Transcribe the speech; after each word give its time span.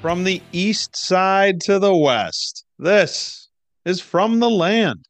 From 0.00 0.24
the 0.24 0.40
east 0.50 0.96
side 0.96 1.60
to 1.66 1.78
the 1.78 1.94
west, 1.94 2.64
this 2.78 3.50
is 3.84 4.00
From 4.00 4.40
the 4.40 4.48
Land, 4.48 5.04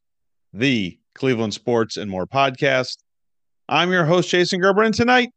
the 0.53 0.99
Cleveland 1.15 1.55
Sports 1.55 1.97
and 1.97 2.11
More 2.11 2.27
podcast. 2.27 2.97
I'm 3.69 3.93
your 3.93 4.05
host, 4.05 4.31
Jason 4.31 4.61
Gerber, 4.61 4.83
and 4.83 4.93
tonight 4.93 5.31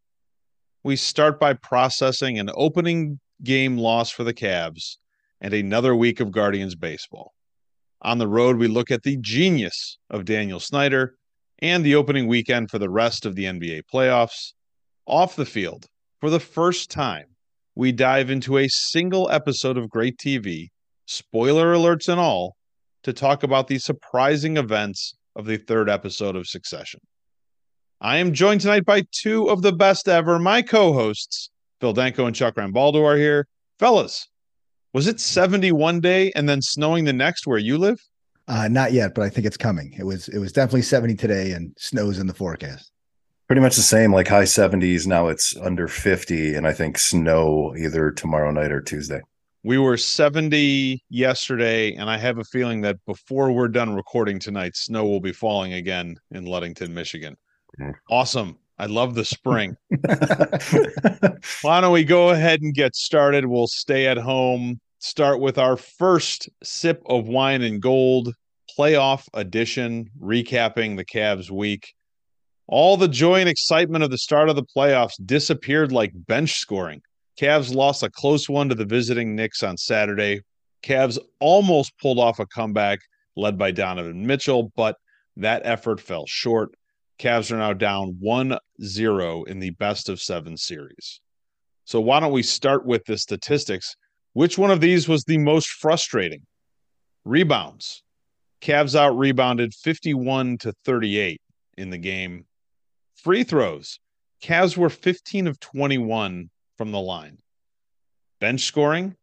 we 0.84 0.96
start 0.96 1.40
by 1.40 1.54
processing 1.54 2.40
an 2.40 2.50
opening 2.56 3.20
game 3.44 3.78
loss 3.78 4.10
for 4.10 4.24
the 4.24 4.34
Cavs 4.34 4.98
and 5.40 5.54
another 5.54 5.96
week 5.96 6.20
of 6.20 6.32
Guardians 6.32 6.74
baseball. 6.74 7.36
On 8.02 8.18
the 8.18 8.28
road, 8.28 8.58
we 8.58 8.68
look 8.68 8.90
at 8.90 9.04
the 9.04 9.18
genius 9.18 10.00
of 10.10 10.26
Daniel 10.26 10.60
Snyder 10.60 11.14
and 11.60 11.86
the 11.86 11.94
opening 11.94 12.26
weekend 12.26 12.72
for 12.72 12.80
the 12.80 12.90
rest 12.90 13.24
of 13.24 13.36
the 13.36 13.46
NBA 13.46 13.84
playoffs. 13.94 14.54
Off 15.06 15.36
the 15.36 15.46
field, 15.46 15.86
for 16.20 16.32
the 16.32 16.40
first 16.40 16.90
time, 16.90 17.28
we 17.76 17.92
dive 17.92 18.30
into 18.30 18.58
a 18.58 18.68
single 18.68 19.30
episode 19.32 19.78
of 19.78 19.90
great 19.90 20.18
TV, 20.18 20.70
spoiler 21.06 21.74
alerts 21.74 22.08
and 22.08 22.20
all, 22.20 22.56
to 23.04 23.14
talk 23.14 23.44
about 23.44 23.68
the 23.68 23.80
surprising 23.80 24.58
events 24.58 25.16
of 25.36 25.46
the 25.46 25.58
third 25.58 25.90
episode 25.90 26.36
of 26.36 26.48
Succession. 26.48 27.00
I 28.00 28.18
am 28.18 28.34
joined 28.34 28.62
tonight 28.62 28.86
by 28.86 29.04
two 29.12 29.50
of 29.50 29.62
the 29.62 29.72
best 29.72 30.08
ever. 30.08 30.38
My 30.38 30.62
co 30.62 30.94
hosts, 30.94 31.50
Phil 31.80 31.94
Danko 31.94 32.26
and 32.26 32.36
Chuck 32.36 32.56
Rambaldo, 32.56 33.04
are 33.04 33.18
here. 33.18 33.48
Fellas, 33.80 34.28
was 34.94 35.08
it 35.08 35.20
71 35.20 36.00
day 36.00 36.32
and 36.36 36.48
then 36.48 36.62
snowing 36.62 37.06
the 37.06 37.14
next 37.14 37.48
where 37.48 37.58
you 37.58 37.78
live? 37.78 38.00
Uh, 38.48 38.68
not 38.68 38.92
yet, 38.92 39.16
but 39.16 39.24
I 39.24 39.30
think 39.30 39.48
it's 39.48 39.58
coming. 39.58 39.96
It 39.98 40.04
was 40.04 40.28
it 40.28 40.38
was 40.38 40.52
definitely 40.52 40.82
70 40.84 41.16
today 41.16 41.54
and 41.54 41.74
snows 41.78 42.20
in 42.20 42.28
the 42.28 42.34
forecast 42.34 42.93
pretty 43.54 43.62
much 43.62 43.76
the 43.76 43.84
same, 43.84 44.12
like 44.12 44.28
high 44.28 44.46
70s. 44.46 45.06
Now 45.06 45.28
it's 45.28 45.56
under 45.58 45.88
50, 45.88 46.56
and 46.56 46.66
I 46.66 46.74
think 46.74 46.98
snow 46.98 47.76
either 47.78 48.10
tomorrow 48.10 48.50
night 48.50 48.72
or 48.72 48.82
Tuesday. 48.82 49.22
We 49.64 49.78
were 49.78 49.96
70 49.96 51.04
yesterday, 51.08 51.94
and 51.94 52.10
I 52.10 52.18
have 52.18 52.40
a 52.40 52.44
feeling 52.46 52.82
that 52.82 52.98
before 53.06 53.52
we're 53.52 53.68
done 53.68 53.94
recording 53.94 54.40
tonight, 54.40 54.76
snow 54.76 55.06
will 55.06 55.20
be 55.20 55.34
falling 55.34 55.74
again 55.74 56.16
in 56.32 56.46
Ludington, 56.46 56.96
Michigan. 56.96 57.38
Mm. 57.80 57.94
Awesome. 58.10 58.58
I 58.80 58.88
love 58.88 59.14
the 59.14 59.24
spring. 59.24 59.78
Why 61.62 61.80
don't 61.80 61.94
we 61.94 62.06
go 62.06 62.32
ahead 62.32 62.64
and 62.64 62.74
get 62.74 62.96
started? 62.96 63.46
We'll 63.46 63.68
stay 63.68 64.08
at 64.08 64.18
home, 64.18 64.82
start 64.98 65.40
with 65.40 65.60
our 65.60 65.78
first 65.78 66.50
sip 66.64 67.04
of 67.06 67.28
wine 67.28 67.62
and 67.62 67.80
gold 67.80 68.34
playoff 68.76 69.28
edition, 69.36 70.10
recapping 70.20 70.98
the 70.98 71.06
Cavs 71.06 71.52
week. 71.52 71.94
All 72.68 72.96
the 72.96 73.08
joy 73.08 73.42
and 73.42 73.50
excitement 73.50 74.04
of 74.04 74.12
the 74.12 74.18
start 74.18 74.50
of 74.50 74.56
the 74.56 74.64
playoffs 74.64 75.14
disappeared 75.26 75.92
like 75.92 76.12
bench 76.16 76.54
scoring. 76.54 77.02
Cavs 77.40 77.74
lost 77.74 78.04
a 78.04 78.10
close 78.10 78.48
one 78.48 78.70
to 78.70 78.76
the 78.76 78.86
visiting 78.86 79.36
Knicks 79.36 79.64
on 79.64 79.78
Saturday. 79.78 80.42
Cavs 80.82 81.20
almost 81.40 81.98
pulled 82.00 82.20
off 82.20 82.40
a 82.40 82.46
comeback 82.46 83.00
led 83.36 83.58
by 83.58 83.72
Donovan 83.72 84.26
Mitchell, 84.26 84.72
but 84.76 84.96
that 85.38 85.64
effort 85.66 86.00
fell 86.00 86.26
short. 86.28 86.76
Cavs 87.20 87.52
are 87.52 87.58
now 87.58 87.74
down 87.74 88.18
1 88.20 88.58
0 88.82 89.44
in 89.44 89.60
the 89.60 89.72
best 89.72 90.10
of 90.10 90.22
seven 90.22 90.58
series. 90.58 91.20
So, 91.86 92.00
why 92.00 92.20
don't 92.20 92.32
we 92.32 92.44
start 92.44 92.86
with 92.86 93.04
the 93.06 93.18
statistics? 93.18 93.96
Which 94.34 94.58
one 94.58 94.72
of 94.72 94.82
these 94.82 95.08
was 95.08 95.24
the 95.24 95.38
most 95.38 95.70
frustrating? 95.70 96.46
Rebounds. 97.26 98.04
Cavs 98.62 98.96
out 98.96 99.18
rebounded 99.18 99.74
51 99.74 100.60
to 100.60 100.74
38 100.86 101.42
in 101.78 101.90
the 101.90 101.98
game. 101.98 102.46
Free 103.24 103.46
throws. 103.46 104.00
Cavs 104.44 104.76
were 104.76 104.90
15 104.90 105.48
of 105.48 105.58
21 105.62 106.50
from 106.78 106.92
the 106.92 107.00
line. 107.00 107.38
Bench 108.42 108.66
scoring. 108.66 109.16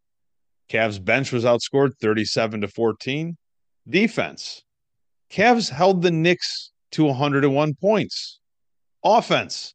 Cavs 0.70 1.04
bench 1.04 1.32
was 1.32 1.44
outscored 1.44 1.90
37 2.00 2.62
to 2.62 2.68
14. 2.68 3.36
Defense. 3.86 4.62
Cavs 5.30 5.68
held 5.68 6.00
the 6.00 6.10
Knicks 6.10 6.72
to 6.92 7.04
101 7.04 7.74
points. 7.74 8.40
Offense. 9.04 9.74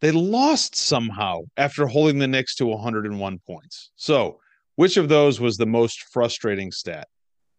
They 0.00 0.12
lost 0.12 0.76
somehow 0.76 1.40
after 1.56 1.88
holding 1.88 2.20
the 2.20 2.28
Knicks 2.28 2.54
to 2.56 2.66
101 2.66 3.40
points. 3.44 3.90
So, 3.96 4.38
which 4.76 4.96
of 4.96 5.08
those 5.08 5.40
was 5.40 5.56
the 5.56 5.66
most 5.66 6.04
frustrating 6.12 6.70
stat? 6.70 7.08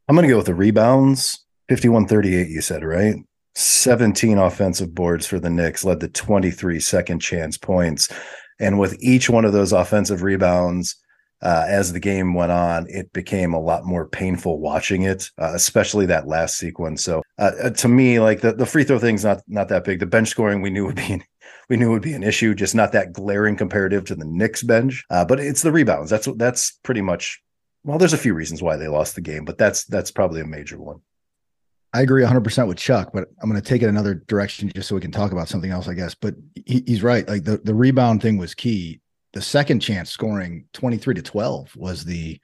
I'm 0.07 0.15
going 0.15 0.25
to 0.25 0.31
go 0.31 0.37
with 0.37 0.45
the 0.45 0.55
rebounds. 0.55 1.45
51 1.67 2.07
38, 2.07 2.47
you 2.47 2.61
said, 2.61 2.85
right? 2.85 3.15
17 3.55 4.37
offensive 4.37 4.93
boards 4.93 5.25
for 5.25 5.39
the 5.39 5.49
Knicks, 5.49 5.83
led 5.83 5.99
to 6.01 6.07
23 6.07 6.79
second 6.79 7.19
chance 7.19 7.57
points. 7.57 8.09
And 8.59 8.79
with 8.79 8.97
each 9.01 9.29
one 9.29 9.45
of 9.45 9.53
those 9.53 9.73
offensive 9.73 10.21
rebounds, 10.21 10.95
uh, 11.41 11.65
as 11.67 11.93
the 11.93 11.99
game 11.99 12.33
went 12.33 12.51
on, 12.51 12.87
it 12.89 13.11
became 13.13 13.53
a 13.53 13.59
lot 13.59 13.85
more 13.85 14.07
painful 14.07 14.59
watching 14.59 15.03
it, 15.03 15.29
uh, 15.39 15.51
especially 15.53 16.05
that 16.05 16.27
last 16.27 16.57
sequence. 16.57 17.03
So 17.03 17.21
uh, 17.37 17.51
uh 17.61 17.69
to 17.71 17.87
me, 17.87 18.19
like 18.19 18.41
the, 18.41 18.53
the 18.53 18.65
free 18.65 18.83
throw 18.83 18.99
thing's 18.99 19.23
not 19.23 19.41
not 19.47 19.69
that 19.69 19.83
big. 19.83 19.99
The 19.99 20.05
bench 20.05 20.29
scoring 20.29 20.61
we 20.61 20.69
knew 20.69 20.85
would 20.85 20.95
be 20.95 21.13
an, 21.13 21.23
we 21.69 21.77
knew 21.77 21.91
would 21.91 22.01
be 22.01 22.13
an 22.13 22.23
issue, 22.23 22.55
just 22.55 22.73
not 22.73 22.93
that 22.93 23.13
glaring 23.13 23.57
comparative 23.57 24.05
to 24.05 24.15
the 24.15 24.25
Knicks 24.25 24.63
bench. 24.63 25.03
Uh, 25.09 25.25
but 25.25 25.39
it's 25.39 25.61
the 25.61 25.71
rebounds. 25.71 26.09
That's 26.09 26.27
that's 26.37 26.79
pretty 26.83 27.01
much. 27.01 27.41
Well, 27.83 27.99
there's 27.99 28.13
a 28.13 28.17
few 28.17 28.33
reasons 28.33 28.63
why 28.63 28.77
they 28.77 28.87
lost 28.87 29.13
the 29.13 29.21
game, 29.21 29.45
but 29.45 29.57
that's 29.57 29.85
that's 29.85 30.11
probably 30.11 30.41
a 30.41 30.47
major 30.47 30.79
one. 30.79 31.01
I 31.95 32.01
agree 32.01 32.23
100% 32.23 32.67
with 32.67 32.77
Chuck, 32.77 33.11
but 33.13 33.29
I'm 33.41 33.49
going 33.49 33.61
to 33.61 33.65
take 33.65 33.81
it 33.81 33.87
another 33.87 34.15
direction 34.15 34.69
just 34.75 34.89
so 34.89 34.95
we 34.95 35.01
can 35.01 35.13
talk 35.13 35.31
about 35.31 35.47
something 35.47 35.71
else, 35.71 35.87
I 35.87 35.93
guess. 35.93 36.13
But 36.13 36.35
he, 36.65 36.83
he's 36.85 37.01
right. 37.01 37.25
Like 37.25 37.45
the, 37.45 37.55
the 37.57 37.73
rebound 37.73 38.21
thing 38.21 38.37
was 38.37 38.53
key. 38.53 38.99
The 39.31 39.41
second 39.41 39.79
chance 39.79 40.09
scoring 40.09 40.65
23 40.73 41.13
to 41.15 41.21
12 41.21 41.73
was 41.77 42.03
the 42.03 42.37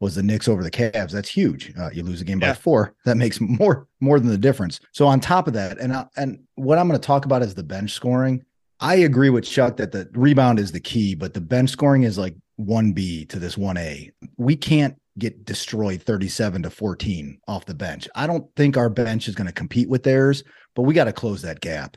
was 0.00 0.16
the 0.16 0.22
Knicks 0.24 0.48
over 0.48 0.64
the 0.64 0.70
Cavs. 0.70 1.12
That's 1.12 1.28
huge. 1.28 1.72
Uh, 1.78 1.90
you 1.92 2.02
lose 2.02 2.20
a 2.20 2.24
game 2.24 2.40
yeah. 2.40 2.50
by 2.50 2.54
four. 2.54 2.94
That 3.04 3.16
makes 3.16 3.40
more 3.40 3.86
more 4.00 4.18
than 4.18 4.28
the 4.28 4.38
difference. 4.38 4.80
So 4.90 5.06
on 5.06 5.20
top 5.20 5.46
of 5.46 5.52
that, 5.54 5.78
and 5.78 5.92
I, 5.92 6.06
and 6.16 6.40
what 6.56 6.76
I'm 6.76 6.88
going 6.88 6.98
to 6.98 7.06
talk 7.06 7.26
about 7.26 7.42
is 7.42 7.54
the 7.54 7.62
bench 7.62 7.92
scoring. 7.92 8.44
I 8.80 8.96
agree 8.96 9.30
with 9.30 9.44
Chuck 9.44 9.76
that 9.76 9.92
the 9.92 10.08
rebound 10.14 10.58
is 10.58 10.72
the 10.72 10.80
key, 10.80 11.14
but 11.14 11.32
the 11.32 11.40
bench 11.40 11.70
scoring 11.70 12.02
is 12.02 12.18
like 12.18 12.34
one 12.56 12.92
B 12.92 13.24
to 13.26 13.38
this 13.38 13.56
one 13.56 13.76
A. 13.76 14.10
We 14.36 14.56
can't 14.56 14.96
get 15.18 15.44
destroyed 15.44 16.02
37 16.02 16.62
to 16.62 16.70
14 16.70 17.40
off 17.48 17.66
the 17.66 17.74
bench. 17.74 18.08
I 18.14 18.26
don't 18.26 18.46
think 18.56 18.76
our 18.76 18.88
bench 18.88 19.28
is 19.28 19.34
going 19.34 19.46
to 19.46 19.52
compete 19.52 19.88
with 19.88 20.02
theirs, 20.02 20.42
but 20.74 20.82
we 20.82 20.94
got 20.94 21.04
to 21.04 21.12
close 21.12 21.42
that 21.42 21.60
gap. 21.60 21.96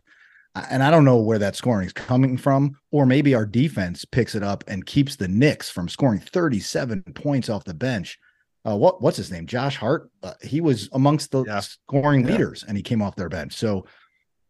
And 0.70 0.84
I 0.84 0.92
don't 0.92 1.06
know 1.06 1.18
where 1.18 1.40
that 1.40 1.56
scoring 1.56 1.88
is 1.88 1.94
coming 1.94 2.38
from, 2.38 2.78
or 2.92 3.06
maybe 3.08 3.34
our 3.34 3.46
defense 3.46 4.06
picks 4.06 4.36
it 4.36 4.44
up 4.44 4.64
and 4.68 4.86
keeps 4.86 5.16
the 5.16 5.28
Knicks 5.28 5.70
from 5.70 5.90
scoring 5.90 6.20
37 6.20 7.02
points 7.16 7.50
off 7.50 7.64
the 7.64 7.74
bench. 7.74 8.20
Uh, 8.66 8.78
what 8.78 9.02
what's 9.02 9.18
his 9.18 9.32
name? 9.32 9.48
Josh 9.48 9.76
Hart. 9.76 10.10
Uh, 10.22 10.34
he 10.42 10.62
was 10.62 10.90
amongst 10.94 11.32
the 11.32 11.44
yeah. 11.44 11.60
scoring 11.60 12.24
yeah. 12.24 12.32
leaders, 12.34 12.64
and 12.68 12.78
he 12.78 12.84
came 12.84 13.02
off 13.02 13.16
their 13.16 13.30
bench. 13.30 13.54
So 13.54 13.86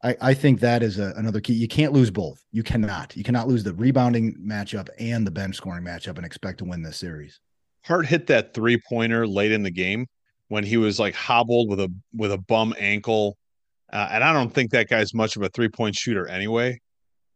I, 0.03 0.15
I 0.19 0.33
think 0.33 0.59
that 0.59 0.83
is 0.83 0.99
a, 0.99 1.13
another 1.15 1.39
key. 1.39 1.53
You 1.53 1.67
can't 1.67 1.93
lose 1.93 2.11
both. 2.11 2.43
You 2.51 2.63
cannot. 2.63 3.15
You 3.15 3.23
cannot 3.23 3.47
lose 3.47 3.63
the 3.63 3.73
rebounding 3.73 4.35
matchup 4.45 4.89
and 4.99 5.25
the 5.25 5.31
bench 5.31 5.55
scoring 5.55 5.85
matchup 5.85 6.17
and 6.17 6.25
expect 6.25 6.59
to 6.59 6.65
win 6.65 6.83
this 6.83 6.97
series. 6.97 7.39
Hart 7.85 8.05
hit 8.05 8.27
that 8.27 8.53
three 8.53 8.79
pointer 8.89 9.27
late 9.27 9.51
in 9.51 9.63
the 9.63 9.71
game 9.71 10.07
when 10.47 10.63
he 10.63 10.77
was 10.77 10.99
like 10.99 11.15
hobbled 11.15 11.69
with 11.69 11.79
a 11.79 11.93
with 12.13 12.31
a 12.31 12.37
bum 12.37 12.73
ankle, 12.79 13.37
uh, 13.91 14.09
and 14.11 14.23
I 14.23 14.33
don't 14.33 14.53
think 14.53 14.71
that 14.71 14.89
guy's 14.89 15.13
much 15.13 15.35
of 15.35 15.41
a 15.41 15.49
three 15.49 15.69
point 15.69 15.95
shooter 15.95 16.27
anyway. 16.27 16.79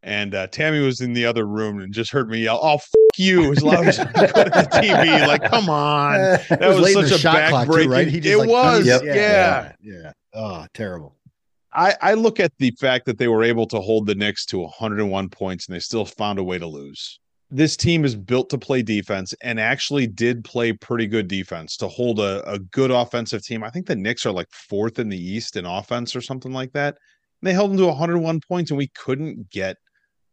And 0.03 0.35
uh, 0.35 0.47
Tammy 0.47 0.79
was 0.79 1.01
in 1.01 1.13
the 1.13 1.25
other 1.25 1.45
room 1.45 1.79
and 1.81 1.91
just 1.93 2.11
heard 2.11 2.29
me 2.29 2.43
yell, 2.43 2.59
"Oh, 2.61 2.75
f- 2.75 2.89
you!" 3.17 3.51
as 3.51 3.63
loud 3.63 3.87
as 3.87 3.99
I 3.99 4.05
could 4.05 4.37
at 4.37 4.71
the 4.71 4.77
TV. 4.77 5.27
Like, 5.27 5.43
come 5.43 5.69
on, 5.69 6.13
that 6.49 6.61
was, 6.61 6.95
was 6.95 7.09
such 7.09 7.23
a 7.23 7.27
backbreaking. 7.27 7.89
Right? 7.89 8.07
He 8.07 8.19
it 8.19 8.37
like, 8.37 8.47
was, 8.47 8.85
yep. 8.85 9.01
yeah, 9.03 9.13
yeah, 9.15 9.73
yeah. 9.81 10.11
Oh, 10.33 10.65
terrible. 10.73 11.15
I, 11.73 11.95
I 12.01 12.13
look 12.13 12.39
at 12.39 12.53
the 12.57 12.71
fact 12.79 13.05
that 13.05 13.17
they 13.17 13.27
were 13.27 13.43
able 13.43 13.67
to 13.67 13.79
hold 13.79 14.07
the 14.07 14.15
Knicks 14.15 14.45
to 14.47 14.59
101 14.59 15.29
points 15.29 15.67
and 15.67 15.75
they 15.75 15.79
still 15.79 16.05
found 16.05 16.39
a 16.39 16.43
way 16.43 16.57
to 16.57 16.65
lose 16.65 17.19
this 17.49 17.77
team 17.77 18.03
is 18.03 18.15
built 18.15 18.49
to 18.49 18.57
play 18.57 18.81
defense 18.81 19.33
and 19.41 19.59
actually 19.59 20.05
did 20.05 20.43
play 20.43 20.73
pretty 20.73 21.07
good 21.07 21.27
defense 21.27 21.77
to 21.77 21.87
hold 21.87 22.19
a, 22.19 22.47
a 22.49 22.59
good 22.59 22.91
offensive 22.91 23.43
team. 23.43 23.63
I 23.63 23.69
think 23.69 23.85
the 23.85 23.95
Knicks 23.95 24.25
are 24.25 24.33
like 24.33 24.49
fourth 24.51 24.99
in 24.99 25.07
the 25.07 25.17
East 25.17 25.55
in 25.55 25.65
offense 25.65 26.15
or 26.15 26.21
something 26.21 26.51
like 26.51 26.73
that. 26.73 26.97
And 27.41 27.47
they 27.47 27.53
held 27.53 27.71
them 27.71 27.77
to 27.77 27.87
101 27.87 28.41
points 28.41 28.71
and 28.71 28.77
we 28.77 28.87
couldn't 28.87 29.49
get 29.49 29.77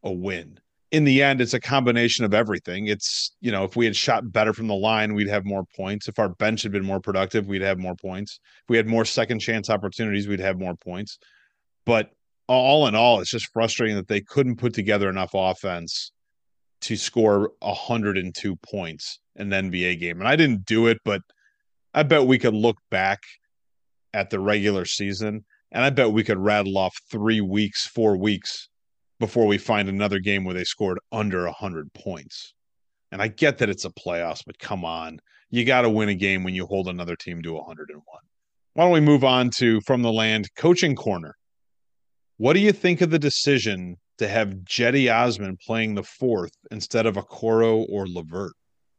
a 0.03 0.13
win. 0.13 0.59
In 0.91 1.05
the 1.05 1.23
end, 1.23 1.41
it's 1.41 1.55
a 1.55 1.61
combination 1.61 2.25
of 2.25 2.35
everything. 2.35 2.89
It's, 2.89 3.35
you 3.41 3.53
know, 3.53 3.65
if 3.65 3.77
we 3.77 3.85
had 3.85 3.97
shot 3.97 4.31
better 4.33 4.53
from 4.53 4.67
the 4.69 4.75
line, 4.75 5.15
we'd 5.15 5.29
have 5.29 5.45
more 5.45 5.65
points. 5.77 6.09
If 6.09 6.19
our 6.19 6.29
bench 6.29 6.63
had 6.63 6.73
been 6.73 6.85
more 6.85 7.01
productive, 7.01 7.47
we'd 7.47 7.63
have 7.63 7.79
more 7.79 7.97
points. 7.97 8.41
If 8.63 8.71
we 8.71 8.77
had 8.77 8.87
more 8.87 9.05
second 9.05 9.41
chance 9.41 9.71
opportunities, 9.71 10.29
we'd 10.29 10.41
have 10.41 10.59
more 10.59 10.77
points. 10.77 11.19
But 11.85 12.11
all 12.47 12.87
in 12.87 12.95
all, 12.95 13.21
it's 13.21 13.31
just 13.31 13.53
frustrating 13.53 13.97
that 13.97 14.09
they 14.09 14.21
couldn't 14.21 14.57
put 14.57 14.75
together 14.75 15.09
enough 15.09 15.31
offense 15.35 16.13
to 16.85 16.97
score 16.97 17.53
102 17.61 18.57
points 18.57 19.19
in 19.37 19.49
the 19.49 19.57
NBA 19.57 19.99
game. 20.01 20.21
And 20.21 20.29
I 20.29 20.37
didn't 20.37 20.67
do 20.67 20.87
it, 20.87 20.99
but 21.05 21.23
I 21.95 22.03
bet 22.03 22.27
we 22.27 22.39
could 22.39 22.55
look 22.55 22.77
back 22.91 23.21
at 24.13 24.29
the 24.29 24.39
regular 24.39 24.85
season 24.85 25.45
and 25.73 25.83
I 25.83 25.91
bet 25.91 26.13
we 26.13 26.25
could 26.25 26.39
rattle 26.39 26.77
off 26.77 26.95
three 27.11 27.41
weeks, 27.41 27.87
four 27.87 28.17
weeks 28.17 28.69
before 29.19 29.47
we 29.47 29.57
find 29.57 29.89
another 29.89 30.19
game 30.19 30.45
where 30.45 30.55
they 30.55 30.65
scored 30.65 30.99
under 31.11 31.45
100 31.45 31.93
points. 31.95 32.53
And 33.11 33.23
I 33.23 33.29
get 33.29 33.59
that 33.59 33.71
it's 33.71 33.87
a 33.87 33.91
playoffs, 33.91 34.43
but 34.45 34.59
come 34.59 34.85
on. 34.85 35.21
You 35.51 35.65
got 35.65 35.83
to 35.83 35.91
win 35.91 36.11
a 36.11 36.15
game 36.15 36.45
when 36.45 36.55
you 36.55 36.67
hold 36.67 36.89
another 36.89 37.17
team 37.17 37.43
to 37.43 37.55
101. 37.55 38.03
Why 38.75 38.85
don't 38.85 38.93
we 38.93 39.01
move 39.01 39.25
on 39.25 39.51
to 39.51 39.81
From 39.83 40.03
the 40.03 40.13
Land 40.13 40.49
coaching 40.57 40.97
corner? 40.97 41.35
What 42.37 42.53
do 42.53 42.61
you 42.61 42.73
think 42.73 43.01
of 43.01 43.11
the 43.11 43.19
decision 43.19 43.97
to 44.19 44.29
have 44.29 44.51
Cedi 44.65 45.13
Osman 45.13 45.57
playing 45.57 45.95
the 45.95 46.03
fourth 46.03 46.53
instead 46.71 47.07
of 47.07 47.17
Okoro 47.17 47.87
or 47.89 48.07
LeVert. 48.07 48.53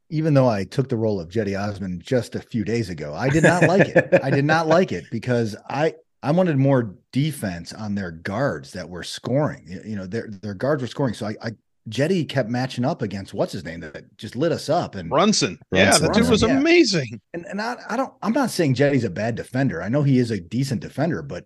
Even 0.09 0.33
though 0.33 0.47
I 0.47 0.65
took 0.65 0.89
the 0.89 0.97
role 0.97 1.19
of 1.19 1.29
Cedi 1.29 1.59
Osman 1.59 1.99
just 2.03 2.35
a 2.35 2.39
few 2.39 2.63
days 2.63 2.89
ago, 2.89 3.13
I 3.13 3.29
did 3.29 3.43
not 3.43 3.63
like 3.63 3.87
it. 3.87 4.19
I 4.23 4.29
did 4.29 4.45
not 4.45 4.67
like 4.67 4.91
it 4.91 5.05
because 5.11 5.55
I 5.69 5.95
I 6.21 6.31
wanted 6.31 6.57
more 6.57 6.95
defense 7.11 7.73
on 7.73 7.95
their 7.95 8.11
guards 8.11 8.71
that 8.73 8.89
were 8.89 9.03
scoring. 9.03 9.81
You 9.85 9.95
know, 9.95 10.05
their 10.05 10.27
their 10.29 10.53
guards 10.53 10.81
were 10.81 10.87
scoring. 10.87 11.13
So 11.13 11.27
I, 11.27 11.35
I 11.41 11.51
Cedi 11.89 12.27
kept 12.27 12.49
matching 12.49 12.83
up 12.83 13.01
against 13.01 13.33
what's 13.33 13.53
his 13.53 13.63
name 13.63 13.81
that 13.81 14.17
just 14.17 14.35
lit 14.35 14.51
us 14.51 14.69
up 14.69 14.95
and 14.95 15.09
Brunson. 15.09 15.59
Brunson. 15.69 16.01
Yeah, 16.01 16.07
that 16.07 16.13
dude 16.13 16.29
was 16.29 16.41
yeah. 16.41 16.57
amazing. 16.57 17.21
And 17.33 17.45
and 17.45 17.61
I, 17.61 17.77
I 17.89 17.97
don't 17.97 18.13
I'm 18.21 18.33
not 18.33 18.49
saying 18.49 18.75
Cedi's 18.75 19.03
a 19.03 19.09
bad 19.09 19.35
defender. 19.35 19.81
I 19.81 19.89
know 19.89 20.03
he 20.03 20.17
is 20.17 20.31
a 20.31 20.39
decent 20.39 20.81
defender, 20.81 21.21
but 21.21 21.45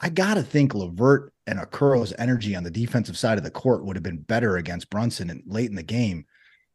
I 0.00 0.10
gotta 0.10 0.42
think 0.42 0.74
LeVert 0.74 1.32
and 1.50 1.58
Okoro's 1.58 2.14
energy 2.18 2.54
on 2.54 2.62
the 2.62 2.70
defensive 2.70 3.18
side 3.18 3.36
of 3.36 3.44
the 3.44 3.50
court 3.50 3.84
would 3.84 3.96
have 3.96 4.02
been 4.02 4.18
better 4.18 4.56
against 4.56 4.88
Brunson 4.88 5.28
and 5.28 5.42
late 5.46 5.68
in 5.68 5.76
the 5.76 5.82
game. 5.82 6.24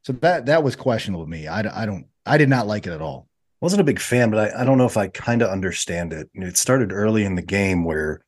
So 0.04 0.13
that 0.13 0.45
that 0.45 0.63
was 0.63 0.75
questionable 0.75 1.25
to 1.25 1.31
me. 1.31 1.48
I, 1.48 1.83
I 1.83 1.86
don't 1.86 2.06
I 2.25 2.38
did 2.38 2.50
not 2.50 2.68
like 2.68 2.86
it 2.86 2.94
at 2.94 3.01
all. 3.01 3.27
Wasn't 3.62 3.81
a 3.81 3.86
big 3.86 4.00
fan, 4.00 4.30
but 4.30 4.54
I, 4.54 4.62
I 4.62 4.63
don't 4.66 4.77
know 4.77 4.86
if 4.86 4.98
I 4.98 5.07
kind 5.07 5.42
of 5.42 5.50
understand 5.50 6.13
it. 6.13 6.30
It 6.33 6.57
started 6.57 6.92
early 6.92 7.24
in 7.24 7.36
the 7.36 7.42
game 7.42 7.83
where 7.86 8.24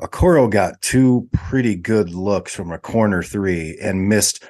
Okoro 0.00 0.48
got 0.48 0.80
two 0.80 1.28
pretty 1.32 1.74
good 1.74 2.10
looks 2.10 2.54
from 2.54 2.70
a 2.70 2.78
corner 2.78 3.22
three 3.22 3.76
and 3.82 4.08
missed 4.08 4.44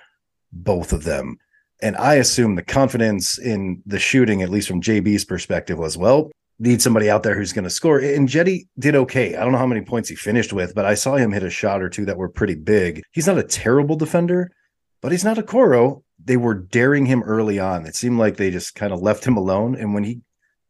both 0.52 0.93
of 0.93 1.05
them. 1.05 1.38
And 1.81 1.96
I 1.96 2.17
assume 2.17 2.56
the 2.56 2.62
confidence 2.62 3.38
in 3.38 3.82
the 3.87 4.00
shooting, 4.00 4.43
at 4.43 4.50
least 4.50 4.69
from 4.69 4.82
JB's 4.82 5.25
perspective, 5.25 5.79
was 5.79 5.96
well, 5.96 6.31
need 6.59 6.83
somebody 6.83 7.09
out 7.09 7.23
there 7.23 7.37
who's 7.37 7.53
going 7.53 7.65
to 7.65 7.71
score. 7.71 7.99
And 7.99 8.29
Cedi 8.29 8.67
did 8.79 8.97
okay. 8.97 9.37
I 9.37 9.43
don't 9.43 9.53
know 9.53 9.59
how 9.59 9.67
many 9.67 9.83
points 9.83 10.09
he 10.09 10.17
finished 10.17 10.53
with, 10.53 10.75
but 10.75 10.85
I 10.85 10.95
saw 10.95 11.17
him 11.17 11.33
hit 11.33 11.43
a 11.43 11.51
shot 11.51 11.83
or 11.83 11.89
two 11.89 12.05
that 12.07 12.17
were 12.17 12.29
pretty 12.29 12.55
big. 12.55 13.03
He's 13.13 13.27
not 13.27 13.39
a 13.39 13.45
terrible 13.45 13.97
defender, 13.97 14.51
but 15.01 15.13
he's 15.13 15.25
not 15.25 15.37
Okoro. 15.37 16.03
They 16.23 16.37
were 16.37 16.55
daring 16.55 17.07
him 17.07 17.23
early 17.23 17.59
on. 17.59 17.87
It 17.87 17.95
seemed 17.95 18.19
like 18.19 18.37
they 18.37 18.51
just 18.51 18.75
kind 18.75 18.93
of 18.93 19.01
left 19.01 19.25
him 19.25 19.37
alone. 19.37 19.77
And 19.77 19.95
when 19.95 20.05
he 20.05 20.21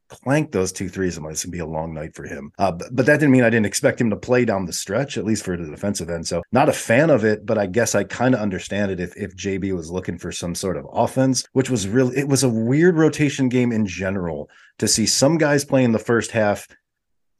clanked 0.08 0.52
those 0.52 0.72
two 0.72 0.88
threes, 0.88 1.16
it 1.16 1.20
might 1.20 1.44
be 1.50 1.58
a 1.58 1.66
long 1.66 1.94
night 1.94 2.14
for 2.14 2.24
him. 2.24 2.50
Uh, 2.58 2.72
but, 2.72 2.88
but, 2.92 3.06
that 3.06 3.20
didn't 3.20 3.32
mean 3.32 3.44
I 3.44 3.50
didn't 3.50 3.66
expect 3.66 4.00
him 4.00 4.10
to 4.10 4.16
play 4.16 4.44
down 4.44 4.66
the 4.66 4.72
stretch, 4.72 5.16
at 5.16 5.24
least 5.24 5.44
for 5.44 5.56
the 5.56 5.70
defensive 5.70 6.10
end. 6.10 6.26
So 6.26 6.42
not 6.52 6.68
a 6.68 6.72
fan 6.72 7.10
of 7.10 7.24
it, 7.24 7.46
but 7.46 7.58
I 7.58 7.66
guess 7.66 7.94
I 7.94 8.04
kind 8.04 8.34
of 8.34 8.40
understand 8.40 8.90
it 8.90 9.00
if 9.00 9.16
if 9.16 9.36
JB 9.36 9.74
was 9.74 9.90
looking 9.90 10.18
for 10.18 10.32
some 10.32 10.54
sort 10.54 10.76
of 10.76 10.86
offense, 10.92 11.44
which 11.52 11.70
was 11.70 11.88
really 11.88 12.16
it 12.16 12.28
was 12.28 12.42
a 12.42 12.48
weird 12.48 12.96
rotation 12.96 13.48
game 13.48 13.72
in 13.72 13.86
general 13.86 14.48
to 14.78 14.88
see 14.88 15.06
some 15.06 15.38
guys 15.38 15.64
playing 15.64 15.92
the 15.92 15.98
first 15.98 16.30
half 16.30 16.66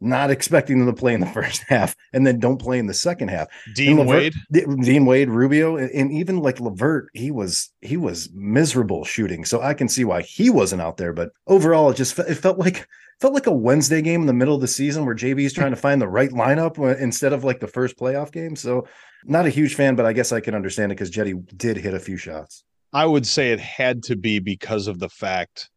not 0.01 0.31
expecting 0.31 0.79
them 0.79 0.87
to 0.87 0.99
play 0.99 1.15
in 1.15 1.21
the 1.21 1.27
first 1.35 1.65
half 1.69 1.95
and 2.13 2.27
then 2.27 2.39
don't 2.39 2.61
play 2.61 2.79
in 2.79 2.87
the 2.87 2.95
second 2.95 3.29
half. 3.29 3.49
Dean 3.75 3.99
LeVert, 3.99 4.35
Wade, 4.51 4.83
Dean 4.83 5.07
Wade, 5.07 5.29
Rubio, 5.29 5.77
and 5.77 6.13
even 6.13 6.39
like 6.41 6.61
LeVert, 6.61 7.09
he 7.15 7.31
was 7.31 7.71
he 7.81 7.97
was 7.97 8.31
miserable 8.33 9.05
shooting. 9.05 9.45
So 9.45 9.61
I 9.61 9.75
can 9.75 9.89
see 9.89 10.05
why 10.05 10.23
he 10.23 10.51
wasn't 10.51 10.83
out 10.83 10.97
there. 10.97 11.13
But 11.13 11.31
overall, 11.47 11.91
it 11.91 11.97
just 11.97 12.19
it 12.19 12.37
felt 12.37 12.59
like 12.59 12.87
felt 13.21 13.35
like 13.35 13.47
a 13.47 13.53
Wednesday 13.53 14.03
game 14.03 14.21
in 14.21 14.27
the 14.27 14.33
middle 14.33 14.55
of 14.55 14.61
the 14.61 14.69
season 14.69 15.05
where 15.05 15.15
JB 15.15 15.41
is 15.41 15.53
trying 15.53 15.71
to 15.71 15.77
find 15.77 16.01
the 16.01 16.09
right 16.09 16.31
lineup 16.31 16.79
uh, 16.79 16.97
instead 16.99 17.33
of 17.33 17.45
like 17.45 17.61
the 17.61 17.67
first 17.67 17.99
playoff 17.99 18.33
game. 18.33 18.55
So 18.55 18.87
not 19.25 19.47
a 19.47 19.51
huge 19.51 19.75
fan, 19.75 19.97
but 19.97 20.07
I 20.07 20.13
guess 20.13 20.33
I 20.33 20.41
can 20.41 20.55
understand 20.55 20.93
it 20.93 20.97
because 20.97 21.11
Cedi 21.11 21.35
did 21.57 21.77
hit 21.77 21.95
a 21.95 22.01
few 22.01 22.17
shots. 22.17 22.65
I 22.93 23.05
would 23.05 23.27
say 23.27 23.53
it 23.53 23.61
had 23.61 24.05
to 24.05 24.17
be 24.17 24.39
because 24.39 24.87
of 24.87 24.99
the 24.99 25.09
fact 25.09 25.69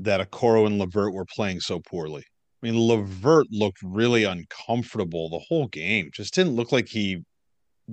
that 0.00 0.20
Okoro 0.20 0.66
and 0.66 0.78
LeVert 0.78 1.12
were 1.12 1.26
playing 1.26 1.60
so 1.60 1.80
poorly. 1.80 2.24
I 2.66 2.70
mean, 2.70 2.80
LeVert 2.80 3.46
looked 3.52 3.78
really 3.84 4.24
uncomfortable 4.24 5.28
the 5.28 5.38
whole 5.38 5.68
game. 5.68 6.10
Just 6.12 6.34
didn't 6.34 6.56
look 6.56 6.72
like 6.72 6.88
he 6.88 7.22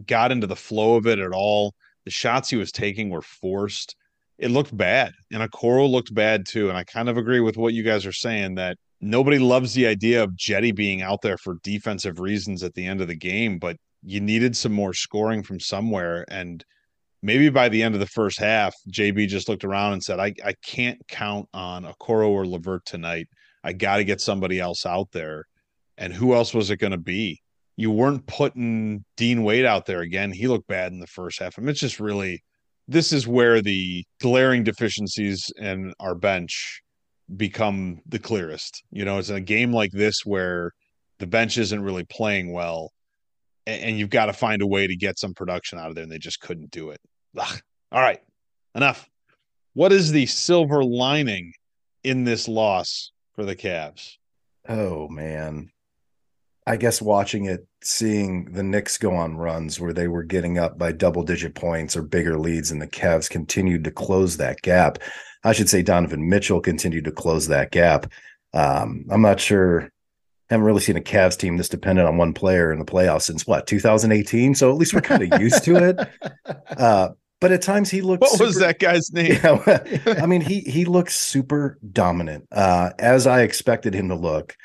got 0.07 0.31
into 0.31 0.47
the 0.47 0.55
flow 0.55 0.95
of 0.95 1.05
it 1.05 1.19
at 1.19 1.31
all. 1.31 1.75
The 2.05 2.11
shots 2.11 2.49
he 2.49 2.55
was 2.55 2.71
taking 2.71 3.11
were 3.11 3.21
forced. 3.21 3.95
It 4.39 4.49
looked 4.49 4.75
bad. 4.75 5.13
And 5.31 5.43
Okoro 5.43 5.87
looked 5.87 6.11
bad 6.15 6.47
too. 6.47 6.69
And 6.69 6.77
I 6.77 6.85
kind 6.85 7.07
of 7.07 7.17
agree 7.17 7.39
with 7.39 7.55
what 7.55 7.75
you 7.75 7.83
guys 7.83 8.03
are 8.07 8.11
saying 8.11 8.55
that 8.55 8.77
nobody 8.99 9.37
loves 9.37 9.75
the 9.75 9.85
idea 9.85 10.23
of 10.23 10.31
Cedi 10.31 10.73
being 10.73 11.03
out 11.03 11.21
there 11.21 11.37
for 11.37 11.57
defensive 11.63 12.19
reasons 12.19 12.63
at 12.63 12.73
the 12.73 12.87
end 12.87 12.99
of 12.99 13.07
the 13.07 13.15
game, 13.15 13.59
but 13.59 13.77
you 14.01 14.19
needed 14.21 14.57
some 14.57 14.73
more 14.73 14.95
scoring 14.95 15.43
from 15.43 15.59
somewhere. 15.59 16.25
And 16.29 16.65
maybe 17.21 17.49
by 17.49 17.69
the 17.69 17.83
end 17.83 17.93
of 17.93 17.99
the 17.99 18.07
first 18.07 18.39
half, 18.39 18.73
JB 18.91 19.27
just 19.27 19.47
looked 19.47 19.65
around 19.65 19.93
and 19.93 20.03
said, 20.03 20.19
I, 20.19 20.33
I 20.43 20.55
can't 20.65 20.99
count 21.07 21.47
on 21.53 21.83
Okoro 21.83 22.29
or 22.29 22.47
LeVert 22.47 22.85
tonight. 22.85 23.27
I 23.63 23.73
got 23.73 23.97
to 23.97 24.03
get 24.03 24.21
somebody 24.21 24.59
else 24.59 24.85
out 24.85 25.11
there. 25.11 25.45
And 25.97 26.13
who 26.13 26.33
else 26.33 26.53
was 26.53 26.71
it 26.71 26.77
going 26.77 26.91
to 26.91 26.97
be? 26.97 27.41
You 27.75 27.91
weren't 27.91 28.25
putting 28.27 29.03
Dean 29.17 29.43
Wade 29.43 29.65
out 29.65 29.85
there 29.85 30.01
again. 30.01 30.31
He 30.31 30.47
looked 30.47 30.67
bad 30.67 30.91
in 30.91 30.99
the 30.99 31.07
first 31.07 31.39
half. 31.39 31.53
I 31.57 31.61
mean, 31.61 31.69
it's 31.69 31.79
just 31.79 31.99
really, 31.99 32.43
this 32.87 33.13
is 33.13 33.27
where 33.27 33.61
the 33.61 34.03
glaring 34.21 34.63
deficiencies 34.63 35.51
in 35.57 35.93
our 35.99 36.15
bench 36.15 36.81
become 37.35 38.01
the 38.07 38.19
clearest. 38.19 38.83
You 38.91 39.05
know, 39.05 39.17
it's 39.17 39.29
a 39.29 39.39
game 39.39 39.71
like 39.71 39.91
this 39.91 40.21
where 40.25 40.71
the 41.19 41.27
bench 41.27 41.57
isn't 41.57 41.81
really 41.81 42.03
playing 42.03 42.51
well 42.51 42.91
and, 43.65 43.97
you've 43.97 44.09
got 44.09 44.25
to 44.25 44.33
find 44.33 44.61
a 44.61 44.67
way 44.67 44.87
to 44.87 44.95
get 44.95 45.17
some 45.17 45.33
production 45.33 45.79
out 45.79 45.87
of 45.87 45.95
there, 45.95 46.03
and 46.03 46.11
they 46.11 46.17
just 46.17 46.41
couldn't 46.41 46.69
do 46.71 46.89
it. 46.89 46.99
Ugh. 47.37 47.61
All 47.93 48.01
right, 48.01 48.19
enough. 48.75 49.07
What 49.73 49.93
is 49.93 50.11
the 50.11 50.25
silver 50.25 50.83
lining 50.83 51.53
in 52.03 52.25
this 52.25 52.49
loss 52.49 53.12
for 53.33 53.45
the 53.45 53.55
Cavs? 53.55 54.17
Oh 54.67 55.07
man. 55.09 55.69
I 56.65 56.77
guess 56.77 57.01
watching 57.01 57.45
it, 57.45 57.67
seeing 57.83 58.45
the 58.53 58.63
Knicks 58.63 58.97
go 58.97 59.13
on 59.13 59.35
runs 59.35 59.79
where 59.79 59.91
they 59.91 60.07
were 60.07 60.23
getting 60.23 60.57
up 60.57 60.77
by 60.77 60.93
double 60.93 61.23
digit 61.23 61.55
points 61.55 61.97
or 61.97 62.03
bigger 62.03 62.39
leads, 62.39 62.71
and 62.71 62.81
the 62.81 62.87
Cavs 62.87 63.29
continued 63.29 63.83
to 63.83 63.91
close 63.91 64.37
that 64.37 64.61
gap. 64.61 64.99
I 65.43 65.51
should 65.51 65.67
say 65.67 65.81
Donovan 65.81 66.29
Mitchell 66.29 66.61
continued 66.61 67.03
to 67.03 67.11
close 67.11 67.47
that 67.47 67.71
gap. 67.71 68.09
Um, 68.53 69.05
I'm 69.09 69.21
not 69.21 69.41
sure 69.41 69.91
haven't 70.53 70.65
really 70.65 70.81
seen 70.81 70.97
a 70.97 71.01
Cavs 71.01 71.37
team 71.37 71.57
this 71.57 71.69
dependent 71.69 72.07
on 72.07 72.17
one 72.17 72.33
player 72.33 72.71
in 72.71 72.79
the 72.79 72.85
playoffs 72.85 73.23
since 73.23 73.47
what 73.47 73.67
2018. 73.67 74.55
So 74.55 74.71
at 74.71 74.77
least 74.77 74.93
we're 74.93 75.01
kind 75.01 75.33
of 75.33 75.41
used 75.41 75.63
to 75.65 75.75
it. 75.75 75.99
Uh, 76.77 77.09
but 77.43 77.51
at 77.51 77.61
times 77.61 77.91
he 77.91 78.01
looked. 78.01 78.21
What 78.21 78.31
super, 78.31 78.45
was 78.45 78.59
that 78.59 78.79
guy's 78.79 79.11
name? 79.13 79.37
Yeah, 79.43 80.15
I 80.21 80.25
mean, 80.25 80.39
he 80.39 80.61
he 80.61 80.85
looks 80.85 81.19
super 81.19 81.77
dominant, 81.91 82.47
uh, 82.53 82.91
as 82.99 83.27
I 83.27 83.41
expected 83.41 83.93
him 83.93 84.07
to 84.07 84.15
look. 84.15 84.55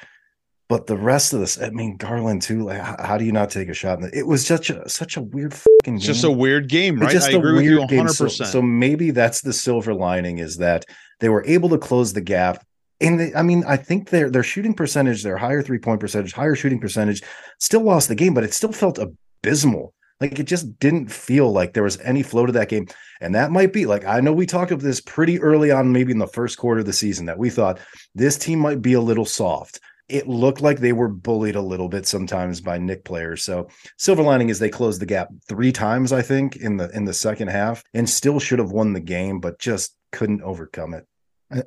But 0.68 0.86
the 0.86 0.96
rest 0.96 1.32
of 1.32 1.40
this, 1.40 1.60
I 1.60 1.70
mean, 1.70 1.96
Garland 1.96 2.42
too. 2.42 2.66
Like, 2.66 2.80
how, 2.80 2.96
how 3.00 3.18
do 3.18 3.24
you 3.24 3.32
not 3.32 3.50
take 3.50 3.68
a 3.68 3.74
shot? 3.74 3.98
It 4.12 4.28
was 4.28 4.46
such 4.46 4.70
a 4.70 4.88
such 4.88 5.16
a 5.16 5.22
weird 5.22 5.54
fucking. 5.54 5.96
Game. 5.96 5.98
just 5.98 6.22
a 6.22 6.30
weird 6.30 6.68
game, 6.68 7.00
right? 7.00 7.16
I 7.16 7.30
agree 7.30 7.54
with 7.54 7.64
you 7.64 7.80
100. 7.80 8.10
So, 8.12 8.28
so 8.28 8.62
maybe 8.62 9.10
that's 9.10 9.40
the 9.40 9.52
silver 9.52 9.92
lining 9.92 10.38
is 10.38 10.58
that 10.58 10.84
they 11.18 11.28
were 11.28 11.44
able 11.46 11.70
to 11.70 11.78
close 11.78 12.12
the 12.12 12.20
gap 12.20 12.64
and 13.00 13.18
they, 13.18 13.34
I 13.34 13.42
mean, 13.42 13.64
I 13.66 13.76
think 13.76 14.10
their 14.10 14.30
their 14.30 14.42
shooting 14.42 14.74
percentage, 14.74 15.22
their 15.22 15.36
higher 15.36 15.62
three 15.62 15.78
point 15.78 16.00
percentage, 16.00 16.32
higher 16.32 16.54
shooting 16.54 16.80
percentage, 16.80 17.22
still 17.58 17.82
lost 17.82 18.08
the 18.08 18.14
game, 18.14 18.34
but 18.34 18.44
it 18.44 18.54
still 18.54 18.72
felt 18.72 18.98
abysmal. 18.98 19.94
Like 20.20 20.38
it 20.38 20.44
just 20.44 20.78
didn't 20.80 21.10
feel 21.10 21.52
like 21.52 21.72
there 21.72 21.82
was 21.82 21.98
any 22.00 22.22
flow 22.22 22.46
to 22.46 22.52
that 22.52 22.68
game. 22.68 22.88
And 23.20 23.34
that 23.34 23.50
might 23.50 23.72
be 23.72 23.86
like 23.86 24.04
I 24.04 24.20
know 24.20 24.32
we 24.32 24.46
talked 24.46 24.72
about 24.72 24.82
this 24.82 25.00
pretty 25.00 25.40
early 25.40 25.70
on, 25.70 25.92
maybe 25.92 26.12
in 26.12 26.18
the 26.18 26.26
first 26.26 26.58
quarter 26.58 26.80
of 26.80 26.86
the 26.86 26.92
season, 26.92 27.26
that 27.26 27.38
we 27.38 27.50
thought 27.50 27.78
this 28.14 28.36
team 28.36 28.58
might 28.58 28.82
be 28.82 28.94
a 28.94 29.00
little 29.00 29.24
soft. 29.24 29.80
It 30.08 30.26
looked 30.26 30.62
like 30.62 30.78
they 30.78 30.94
were 30.94 31.08
bullied 31.08 31.56
a 31.56 31.60
little 31.60 31.88
bit 31.88 32.06
sometimes 32.06 32.62
by 32.62 32.78
Knick 32.78 33.04
players. 33.04 33.44
So 33.44 33.68
silver 33.98 34.22
lining 34.22 34.48
is 34.48 34.58
they 34.58 34.70
closed 34.70 35.02
the 35.02 35.06
gap 35.06 35.28
three 35.46 35.70
times, 35.70 36.12
I 36.12 36.22
think, 36.22 36.56
in 36.56 36.78
the 36.78 36.88
in 36.90 37.04
the 37.04 37.14
second 37.14 37.48
half, 37.48 37.84
and 37.94 38.08
still 38.08 38.40
should 38.40 38.58
have 38.58 38.72
won 38.72 38.92
the 38.92 39.00
game, 39.00 39.38
but 39.38 39.58
just 39.58 39.94
couldn't 40.10 40.42
overcome 40.42 40.94
it. 40.94 41.06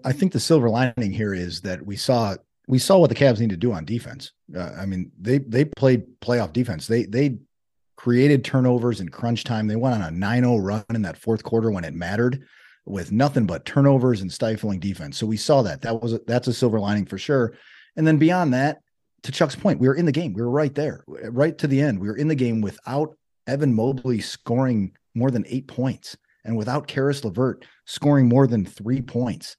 I 0.04 0.12
think 0.12 0.32
the 0.32 0.40
silver 0.40 0.70
lining 0.70 1.12
here 1.12 1.34
is 1.34 1.62
that 1.62 1.86
we 1.86 1.96
saw 1.96 2.36
we 2.68 2.80
saw 2.80 3.00
what 3.00 3.10
the 3.10 3.16
Cavs 3.16 3.40
need 3.40 3.50
to 3.50 3.58
do 3.58 3.74
on 3.74 3.86
defense. 3.86 4.32
Uh, 4.56 4.72
I 4.78 4.86
mean, 4.86 5.12
they 5.20 5.40
they 5.40 5.66
played 5.66 6.04
playoff 6.22 6.54
defense. 6.54 6.88
They 6.88 7.04
they 7.04 7.38
created 8.02 8.44
turnovers 8.44 9.00
in 9.00 9.08
crunch 9.10 9.44
time. 9.44 9.68
They 9.68 9.76
went 9.76 9.94
on 9.94 10.02
a 10.02 10.18
9-0 10.18 10.64
run 10.64 10.84
in 10.90 11.04
that 11.04 11.20
fourth 11.20 11.44
quarter 11.44 11.70
when 11.70 11.84
it 11.84 11.94
mattered 11.94 12.44
with 12.84 13.12
nothing 13.12 13.46
but 13.46 13.64
turnovers 13.64 14.22
and 14.22 14.34
stifling 14.34 14.80
defense. 14.80 15.20
So 15.20 15.28
we 15.28 15.38
saw 15.38 15.62
that. 15.62 15.84
That 15.84 16.02
was 16.02 16.14
a, 16.14 16.22
that's 16.26 16.48
a 16.48 16.54
silver 16.54 16.80
lining 16.80 17.06
for 17.06 17.20
sure. 17.20 17.54
And 17.96 18.08
then 18.08 18.18
beyond 18.18 18.56
that, 18.56 18.80
to 19.22 19.32
Chuck's 19.32 19.56
point, 19.56 19.80
we 19.80 19.88
were 19.88 19.94
in 19.94 20.08
the 20.08 20.12
game. 20.12 20.34
We 20.34 20.42
were 20.42 20.50
right 20.50 20.74
there, 20.74 21.04
right 21.08 21.56
to 21.60 21.68
the 21.68 21.80
end. 21.80 22.00
We 22.00 22.08
were 22.08 22.18
in 22.18 22.28
the 22.28 22.34
game 22.34 22.60
without 22.60 23.16
Evan 23.46 23.72
Mobley 23.72 24.20
scoring 24.20 24.94
more 25.14 25.30
than 25.30 25.46
eight 25.48 25.68
points 25.68 26.18
and 26.44 26.58
without 26.58 26.88
Caris 26.88 27.24
LeVert 27.24 27.66
scoring 27.86 28.28
more 28.28 28.48
than 28.48 28.66
three 28.66 29.04
points. 29.04 29.58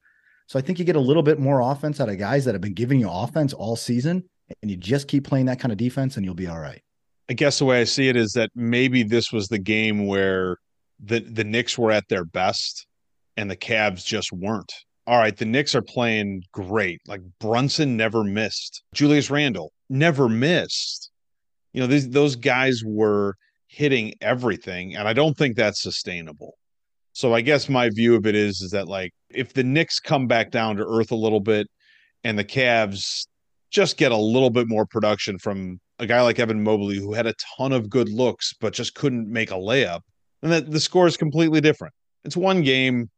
So 0.48 0.58
I 0.58 0.62
think 0.62 0.80
you 0.80 0.84
get 0.84 0.96
a 0.96 1.00
little 1.00 1.22
bit 1.22 1.38
more 1.38 1.60
offense 1.60 2.00
out 2.00 2.08
of 2.08 2.18
guys 2.18 2.44
that 2.46 2.56
have 2.56 2.60
been 2.60 2.74
giving 2.74 2.98
you 2.98 3.08
offense 3.08 3.52
all 3.52 3.76
season, 3.76 4.24
and 4.62 4.68
you 4.68 4.76
just 4.76 5.06
keep 5.06 5.28
playing 5.28 5.46
that 5.46 5.60
kind 5.60 5.70
of 5.70 5.78
defense, 5.78 6.16
and 6.16 6.26
you'll 6.26 6.34
be 6.34 6.48
all 6.48 6.58
right. 6.58 6.82
I 7.28 7.34
guess 7.34 7.58
the 7.58 7.64
way 7.64 7.80
I 7.80 7.84
see 7.84 8.08
it 8.08 8.16
is 8.16 8.32
that 8.32 8.50
maybe 8.54 9.02
this 9.02 9.32
was 9.32 9.48
the 9.48 9.58
game 9.58 10.06
where 10.06 10.56
the 11.00 11.20
the 11.20 11.44
Knicks 11.44 11.78
were 11.78 11.90
at 11.90 12.08
their 12.08 12.24
best, 12.24 12.86
and 13.36 13.50
the 13.50 13.56
Cavs 13.56 14.04
just 14.04 14.32
weren't. 14.32 14.72
All 15.06 15.18
right, 15.18 15.36
the 15.36 15.44
Knicks 15.44 15.74
are 15.74 15.82
playing 15.82 16.42
great. 16.52 17.00
Like 17.06 17.20
Brunson 17.40 17.96
never 17.96 18.22
missed. 18.22 18.82
Julius 18.94 19.30
Randle 19.30 19.72
never 19.88 20.28
missed. 20.28 21.10
You 21.72 21.80
know, 21.80 21.86
these 21.86 22.08
those 22.10 22.36
guys 22.36 22.82
were 22.84 23.34
hitting 23.66 24.14
everything, 24.20 24.96
and 24.96 25.08
I 25.08 25.12
don't 25.12 25.36
think 25.36 25.56
that's 25.56 25.82
sustainable. 25.82 26.54
So 27.14 27.34
I 27.34 27.40
guess 27.40 27.68
my 27.68 27.90
view 27.90 28.14
of 28.14 28.26
it 28.26 28.34
is 28.34 28.60
is 28.60 28.70
that 28.70 28.88
like 28.88 29.12
if 29.30 29.52
the 29.54 29.64
Knicks 29.64 30.00
come 30.00 30.26
back 30.26 30.50
down 30.50 30.76
to 30.76 30.86
earth 30.86 31.10
a 31.10 31.16
little 31.16 31.40
bit 31.40 31.66
and 32.24 32.38
the 32.38 32.44
Cavs 32.44 33.26
just 33.72 33.96
get 33.96 34.12
a 34.12 34.16
little 34.16 34.50
bit 34.50 34.68
more 34.68 34.86
production 34.86 35.38
from 35.38 35.80
a 35.98 36.06
guy 36.06 36.20
like 36.20 36.38
Evan 36.38 36.62
Mobley 36.62 36.98
who 36.98 37.14
had 37.14 37.26
a 37.26 37.34
ton 37.56 37.72
of 37.72 37.88
good 37.88 38.08
looks 38.08 38.52
but 38.60 38.74
just 38.74 38.94
couldn't 38.94 39.28
make 39.28 39.50
a 39.50 39.54
layup, 39.54 40.00
and 40.42 40.52
that 40.52 40.70
the 40.70 40.80
score 40.80 41.06
is 41.06 41.16
completely 41.16 41.60
different. 41.60 41.94
It's 42.24 42.36
one 42.36 42.62
game. 42.62 43.10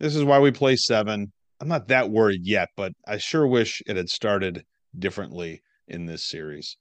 This 0.00 0.16
is 0.16 0.24
why 0.24 0.38
we 0.40 0.50
play 0.50 0.76
seven. 0.76 1.32
I'm 1.60 1.68
not 1.68 1.88
that 1.88 2.10
worried 2.10 2.44
yet, 2.44 2.68
but 2.76 2.92
I 3.06 3.18
sure 3.18 3.46
wish 3.46 3.82
it 3.86 3.96
had 3.96 4.08
started 4.08 4.64
differently 4.98 5.62
in 5.88 6.06
this 6.06 6.28
series. 6.28 6.76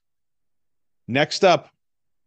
Next 1.07 1.43
up, 1.43 1.69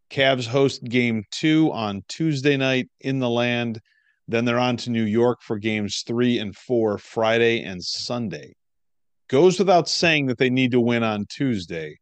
Cavs 0.09 0.47
host 0.47 0.83
game 0.83 1.23
two 1.31 1.71
on 1.71 2.03
Tuesday 2.07 2.55
night 2.55 2.87
in 3.01 3.19
the 3.19 3.29
land. 3.29 3.79
Then 4.27 4.45
they're 4.45 4.59
on 4.59 4.77
to 4.77 4.89
New 4.89 5.03
York 5.03 5.41
for 5.41 5.57
games 5.57 6.03
three 6.05 6.37
and 6.37 6.55
four 6.55 6.97
Friday 6.97 7.63
and 7.63 7.83
Sunday. 7.83 8.53
Goes 9.33 9.57
without 9.57 9.89
saying 9.89 10.27
that 10.27 10.37
they 10.37 10.51
need 10.51 10.69
to 10.73 10.79
win 10.79 11.01
on 11.01 11.25
Tuesday. 11.25 11.97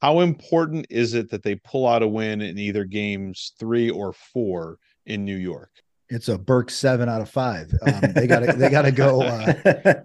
How 0.00 0.20
important 0.20 0.86
is 0.88 1.12
it 1.12 1.30
that 1.30 1.42
they 1.42 1.56
pull 1.56 1.86
out 1.86 2.02
a 2.02 2.08
win 2.08 2.40
in 2.40 2.56
either 2.56 2.86
games 2.86 3.52
three 3.60 3.90
or 3.90 4.14
four 4.14 4.78
in 5.04 5.26
New 5.26 5.36
York? 5.36 5.68
It's 6.08 6.28
a 6.28 6.38
Burke 6.38 6.70
seven 6.70 7.06
out 7.06 7.20
of 7.20 7.28
five. 7.28 7.70
Um, 7.82 8.12
they 8.14 8.26
got 8.26 8.40
to 8.40 8.52
they 8.54 8.70
got 8.70 8.86
to 8.86 8.92
go 8.92 9.20
uh, 9.20 9.52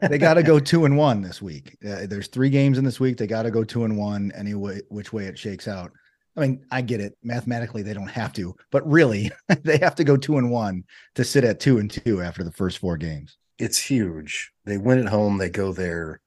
they 0.09 0.17
got 0.17 0.33
to 0.33 0.43
go 0.43 0.59
two 0.59 0.83
and 0.83 0.97
one 0.97 1.21
this 1.21 1.41
week. 1.41 1.77
Uh, 1.81 2.07
there's 2.07 2.27
three 2.27 2.49
games 2.49 2.77
in 2.77 2.83
this 2.83 2.99
week. 2.99 3.15
They 3.15 3.25
got 3.25 3.43
to 3.43 3.51
go 3.51 3.63
two 3.63 3.85
and 3.85 3.97
one 3.97 4.33
anyway, 4.35 4.81
which 4.89 5.13
way 5.13 5.27
it 5.27 5.39
shakes 5.39 5.69
out. 5.69 5.93
I 6.35 6.41
mean, 6.41 6.65
I 6.71 6.81
get 6.81 6.99
it. 6.99 7.17
Mathematically, 7.23 7.83
they 7.83 7.93
don't 7.93 8.07
have 8.07 8.33
to, 8.33 8.53
but 8.73 8.85
really, 8.85 9.31
they 9.63 9.77
have 9.77 9.95
to 9.95 10.03
go 10.03 10.17
two 10.17 10.39
and 10.39 10.51
one 10.51 10.83
to 11.13 11.23
sit 11.23 11.45
at 11.45 11.61
two 11.61 11.77
and 11.77 11.89
two 11.89 12.21
after 12.21 12.43
the 12.43 12.51
first 12.51 12.79
four 12.79 12.97
games. 12.97 13.37
It's 13.59 13.77
huge. 13.77 14.51
They 14.65 14.77
win 14.77 14.99
at 14.99 15.07
home. 15.07 15.37
They 15.37 15.49
go 15.49 15.71
there. 15.71 16.19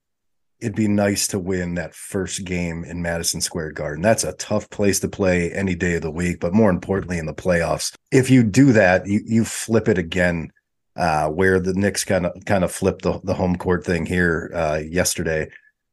It'd 0.60 0.74
be 0.74 0.88
nice 0.88 1.26
to 1.28 1.38
win 1.38 1.74
that 1.74 1.94
first 1.94 2.44
game 2.44 2.84
in 2.84 3.00
Madison 3.00 3.40
Square 3.40 3.72
Garden. 3.72 4.02
That's 4.02 4.24
a 4.24 4.32
tough 4.34 4.68
place 4.70 5.00
to 5.00 5.08
play 5.08 5.52
any 5.52 5.74
day 5.74 5.94
of 5.94 6.02
the 6.02 6.10
week, 6.10 6.40
but 6.40 6.52
more 6.52 6.70
importantly, 6.70 7.18
in 7.18 7.26
the 7.26 7.34
playoffs. 7.34 7.94
If 8.10 8.28
you 8.30 8.42
do 8.42 8.72
that, 8.72 9.06
you 9.06 9.20
you 9.24 9.44
flip 9.44 9.88
it 9.88 9.98
again, 9.98 10.52
uh, 10.96 11.28
where 11.28 11.60
the 11.60 11.74
Knicks 11.74 12.04
kind 12.04 12.26
of 12.26 12.44
kind 12.44 12.64
of 12.64 12.72
flipped 12.72 13.02
the, 13.02 13.20
the 13.22 13.34
home 13.34 13.56
court 13.56 13.84
thing 13.84 14.06
here 14.06 14.50
uh, 14.54 14.80
yesterday 14.84 15.48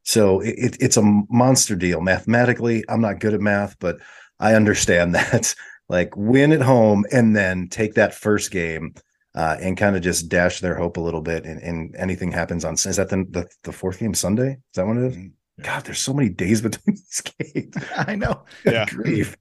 so 0.06 0.40
it, 0.42 0.78
it's 0.80 0.98
a 0.98 1.02
monster 1.02 1.76
deal. 1.76 2.00
Mathematically, 2.00 2.84
I'm 2.88 3.02
not 3.02 3.20
good 3.20 3.34
at 3.34 3.42
math, 3.42 3.76
but 3.80 3.98
I 4.40 4.54
understand 4.54 5.16
that. 5.16 5.54
like 5.88 6.18
win 6.18 6.52
at 6.52 6.64
home 6.64 7.06
and 7.12 7.36
then 7.36 7.68
take 7.70 7.94
that 7.94 8.16
first 8.16 8.50
game 8.50 8.96
uh, 9.36 9.58
and 9.60 9.78
kind 9.78 9.96
of 9.96 10.02
just 10.02 10.30
dash 10.30 10.60
their 10.60 10.76
hope 10.76 10.98
a 10.98 11.02
little 11.02 11.22
bit, 11.22 11.46
and, 11.46 11.62
and 11.62 11.96
anything 11.96 12.32
happens 12.32 12.66
on. 12.66 12.74
Is 12.74 12.96
that 12.96 13.10
the, 13.10 13.26
the, 13.30 13.48
the 13.64 13.72
fourth 13.72 14.00
game 14.00 14.14
Sunday? 14.14 14.54
Is 14.54 14.76
that 14.76 14.88
what 14.88 14.98
it 14.98 15.04
is? 15.04 15.16
Mm-hmm. 15.16 15.64
God, 15.64 15.86
there's 15.86 16.00
so 16.00 16.14
many 16.14 16.30
days 16.30 16.62
between 16.64 16.96
these 16.96 17.22
games. 17.22 17.76
I 17.96 18.16
know. 18.16 18.44
Yeah. 18.66 18.86
Grief. 18.86 19.36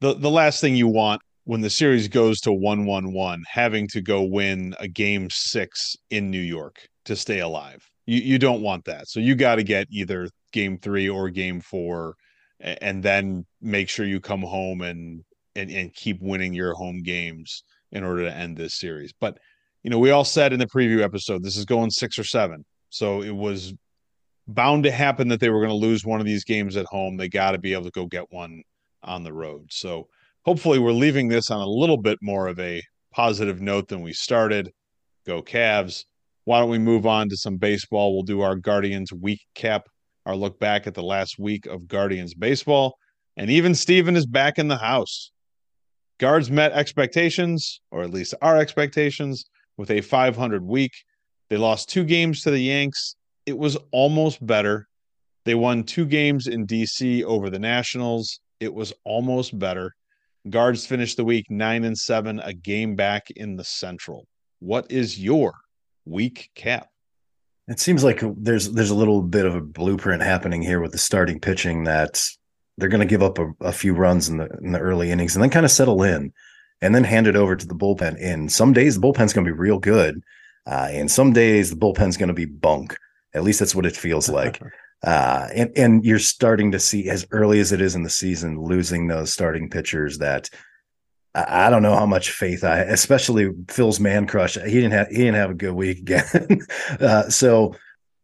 The 0.00 0.14
the 0.14 0.30
last 0.30 0.60
thing 0.60 0.74
you 0.76 0.88
want 0.88 1.22
when 1.44 1.60
the 1.60 1.70
series 1.70 2.08
goes 2.08 2.40
to 2.40 2.52
one 2.52 2.84
one 2.84 3.12
one, 3.12 3.42
having 3.46 3.88
to 3.88 4.00
go 4.00 4.22
win 4.22 4.74
a 4.80 4.88
game 4.88 5.28
six 5.30 5.96
in 6.10 6.30
New 6.30 6.40
York 6.40 6.88
to 7.04 7.16
stay 7.16 7.40
alive 7.40 7.88
you 8.06 8.20
you 8.20 8.38
don't 8.38 8.62
want 8.62 8.84
that. 8.84 9.08
So 9.08 9.20
you 9.20 9.34
got 9.34 9.56
to 9.56 9.62
get 9.62 9.86
either 9.90 10.28
game 10.52 10.78
three 10.78 11.08
or 11.08 11.30
game 11.30 11.60
four, 11.60 12.16
and 12.60 13.02
then 13.02 13.46
make 13.60 13.88
sure 13.88 14.06
you 14.06 14.20
come 14.20 14.42
home 14.42 14.82
and 14.82 15.24
and 15.56 15.70
and 15.70 15.94
keep 15.94 16.20
winning 16.20 16.52
your 16.52 16.74
home 16.74 17.02
games 17.02 17.64
in 17.94 18.04
order 18.04 18.24
to 18.24 18.36
end 18.36 18.56
this 18.56 18.78
series. 18.78 19.12
But 19.18 19.38
you 19.82 19.90
know, 19.90 19.98
we 19.98 20.10
all 20.10 20.24
said 20.24 20.52
in 20.52 20.58
the 20.58 20.66
preview 20.66 21.02
episode 21.02 21.42
this 21.42 21.56
is 21.56 21.64
going 21.64 21.90
six 21.90 22.18
or 22.18 22.24
seven, 22.24 22.64
so 22.90 23.22
it 23.22 23.34
was 23.34 23.72
bound 24.46 24.84
to 24.84 24.90
happen 24.90 25.28
that 25.28 25.40
they 25.40 25.48
were 25.48 25.60
going 25.60 25.70
to 25.70 25.86
lose 25.86 26.04
one 26.04 26.20
of 26.20 26.26
these 26.26 26.44
games 26.44 26.76
at 26.76 26.86
home. 26.86 27.16
They 27.16 27.28
got 27.28 27.52
to 27.52 27.58
be 27.58 27.72
able 27.72 27.84
to 27.84 27.90
go 27.90 28.06
get 28.06 28.30
one 28.30 28.62
on 29.02 29.24
the 29.24 29.32
road. 29.32 29.68
So 29.70 30.08
hopefully, 30.44 30.78
we're 30.78 30.92
leaving 30.92 31.28
this 31.28 31.50
on 31.50 31.60
a 31.60 31.66
little 31.66 31.98
bit 31.98 32.18
more 32.20 32.48
of 32.48 32.58
a 32.60 32.82
positive 33.12 33.60
note 33.60 33.88
than 33.88 34.02
we 34.02 34.12
started. 34.12 34.70
Go 35.26 35.42
Cavs 35.42 36.04
why 36.44 36.60
don't 36.60 36.70
we 36.70 36.78
move 36.78 37.06
on 37.06 37.28
to 37.30 37.36
some 37.36 37.56
baseball? 37.56 38.14
We'll 38.14 38.22
do 38.22 38.42
our 38.42 38.56
Guardians 38.56 39.12
week 39.12 39.40
cap, 39.54 39.88
our 40.26 40.36
look 40.36 40.60
back 40.60 40.86
at 40.86 40.94
the 40.94 41.02
last 41.02 41.38
week 41.38 41.66
of 41.66 41.88
Guardians 41.88 42.34
baseball. 42.34 42.96
And 43.36 43.50
even 43.50 43.74
Steven 43.74 44.14
is 44.14 44.26
back 44.26 44.58
in 44.58 44.68
the 44.68 44.76
house. 44.76 45.32
Guards 46.18 46.50
met 46.50 46.72
expectations, 46.72 47.80
or 47.90 48.02
at 48.02 48.10
least 48.10 48.34
our 48.40 48.56
expectations, 48.56 49.44
with 49.76 49.90
a 49.90 50.00
500 50.00 50.64
week. 50.64 50.92
They 51.50 51.56
lost 51.56 51.88
two 51.88 52.04
games 52.04 52.42
to 52.42 52.50
the 52.50 52.60
Yanks. 52.60 53.16
It 53.46 53.58
was 53.58 53.76
almost 53.90 54.44
better. 54.44 54.88
They 55.44 55.54
won 55.54 55.84
two 55.84 56.06
games 56.06 56.46
in 56.46 56.66
DC 56.66 57.22
over 57.24 57.50
the 57.50 57.58
Nationals. 57.58 58.40
It 58.60 58.72
was 58.72 58.92
almost 59.04 59.58
better. 59.58 59.92
Guards 60.48 60.86
finished 60.86 61.16
the 61.16 61.24
week 61.24 61.46
nine 61.50 61.84
and 61.84 61.98
seven, 61.98 62.40
a 62.40 62.52
game 62.52 62.96
back 62.96 63.30
in 63.30 63.56
the 63.56 63.64
Central. 63.64 64.26
What 64.60 64.90
is 64.90 65.18
your 65.18 65.54
week 66.04 66.50
cap. 66.54 66.88
It 67.66 67.80
seems 67.80 68.04
like 68.04 68.22
there's 68.36 68.70
there's 68.72 68.90
a 68.90 68.94
little 68.94 69.22
bit 69.22 69.46
of 69.46 69.54
a 69.54 69.60
blueprint 69.60 70.22
happening 70.22 70.62
here 70.62 70.80
with 70.80 70.92
the 70.92 70.98
starting 70.98 71.40
pitching 71.40 71.84
that 71.84 72.22
they're 72.76 72.88
going 72.88 73.00
to 73.00 73.06
give 73.06 73.22
up 73.22 73.38
a, 73.38 73.52
a, 73.60 73.72
few 73.72 73.94
runs 73.94 74.28
in 74.28 74.38
the 74.38 74.48
in 74.62 74.72
the 74.72 74.80
early 74.80 75.10
innings 75.10 75.36
and 75.36 75.42
then 75.42 75.50
kind 75.50 75.64
of 75.64 75.70
settle 75.70 76.02
in, 76.02 76.32
and 76.80 76.94
then 76.94 77.04
hand 77.04 77.26
it 77.26 77.36
over 77.36 77.56
to 77.56 77.66
the 77.66 77.74
bullpen. 77.74 78.16
And 78.20 78.50
some 78.50 78.72
days 78.72 78.94
the 78.94 79.00
bullpen's 79.00 79.32
going 79.32 79.46
to 79.46 79.52
be 79.52 79.58
real 79.58 79.78
good, 79.78 80.22
uh, 80.66 80.88
and 80.90 81.10
some 81.10 81.32
days 81.32 81.70
the 81.70 81.76
bullpen's 81.76 82.16
going 82.16 82.28
to 82.28 82.34
be 82.34 82.46
bunk. 82.46 82.96
At 83.34 83.42
least 83.42 83.58
that's 83.60 83.74
what 83.74 83.86
it 83.86 83.96
feels 83.96 84.28
like. 84.28 84.60
Uh, 85.02 85.48
and 85.54 85.70
and 85.76 86.02
you're 86.02 86.18
starting 86.18 86.72
to 86.72 86.80
see 86.80 87.10
as 87.10 87.26
early 87.30 87.60
as 87.60 87.72
it 87.72 87.80
is 87.82 87.94
in 87.94 88.04
the 88.04 88.08
season 88.08 88.58
losing 88.58 89.06
those 89.06 89.30
starting 89.30 89.68
pitchers 89.68 90.16
that 90.16 90.48
I 91.34 91.68
don't 91.68 91.82
know 91.82 91.96
how 91.96 92.06
much 92.06 92.30
faith 92.30 92.62
I, 92.62 92.78
especially 92.80 93.50
Phil's 93.68 93.98
man 93.98 94.26
crush. 94.26 94.54
He 94.54 94.70
didn't 94.70 94.92
have 94.92 95.08
he 95.08 95.16
didn't 95.16 95.34
have 95.34 95.50
a 95.50 95.54
good 95.54 95.74
week 95.74 95.98
again. 95.98 96.60
uh, 97.00 97.28
so 97.28 97.74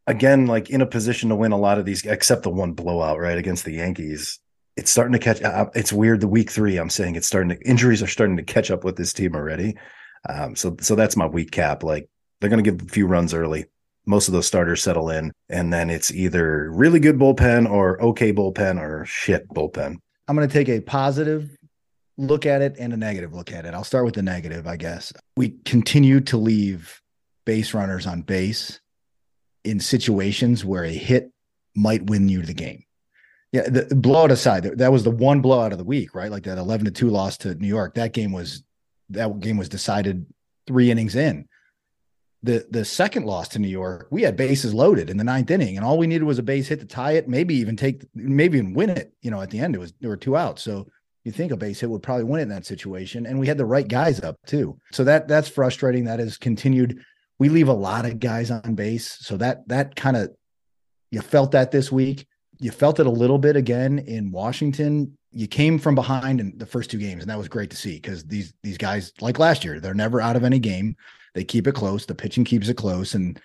again, 0.06 0.46
like 0.46 0.70
in 0.70 0.80
a 0.80 0.86
position 0.86 1.28
to 1.28 1.36
win 1.36 1.52
a 1.52 1.58
lot 1.58 1.78
of 1.78 1.84
these, 1.84 2.04
except 2.04 2.42
the 2.42 2.50
one 2.50 2.72
blowout 2.72 3.18
right 3.18 3.38
against 3.38 3.64
the 3.64 3.72
Yankees. 3.72 4.38
It's 4.76 4.90
starting 4.90 5.12
to 5.12 5.18
catch. 5.18 5.42
Uh, 5.42 5.66
it's 5.74 5.92
weird. 5.92 6.20
The 6.20 6.28
week 6.28 6.50
three, 6.50 6.76
I'm 6.76 6.90
saying 6.90 7.16
it's 7.16 7.26
starting 7.26 7.50
to 7.50 7.68
injuries 7.68 8.02
are 8.02 8.06
starting 8.06 8.36
to 8.36 8.42
catch 8.42 8.70
up 8.70 8.84
with 8.84 8.96
this 8.96 9.12
team 9.12 9.34
already. 9.34 9.76
Um, 10.28 10.56
so 10.56 10.76
so 10.80 10.94
that's 10.94 11.16
my 11.16 11.26
week 11.26 11.50
cap. 11.50 11.82
Like 11.82 12.08
they're 12.40 12.50
going 12.50 12.62
to 12.62 12.70
give 12.70 12.86
a 12.86 12.90
few 12.90 13.06
runs 13.06 13.34
early. 13.34 13.66
Most 14.06 14.28
of 14.28 14.32
those 14.32 14.46
starters 14.46 14.82
settle 14.82 15.10
in, 15.10 15.32
and 15.48 15.72
then 15.72 15.90
it's 15.90 16.12
either 16.12 16.70
really 16.70 17.00
good 17.00 17.18
bullpen 17.18 17.70
or 17.70 18.00
okay 18.02 18.32
bullpen 18.32 18.80
or 18.80 19.04
shit 19.04 19.48
bullpen. 19.48 19.96
I'm 20.26 20.36
going 20.36 20.48
to 20.48 20.52
take 20.52 20.68
a 20.68 20.80
positive 20.80 21.56
look 22.16 22.46
at 22.46 22.62
it 22.62 22.76
and 22.78 22.92
a 22.92 22.96
negative 22.96 23.34
look 23.34 23.52
at 23.52 23.64
it. 23.64 23.74
I'll 23.74 23.84
start 23.84 24.04
with 24.04 24.14
the 24.14 24.22
negative, 24.22 24.66
I 24.66 24.76
guess. 24.76 25.12
We 25.36 25.50
continue 25.64 26.20
to 26.22 26.36
leave 26.36 27.00
base 27.44 27.74
runners 27.74 28.06
on 28.06 28.22
base 28.22 28.79
in 29.64 29.80
situations 29.80 30.64
where 30.64 30.84
a 30.84 30.92
hit 30.92 31.32
might 31.74 32.04
win 32.06 32.28
you 32.28 32.42
the 32.42 32.54
game. 32.54 32.84
Yeah, 33.52 33.68
the 33.68 33.94
blowout 33.94 34.30
aside, 34.30 34.62
that 34.62 34.92
was 34.92 35.02
the 35.02 35.10
one 35.10 35.40
blowout 35.40 35.72
of 35.72 35.78
the 35.78 35.84
week, 35.84 36.14
right? 36.14 36.30
Like 36.30 36.44
that 36.44 36.58
11 36.58 36.84
to 36.84 36.90
2 36.92 37.08
loss 37.08 37.36
to 37.38 37.54
New 37.56 37.66
York. 37.66 37.94
That 37.94 38.12
game 38.12 38.30
was 38.30 38.62
that 39.10 39.40
game 39.40 39.56
was 39.56 39.68
decided 39.68 40.24
3 40.68 40.90
innings 40.90 41.16
in. 41.16 41.48
The 42.44 42.64
the 42.70 42.84
second 42.84 43.26
loss 43.26 43.48
to 43.48 43.58
New 43.58 43.68
York, 43.68 44.06
we 44.10 44.22
had 44.22 44.36
bases 44.36 44.72
loaded 44.72 45.10
in 45.10 45.16
the 45.16 45.24
ninth 45.24 45.50
inning, 45.50 45.76
and 45.76 45.84
all 45.84 45.98
we 45.98 46.06
needed 46.06 46.24
was 46.24 46.38
a 46.38 46.44
base 46.44 46.68
hit 46.68 46.80
to 46.80 46.86
tie 46.86 47.12
it, 47.12 47.28
maybe 47.28 47.56
even 47.56 47.76
take, 47.76 48.04
maybe 48.14 48.58
even 48.58 48.72
win 48.72 48.88
it. 48.88 49.12
You 49.20 49.32
know, 49.32 49.40
at 49.40 49.50
the 49.50 49.58
end, 49.58 49.74
it 49.74 49.78
was 49.78 49.92
there 50.00 50.10
were 50.10 50.16
two 50.16 50.36
outs, 50.36 50.62
so 50.62 50.86
you 51.24 51.32
think 51.32 51.50
a 51.50 51.56
base 51.56 51.80
hit 51.80 51.90
would 51.90 52.02
probably 52.02 52.24
win 52.24 52.40
it 52.40 52.44
in 52.44 52.48
that 52.50 52.66
situation. 52.66 53.26
And 53.26 53.38
we 53.38 53.46
had 53.46 53.58
the 53.58 53.66
right 53.66 53.86
guys 53.86 54.20
up 54.20 54.36
too. 54.46 54.78
So 54.92 55.02
that 55.04 55.26
that's 55.26 55.48
frustrating. 55.48 56.04
That 56.04 56.20
has 56.20 56.38
continued. 56.38 57.04
We 57.40 57.48
leave 57.48 57.68
a 57.68 57.72
lot 57.72 58.04
of 58.04 58.20
guys 58.20 58.50
on 58.50 58.74
base. 58.74 59.18
So 59.20 59.36
that 59.38 59.66
that 59.68 59.96
kind 59.96 60.16
of 60.16 60.30
you 61.10 61.20
felt 61.20 61.50
that 61.52 61.72
this 61.72 61.90
week. 61.90 62.26
You 62.60 62.70
felt 62.70 63.00
it 63.00 63.06
a 63.06 63.10
little 63.10 63.38
bit 63.38 63.56
again 63.56 64.00
in 64.00 64.30
Washington. 64.30 65.16
You 65.32 65.46
came 65.46 65.78
from 65.78 65.94
behind 65.94 66.38
in 66.38 66.58
the 66.58 66.66
first 66.66 66.90
two 66.90 66.98
games, 66.98 67.22
and 67.22 67.30
that 67.30 67.38
was 67.38 67.48
great 67.48 67.70
to 67.70 67.76
see 67.76 67.94
because 67.94 68.22
these 68.24 68.52
these 68.62 68.76
guys, 68.76 69.12
like 69.20 69.38
last 69.38 69.64
year, 69.64 69.80
they're 69.80 69.94
never 69.94 70.20
out 70.20 70.36
of 70.36 70.44
any 70.44 70.58
game. 70.58 70.94
They 71.34 71.42
keep 71.42 71.66
it 71.66 71.74
close. 71.74 72.04
The 72.04 72.14
pitching 72.14 72.44
keeps 72.44 72.68
it 72.68 72.76
close, 72.76 73.14
and 73.14 73.40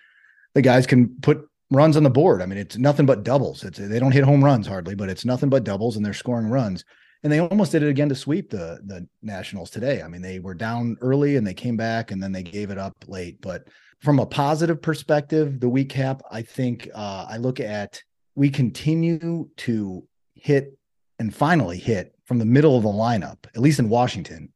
the 0.54 0.62
guys 0.62 0.86
can 0.86 1.16
put 1.22 1.48
runs 1.72 1.96
on 1.96 2.04
the 2.04 2.10
board. 2.10 2.42
I 2.42 2.46
mean, 2.46 2.58
it's 2.58 2.78
nothing 2.78 3.06
but 3.06 3.24
doubles. 3.24 3.64
It's 3.64 3.80
they 3.80 4.00
don't 4.00 4.12
hit 4.12 4.26
home 4.26 4.44
runs 4.44 4.68
hardly, 4.68 4.96
but 4.96 5.10
it's 5.10 5.24
nothing 5.24 5.50
but 5.50 5.64
doubles, 5.64 5.96
and 5.96 6.06
they're 6.06 6.14
scoring 6.14 6.48
runs 6.48 6.84
and 7.26 7.32
they 7.32 7.40
almost 7.40 7.72
did 7.72 7.82
it 7.82 7.90
again 7.90 8.08
to 8.10 8.16
sweep 8.16 8.52
the 8.52 8.80
the 8.86 9.08
Nationals 9.24 9.72
today. 9.72 10.04
I 10.04 10.08
mean, 10.08 10.22
they 10.22 10.38
were 10.38 10.54
down 10.54 10.96
early 11.02 11.38
and 11.38 11.46
they 11.46 11.56
came 11.56 11.76
back 11.76 12.12
and 12.12 12.22
then 12.22 12.32
they 12.32 12.44
gave 12.44 12.70
it 12.70 12.78
up 12.78 12.94
late. 13.08 13.42
But 13.42 13.68
from 14.02 14.20
a 14.20 14.26
positive 14.26 14.82
perspective, 14.82 15.60
the 15.60 15.70
week 15.70 15.90
cap, 15.90 16.22
I 16.32 16.42
think 16.42 16.90
uh, 16.94 17.26
I 17.30 17.38
look 17.38 17.60
at 17.60 18.02
we 18.36 18.50
continue 18.50 19.50
to 19.58 20.04
hit 20.36 20.78
and 21.20 21.34
finally 21.34 21.78
hit 21.78 22.14
from 22.26 22.38
the 22.38 22.46
middle 22.46 22.76
of 22.76 22.84
the 22.84 22.90
lineup, 22.90 23.46
at 23.56 23.62
least 23.62 23.80
in 23.80 23.90
Washington. 23.90 24.52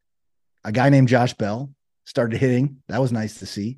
A 0.66 0.72
guy 0.72 0.90
named 0.90 1.08
Josh 1.08 1.34
Bell 1.34 1.72
started 2.06 2.40
hitting. 2.40 2.78
That 2.90 3.00
was 3.00 3.12
nice 3.12 3.40
to 3.40 3.46
see. 3.46 3.78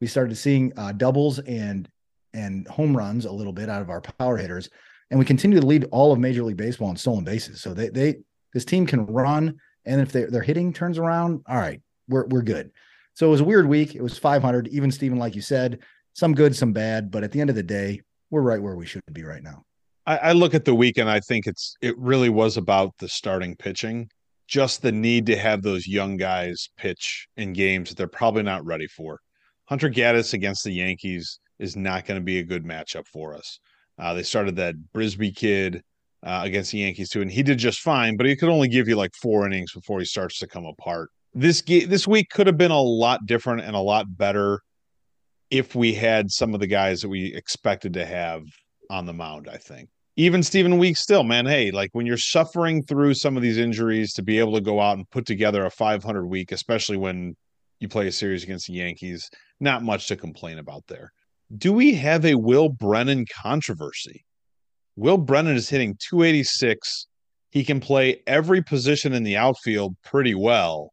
We 0.00 0.06
started 0.06 0.36
seeing 0.36 0.72
uh, 0.76 0.92
doubles 0.92 1.38
and 1.40 1.88
and 2.34 2.66
home 2.68 2.96
runs 2.96 3.26
a 3.26 3.32
little 3.32 3.52
bit 3.52 3.68
out 3.68 3.82
of 3.82 3.90
our 3.90 4.00
power 4.00 4.36
hitters, 4.36 4.70
and 5.10 5.18
we 5.18 5.24
continue 5.24 5.60
to 5.60 5.66
lead 5.66 5.84
all 5.90 6.12
of 6.12 6.18
Major 6.18 6.42
League 6.42 6.56
Baseball 6.56 6.90
in 6.90 6.96
stolen 6.96 7.24
bases. 7.24 7.60
So 7.60 7.74
they 7.74 7.88
they 7.88 8.16
this 8.54 8.64
team 8.64 8.86
can 8.86 9.06
run, 9.06 9.58
and 9.84 10.00
if 10.00 10.12
their 10.12 10.30
their 10.30 10.42
hitting 10.42 10.72
turns 10.72 10.98
around, 10.98 11.42
all 11.46 11.56
right, 11.56 11.80
we're 12.08 12.26
we're 12.26 12.42
good. 12.42 12.70
So 13.14 13.26
it 13.26 13.30
was 13.30 13.40
a 13.40 13.44
weird 13.44 13.66
week. 13.66 13.94
It 13.94 14.02
was 14.02 14.18
500, 14.18 14.68
even 14.68 14.90
Stephen, 14.90 15.18
like 15.18 15.34
you 15.34 15.42
said, 15.42 15.80
some 16.14 16.34
good, 16.34 16.56
some 16.56 16.72
bad, 16.72 17.10
but 17.10 17.24
at 17.24 17.32
the 17.32 17.40
end 17.40 17.50
of 17.50 17.56
the 17.56 17.62
day, 17.62 18.00
we're 18.30 18.42
right 18.42 18.62
where 18.62 18.76
we 18.76 18.86
should 18.86 19.02
be 19.12 19.24
right 19.24 19.42
now. 19.42 19.64
I, 20.06 20.16
I 20.18 20.32
look 20.32 20.54
at 20.54 20.64
the 20.64 20.74
week 20.74 20.98
and 20.98 21.08
I 21.08 21.20
think 21.20 21.46
it's 21.46 21.76
it 21.80 21.96
really 21.98 22.28
was 22.28 22.56
about 22.56 22.96
the 22.98 23.08
starting 23.08 23.56
pitching, 23.56 24.08
just 24.48 24.82
the 24.82 24.92
need 24.92 25.26
to 25.26 25.36
have 25.36 25.62
those 25.62 25.86
young 25.86 26.16
guys 26.16 26.68
pitch 26.76 27.28
in 27.36 27.52
games 27.52 27.88
that 27.88 27.98
they're 27.98 28.08
probably 28.08 28.42
not 28.42 28.64
ready 28.64 28.86
for. 28.86 29.20
Hunter 29.66 29.90
Gaddis 29.90 30.34
against 30.34 30.64
the 30.64 30.72
Yankees 30.72 31.38
is 31.58 31.76
not 31.76 32.04
going 32.04 32.20
to 32.20 32.24
be 32.24 32.38
a 32.38 32.44
good 32.44 32.64
matchup 32.64 33.06
for 33.06 33.34
us. 33.34 33.60
Uh, 33.98 34.14
they 34.14 34.22
started 34.22 34.56
that 34.56 34.74
Brisby 34.92 35.34
kid 35.34 35.82
uh, 36.24 36.40
against 36.44 36.72
the 36.72 36.78
Yankees 36.78 37.10
too, 37.10 37.20
and 37.20 37.30
he 37.30 37.42
did 37.42 37.58
just 37.58 37.80
fine, 37.80 38.16
but 38.16 38.26
he 38.26 38.36
could 38.36 38.48
only 38.48 38.68
give 38.68 38.88
you 38.88 38.96
like 38.96 39.14
four 39.14 39.46
innings 39.46 39.72
before 39.72 40.00
he 40.00 40.04
starts 40.04 40.38
to 40.40 40.46
come 40.46 40.66
apart. 40.66 41.10
This 41.34 41.62
ge- 41.62 41.86
this 41.86 42.06
week 42.06 42.28
could 42.30 42.46
have 42.46 42.58
been 42.58 42.70
a 42.70 42.80
lot 42.80 43.26
different 43.26 43.62
and 43.62 43.74
a 43.74 43.80
lot 43.80 44.06
better 44.16 44.60
if 45.50 45.74
we 45.74 45.94
had 45.94 46.30
some 46.30 46.54
of 46.54 46.60
the 46.60 46.66
guys 46.66 47.00
that 47.00 47.08
we 47.08 47.34
expected 47.34 47.94
to 47.94 48.06
have 48.06 48.42
on 48.90 49.06
the 49.06 49.12
mound, 49.12 49.48
I 49.50 49.56
think. 49.56 49.88
Even 50.16 50.42
Stephen 50.42 50.76
Weeks 50.76 51.00
still, 51.00 51.24
man, 51.24 51.46
hey, 51.46 51.70
like 51.70 51.90
when 51.92 52.04
you're 52.04 52.18
suffering 52.18 52.82
through 52.82 53.14
some 53.14 53.36
of 53.36 53.42
these 53.42 53.56
injuries 53.56 54.12
to 54.14 54.22
be 54.22 54.38
able 54.38 54.52
to 54.54 54.60
go 54.60 54.80
out 54.80 54.98
and 54.98 55.08
put 55.10 55.24
together 55.24 55.64
a 55.64 55.70
500 55.70 56.26
week, 56.26 56.52
especially 56.52 56.98
when 56.98 57.34
you 57.80 57.88
play 57.88 58.06
a 58.06 58.12
series 58.12 58.44
against 58.44 58.66
the 58.66 58.74
Yankees, 58.74 59.28
not 59.58 59.82
much 59.82 60.08
to 60.08 60.16
complain 60.16 60.58
about 60.58 60.86
there. 60.86 61.12
Do 61.56 61.72
we 61.72 61.94
have 61.94 62.24
a 62.24 62.34
Will 62.34 62.68
Brennan 62.68 63.26
controversy? 63.42 64.24
Will 64.96 65.18
Brennan 65.18 65.56
is 65.56 65.68
hitting 65.68 65.96
286. 66.08 67.06
He 67.50 67.64
can 67.64 67.80
play 67.80 68.22
every 68.26 68.62
position 68.62 69.12
in 69.12 69.22
the 69.22 69.36
outfield 69.36 69.96
pretty 70.04 70.34
well. 70.34 70.92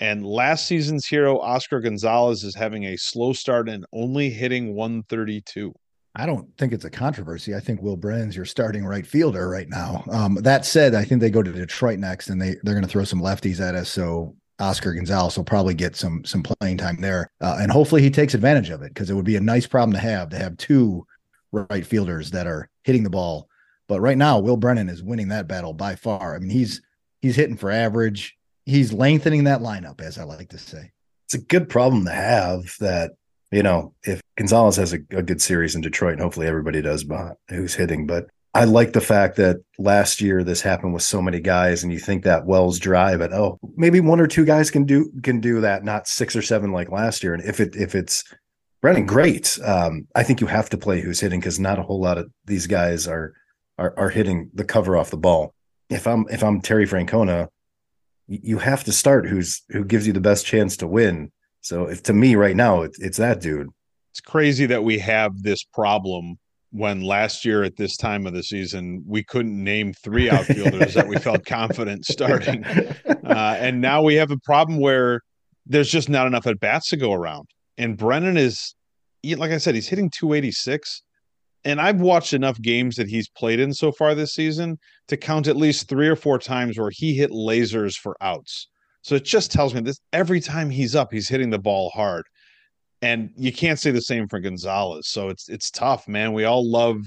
And 0.00 0.24
last 0.24 0.66
season's 0.66 1.06
hero, 1.06 1.38
Oscar 1.38 1.80
Gonzalez, 1.80 2.42
is 2.42 2.54
having 2.54 2.84
a 2.86 2.96
slow 2.96 3.34
start 3.34 3.68
and 3.68 3.84
only 3.92 4.30
hitting 4.30 4.74
132. 4.74 5.74
I 6.14 6.26
don't 6.26 6.48
think 6.56 6.72
it's 6.72 6.86
a 6.86 6.90
controversy. 6.90 7.54
I 7.54 7.60
think 7.60 7.82
Will 7.82 7.96
Brennan's 7.96 8.34
your 8.34 8.46
starting 8.46 8.84
right 8.84 9.06
fielder 9.06 9.48
right 9.48 9.68
now. 9.68 10.02
Um, 10.10 10.36
that 10.40 10.64
said, 10.64 10.94
I 10.94 11.04
think 11.04 11.20
they 11.20 11.30
go 11.30 11.42
to 11.42 11.52
Detroit 11.52 11.98
next, 11.98 12.30
and 12.30 12.40
they 12.40 12.56
they're 12.62 12.74
going 12.74 12.82
to 12.82 12.88
throw 12.88 13.04
some 13.04 13.20
lefties 13.20 13.60
at 13.60 13.76
us. 13.76 13.90
So 13.90 14.34
Oscar 14.58 14.92
Gonzalez 14.92 15.36
will 15.36 15.44
probably 15.44 15.74
get 15.74 15.94
some 15.94 16.24
some 16.24 16.42
playing 16.42 16.78
time 16.78 17.00
there, 17.00 17.30
uh, 17.40 17.58
and 17.60 17.70
hopefully 17.70 18.02
he 18.02 18.10
takes 18.10 18.34
advantage 18.34 18.70
of 18.70 18.82
it 18.82 18.92
because 18.92 19.08
it 19.08 19.14
would 19.14 19.24
be 19.24 19.36
a 19.36 19.40
nice 19.40 19.66
problem 19.66 19.92
to 19.92 20.00
have 20.00 20.30
to 20.30 20.38
have 20.38 20.56
two 20.56 21.06
right 21.52 21.86
fielders 21.86 22.32
that 22.32 22.46
are 22.46 22.68
hitting 22.82 23.04
the 23.04 23.10
ball. 23.10 23.48
But 23.86 24.00
right 24.00 24.18
now, 24.18 24.40
Will 24.40 24.56
Brennan 24.56 24.88
is 24.88 25.02
winning 25.02 25.28
that 25.28 25.46
battle 25.46 25.74
by 25.74 25.94
far. 25.94 26.34
I 26.34 26.40
mean, 26.40 26.50
he's 26.50 26.82
he's 27.20 27.36
hitting 27.36 27.56
for 27.56 27.70
average. 27.70 28.36
He's 28.66 28.92
lengthening 28.92 29.44
that 29.44 29.60
lineup, 29.60 30.00
as 30.00 30.18
I 30.18 30.24
like 30.24 30.50
to 30.50 30.58
say. 30.58 30.92
It's 31.26 31.34
a 31.34 31.46
good 31.46 31.68
problem 31.68 32.04
to 32.04 32.12
have 32.12 32.74
that 32.80 33.12
you 33.50 33.62
know, 33.62 33.94
if 34.04 34.20
Gonzalez 34.36 34.76
has 34.76 34.92
a, 34.92 34.98
a 35.10 35.22
good 35.22 35.42
series 35.42 35.74
in 35.74 35.80
Detroit, 35.80 36.14
and 36.14 36.22
hopefully 36.22 36.46
everybody 36.46 36.80
does, 36.82 37.02
but 37.02 37.36
who's 37.48 37.74
hitting, 37.74 38.06
but 38.06 38.28
I 38.52 38.64
like 38.64 38.92
the 38.92 39.00
fact 39.00 39.36
that 39.36 39.58
last 39.78 40.20
year 40.20 40.42
this 40.42 40.60
happened 40.60 40.92
with 40.92 41.02
so 41.02 41.22
many 41.22 41.40
guys, 41.40 41.82
and 41.82 41.92
you 41.92 42.00
think 42.00 42.24
that 42.24 42.46
Wells 42.46 42.78
dry, 42.78 43.16
but 43.16 43.32
oh, 43.32 43.58
maybe 43.76 44.00
one 44.00 44.20
or 44.20 44.26
two 44.26 44.44
guys 44.44 44.70
can 44.70 44.84
do 44.84 45.12
can 45.22 45.40
do 45.40 45.60
that, 45.60 45.84
not 45.84 46.08
six 46.08 46.34
or 46.34 46.42
seven 46.42 46.72
like 46.72 46.90
last 46.90 47.22
year. 47.22 47.32
And 47.32 47.44
if 47.44 47.60
it 47.60 47.76
if 47.76 47.94
it's 47.94 48.24
Brennan, 48.80 49.06
great. 49.06 49.58
Um, 49.64 50.08
I 50.16 50.24
think 50.24 50.40
you 50.40 50.48
have 50.48 50.70
to 50.70 50.78
play 50.78 51.00
who's 51.00 51.20
hitting 51.20 51.38
because 51.38 51.60
not 51.60 51.78
a 51.78 51.82
whole 51.82 52.00
lot 52.00 52.18
of 52.18 52.30
these 52.46 52.66
guys 52.66 53.06
are, 53.06 53.34
are 53.78 53.94
are 53.96 54.10
hitting 54.10 54.50
the 54.52 54.64
cover 54.64 54.96
off 54.96 55.10
the 55.10 55.16
ball. 55.16 55.54
If 55.88 56.08
I'm 56.08 56.26
if 56.28 56.42
I'm 56.42 56.60
Terry 56.60 56.86
Francona, 56.86 57.48
you 58.30 58.58
have 58.58 58.84
to 58.84 58.92
start 58.92 59.28
who's 59.28 59.62
who 59.70 59.84
gives 59.84 60.06
you 60.06 60.12
the 60.12 60.20
best 60.20 60.46
chance 60.46 60.76
to 60.76 60.86
win 60.86 61.30
so 61.60 61.86
if 61.86 62.02
to 62.04 62.12
me 62.12 62.34
right 62.36 62.56
now, 62.56 62.82
it, 62.82 62.96
it's 62.98 63.18
that 63.18 63.40
dude. 63.40 63.68
It's 64.12 64.20
crazy 64.20 64.66
that 64.66 64.82
we 64.82 64.98
have 64.98 65.42
this 65.42 65.62
problem 65.62 66.38
when 66.72 67.02
last 67.02 67.44
year 67.44 67.64
at 67.64 67.76
this 67.76 67.96
time 67.96 68.26
of 68.26 68.32
the 68.32 68.42
season 68.42 69.02
we 69.06 69.24
couldn't 69.24 69.62
name 69.62 69.92
three 69.92 70.30
outfielders 70.30 70.94
that 70.94 71.06
we 71.06 71.16
felt 71.18 71.44
confident 71.44 72.04
starting, 72.04 72.64
uh, 72.64 73.56
and 73.58 73.80
now 73.80 74.02
we 74.02 74.14
have 74.14 74.30
a 74.30 74.38
problem 74.38 74.78
where 74.78 75.20
there's 75.66 75.90
just 75.90 76.08
not 76.08 76.26
enough 76.26 76.46
at 76.46 76.60
bats 76.60 76.88
to 76.90 76.96
go 76.96 77.12
around. 77.12 77.48
And 77.76 77.96
Brennan 77.96 78.36
is, 78.36 78.74
like 79.24 79.50
I 79.50 79.58
said, 79.58 79.74
he's 79.74 79.88
hitting 79.88 80.10
286. 80.10 81.02
And 81.64 81.80
I've 81.80 82.00
watched 82.00 82.32
enough 82.32 82.60
games 82.60 82.96
that 82.96 83.08
he's 83.08 83.28
played 83.28 83.60
in 83.60 83.72
so 83.72 83.92
far 83.92 84.14
this 84.14 84.34
season 84.34 84.78
to 85.08 85.16
count 85.16 85.46
at 85.46 85.56
least 85.56 85.88
three 85.88 86.08
or 86.08 86.16
four 86.16 86.38
times 86.38 86.78
where 86.78 86.90
he 86.90 87.14
hit 87.14 87.30
lasers 87.30 87.96
for 87.96 88.16
outs. 88.20 88.68
So 89.02 89.14
it 89.14 89.24
just 89.24 89.52
tells 89.52 89.74
me 89.74 89.80
this 89.80 90.00
every 90.12 90.40
time 90.40 90.70
he's 90.70 90.94
up, 90.94 91.12
he's 91.12 91.28
hitting 91.28 91.50
the 91.50 91.58
ball 91.58 91.90
hard. 91.90 92.24
And 93.02 93.30
you 93.36 93.52
can't 93.52 93.78
say 93.78 93.90
the 93.90 94.02
same 94.02 94.28
for 94.28 94.40
Gonzalez. 94.40 95.08
So 95.08 95.28
it's 95.28 95.48
it's 95.48 95.70
tough, 95.70 96.06
man. 96.06 96.32
We 96.32 96.44
all 96.44 96.68
love 96.68 96.98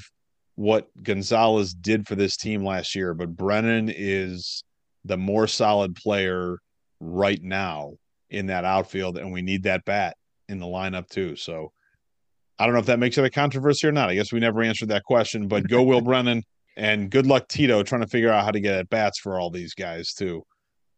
what 0.55 0.87
Gonzalez 1.01 1.73
did 1.73 2.07
for 2.07 2.15
this 2.15 2.37
team 2.37 2.63
last 2.63 2.95
year, 2.95 3.13
but 3.13 3.35
Brennan 3.35 3.91
is 3.93 4.63
the 5.05 5.17
more 5.17 5.47
solid 5.47 5.95
player 5.95 6.57
right 6.99 7.41
now 7.41 7.93
in 8.29 8.47
that 8.47 8.65
outfield, 8.65 9.17
and 9.17 9.31
we 9.31 9.41
need 9.41 9.63
that 9.63 9.85
bat 9.85 10.15
in 10.49 10.59
the 10.59 10.65
lineup 10.65 11.07
too. 11.09 11.35
So 11.35 11.71
I 12.59 12.65
don't 12.65 12.73
know 12.73 12.79
if 12.79 12.85
that 12.85 12.99
makes 12.99 13.17
it 13.17 13.25
a 13.25 13.29
controversy 13.29 13.87
or 13.87 13.91
not. 13.91 14.09
I 14.09 14.15
guess 14.15 14.31
we 14.31 14.39
never 14.39 14.61
answered 14.61 14.89
that 14.89 15.03
question, 15.03 15.47
but 15.47 15.67
go 15.67 15.83
Will 15.83 16.01
Brennan 16.09 16.43
and 16.75 17.09
good 17.09 17.27
luck 17.27 17.47
Tito 17.47 17.83
trying 17.83 18.01
to 18.01 18.07
figure 18.07 18.31
out 18.31 18.45
how 18.45 18.51
to 18.51 18.59
get 18.59 18.75
at 18.75 18.89
bats 18.89 19.19
for 19.19 19.39
all 19.39 19.49
these 19.49 19.73
guys 19.73 20.13
too. 20.13 20.43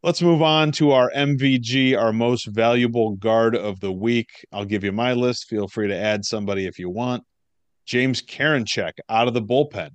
Let's 0.04 0.22
move 0.22 0.42
on 0.42 0.72
to 0.74 0.92
our 0.92 1.10
MVG, 1.16 1.98
our 1.98 2.14
most 2.14 2.46
valuable 2.46 3.16
guard 3.16 3.56
of 3.56 3.80
the 3.80 3.92
week. 3.92 4.30
I'll 4.52 4.66
give 4.66 4.84
you 4.84 4.92
my 4.92 5.14
list. 5.14 5.48
Feel 5.50 5.68
free 5.68 5.88
to 5.88 5.96
add 5.96 6.24
somebody 6.24 6.68
if 6.68 6.78
you 6.78 6.90
want. 6.90 7.24
James 7.86 8.22
Karinchak 8.22 8.94
out 9.10 9.28
of 9.28 9.34
the 9.34 9.42
bullpen. 9.42 9.90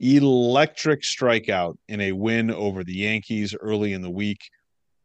Electric 0.00 1.02
strikeout 1.02 1.76
in 1.88 2.00
a 2.00 2.10
win 2.10 2.50
over 2.50 2.82
the 2.82 2.96
Yankees 2.96 3.54
early 3.60 3.92
in 3.92 4.02
the 4.02 4.10
week. 4.10 4.40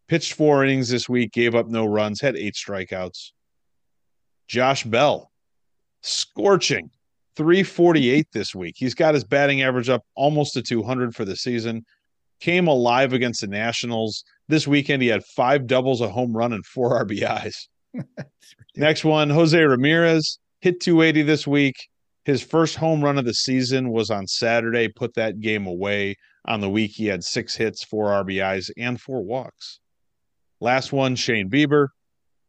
Pitched 0.08 0.34
four 0.34 0.64
innings 0.64 0.90
this 0.90 1.08
week, 1.08 1.34
gave 1.34 1.54
up 1.54 1.68
no 1.68 1.86
runs, 1.86 2.20
had 2.20 2.36
eight 2.36 2.56
strikeouts. 2.56 3.32
Josh 4.48 4.84
Bell, 4.86 5.30
scorching 6.02 6.90
348 7.36 8.28
this 8.34 8.56
week. 8.56 8.76
He's 8.78 8.96
got 8.96 9.14
his 9.14 9.24
batting 9.24 9.62
average 9.62 9.90
up 9.90 10.04
almost 10.16 10.54
to 10.54 10.62
200 10.62 11.16
for 11.16 11.26
the 11.26 11.36
season. 11.36 11.86
Came 12.40 12.68
alive 12.68 13.14
against 13.14 13.42
the 13.42 13.48
Nationals 13.48 14.24
this 14.48 14.68
weekend, 14.68 15.02
he 15.02 15.10
had 15.10 15.26
five 15.26 15.68
doubles, 15.68 16.02
a 16.02 16.10
home 16.10 16.36
run, 16.36 16.54
and 16.54 16.66
four 16.66 17.04
RBIs. 17.06 17.68
Next 18.76 19.04
one, 19.04 19.30
Jose 19.30 19.60
Ramirez 19.60 20.40
hit 20.62 20.80
280 20.80 21.24
this 21.24 21.46
week. 21.46 21.76
His 22.24 22.42
first 22.42 22.76
home 22.76 23.04
run 23.04 23.18
of 23.18 23.26
the 23.26 23.34
season 23.34 23.90
was 23.90 24.10
on 24.10 24.28
Saturday, 24.28 24.90
put 24.90 25.14
that 25.16 25.40
game 25.40 25.66
away. 25.66 26.16
On 26.46 26.62
the 26.62 26.70
week, 26.70 26.92
he 26.92 27.08
had 27.08 27.24
six 27.24 27.56
hits, 27.56 27.84
four 27.84 28.08
RBIs, 28.08 28.70
and 28.78 29.00
four 29.00 29.24
walks. 29.24 29.80
Last 30.60 30.92
one, 30.92 31.16
Shane 31.16 31.50
Bieber, 31.50 31.88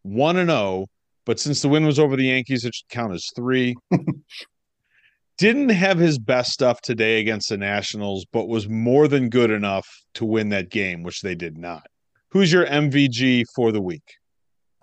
1 0.02 0.36
and 0.36 0.50
0, 0.50 0.86
but 1.28 1.38
since 1.38 1.60
the 1.60 1.68
win 1.68 1.84
was 1.84 1.98
over 1.98 2.16
the 2.16 2.24
Yankees, 2.24 2.64
it 2.64 2.74
should 2.74 2.88
count 2.88 3.12
as 3.12 3.28
three. 3.36 3.76
didn't 5.36 5.68
have 5.68 5.98
his 5.98 6.18
best 6.18 6.52
stuff 6.52 6.80
today 6.80 7.20
against 7.20 7.50
the 7.50 7.58
Nationals, 7.58 8.24
but 8.32 8.48
was 8.48 8.66
more 8.66 9.08
than 9.08 9.28
good 9.28 9.50
enough 9.50 9.86
to 10.14 10.24
win 10.24 10.48
that 10.48 10.70
game, 10.70 11.02
which 11.02 11.20
they 11.20 11.34
did 11.34 11.58
not. 11.58 11.86
Who's 12.30 12.50
your 12.50 12.64
MVG 12.64 13.44
for 13.54 13.72
the 13.72 13.80
week? 13.82 14.14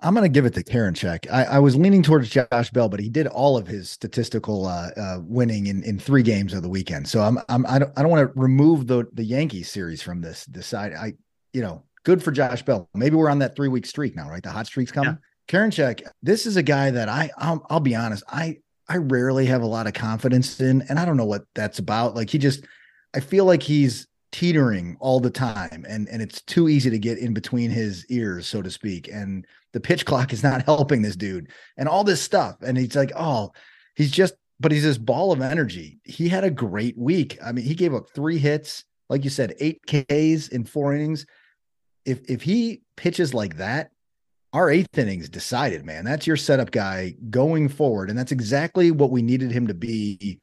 I'm 0.01 0.13
going 0.13 0.23
to 0.23 0.29
give 0.29 0.45
it 0.45 0.53
to 0.53 0.63
Karinchak. 0.63 1.27
I, 1.31 1.45
I 1.45 1.59
was 1.59 1.75
leaning 1.75 2.03
towards 2.03 2.29
Josh 2.29 2.69
Bell, 2.69 2.89
but 2.89 2.99
he 2.99 3.09
did 3.09 3.25
all 3.25 3.57
of 3.57 3.65
his 3.65 3.89
statistical 3.89 4.67
uh, 4.67 4.89
uh, 4.95 5.21
winning 5.23 5.65
in, 5.65 5.81
in 5.81 5.97
three 5.97 6.21
games 6.21 6.53
of 6.53 6.61
the 6.61 6.69
weekend. 6.69 7.07
So 7.07 7.21
I'm, 7.21 7.39
I'm 7.49 7.65
I 7.65 7.79
don't 7.79 7.91
I 7.97 8.03
don't 8.03 8.11
want 8.11 8.31
to 8.31 8.39
remove 8.39 8.85
the 8.85 9.07
the 9.13 9.23
Yankees 9.23 9.71
series 9.71 10.03
from 10.03 10.21
this. 10.21 10.45
This 10.45 10.67
side, 10.67 10.93
I 10.93 11.13
you 11.53 11.63
know, 11.63 11.81
good 12.03 12.21
for 12.21 12.31
Josh 12.31 12.61
Bell. 12.61 12.87
Maybe 12.93 13.15
we're 13.15 13.31
on 13.31 13.39
that 13.39 13.55
three 13.55 13.67
week 13.67 13.87
streak 13.87 14.15
now, 14.15 14.29
right? 14.29 14.43
The 14.43 14.51
hot 14.51 14.67
streak's 14.67 14.91
coming. 14.91 15.17
Karinchak, 15.47 16.07
this 16.23 16.45
is 16.45 16.57
a 16.57 16.63
guy 16.63 16.91
that 16.91 17.09
I 17.09 17.29
I'll, 17.37 17.65
I'll 17.69 17.79
be 17.79 17.95
honest, 17.95 18.23
I 18.29 18.57
I 18.87 18.97
rarely 18.97 19.45
have 19.47 19.61
a 19.61 19.67
lot 19.67 19.87
of 19.87 19.93
confidence 19.93 20.59
in, 20.59 20.83
and 20.89 20.99
I 20.99 21.05
don't 21.05 21.17
know 21.17 21.25
what 21.25 21.45
that's 21.55 21.79
about. 21.79 22.15
Like 22.15 22.29
he 22.29 22.37
just, 22.37 22.65
I 23.15 23.19
feel 23.19 23.45
like 23.45 23.63
he's 23.63 24.07
teetering 24.31 24.97
all 24.99 25.21
the 25.21 25.29
time 25.29 25.85
and 25.87 26.09
and 26.09 26.21
it's 26.21 26.41
too 26.41 26.67
easy 26.67 26.89
to 26.89 26.99
get 26.99 27.17
in 27.17 27.33
between 27.33 27.71
his 27.71 28.05
ears 28.07 28.45
so 28.45 28.61
to 28.61 28.69
speak 28.69 29.07
and 29.07 29.45
the 29.71 29.79
pitch 29.79 30.05
clock 30.05 30.33
is 30.33 30.43
not 30.43 30.61
helping 30.65 31.01
this 31.01 31.15
dude 31.15 31.47
and 31.77 31.87
all 31.87 32.03
this 32.03 32.21
stuff 32.21 32.57
and 32.61 32.77
he's 32.77 32.97
like 32.97 33.13
oh 33.15 33.49
he's 33.95 34.11
just 34.11 34.33
but 34.59 34.71
he's 34.71 34.83
this 34.83 34.97
ball 34.97 35.31
of 35.31 35.41
energy. 35.41 35.99
He 36.03 36.29
had 36.29 36.43
a 36.43 36.51
great 36.51 36.97
week. 36.97 37.37
I 37.43 37.51
mean 37.51 37.65
he 37.65 37.75
gave 37.75 37.93
up 37.93 38.09
three 38.09 38.37
hits 38.37 38.83
like 39.09 39.23
you 39.23 39.29
said 39.29 39.53
8 39.59 39.79
Ks 39.85 40.47
in 40.49 40.65
4 40.65 40.95
innings. 40.95 41.25
If 42.05 42.29
if 42.29 42.41
he 42.41 42.81
pitches 42.97 43.33
like 43.33 43.57
that 43.57 43.91
our 44.55 44.69
eighth 44.69 44.97
innings 44.97 45.29
decided 45.29 45.85
man 45.85 46.03
that's 46.03 46.25
your 46.25 46.37
setup 46.37 46.71
guy 46.71 47.13
going 47.29 47.69
forward 47.69 48.09
and 48.09 48.17
that's 48.17 48.31
exactly 48.31 48.89
what 48.89 49.11
we 49.11 49.21
needed 49.21 49.51
him 49.51 49.67
to 49.67 49.73
be 49.73 50.39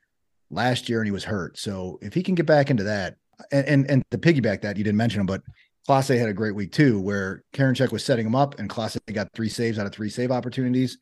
last 0.51 0.89
year 0.89 1.01
and 1.01 1.07
he 1.07 1.13
was 1.13 1.25
hurt 1.25 1.59
so 1.59 1.99
if 2.03 2.15
he 2.15 2.23
can 2.23 2.35
get 2.35 2.47
back 2.47 2.71
into 2.71 2.85
that 2.85 3.17
and, 3.51 3.67
and 3.67 3.91
and 3.91 4.11
to 4.11 4.19
piggyback 4.19 4.63
that, 4.63 4.77
you 4.77 4.85
didn't 4.85 4.99
mention 4.99 5.21
him, 5.21 5.27
but 5.27 5.43
Clase 5.89 6.17
had 6.17 6.29
a 6.29 6.35
great 6.35 6.55
week 6.55 6.73
too, 6.73 7.01
where 7.01 7.43
Karinchak 7.55 7.91
was 7.91 8.05
setting 8.05 8.27
him 8.27 8.35
up, 8.35 8.59
and 8.59 8.71
Clase 8.71 8.99
got 9.13 9.29
three 9.35 9.49
saves 9.49 9.79
out 9.79 9.87
of 9.87 9.93
three 9.93 10.11
save 10.11 10.31
opportunities. 10.31 10.99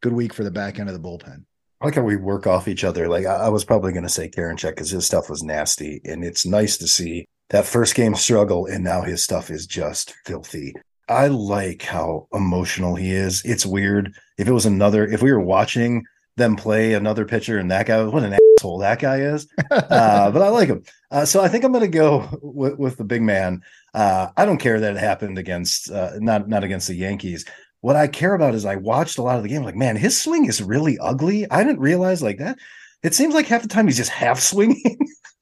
Good 0.00 0.12
week 0.12 0.32
for 0.32 0.44
the 0.44 0.50
back 0.50 0.78
end 0.78 0.88
of 0.88 0.94
the 0.94 1.08
bullpen. 1.08 1.44
I 1.80 1.86
like 1.86 1.94
how 1.94 2.02
we 2.02 2.16
work 2.16 2.46
off 2.46 2.68
each 2.68 2.84
other. 2.84 3.08
Like 3.08 3.26
I, 3.26 3.34
I 3.34 3.48
was 3.48 3.64
probably 3.64 3.92
going 3.92 4.04
to 4.04 4.08
say 4.08 4.28
Karinchak 4.28 4.70
because 4.70 4.90
his 4.90 5.06
stuff 5.06 5.30
was 5.30 5.42
nasty, 5.42 6.00
and 6.04 6.24
it's 6.24 6.44
nice 6.44 6.76
to 6.78 6.86
see 6.86 7.26
that 7.50 7.66
first 7.66 7.94
game 7.94 8.14
struggle, 8.14 8.66
and 8.66 8.84
now 8.84 9.02
his 9.02 9.24
stuff 9.24 9.50
is 9.50 9.66
just 9.66 10.14
filthy. 10.26 10.74
I 11.08 11.28
like 11.28 11.82
how 11.82 12.28
emotional 12.32 12.94
he 12.94 13.12
is. 13.12 13.42
It's 13.44 13.64
weird. 13.64 14.14
If 14.36 14.48
it 14.48 14.52
was 14.52 14.66
another, 14.66 15.06
if 15.06 15.22
we 15.22 15.32
were 15.32 15.40
watching 15.40 16.04
them 16.36 16.56
play 16.56 16.94
another 16.94 17.24
pitcher 17.24 17.58
and 17.58 17.70
that 17.70 17.86
guy, 17.86 18.02
what 18.04 18.22
an 18.22 18.38
asshole 18.58 18.78
that 18.78 19.00
guy 19.00 19.20
is. 19.20 19.46
Uh, 19.70 20.30
but 20.30 20.42
I 20.42 20.48
like 20.48 20.68
him. 20.68 20.82
Uh, 21.10 21.24
so 21.24 21.42
I 21.42 21.48
think 21.48 21.64
I'm 21.64 21.72
going 21.72 21.84
to 21.84 21.88
go 21.88 22.28
with, 22.42 22.78
with, 22.78 22.96
the 22.96 23.04
big 23.04 23.22
man. 23.22 23.62
Uh, 23.94 24.28
I 24.36 24.44
don't 24.44 24.58
care 24.58 24.78
that 24.80 24.96
it 24.96 25.00
happened 25.00 25.38
against 25.38 25.90
uh, 25.90 26.12
not 26.18 26.48
not 26.48 26.64
against 26.64 26.88
the 26.88 26.94
Yankees. 26.94 27.44
What 27.80 27.96
I 27.96 28.06
care 28.06 28.34
about 28.34 28.54
is 28.54 28.64
I 28.64 28.76
watched 28.76 29.18
a 29.18 29.22
lot 29.22 29.36
of 29.36 29.42
the 29.42 29.48
game. 29.48 29.62
Like, 29.62 29.76
man, 29.76 29.96
his 29.96 30.20
swing 30.20 30.46
is 30.46 30.62
really 30.62 30.98
ugly. 30.98 31.50
I 31.50 31.64
didn't 31.64 31.80
realize 31.80 32.22
like 32.22 32.38
that. 32.38 32.58
It 33.02 33.14
seems 33.14 33.34
like 33.34 33.46
half 33.46 33.62
the 33.62 33.68
time 33.68 33.86
he's 33.86 33.96
just 33.96 34.10
half 34.10 34.40
swinging. 34.40 34.98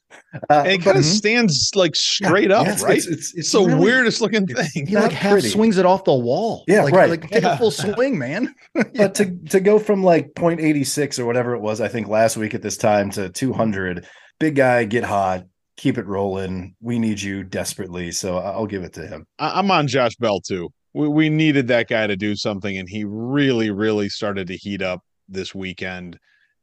Uh, 0.49 0.65
it 0.67 0.83
kind 0.83 0.97
of 0.97 1.05
mm-hmm. 1.05 1.17
stands 1.17 1.73
like 1.75 1.95
straight 1.95 2.51
yeah, 2.51 2.61
up, 2.61 2.67
yeah, 2.67 2.85
right? 2.85 2.97
It's, 2.97 3.07
it's, 3.07 3.35
it's 3.35 3.53
the 3.53 3.63
really, 3.63 3.81
weirdest 3.81 4.21
looking 4.21 4.47
thing. 4.47 4.87
He 4.87 4.95
like 4.95 5.13
half 5.13 5.33
pretty. 5.33 5.49
swings 5.49 5.79
it 5.79 5.87
off 5.87 6.05
the 6.05 6.15
wall. 6.15 6.65
Yeah, 6.67 6.83
like, 6.83 6.95
right. 6.95 7.11
Like 7.11 7.29
take 7.31 7.43
yeah. 7.43 7.55
a 7.55 7.59
full 7.59 7.71
swing, 7.71 8.19
man. 8.19 8.55
but 8.75 9.15
to 9.17 9.37
to 9.51 9.61
go 9.61 9.79
from 9.79 10.03
like 10.03 10.35
0.86 10.35 11.19
or 11.19 11.27
whatever 11.27 11.55
it 11.55 11.61
was, 11.61 11.81
I 11.81 11.89
think 11.89 12.09
last 12.09 12.37
week 12.37 12.55
at 12.55 12.63
this 12.63 12.77
time 12.77 13.11
to 13.13 13.29
200, 13.29 14.07
big 14.39 14.57
guy, 14.57 14.85
get 14.85 15.05
hot, 15.05 15.45
keep 15.77 15.99
it 15.99 16.07
rolling. 16.07 16.75
We 16.81 16.99
need 16.99 17.21
you 17.21 17.45
desperately, 17.45 18.13
so 18.13 18.39
I'll 18.39 18.67
give 18.67 18.83
it 18.83 18.93
to 18.95 19.07
him. 19.07 19.27
I'm 19.39 19.71
on 19.71 19.87
Josh 19.89 20.17
Bell 20.17 20.41
too. 20.41 20.71
We, 20.95 21.09
we 21.09 21.29
needed 21.29 21.69
that 21.69 21.89
guy 21.89 22.07
to 22.07 22.17
do 22.17 22.37
something, 22.37 22.77
and 22.77 22.89
he 22.89 23.05
really, 23.05 23.71
really 23.71 24.09
started 24.09 24.49
to 24.49 24.57
heat 24.57 24.83
up 24.83 25.03
this 25.29 25.55
weekend, 25.55 26.19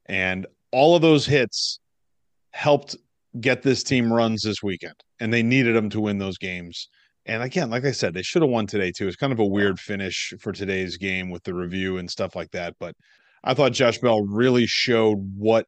and 0.06 0.48
all 0.72 0.96
of 0.96 1.02
those 1.02 1.26
hits 1.26 1.80
helped 2.52 2.96
get 3.40 3.62
this 3.62 3.84
team 3.84 4.12
runs 4.12 4.42
this 4.42 4.62
weekend, 4.62 4.96
and 5.20 5.34
they 5.34 5.44
needed 5.44 5.76
them 5.76 5.90
to 5.92 6.02
win 6.02 6.18
those 6.18 6.38
games. 6.38 6.90
And 7.26 7.42
again, 7.42 7.70
like 7.70 7.86
I 7.86 7.92
said, 7.92 8.14
they 8.14 8.22
should 8.22 8.42
have 8.42 8.52
won 8.52 8.68
today 8.68 8.92
too. 8.92 9.08
It's 9.08 9.16
kind 9.16 9.34
of 9.34 9.40
a 9.40 9.46
weird 9.46 9.80
finish 9.80 10.34
for 10.40 10.52
today's 10.52 10.98
game 10.98 11.30
with 11.30 11.44
the 11.44 11.54
review 11.54 11.98
and 11.98 12.10
stuff 12.10 12.36
like 12.36 12.52
that. 12.52 12.76
But 12.80 12.96
I 13.44 13.54
thought 13.54 13.72
Josh 13.72 13.98
Bell 14.00 14.24
really 14.24 14.66
showed 14.66 15.34
what 15.38 15.66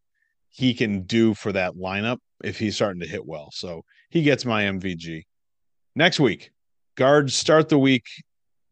he 0.50 0.74
can 0.74 1.04
do 1.04 1.34
for 1.34 1.52
that 1.54 1.76
lineup 1.76 2.18
if 2.44 2.60
he's 2.60 2.76
starting 2.76 3.02
to 3.02 3.08
hit 3.08 3.26
well. 3.26 3.50
So 3.52 3.84
he 4.10 4.22
gets 4.22 4.46
my 4.46 4.64
MVG. 4.64 5.24
Next 5.96 6.20
week, 6.20 6.52
guards 6.96 7.36
start 7.36 7.70
the 7.70 7.80
week 7.80 8.06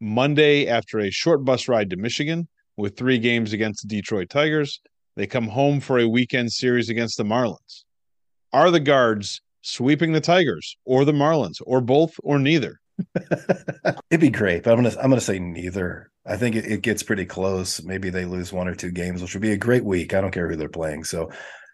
Monday 0.00 0.66
after 0.66 0.98
a 0.98 1.10
short 1.10 1.44
bus 1.44 1.68
ride 1.68 1.90
to 1.90 1.96
Michigan 1.96 2.48
with 2.76 2.96
three 2.96 3.18
games 3.18 3.52
against 3.52 3.82
the 3.82 3.96
Detroit 3.96 4.28
Tigers. 4.28 4.80
They 5.16 5.26
come 5.26 5.48
home 5.48 5.80
for 5.80 5.98
a 5.98 6.08
weekend 6.08 6.52
series 6.52 6.90
against 6.90 7.16
the 7.16 7.24
Marlins. 7.24 7.83
Are 8.54 8.70
the 8.70 8.78
guards 8.78 9.40
sweeping 9.62 10.12
the 10.12 10.20
Tigers 10.20 10.76
or 10.84 11.04
the 11.04 11.10
Marlins 11.12 11.60
or 11.66 11.80
both 11.80 12.14
or 12.22 12.38
neither? 12.38 12.78
It'd 14.10 14.20
be 14.20 14.30
great, 14.30 14.62
but 14.62 14.72
I'm 14.72 14.80
gonna 14.80 14.94
I'm 15.02 15.10
gonna 15.10 15.20
say 15.20 15.40
neither. 15.40 16.12
I 16.24 16.36
think 16.36 16.54
it, 16.54 16.64
it, 16.64 16.82
gets 16.82 17.02
pretty 17.02 17.26
close. 17.26 17.82
Maybe 17.82 18.10
they 18.10 18.24
lose 18.24 18.52
one 18.52 18.68
or 18.68 18.76
two 18.76 18.92
games, 18.92 19.20
which 19.20 19.34
would 19.34 19.42
be 19.42 19.50
a 19.50 19.56
great 19.56 19.84
week. 19.84 20.14
I 20.14 20.20
don't 20.20 20.30
care 20.30 20.48
who 20.48 20.54
they're 20.54 20.68
playing. 20.68 21.02
So 21.02 21.32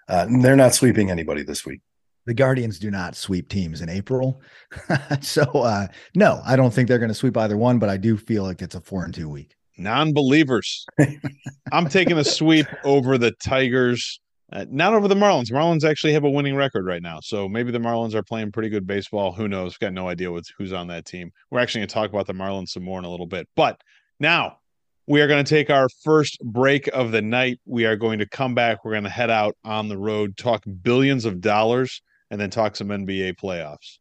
uh, 0.09 0.27
they're 0.41 0.57
not 0.57 0.73
sweeping 0.73 1.11
anybody 1.11 1.43
this 1.43 1.67
week. 1.67 1.83
The 2.25 2.33
Guardians 2.33 2.79
do 2.79 2.91
not 2.91 3.15
sweep 3.15 3.51
teams 3.51 3.83
in 3.83 3.91
April. 3.91 4.41
so 5.21 5.43
uh, 5.43 5.89
no, 6.15 6.41
I 6.47 6.57
don't 6.57 6.73
think 6.73 6.89
they're 6.89 6.99
going 6.99 7.11
to 7.11 7.15
sweep 7.15 7.37
either 7.37 7.59
one, 7.59 7.79
but 7.79 7.91
I 7.91 7.99
do 7.99 8.17
feel 8.17 8.43
like 8.43 8.63
it's 8.63 8.75
a 8.75 8.81
four 8.81 9.05
and 9.05 9.13
two 9.13 9.29
week. 9.29 9.55
Non-believers. 9.77 10.87
I'm 11.73 11.89
taking 11.91 12.17
a 12.17 12.25
sweep 12.25 12.67
over 12.83 13.19
the 13.19 13.33
Tigers. 13.33 14.19
Uh, 14.53 14.67
not 14.69 14.93
over 14.93 15.07
the 15.07 15.15
Marlins. 15.15 15.53
Marlins 15.53 15.89
actually 15.89 16.13
have 16.13 16.25
a 16.25 16.31
winning 16.31 16.57
record 16.57 16.85
right 16.85 17.03
now, 17.03 17.21
so 17.23 17.49
maybe 17.49 17.71
the 17.71 17.79
Marlins 17.79 18.15
are 18.15 18.23
playing 18.23 18.51
pretty 18.51 18.69
good 18.69 18.85
baseball. 18.85 19.31
Who 19.31 19.47
knows? 19.47 19.77
Got 19.77 19.93
no 19.93 20.09
idea 20.09 20.33
what's, 20.33 20.53
who's 20.59 20.73
on 20.73 20.89
that 20.89 21.05
team. 21.05 21.31
We're 21.51 21.61
actually 21.61 21.83
going 21.83 21.89
to 21.89 21.95
talk 21.95 22.11
about 22.11 22.27
the 22.27 22.33
Marlins 22.33 22.71
some 22.71 22.83
more 22.83 22.99
in 22.99 23.05
a 23.05 23.11
little 23.11 23.29
bit. 23.29 23.49
But 23.55 23.81
now 24.19 24.59
we 25.07 25.21
are 25.21 25.29
going 25.29 25.45
to 25.45 25.49
take 25.49 25.71
our 25.71 25.89
first 26.03 26.41
break 26.45 26.89
of 26.89 27.13
the 27.13 27.23
night. 27.23 27.61
We 27.65 27.85
are 27.85 27.95
going 27.95 28.19
to 28.19 28.29
come 28.29 28.57
back. 28.57 28.85
We're 28.85 28.93
going 28.93 29.05
to 29.05 29.11
head 29.11 29.31
out 29.31 29.57
on 29.65 29.89
the 29.89 29.99
road, 29.99 30.37
talk 30.37 30.65
billions 30.83 31.27
of 31.27 31.41
dollars, 31.41 32.03
and 32.33 32.41
then 32.41 32.51
talk 32.51 32.75
some 32.75 32.89
NBA 32.89 33.37
playoffs. 33.37 33.99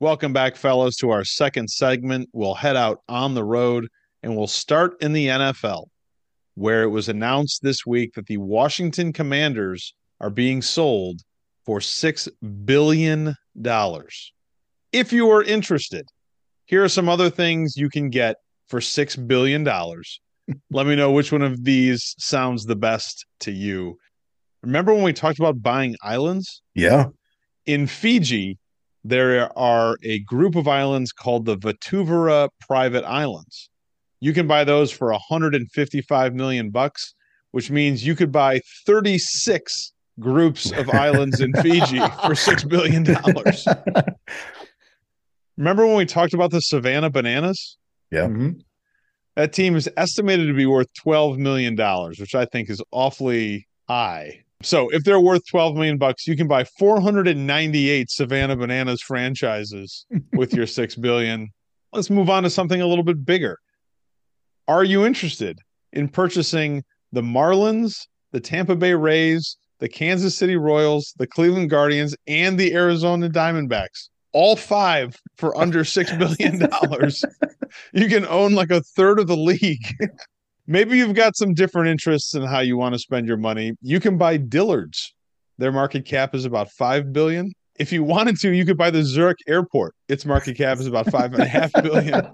Welcome 0.00 0.32
back, 0.32 0.56
fellas, 0.56 0.96
to 0.96 1.10
our 1.10 1.24
second 1.24 1.70
segment. 1.70 2.28
We'll 2.32 2.54
head 2.54 2.74
out 2.74 2.98
on 3.08 3.34
the 3.34 3.44
road 3.44 3.86
and 4.22 4.36
we'll 4.36 4.46
start 4.46 5.00
in 5.00 5.12
the 5.12 5.28
NFL, 5.28 5.86
where 6.54 6.82
it 6.82 6.88
was 6.88 7.08
announced 7.08 7.62
this 7.62 7.84
week 7.86 8.14
that 8.14 8.26
the 8.26 8.36
Washington 8.36 9.12
Commanders 9.12 9.94
are 10.20 10.30
being 10.30 10.62
sold 10.62 11.20
for 11.64 11.80
$6 11.80 12.28
billion. 12.64 13.36
If 14.92 15.12
you 15.12 15.30
are 15.30 15.42
interested, 15.42 16.06
here 16.66 16.84
are 16.84 16.88
some 16.88 17.08
other 17.08 17.30
things 17.30 17.76
you 17.76 17.88
can 17.88 18.10
get 18.10 18.36
for 18.68 18.80
$6 18.80 19.26
billion. 19.26 19.64
Let 20.70 20.86
me 20.86 20.96
know 20.96 21.10
which 21.10 21.32
one 21.32 21.42
of 21.42 21.64
these 21.64 22.14
sounds 22.18 22.64
the 22.64 22.76
best 22.76 23.26
to 23.40 23.52
you. 23.52 23.98
Remember 24.62 24.94
when 24.94 25.02
we 25.02 25.12
talked 25.12 25.38
about 25.38 25.62
buying 25.62 25.96
islands? 26.02 26.62
Yeah. 26.74 27.06
In 27.66 27.86
Fiji, 27.86 28.58
there 29.04 29.56
are 29.58 29.96
a 30.04 30.20
group 30.20 30.54
of 30.54 30.68
islands 30.68 31.12
called 31.12 31.44
the 31.44 31.56
Vatu 31.56 32.06
Vara 32.06 32.48
Private 32.60 33.04
Islands. 33.04 33.68
You 34.22 34.32
can 34.32 34.46
buy 34.46 34.62
those 34.62 34.92
for 34.92 35.10
155 35.10 36.32
million 36.32 36.70
bucks, 36.70 37.12
which 37.50 37.72
means 37.72 38.06
you 38.06 38.14
could 38.14 38.30
buy 38.30 38.60
36 38.86 39.92
groups 40.20 40.70
of 40.70 40.88
islands 40.94 41.40
in 41.40 41.52
Fiji 41.54 42.00
for 42.24 42.36
6 42.36 42.62
billion 42.62 43.02
dollars. 43.02 43.66
Remember 45.56 45.88
when 45.88 45.96
we 45.96 46.06
talked 46.06 46.34
about 46.34 46.52
the 46.52 46.60
Savannah 46.60 47.10
Bananas? 47.10 47.78
Yeah. 48.12 48.26
Mm-hmm. 48.26 48.50
That 49.34 49.52
team 49.52 49.74
is 49.74 49.90
estimated 49.96 50.46
to 50.46 50.54
be 50.54 50.66
worth 50.66 50.86
$12 51.04 51.38
million, 51.38 51.76
which 52.20 52.36
I 52.36 52.44
think 52.44 52.70
is 52.70 52.80
awfully 52.92 53.66
high. 53.88 54.44
So 54.62 54.88
if 54.90 55.02
they're 55.02 55.18
worth 55.18 55.42
12 55.50 55.74
million 55.74 55.98
bucks, 55.98 56.28
you 56.28 56.36
can 56.36 56.46
buy 56.46 56.62
498 56.62 58.08
Savannah 58.08 58.54
Bananas 58.54 59.02
franchises 59.02 60.06
with 60.32 60.54
your 60.54 60.68
6 60.68 60.94
billion. 60.94 61.50
Let's 61.92 62.08
move 62.08 62.30
on 62.30 62.44
to 62.44 62.50
something 62.50 62.80
a 62.80 62.86
little 62.86 63.02
bit 63.02 63.24
bigger. 63.24 63.58
Are 64.72 64.84
you 64.84 65.04
interested 65.04 65.58
in 65.92 66.08
purchasing 66.08 66.82
the 67.12 67.20
Marlins, 67.20 68.06
the 68.30 68.40
Tampa 68.40 68.74
Bay 68.74 68.94
Rays, 68.94 69.58
the 69.80 69.88
Kansas 69.88 70.34
City 70.34 70.56
Royals, 70.56 71.12
the 71.18 71.26
Cleveland 71.26 71.68
Guardians, 71.68 72.16
and 72.26 72.58
the 72.58 72.72
Arizona 72.72 73.28
Diamondbacks? 73.28 74.08
All 74.32 74.56
five 74.56 75.20
for 75.36 75.54
under 75.58 75.80
$6 75.84 76.18
billion. 76.18 77.12
you 77.92 78.08
can 78.08 78.24
own 78.24 78.54
like 78.54 78.70
a 78.70 78.80
third 78.80 79.20
of 79.20 79.26
the 79.26 79.36
league. 79.36 79.94
Maybe 80.66 80.96
you've 80.96 81.12
got 81.12 81.36
some 81.36 81.52
different 81.52 81.90
interests 81.90 82.34
in 82.34 82.42
how 82.42 82.60
you 82.60 82.78
want 82.78 82.94
to 82.94 82.98
spend 82.98 83.28
your 83.28 83.36
money. 83.36 83.72
You 83.82 84.00
can 84.00 84.16
buy 84.16 84.38
Dillard's. 84.38 85.12
Their 85.58 85.72
market 85.72 86.06
cap 86.06 86.34
is 86.34 86.46
about 86.46 86.70
five 86.70 87.12
billion. 87.12 87.52
If 87.78 87.92
you 87.92 88.04
wanted 88.04 88.38
to, 88.38 88.50
you 88.50 88.64
could 88.64 88.78
buy 88.78 88.90
the 88.90 89.02
Zurich 89.02 89.40
Airport. 89.46 89.94
Its 90.08 90.24
market 90.24 90.56
cap 90.56 90.78
is 90.78 90.86
about 90.86 91.10
five 91.10 91.34
and 91.34 91.42
a 91.42 91.46
half 91.46 91.74
billion. 91.74 92.26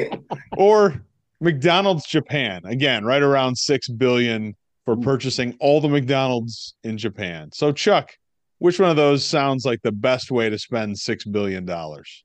or 0.58 1.02
McDonald's 1.40 2.06
Japan 2.06 2.62
again, 2.64 3.04
right 3.04 3.22
around 3.22 3.56
six 3.56 3.88
billion 3.88 4.56
for 4.84 4.96
mm. 4.96 5.02
purchasing 5.02 5.56
all 5.60 5.80
the 5.80 5.88
McDonald's 5.88 6.74
in 6.84 6.98
Japan. 6.98 7.50
So, 7.52 7.72
Chuck, 7.72 8.12
which 8.58 8.80
one 8.80 8.90
of 8.90 8.96
those 8.96 9.24
sounds 9.24 9.64
like 9.64 9.82
the 9.82 9.92
best 9.92 10.30
way 10.30 10.50
to 10.50 10.58
spend 10.58 10.98
six 10.98 11.24
billion 11.24 11.64
dollars? 11.64 12.24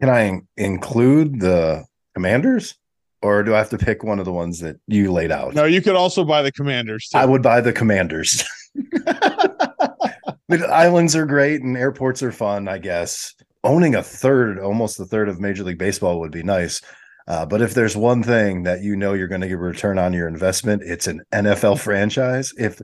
Can 0.00 0.08
I 0.08 0.40
include 0.56 1.40
the 1.40 1.84
Commanders? 2.14 2.76
or 3.22 3.42
do 3.42 3.54
I 3.54 3.58
have 3.58 3.70
to 3.70 3.78
pick 3.78 4.02
one 4.02 4.18
of 4.18 4.24
the 4.24 4.32
ones 4.32 4.60
that 4.60 4.76
you 4.86 5.12
laid 5.12 5.30
out? 5.30 5.54
No, 5.54 5.64
you 5.64 5.82
could 5.82 5.96
also 5.96 6.24
buy 6.24 6.42
the 6.42 6.52
Commanders. 6.52 7.08
Too. 7.08 7.18
I 7.18 7.26
would 7.26 7.42
buy 7.42 7.60
the 7.60 7.72
Commanders. 7.72 8.44
the 8.74 10.66
islands 10.70 11.14
are 11.14 11.26
great 11.26 11.62
and 11.62 11.76
airports 11.76 12.22
are 12.22 12.32
fun, 12.32 12.68
I 12.68 12.78
guess. 12.78 13.34
Owning 13.62 13.94
a 13.94 14.02
third, 14.02 14.58
almost 14.58 14.98
a 15.00 15.04
third 15.04 15.28
of 15.28 15.38
Major 15.38 15.64
League 15.64 15.78
Baseball 15.78 16.20
would 16.20 16.30
be 16.30 16.42
nice. 16.42 16.80
Uh, 17.30 17.46
but 17.46 17.62
if 17.62 17.74
there's 17.74 17.96
one 17.96 18.24
thing 18.24 18.64
that 18.64 18.82
you 18.82 18.96
know 18.96 19.12
you're 19.12 19.28
going 19.28 19.40
to 19.40 19.46
get 19.46 19.54
a 19.54 19.58
return 19.58 20.00
on 20.00 20.12
your 20.12 20.26
investment, 20.26 20.82
it's 20.84 21.06
an 21.06 21.22
NFL 21.30 21.78
franchise. 21.78 22.52
If 22.58 22.82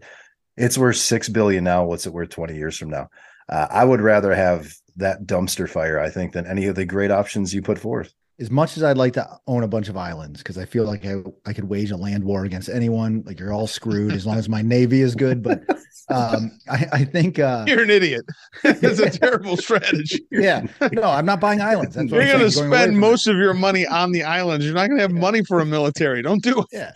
it's 0.56 0.78
worth 0.78 0.98
six 0.98 1.28
billion 1.28 1.64
now, 1.64 1.84
what's 1.84 2.06
it 2.06 2.12
worth 2.12 2.28
20 2.28 2.54
years 2.54 2.76
from 2.76 2.90
now? 2.90 3.08
Uh, 3.48 3.66
I 3.68 3.84
would 3.84 4.00
rather 4.00 4.32
have 4.32 4.72
that 4.98 5.26
dumpster 5.26 5.68
fire, 5.68 5.98
I 5.98 6.10
think, 6.10 6.32
than 6.32 6.46
any 6.46 6.66
of 6.66 6.76
the 6.76 6.84
great 6.84 7.10
options 7.10 7.52
you 7.52 7.60
put 7.60 7.76
forth 7.76 8.14
as 8.38 8.50
much 8.50 8.76
as 8.76 8.82
I'd 8.82 8.98
like 8.98 9.14
to 9.14 9.26
own 9.46 9.62
a 9.62 9.68
bunch 9.68 9.88
of 9.88 9.96
islands 9.96 10.42
because 10.42 10.58
I 10.58 10.66
feel 10.66 10.84
like 10.84 11.04
I, 11.06 11.22
I 11.46 11.52
could 11.52 11.64
wage 11.64 11.90
a 11.90 11.96
land 11.96 12.22
war 12.22 12.44
against 12.44 12.68
anyone. 12.68 13.22
Like 13.24 13.40
you're 13.40 13.52
all 13.52 13.66
screwed 13.66 14.12
as 14.12 14.26
long 14.26 14.36
as 14.36 14.48
my 14.48 14.62
navy 14.62 15.00
is 15.00 15.14
good. 15.14 15.42
But 15.42 15.62
um, 16.08 16.58
I, 16.68 16.86
I 16.92 17.04
think 17.04 17.38
uh, 17.38 17.64
you're 17.68 17.82
an 17.82 17.90
idiot. 17.90 18.24
That's 18.62 19.00
a 19.00 19.10
terrible 19.10 19.56
strategy. 19.56 20.24
Yeah, 20.30 20.66
no, 20.92 21.04
I'm 21.04 21.24
not 21.24 21.40
buying 21.40 21.60
islands. 21.60 21.94
That's 21.94 22.10
you're 22.10 22.24
going 22.24 22.40
to 22.40 22.50
spend 22.50 22.98
most 22.98 23.26
of 23.26 23.36
your 23.36 23.54
money 23.54 23.86
on 23.86 24.12
the 24.12 24.22
islands. 24.22 24.64
You're 24.64 24.74
not 24.74 24.88
going 24.88 24.98
to 24.98 25.02
have 25.02 25.12
money 25.12 25.42
for 25.42 25.60
a 25.60 25.64
military. 25.66 26.20
Don't 26.20 26.42
do 26.42 26.60
it. 26.60 26.66
Yeah. 26.72 26.92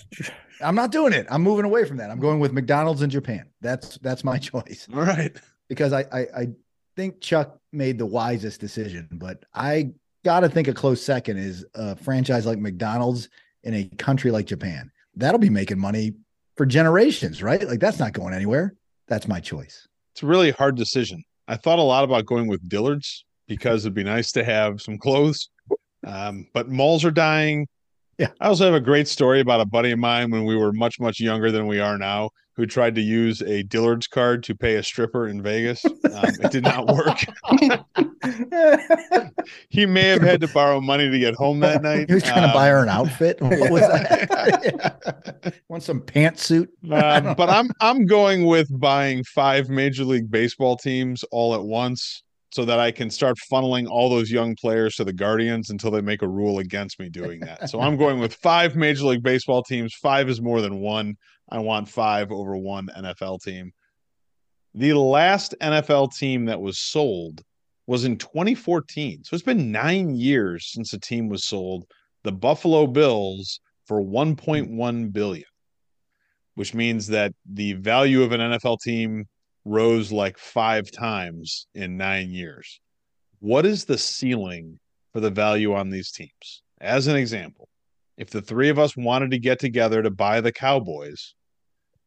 I'm 0.62 0.74
not 0.74 0.92
doing 0.92 1.12
it. 1.12 1.26
I'm 1.30 1.42
moving 1.42 1.64
away 1.64 1.86
from 1.86 1.96
that. 1.96 2.10
I'm 2.10 2.20
going 2.20 2.38
with 2.38 2.52
McDonald's 2.52 3.02
in 3.02 3.08
Japan. 3.08 3.46
That's 3.60 3.96
that's 3.98 4.24
my 4.24 4.36
choice. 4.38 4.86
All 4.92 5.00
right. 5.00 5.34
Because 5.68 5.92
I, 5.92 6.00
I, 6.12 6.20
I 6.36 6.48
think 6.96 7.20
Chuck 7.20 7.58
made 7.72 7.98
the 7.98 8.06
wisest 8.06 8.60
decision, 8.60 9.08
but 9.12 9.44
I 9.54 9.92
got 10.24 10.40
to 10.40 10.48
think 10.48 10.68
a 10.68 10.74
close 10.74 11.02
second 11.02 11.38
is 11.38 11.64
a 11.74 11.96
franchise 11.96 12.44
like 12.44 12.58
McDonald's 12.58 13.28
in 13.62 13.74
a 13.74 13.84
country 13.96 14.30
like 14.30 14.46
Japan. 14.46 14.90
That'll 15.14 15.40
be 15.40 15.50
making 15.50 15.78
money 15.78 16.12
for 16.56 16.66
generations, 16.66 17.42
right? 17.42 17.66
Like 17.66 17.80
that's 17.80 17.98
not 17.98 18.12
going 18.12 18.34
anywhere. 18.34 18.74
That's 19.10 19.28
my 19.28 19.40
choice. 19.40 19.88
It's 20.14 20.22
a 20.22 20.26
really 20.26 20.52
hard 20.52 20.76
decision. 20.76 21.24
I 21.48 21.56
thought 21.56 21.80
a 21.80 21.82
lot 21.82 22.04
about 22.04 22.26
going 22.26 22.46
with 22.46 22.66
Dillard's 22.68 23.24
because 23.48 23.84
it'd 23.84 23.92
be 23.92 24.04
nice 24.04 24.30
to 24.32 24.44
have 24.44 24.80
some 24.80 24.96
clothes. 24.98 25.50
Um, 26.06 26.46
but 26.54 26.68
malls 26.68 27.04
are 27.04 27.10
dying. 27.10 27.66
Yeah. 28.20 28.28
I 28.38 28.48
also 28.48 28.66
have 28.66 28.74
a 28.74 28.80
great 28.80 29.08
story 29.08 29.40
about 29.40 29.62
a 29.62 29.64
buddy 29.64 29.92
of 29.92 29.98
mine 29.98 30.30
when 30.30 30.44
we 30.44 30.54
were 30.54 30.74
much, 30.74 31.00
much 31.00 31.20
younger 31.20 31.50
than 31.50 31.66
we 31.66 31.80
are 31.80 31.96
now, 31.96 32.28
who 32.52 32.66
tried 32.66 32.94
to 32.96 33.00
use 33.00 33.40
a 33.40 33.62
Dillard's 33.62 34.06
card 34.06 34.42
to 34.42 34.54
pay 34.54 34.74
a 34.74 34.82
stripper 34.82 35.28
in 35.28 35.42
Vegas. 35.42 35.82
Um, 35.86 35.94
it 36.42 36.52
did 36.52 36.64
not 36.64 36.86
work. 36.86 37.16
he 39.70 39.86
may 39.86 40.02
have 40.08 40.20
had 40.20 40.42
to 40.42 40.48
borrow 40.48 40.82
money 40.82 41.08
to 41.08 41.18
get 41.18 41.34
home 41.34 41.60
that 41.60 41.80
night. 41.80 42.10
He 42.10 42.14
was 42.14 42.22
trying 42.22 42.44
um, 42.44 42.50
to 42.50 42.54
buy 42.54 42.68
her 42.68 42.82
an 42.82 42.90
outfit. 42.90 43.40
What 43.60 43.70
was 43.70 43.80
that? 43.80 45.54
Want 45.68 45.82
some 45.82 46.02
pantsuit? 46.02 46.68
Uh, 46.92 47.34
but 47.34 47.48
I'm 47.48 47.70
I'm 47.80 48.04
going 48.04 48.44
with 48.44 48.68
buying 48.78 49.24
five 49.24 49.70
Major 49.70 50.04
League 50.04 50.30
Baseball 50.30 50.76
teams 50.76 51.24
all 51.30 51.54
at 51.54 51.62
once 51.62 52.22
so 52.50 52.64
that 52.64 52.80
I 52.80 52.90
can 52.90 53.10
start 53.10 53.36
funneling 53.50 53.88
all 53.88 54.10
those 54.10 54.30
young 54.30 54.56
players 54.56 54.96
to 54.96 55.04
the 55.04 55.12
Guardians 55.12 55.70
until 55.70 55.90
they 55.90 56.00
make 56.00 56.22
a 56.22 56.28
rule 56.28 56.58
against 56.58 56.98
me 56.98 57.08
doing 57.08 57.40
that. 57.40 57.70
So 57.70 57.80
I'm 57.80 57.96
going 57.96 58.18
with 58.18 58.34
five 58.34 58.74
Major 58.74 59.04
League 59.04 59.22
Baseball 59.22 59.62
teams. 59.62 59.94
Five 59.94 60.28
is 60.28 60.42
more 60.42 60.60
than 60.60 60.80
one. 60.80 61.16
I 61.48 61.58
want 61.58 61.88
five 61.88 62.32
over 62.32 62.56
one 62.56 62.88
NFL 62.96 63.42
team. 63.42 63.72
The 64.74 64.94
last 64.94 65.54
NFL 65.60 66.16
team 66.16 66.46
that 66.46 66.60
was 66.60 66.78
sold 66.78 67.42
was 67.86 68.04
in 68.04 68.16
2014. 68.16 69.24
So 69.24 69.34
it's 69.34 69.44
been 69.44 69.72
nine 69.72 70.14
years 70.14 70.70
since 70.72 70.92
a 70.92 70.98
team 70.98 71.28
was 71.28 71.44
sold. 71.44 71.86
The 72.22 72.32
Buffalo 72.32 72.86
Bills 72.86 73.60
for 73.86 74.00
1.1 74.00 75.12
billion, 75.12 75.44
which 76.54 76.74
means 76.74 77.08
that 77.08 77.32
the 77.44 77.72
value 77.74 78.22
of 78.22 78.32
an 78.32 78.40
NFL 78.40 78.78
team 78.80 79.26
rose 79.64 80.10
like 80.10 80.38
five 80.38 80.90
times 80.90 81.66
in 81.74 81.96
nine 81.96 82.30
years. 82.30 82.80
What 83.40 83.66
is 83.66 83.84
the 83.84 83.98
ceiling 83.98 84.78
for 85.12 85.20
the 85.20 85.30
value 85.30 85.74
on 85.74 85.90
these 85.90 86.10
teams? 86.10 86.62
As 86.80 87.06
an 87.06 87.16
example, 87.16 87.68
if 88.16 88.30
the 88.30 88.42
three 88.42 88.68
of 88.68 88.78
us 88.78 88.96
wanted 88.96 89.30
to 89.32 89.38
get 89.38 89.58
together 89.58 90.02
to 90.02 90.10
buy 90.10 90.40
the 90.40 90.52
Cowboys, 90.52 91.34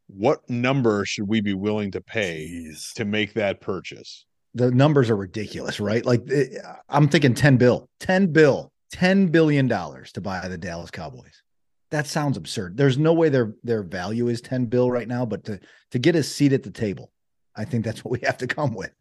what 0.07 0.47
number 0.49 1.05
should 1.05 1.27
we 1.27 1.41
be 1.41 1.53
willing 1.53 1.91
to 1.91 2.01
pay 2.01 2.47
Jeez. 2.51 2.93
to 2.93 3.05
make 3.05 3.33
that 3.33 3.61
purchase? 3.61 4.25
The 4.53 4.69
numbers 4.69 5.09
are 5.09 5.15
ridiculous, 5.15 5.79
right? 5.79 6.05
Like 6.05 6.21
it, 6.27 6.57
eh, 6.63 6.73
I'm 6.89 7.07
thinking 7.07 7.33
10 7.33 7.57
bill, 7.57 7.89
10 7.99 8.27
bill, 8.27 8.71
10 8.91 9.27
billion 9.27 9.67
dollars 9.67 10.11
to 10.11 10.21
buy 10.21 10.47
the 10.47 10.57
Dallas 10.57 10.91
Cowboys. 10.91 11.41
That 11.89 12.05
sounds 12.05 12.37
absurd. 12.37 12.77
There's 12.77 12.97
no 12.97 13.13
way 13.13 13.29
their 13.29 13.55
their 13.63 13.83
value 13.83 14.27
is 14.27 14.41
10 14.41 14.65
bill 14.65 14.91
right 14.91 15.07
now, 15.07 15.25
but 15.25 15.43
to 15.45 15.59
to 15.91 15.99
get 15.99 16.15
a 16.15 16.23
seat 16.23 16.53
at 16.53 16.63
the 16.63 16.71
table 16.71 17.11
I 17.55 17.65
think 17.65 17.85
that's 17.85 18.03
what 18.03 18.11
we 18.11 18.19
have 18.25 18.37
to 18.39 18.47
come 18.47 18.73
with. 18.73 18.91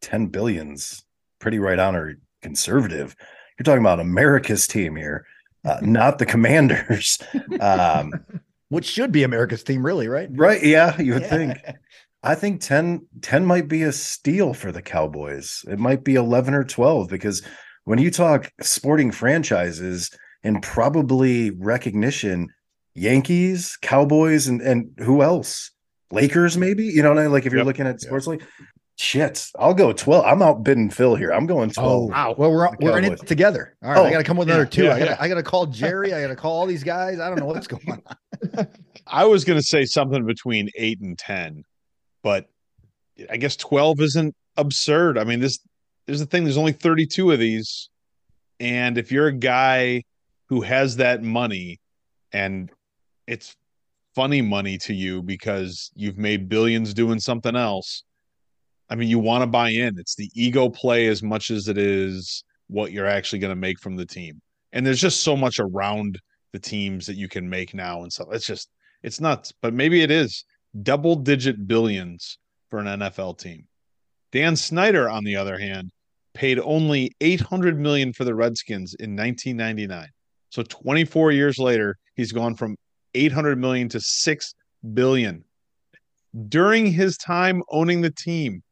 10 0.00 0.26
billions, 0.26 1.04
pretty 1.38 1.58
right 1.58 1.78
on 1.78 1.96
or 1.96 2.16
conservative. 2.42 3.16
You're 3.58 3.64
talking 3.64 3.80
about 3.80 4.00
America's 4.00 4.66
team 4.66 4.96
here, 4.96 5.26
uh, 5.64 5.78
not 5.82 6.18
the 6.18 6.26
commanders. 6.26 7.18
Um, 7.60 8.12
Which 8.68 8.86
should 8.86 9.10
be 9.10 9.24
America's 9.24 9.64
team, 9.64 9.84
really, 9.84 10.06
right? 10.06 10.28
Right. 10.30 10.62
Yeah, 10.62 11.00
you 11.00 11.14
would 11.14 11.22
yeah. 11.22 11.28
think. 11.28 11.58
I 12.22 12.34
think 12.34 12.60
10, 12.60 13.06
10 13.22 13.44
might 13.44 13.66
be 13.66 13.82
a 13.82 13.92
steal 13.92 14.54
for 14.54 14.70
the 14.70 14.82
Cowboys. 14.82 15.64
It 15.66 15.78
might 15.78 16.04
be 16.04 16.14
11 16.14 16.54
or 16.54 16.64
12 16.64 17.08
because 17.08 17.42
when 17.84 17.98
you 17.98 18.10
talk 18.10 18.52
sporting 18.60 19.10
franchises 19.10 20.10
and 20.44 20.62
probably 20.62 21.50
recognition, 21.50 22.48
Yankees, 22.94 23.76
Cowboys, 23.80 24.46
and, 24.46 24.60
and 24.60 24.90
who 24.98 25.22
else? 25.22 25.70
Lakers, 26.10 26.56
maybe. 26.56 26.84
You 26.84 27.02
know 27.02 27.10
what 27.10 27.18
I 27.18 27.22
mean? 27.22 27.32
Like 27.32 27.46
if 27.46 27.52
you're 27.52 27.60
yep. 27.60 27.66
looking 27.66 27.86
at 27.86 28.00
sports 28.00 28.26
yep. 28.26 28.40
league, 28.40 28.48
shit, 28.96 29.48
I'll 29.58 29.74
go 29.74 29.92
12. 29.92 30.24
I'm 30.24 30.42
outbidding 30.42 30.90
Phil 30.90 31.14
here. 31.14 31.32
I'm 31.32 31.46
going 31.46 31.70
12. 31.70 31.88
Oh, 31.88 32.06
wow. 32.06 32.34
Well, 32.36 32.50
we're 32.50 32.68
we're 32.80 32.98
in 32.98 33.04
it 33.04 33.26
together. 33.26 33.76
All 33.82 33.90
right. 33.90 33.98
Oh, 33.98 34.04
I 34.04 34.10
gotta 34.10 34.24
come 34.24 34.36
with 34.36 34.48
another 34.48 34.66
two. 34.66 34.84
Yeah, 34.84 34.94
I 34.94 34.98
gotta 34.98 35.10
yeah. 35.12 35.16
I 35.20 35.28
gotta 35.28 35.42
call 35.42 35.66
Jerry. 35.66 36.12
I 36.12 36.20
gotta 36.20 36.36
call 36.36 36.52
all 36.52 36.66
these 36.66 36.84
guys. 36.84 37.20
I 37.20 37.28
don't 37.28 37.38
know 37.38 37.46
what's 37.46 37.66
going 37.66 38.02
on. 38.56 38.68
I 39.06 39.24
was 39.24 39.44
gonna 39.44 39.62
say 39.62 39.84
something 39.84 40.24
between 40.24 40.68
eight 40.76 41.00
and 41.00 41.18
ten, 41.18 41.64
but 42.22 42.48
I 43.28 43.36
guess 43.36 43.56
12 43.56 44.00
isn't 44.00 44.34
absurd. 44.56 45.18
I 45.18 45.24
mean, 45.24 45.40
this 45.40 45.58
there's 46.06 46.20
the 46.20 46.26
thing, 46.26 46.44
there's 46.44 46.56
only 46.56 46.72
32 46.72 47.30
of 47.32 47.38
these. 47.38 47.88
And 48.58 48.98
if 48.98 49.12
you're 49.12 49.28
a 49.28 49.32
guy 49.32 50.02
who 50.48 50.60
has 50.62 50.96
that 50.96 51.22
money 51.22 51.78
and 52.32 52.70
it's 53.26 53.54
funny 54.20 54.42
money 54.42 54.76
to 54.76 54.92
you 54.92 55.22
because 55.22 55.90
you've 55.94 56.18
made 56.18 56.46
billions 56.46 56.92
doing 56.92 57.18
something 57.18 57.56
else. 57.56 58.04
I 58.90 58.94
mean, 58.94 59.08
you 59.08 59.18
want 59.18 59.40
to 59.40 59.46
buy 59.46 59.70
in. 59.70 59.98
It's 59.98 60.14
the 60.14 60.28
ego 60.34 60.68
play 60.68 61.06
as 61.06 61.22
much 61.22 61.50
as 61.50 61.68
it 61.68 61.78
is 61.78 62.44
what 62.66 62.92
you're 62.92 63.06
actually 63.06 63.38
going 63.38 63.52
to 63.52 63.56
make 63.56 63.80
from 63.80 63.96
the 63.96 64.04
team. 64.04 64.42
And 64.74 64.84
there's 64.84 65.00
just 65.00 65.22
so 65.22 65.38
much 65.38 65.58
around 65.58 66.20
the 66.52 66.58
teams 66.58 67.06
that 67.06 67.16
you 67.16 67.28
can 67.28 67.48
make 67.48 67.72
now 67.72 68.02
and 68.02 68.12
stuff. 68.12 68.28
It's 68.32 68.44
just 68.44 68.68
it's 69.02 69.20
nuts. 69.20 69.54
But 69.62 69.72
maybe 69.72 70.02
it 70.02 70.10
is 70.10 70.44
double 70.82 71.16
digit 71.16 71.66
billions 71.66 72.36
for 72.68 72.78
an 72.78 73.00
NFL 73.00 73.38
team. 73.38 73.66
Dan 74.32 74.54
Snyder, 74.54 75.08
on 75.08 75.24
the 75.24 75.36
other 75.36 75.58
hand, 75.58 75.92
paid 76.34 76.58
only 76.58 77.10
800 77.22 77.80
million 77.80 78.12
for 78.12 78.24
the 78.24 78.34
Redskins 78.34 78.92
in 79.00 79.16
1999. 79.16 80.08
So 80.50 80.62
24 80.62 81.32
years 81.32 81.58
later, 81.58 81.96
he's 82.16 82.32
gone 82.32 82.54
from 82.54 82.76
800 83.14 83.58
million 83.58 83.88
to 83.90 84.00
6 84.00 84.54
billion. 84.94 85.44
During 86.48 86.86
his 86.86 87.16
time 87.16 87.62
owning 87.70 88.00
the 88.00 88.10
team, 88.10 88.62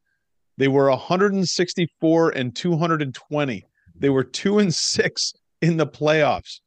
they 0.56 0.68
were 0.68 0.88
164 0.90 2.30
and 2.30 2.54
220. 2.54 3.66
They 3.96 4.08
were 4.08 4.24
2 4.24 4.58
and 4.58 4.74
6 4.74 5.32
in 5.62 5.76
the 5.76 5.86
playoffs. 5.86 6.60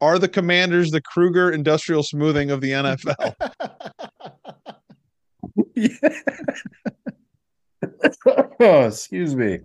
Are 0.00 0.18
the 0.18 0.28
Commanders 0.28 0.90
the 0.90 1.00
Kruger 1.00 1.52
industrial 1.52 2.02
smoothing 2.02 2.50
of 2.50 2.60
the 2.60 2.72
NFL? 2.72 3.34
oh, 8.60 8.86
excuse 8.86 9.36
me. 9.36 9.60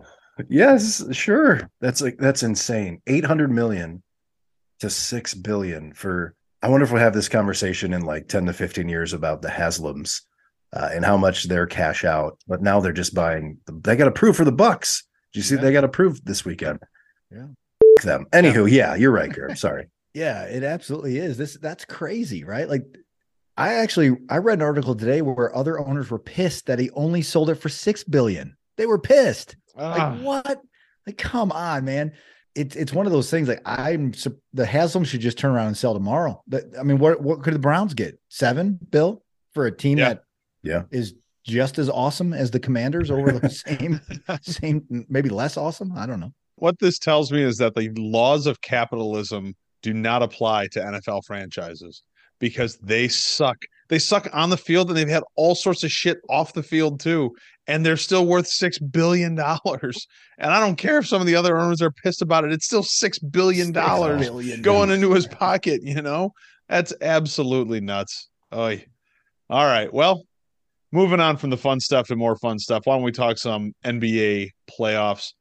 Yes, 0.48 1.04
sure. 1.14 1.68
That's 1.80 2.00
like 2.00 2.16
that's 2.18 2.42
insane. 2.42 3.02
800 3.06 3.50
million 3.50 4.02
to 4.80 4.90
6 4.90 5.34
billion 5.34 5.92
for 5.92 6.34
I 6.62 6.68
wonder 6.68 6.84
if 6.84 6.92
we'll 6.92 7.02
have 7.02 7.14
this 7.14 7.28
conversation 7.28 7.92
in 7.92 8.02
like 8.02 8.28
10 8.28 8.46
to 8.46 8.52
15 8.52 8.88
years 8.88 9.12
about 9.12 9.42
the 9.42 9.48
Haslams 9.48 10.22
uh, 10.72 10.90
and 10.92 11.04
how 11.04 11.16
much 11.16 11.44
they're 11.44 11.66
cash 11.66 12.04
out. 12.04 12.38
But 12.48 12.62
now 12.62 12.80
they're 12.80 12.92
just 12.92 13.14
buying, 13.14 13.58
they 13.66 13.96
got 13.96 14.08
approved 14.08 14.36
for 14.36 14.44
the 14.44 14.52
Bucks. 14.52 15.04
Did 15.32 15.40
you 15.40 15.42
see 15.44 15.54
yeah. 15.54 15.60
they 15.60 15.72
got 15.72 15.84
approved 15.84 16.26
this 16.26 16.44
weekend? 16.44 16.80
Yeah. 17.30 17.46
Them. 18.02 18.26
Anywho, 18.32 18.70
yeah, 18.70 18.94
you're 18.94 19.10
right, 19.10 19.32
Garrett. 19.32 19.58
Sorry. 19.58 19.88
yeah, 20.14 20.44
it 20.44 20.62
absolutely 20.62 21.18
is. 21.18 21.36
This 21.36 21.54
that's 21.54 21.84
crazy, 21.84 22.44
right? 22.44 22.68
Like 22.68 22.84
I 23.56 23.74
actually 23.74 24.16
I 24.30 24.36
read 24.36 24.58
an 24.58 24.62
article 24.62 24.94
today 24.94 25.20
where 25.20 25.54
other 25.54 25.80
owners 25.80 26.08
were 26.08 26.20
pissed 26.20 26.66
that 26.66 26.78
he 26.78 26.90
only 26.92 27.22
sold 27.22 27.50
it 27.50 27.56
for 27.56 27.68
six 27.68 28.04
billion. 28.04 28.56
They 28.76 28.86
were 28.86 29.00
pissed. 29.00 29.56
Like 29.74 30.00
ah. 30.00 30.16
what? 30.22 30.62
Like, 31.06 31.18
come 31.18 31.50
on, 31.50 31.84
man 31.84 32.12
it's 32.58 32.76
it's 32.76 32.92
one 32.92 33.06
of 33.06 33.12
those 33.12 33.30
things 33.30 33.48
like 33.48 33.60
I'm 33.66 34.12
the 34.52 34.66
Haslam 34.66 35.04
should 35.04 35.20
just 35.20 35.38
turn 35.38 35.52
around 35.52 35.68
and 35.68 35.76
sell 35.76 35.94
tomorrow. 35.94 36.42
But 36.46 36.64
I 36.78 36.82
mean, 36.82 36.98
what 36.98 37.20
what 37.22 37.42
could 37.42 37.54
the 37.54 37.58
Browns 37.58 37.94
get? 37.94 38.18
Seven, 38.28 38.78
Bill, 38.90 39.22
for 39.54 39.66
a 39.66 39.72
team 39.76 39.98
Yeah. 39.98 40.08
that 40.08 40.22
Yeah. 40.62 40.82
is 40.90 41.14
just 41.44 41.78
as 41.78 41.88
awesome 41.88 42.32
as 42.34 42.50
the 42.50 42.60
Commanders 42.60 43.10
over 43.10 43.32
the 43.32 43.48
same 43.66 44.00
same 44.42 44.84
maybe 45.08 45.28
less 45.28 45.56
awesome. 45.56 45.92
I 45.96 46.06
don't 46.06 46.20
know. 46.20 46.32
what 46.56 46.78
this 46.80 46.98
tells 46.98 47.30
me 47.32 47.42
is 47.42 47.56
that 47.58 47.74
the 47.74 47.90
laws 47.96 48.46
of 48.46 48.60
capitalism 48.60 49.54
do 49.82 49.94
not 49.94 50.22
apply 50.22 50.66
to 50.72 50.80
NFL 50.80 51.22
franchises 51.24 52.02
because 52.40 52.76
they 52.78 53.08
suck. 53.08 53.56
They 53.88 53.98
suck 53.98 54.28
on 54.32 54.50
the 54.50 54.56
field 54.56 54.88
and 54.88 54.96
they've 54.96 55.08
had 55.08 55.22
all 55.36 55.54
sorts 55.54 55.82
of 55.84 55.90
shit 55.90 56.18
off 56.28 56.52
the 56.52 56.62
field 56.62 57.00
too. 57.00 57.34
And 57.68 57.86
they're 57.86 57.96
still 57.96 58.26
worth 58.26 58.48
six 58.48 58.78
billion 58.78 59.34
dollars. 59.36 60.06
And 60.38 60.52
I 60.52 60.58
don't 60.58 60.76
care 60.76 60.98
if 60.98 61.06
some 61.06 61.20
of 61.20 61.26
the 61.26 61.36
other 61.36 61.56
owners 61.58 61.80
are 61.82 61.92
pissed 61.92 62.22
about 62.22 62.44
it. 62.44 62.52
It's 62.52 62.66
still 62.66 62.82
six 62.82 63.18
billion 63.18 63.70
dollars 63.70 64.28
going 64.62 64.90
into 64.90 65.12
his 65.12 65.26
pocket, 65.26 65.82
you 65.84 66.02
know? 66.02 66.32
That's 66.68 66.92
absolutely 67.00 67.80
nuts. 67.80 68.28
Oy. 68.52 68.84
All 69.50 69.64
right. 69.64 69.92
Well, 69.92 70.24
moving 70.92 71.20
on 71.20 71.36
from 71.36 71.50
the 71.50 71.56
fun 71.56 71.80
stuff 71.80 72.08
to 72.08 72.16
more 72.16 72.36
fun 72.36 72.58
stuff. 72.58 72.82
Why 72.84 72.94
don't 72.94 73.04
we 73.04 73.12
talk 73.12 73.38
some 73.38 73.72
NBA 73.84 74.50
playoffs? 74.70 75.32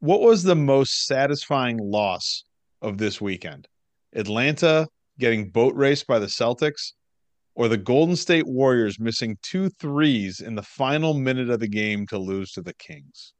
What 0.00 0.20
was 0.20 0.42
the 0.42 0.56
most 0.56 1.06
satisfying 1.06 1.78
loss 1.78 2.44
of 2.82 2.98
this 2.98 3.20
weekend? 3.20 3.68
Atlanta 4.14 4.86
getting 5.18 5.50
boat 5.50 5.74
raced 5.74 6.06
by 6.06 6.18
the 6.18 6.26
Celtics 6.26 6.92
or 7.56 7.68
the 7.68 7.76
Golden 7.76 8.14
State 8.14 8.46
Warriors 8.46 9.00
missing 9.00 9.36
two 9.42 9.68
threes 9.68 10.40
in 10.40 10.54
the 10.54 10.62
final 10.62 11.14
minute 11.14 11.50
of 11.50 11.58
the 11.58 11.68
game 11.68 12.06
to 12.08 12.18
lose 12.18 12.52
to 12.52 12.62
the 12.62 12.74
Kings? 12.74 13.32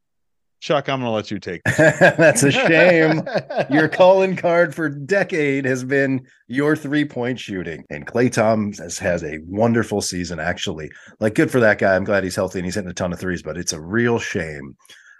Chuck, 0.60 0.88
I'm 0.88 1.00
going 1.00 1.10
to 1.10 1.14
let 1.14 1.30
you 1.30 1.38
take 1.38 1.62
this. 1.64 1.76
That's 2.00 2.42
a 2.42 2.50
shame. 2.50 3.22
Your 3.70 3.88
calling 3.88 4.34
card 4.34 4.74
for 4.74 4.88
decade 4.88 5.66
has 5.66 5.84
been 5.84 6.26
your 6.48 6.74
three 6.74 7.04
point 7.04 7.38
shooting. 7.38 7.84
And 7.90 8.06
Klay 8.06 8.32
Thompson 8.32 8.90
has 9.04 9.22
a 9.22 9.38
wonderful 9.46 10.00
season, 10.00 10.40
actually. 10.40 10.90
Like, 11.20 11.34
good 11.34 11.50
for 11.50 11.60
that 11.60 11.78
guy. 11.78 11.94
I'm 11.94 12.04
glad 12.04 12.24
he's 12.24 12.34
healthy 12.34 12.58
and 12.58 12.66
he's 12.66 12.74
hitting 12.74 12.90
a 12.90 12.94
ton 12.94 13.12
of 13.12 13.20
threes, 13.20 13.42
but 13.42 13.58
it's 13.58 13.74
a 13.74 13.80
real 13.80 14.18
shame 14.18 14.76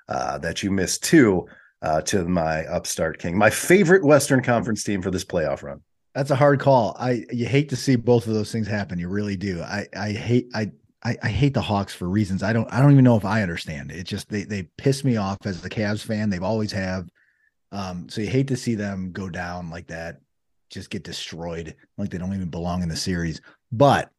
uh, 0.09 0.39
that 0.39 0.63
you 0.63 0.71
missed 0.71 1.05
two 1.05 1.47
uh, 1.83 2.01
to 2.03 2.25
my 2.25 2.65
upstart 2.65 3.19
king, 3.19 3.37
my 3.37 3.51
favorite 3.51 4.05
Western 4.05 4.43
Conference 4.43 4.83
team 4.83 5.03
for 5.03 5.11
this 5.11 5.25
playoff 5.25 5.63
run. 5.63 5.81
That's 6.17 6.31
a 6.31 6.37
hard 6.37 6.61
call. 6.61 6.97
I 6.99 7.27
you 7.31 7.45
hate 7.45 7.69
to 7.69 7.77
see 7.77 7.95
both 7.95 8.27
of 8.27 8.33
those 8.33 8.51
things 8.51 8.67
happen. 8.67 8.99
You 8.99 9.07
really 9.07 9.37
do. 9.37 9.61
I 9.61 9.87
I 9.95 10.13
hate 10.13 10.49
I 10.55 10.73
I, 11.05 11.15
I 11.23 11.29
hate 11.29 11.53
the 11.53 11.61
Hawks 11.61 11.95
for 11.95 12.09
reasons 12.09 12.43
I 12.43 12.55
don't 12.55 12.73
I 12.73 12.81
don't 12.81 12.93
even 12.93 13.05
know 13.05 13.19
if 13.19 13.27
I 13.27 13.43
understand. 13.43 13.93
It 13.93 14.05
just 14.05 14.31
they 14.31 14.45
they 14.45 14.63
piss 14.79 15.05
me 15.05 15.19
off 15.19 15.37
as 15.45 15.63
a 15.63 15.69
Cavs 15.69 16.03
fan. 16.03 16.31
They've 16.31 16.43
always 16.43 16.73
have. 16.73 17.11
Um, 17.71 18.09
so 18.09 18.23
you 18.23 18.29
hate 18.29 18.49
to 18.49 18.57
see 18.57 18.75
them 18.77 19.13
go 19.13 19.29
down 19.29 19.69
like 19.69 19.89
that, 19.89 20.23
just 20.71 20.89
get 20.89 21.05
destroyed, 21.05 21.77
like 21.99 22.09
they 22.09 22.17
don't 22.17 22.33
even 22.33 22.49
belong 22.49 22.83
in 22.83 22.89
the 22.89 22.97
series. 22.97 23.43
But 23.71 24.11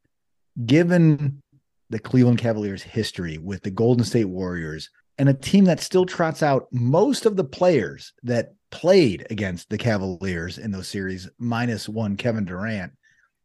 given 0.68 1.42
the 1.90 1.98
Cleveland 1.98 2.38
Cavaliers' 2.38 2.84
history 2.84 3.40
with 3.40 3.64
the 3.64 3.72
Golden 3.72 4.06
State 4.06 4.26
Warriors 4.26 4.92
and 5.18 5.30
a 5.30 5.34
team 5.34 5.66
that 5.66 5.80
still 5.80 6.06
trots 6.06 6.44
out 6.44 6.68
most 6.72 7.26
of 7.26 7.38
the 7.38 7.44
players 7.44 8.14
that 8.22 8.54
played 8.72 9.26
against 9.30 9.70
the 9.70 9.78
Cavaliers 9.78 10.58
in 10.58 10.72
those 10.72 10.88
series, 10.88 11.30
minus 11.38 11.88
one 11.88 12.16
Kevin 12.16 12.46
Durant, 12.46 12.92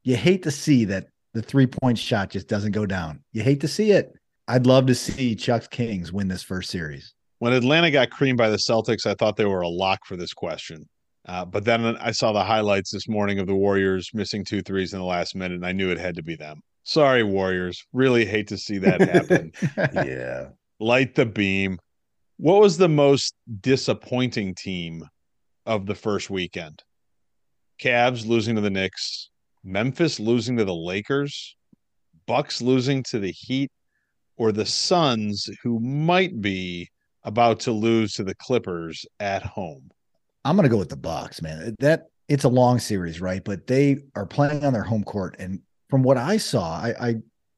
you 0.04 0.16
hate 0.16 0.42
to 0.42 0.50
see 0.50 0.84
that 0.86 1.06
the 1.34 1.42
three 1.42 1.66
point 1.66 1.98
shot 1.98 2.30
just 2.30 2.48
doesn't 2.48 2.72
go 2.72 2.86
down. 2.86 3.22
You 3.32 3.42
hate 3.42 3.60
to 3.60 3.68
see 3.68 3.92
it. 3.92 4.12
I'd 4.48 4.66
love 4.66 4.86
to 4.86 4.94
see 4.94 5.34
Chuck 5.34 5.70
Kings 5.70 6.12
win 6.12 6.28
this 6.28 6.42
first 6.42 6.70
series. 6.70 7.14
When 7.38 7.52
Atlanta 7.52 7.90
got 7.90 8.10
creamed 8.10 8.38
by 8.38 8.50
the 8.50 8.56
Celtics, 8.56 9.06
I 9.06 9.14
thought 9.14 9.36
they 9.36 9.44
were 9.44 9.62
a 9.62 9.68
lock 9.68 10.00
for 10.04 10.16
this 10.16 10.32
question. 10.32 10.88
Uh, 11.26 11.44
but 11.44 11.64
then 11.64 11.96
I 11.98 12.10
saw 12.10 12.32
the 12.32 12.42
highlights 12.42 12.90
this 12.90 13.08
morning 13.08 13.38
of 13.38 13.46
the 13.46 13.54
Warriors 13.54 14.10
missing 14.12 14.44
two 14.44 14.60
threes 14.62 14.92
in 14.92 14.98
the 14.98 15.04
last 15.04 15.36
minute, 15.36 15.54
and 15.54 15.66
I 15.66 15.72
knew 15.72 15.90
it 15.90 15.98
had 15.98 16.16
to 16.16 16.22
be 16.22 16.34
them. 16.34 16.60
Sorry, 16.84 17.22
Warriors. 17.22 17.84
Really 17.92 18.24
hate 18.24 18.48
to 18.48 18.58
see 18.58 18.78
that 18.78 19.00
happen. 19.00 19.52
Yeah. 20.06 20.48
Light 20.80 21.14
the 21.14 21.26
beam. 21.26 21.78
What 22.42 22.60
was 22.60 22.76
the 22.76 22.88
most 22.88 23.36
disappointing 23.60 24.56
team 24.56 25.08
of 25.64 25.86
the 25.86 25.94
first 25.94 26.28
weekend? 26.28 26.82
Cavs 27.80 28.26
losing 28.26 28.56
to 28.56 28.60
the 28.60 28.68
Knicks, 28.68 29.30
Memphis 29.62 30.18
losing 30.18 30.56
to 30.56 30.64
the 30.64 30.74
Lakers, 30.74 31.54
Bucks 32.26 32.60
losing 32.60 33.04
to 33.04 33.20
the 33.20 33.30
Heat, 33.30 33.70
or 34.36 34.50
the 34.50 34.66
Suns, 34.66 35.48
who 35.62 35.78
might 35.78 36.40
be 36.40 36.90
about 37.22 37.60
to 37.60 37.70
lose 37.70 38.14
to 38.14 38.24
the 38.24 38.34
Clippers 38.34 39.06
at 39.20 39.44
home. 39.44 39.92
I'm 40.44 40.56
gonna 40.56 40.68
go 40.68 40.78
with 40.78 40.88
the 40.88 40.96
Bucks, 40.96 41.42
man. 41.42 41.76
That 41.78 42.06
it's 42.26 42.42
a 42.42 42.48
long 42.48 42.80
series, 42.80 43.20
right? 43.20 43.44
But 43.44 43.68
they 43.68 43.98
are 44.16 44.26
playing 44.26 44.64
on 44.64 44.72
their 44.72 44.82
home 44.82 45.04
court, 45.04 45.36
and 45.38 45.60
from 45.88 46.02
what 46.02 46.16
I 46.16 46.38
saw, 46.38 46.74
I, 46.74 46.94
I 47.00 47.14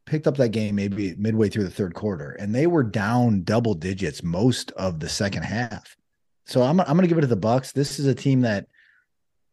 picked 0.06 0.26
up 0.26 0.36
that 0.36 0.50
game 0.50 0.74
maybe 0.74 1.14
midway 1.16 1.48
through 1.48 1.64
the 1.64 1.70
third 1.70 1.94
quarter, 1.94 2.32
and 2.32 2.54
they 2.54 2.66
were 2.66 2.82
down 2.82 3.42
double 3.42 3.74
digits 3.74 4.22
most 4.22 4.70
of 4.72 5.00
the 5.00 5.08
second 5.08 5.42
half. 5.42 5.96
So 6.46 6.62
I'm 6.62 6.80
I'm 6.80 6.96
gonna 6.96 7.06
give 7.06 7.18
it 7.18 7.22
to 7.22 7.26
the 7.26 7.36
Bucks. 7.36 7.72
This 7.72 7.98
is 7.98 8.06
a 8.06 8.14
team 8.14 8.42
that 8.42 8.66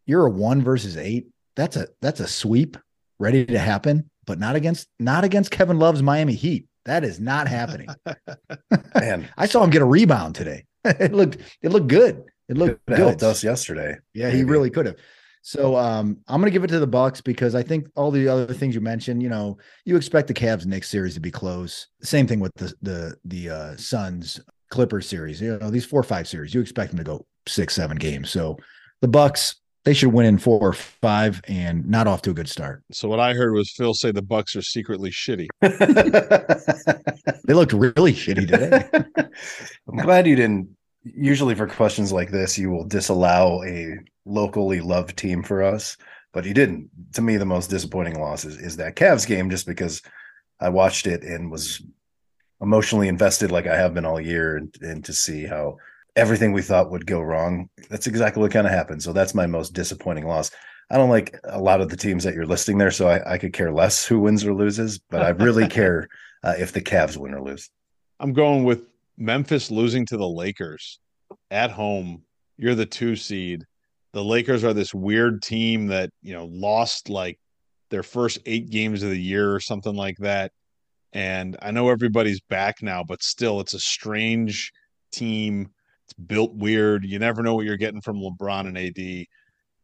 you're 0.05 0.25
a 0.25 0.31
one 0.31 0.61
versus 0.61 0.97
eight. 0.97 1.27
That's 1.55 1.75
a 1.75 1.87
that's 2.01 2.19
a 2.19 2.27
sweep 2.27 2.77
ready 3.19 3.45
to 3.45 3.59
happen, 3.59 4.09
but 4.25 4.39
not 4.39 4.55
against 4.55 4.87
not 4.99 5.23
against 5.23 5.51
Kevin 5.51 5.79
Love's 5.79 6.01
Miami 6.01 6.33
Heat. 6.33 6.67
That 6.85 7.03
is 7.03 7.19
not 7.19 7.47
happening. 7.47 7.87
Man, 8.95 9.29
I 9.37 9.45
saw 9.45 9.63
him 9.63 9.69
get 9.69 9.81
a 9.81 9.85
rebound 9.85 10.35
today. 10.35 10.65
it 10.85 11.13
looked 11.13 11.37
it 11.61 11.71
looked 11.71 11.87
good. 11.87 12.23
It 12.49 12.57
looked 12.57 12.81
it 12.87 12.87
good. 12.87 12.97
helped 12.97 13.23
us 13.23 13.43
yesterday. 13.43 13.97
Yeah, 14.13 14.29
he 14.29 14.43
really 14.43 14.69
could 14.69 14.87
have. 14.87 14.95
So 15.41 15.75
um, 15.75 16.17
I'm 16.27 16.39
going 16.39 16.51
to 16.51 16.53
give 16.53 16.63
it 16.63 16.67
to 16.67 16.79
the 16.79 16.87
Bucks 16.87 17.19
because 17.19 17.55
I 17.55 17.63
think 17.63 17.87
all 17.95 18.11
the 18.11 18.27
other 18.27 18.53
things 18.53 18.75
you 18.75 18.81
mentioned, 18.81 19.23
you 19.23 19.29
know, 19.29 19.57
you 19.85 19.95
expect 19.95 20.27
the 20.27 20.33
Cavs 20.33 20.65
next 20.65 20.89
series 20.89 21.15
to 21.15 21.19
be 21.19 21.31
close. 21.31 21.87
Same 22.01 22.27
thing 22.27 22.39
with 22.39 22.53
the 22.55 22.73
the 22.81 23.15
the 23.25 23.49
uh, 23.49 23.77
Suns 23.77 24.39
Clippers 24.69 25.07
series. 25.07 25.41
You 25.41 25.57
know, 25.57 25.69
these 25.69 25.85
four 25.85 25.99
or 25.99 26.03
five 26.03 26.27
series, 26.27 26.53
you 26.53 26.61
expect 26.61 26.91
them 26.91 26.97
to 26.99 27.03
go 27.03 27.25
six 27.47 27.73
seven 27.73 27.97
games. 27.97 28.29
So 28.29 28.57
the 29.01 29.07
Bucks 29.07 29.55
they 29.83 29.95
should 29.95 30.13
win 30.13 30.27
in 30.27 30.37
four 30.37 30.59
or 30.59 30.73
five 30.73 31.41
and 31.47 31.87
not 31.89 32.05
off 32.05 32.21
to 32.21 32.29
a 32.29 32.33
good 32.33 32.47
start. 32.47 32.83
So 32.91 33.09
what 33.09 33.19
I 33.19 33.33
heard 33.33 33.53
was 33.53 33.71
Phil 33.71 33.95
say 33.95 34.11
the 34.11 34.21
Bucks 34.21 34.55
are 34.55 34.61
secretly 34.61 35.09
shitty. 35.09 35.47
They 37.45 37.53
looked 37.53 37.73
really 37.73 38.13
shitty 38.13 38.47
today. 38.47 38.83
I'm 39.89 39.97
glad 39.97 40.27
you 40.27 40.35
didn't. 40.35 40.69
Usually, 41.03 41.55
for 41.55 41.67
questions 41.67 42.13
like 42.13 42.31
this, 42.31 42.57
you 42.57 42.69
will 42.69 42.85
disallow 42.85 43.63
a 43.63 43.97
locally 44.25 44.81
loved 44.81 45.17
team 45.17 45.43
for 45.43 45.63
us, 45.63 45.97
but 46.33 46.45
he 46.45 46.53
didn't. 46.53 46.89
To 47.13 47.21
me, 47.21 47.37
the 47.37 47.45
most 47.45 47.69
disappointing 47.69 48.19
loss 48.19 48.45
is, 48.45 48.57
is 48.57 48.77
that 48.77 48.95
Cavs 48.95 49.27
game, 49.27 49.49
just 49.49 49.65
because 49.65 50.01
I 50.59 50.69
watched 50.69 51.07
it 51.07 51.23
and 51.23 51.51
was 51.51 51.81
emotionally 52.61 53.07
invested, 53.07 53.51
like 53.51 53.67
I 53.67 53.75
have 53.75 53.93
been 53.93 54.05
all 54.05 54.21
year, 54.21 54.57
and, 54.57 54.75
and 54.81 55.05
to 55.05 55.13
see 55.13 55.45
how 55.45 55.77
everything 56.15 56.51
we 56.51 56.61
thought 56.61 56.91
would 56.91 57.05
go 57.05 57.21
wrong, 57.21 57.69
that's 57.89 58.07
exactly 58.07 58.41
what 58.41 58.51
kind 58.51 58.67
of 58.67 58.73
happened. 58.73 59.01
So 59.01 59.13
that's 59.13 59.33
my 59.33 59.47
most 59.47 59.73
disappointing 59.73 60.27
loss. 60.27 60.51
I 60.89 60.97
don't 60.97 61.09
like 61.09 61.39
a 61.45 61.59
lot 61.59 61.79
of 61.79 61.89
the 61.89 61.97
teams 61.97 62.23
that 62.25 62.33
you're 62.33 62.45
listing 62.45 62.77
there, 62.77 62.91
so 62.91 63.07
I, 63.07 63.33
I 63.33 63.37
could 63.37 63.53
care 63.53 63.71
less 63.71 64.05
who 64.05 64.19
wins 64.19 64.45
or 64.45 64.53
loses, 64.53 64.99
but 64.99 65.21
I 65.21 65.29
really 65.29 65.67
care 65.69 66.09
uh, 66.43 66.55
if 66.57 66.73
the 66.73 66.81
Cavs 66.81 67.17
win 67.17 67.33
or 67.33 67.41
lose. 67.41 67.69
I'm 68.19 68.33
going 68.33 68.65
with 68.65 68.83
Memphis 69.17 69.71
losing 69.71 70.05
to 70.07 70.17
the 70.17 70.27
Lakers 70.27 70.99
at 71.49 71.71
home. 71.71 72.23
You're 72.57 72.75
the 72.75 72.85
two 72.85 73.15
seed. 73.15 73.65
The 74.13 74.23
Lakers 74.23 74.63
are 74.63 74.73
this 74.73 74.93
weird 74.93 75.41
team 75.41 75.87
that, 75.87 76.09
you 76.21 76.33
know, 76.33 76.45
lost 76.51 77.09
like 77.09 77.39
their 77.89 78.03
first 78.03 78.39
eight 78.45 78.69
games 78.69 79.03
of 79.03 79.09
the 79.09 79.21
year 79.21 79.53
or 79.53 79.59
something 79.59 79.95
like 79.95 80.17
that. 80.17 80.51
And 81.13 81.57
I 81.61 81.71
know 81.71 81.89
everybody's 81.89 82.41
back 82.41 82.81
now, 82.81 83.03
but 83.03 83.23
still, 83.23 83.59
it's 83.59 83.73
a 83.73 83.79
strange 83.79 84.71
team. 85.11 85.69
It's 86.05 86.13
built 86.13 86.53
weird. 86.55 87.05
You 87.05 87.19
never 87.19 87.43
know 87.43 87.55
what 87.55 87.65
you're 87.65 87.77
getting 87.77 88.01
from 88.01 88.17
LeBron 88.17 88.67
and 88.67 88.77
AD. 88.77 89.25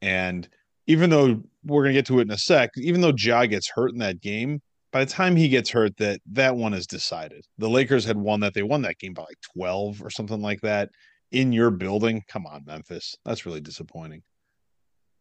And 0.02 0.48
even 0.88 1.10
though 1.10 1.42
we're 1.64 1.84
going 1.84 1.94
to 1.94 2.00
get 2.00 2.06
to 2.08 2.20
it 2.20 2.24
in 2.24 2.32
a 2.32 2.38
sec, 2.38 2.72
even 2.78 3.02
though 3.02 3.14
Ja 3.16 3.46
gets 3.46 3.70
hurt 3.70 3.92
in 3.92 4.00
that 4.00 4.22
game, 4.22 4.62
by 4.92 5.04
the 5.04 5.12
time 5.12 5.36
he 5.36 5.50
gets 5.50 5.70
hurt, 5.70 5.98
that 5.98 6.22
that 6.32 6.56
one 6.56 6.74
is 6.74 6.88
decided. 6.88 7.46
The 7.58 7.70
Lakers 7.70 8.06
had 8.06 8.18
won 8.18 8.40
that. 8.40 8.54
They 8.54 8.64
won 8.64 8.82
that 8.84 8.98
game 8.98 9.14
by 9.14 9.24
like 9.24 9.38
12 9.54 10.02
or 10.02 10.10
something 10.10 10.42
like 10.42 10.62
that 10.62 10.90
in 11.32 11.52
your 11.52 11.72
building. 11.72 12.24
Come 12.28 12.46
on, 12.46 12.64
Memphis. 12.66 13.16
That's 13.26 13.46
really 13.46 13.62
disappointing. 13.62 14.22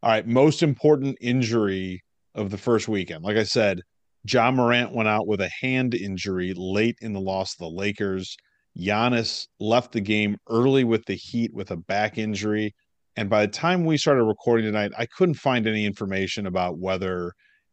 All 0.02 0.10
right. 0.10 0.26
Most 0.26 0.62
important 0.62 1.16
injury 1.20 2.02
of 2.34 2.50
the 2.50 2.58
first 2.58 2.88
weekend. 2.88 3.24
Like 3.24 3.36
I 3.36 3.44
said, 3.44 3.80
Ja 4.28 4.50
Morant 4.50 4.92
went 4.92 5.08
out 5.08 5.26
with 5.26 5.40
a 5.40 5.50
hand 5.60 5.94
injury 5.94 6.52
late 6.56 6.98
in 7.00 7.12
the 7.12 7.20
loss 7.20 7.54
of 7.54 7.58
the 7.58 7.70
Lakers. 7.70 8.36
Giannis 8.78 9.46
left 9.58 9.92
the 9.92 10.00
game 10.00 10.36
early 10.48 10.84
with 10.84 11.04
the 11.06 11.14
Heat 11.14 11.52
with 11.54 11.70
a 11.70 11.76
back 11.76 12.18
injury. 12.18 12.74
And 13.16 13.30
by 13.30 13.46
the 13.46 13.52
time 13.52 13.84
we 13.84 13.96
started 13.96 14.24
recording 14.24 14.66
tonight, 14.66 14.92
I 14.98 15.06
couldn't 15.06 15.34
find 15.34 15.66
any 15.66 15.86
information 15.86 16.46
about 16.46 16.78
whether 16.78 17.32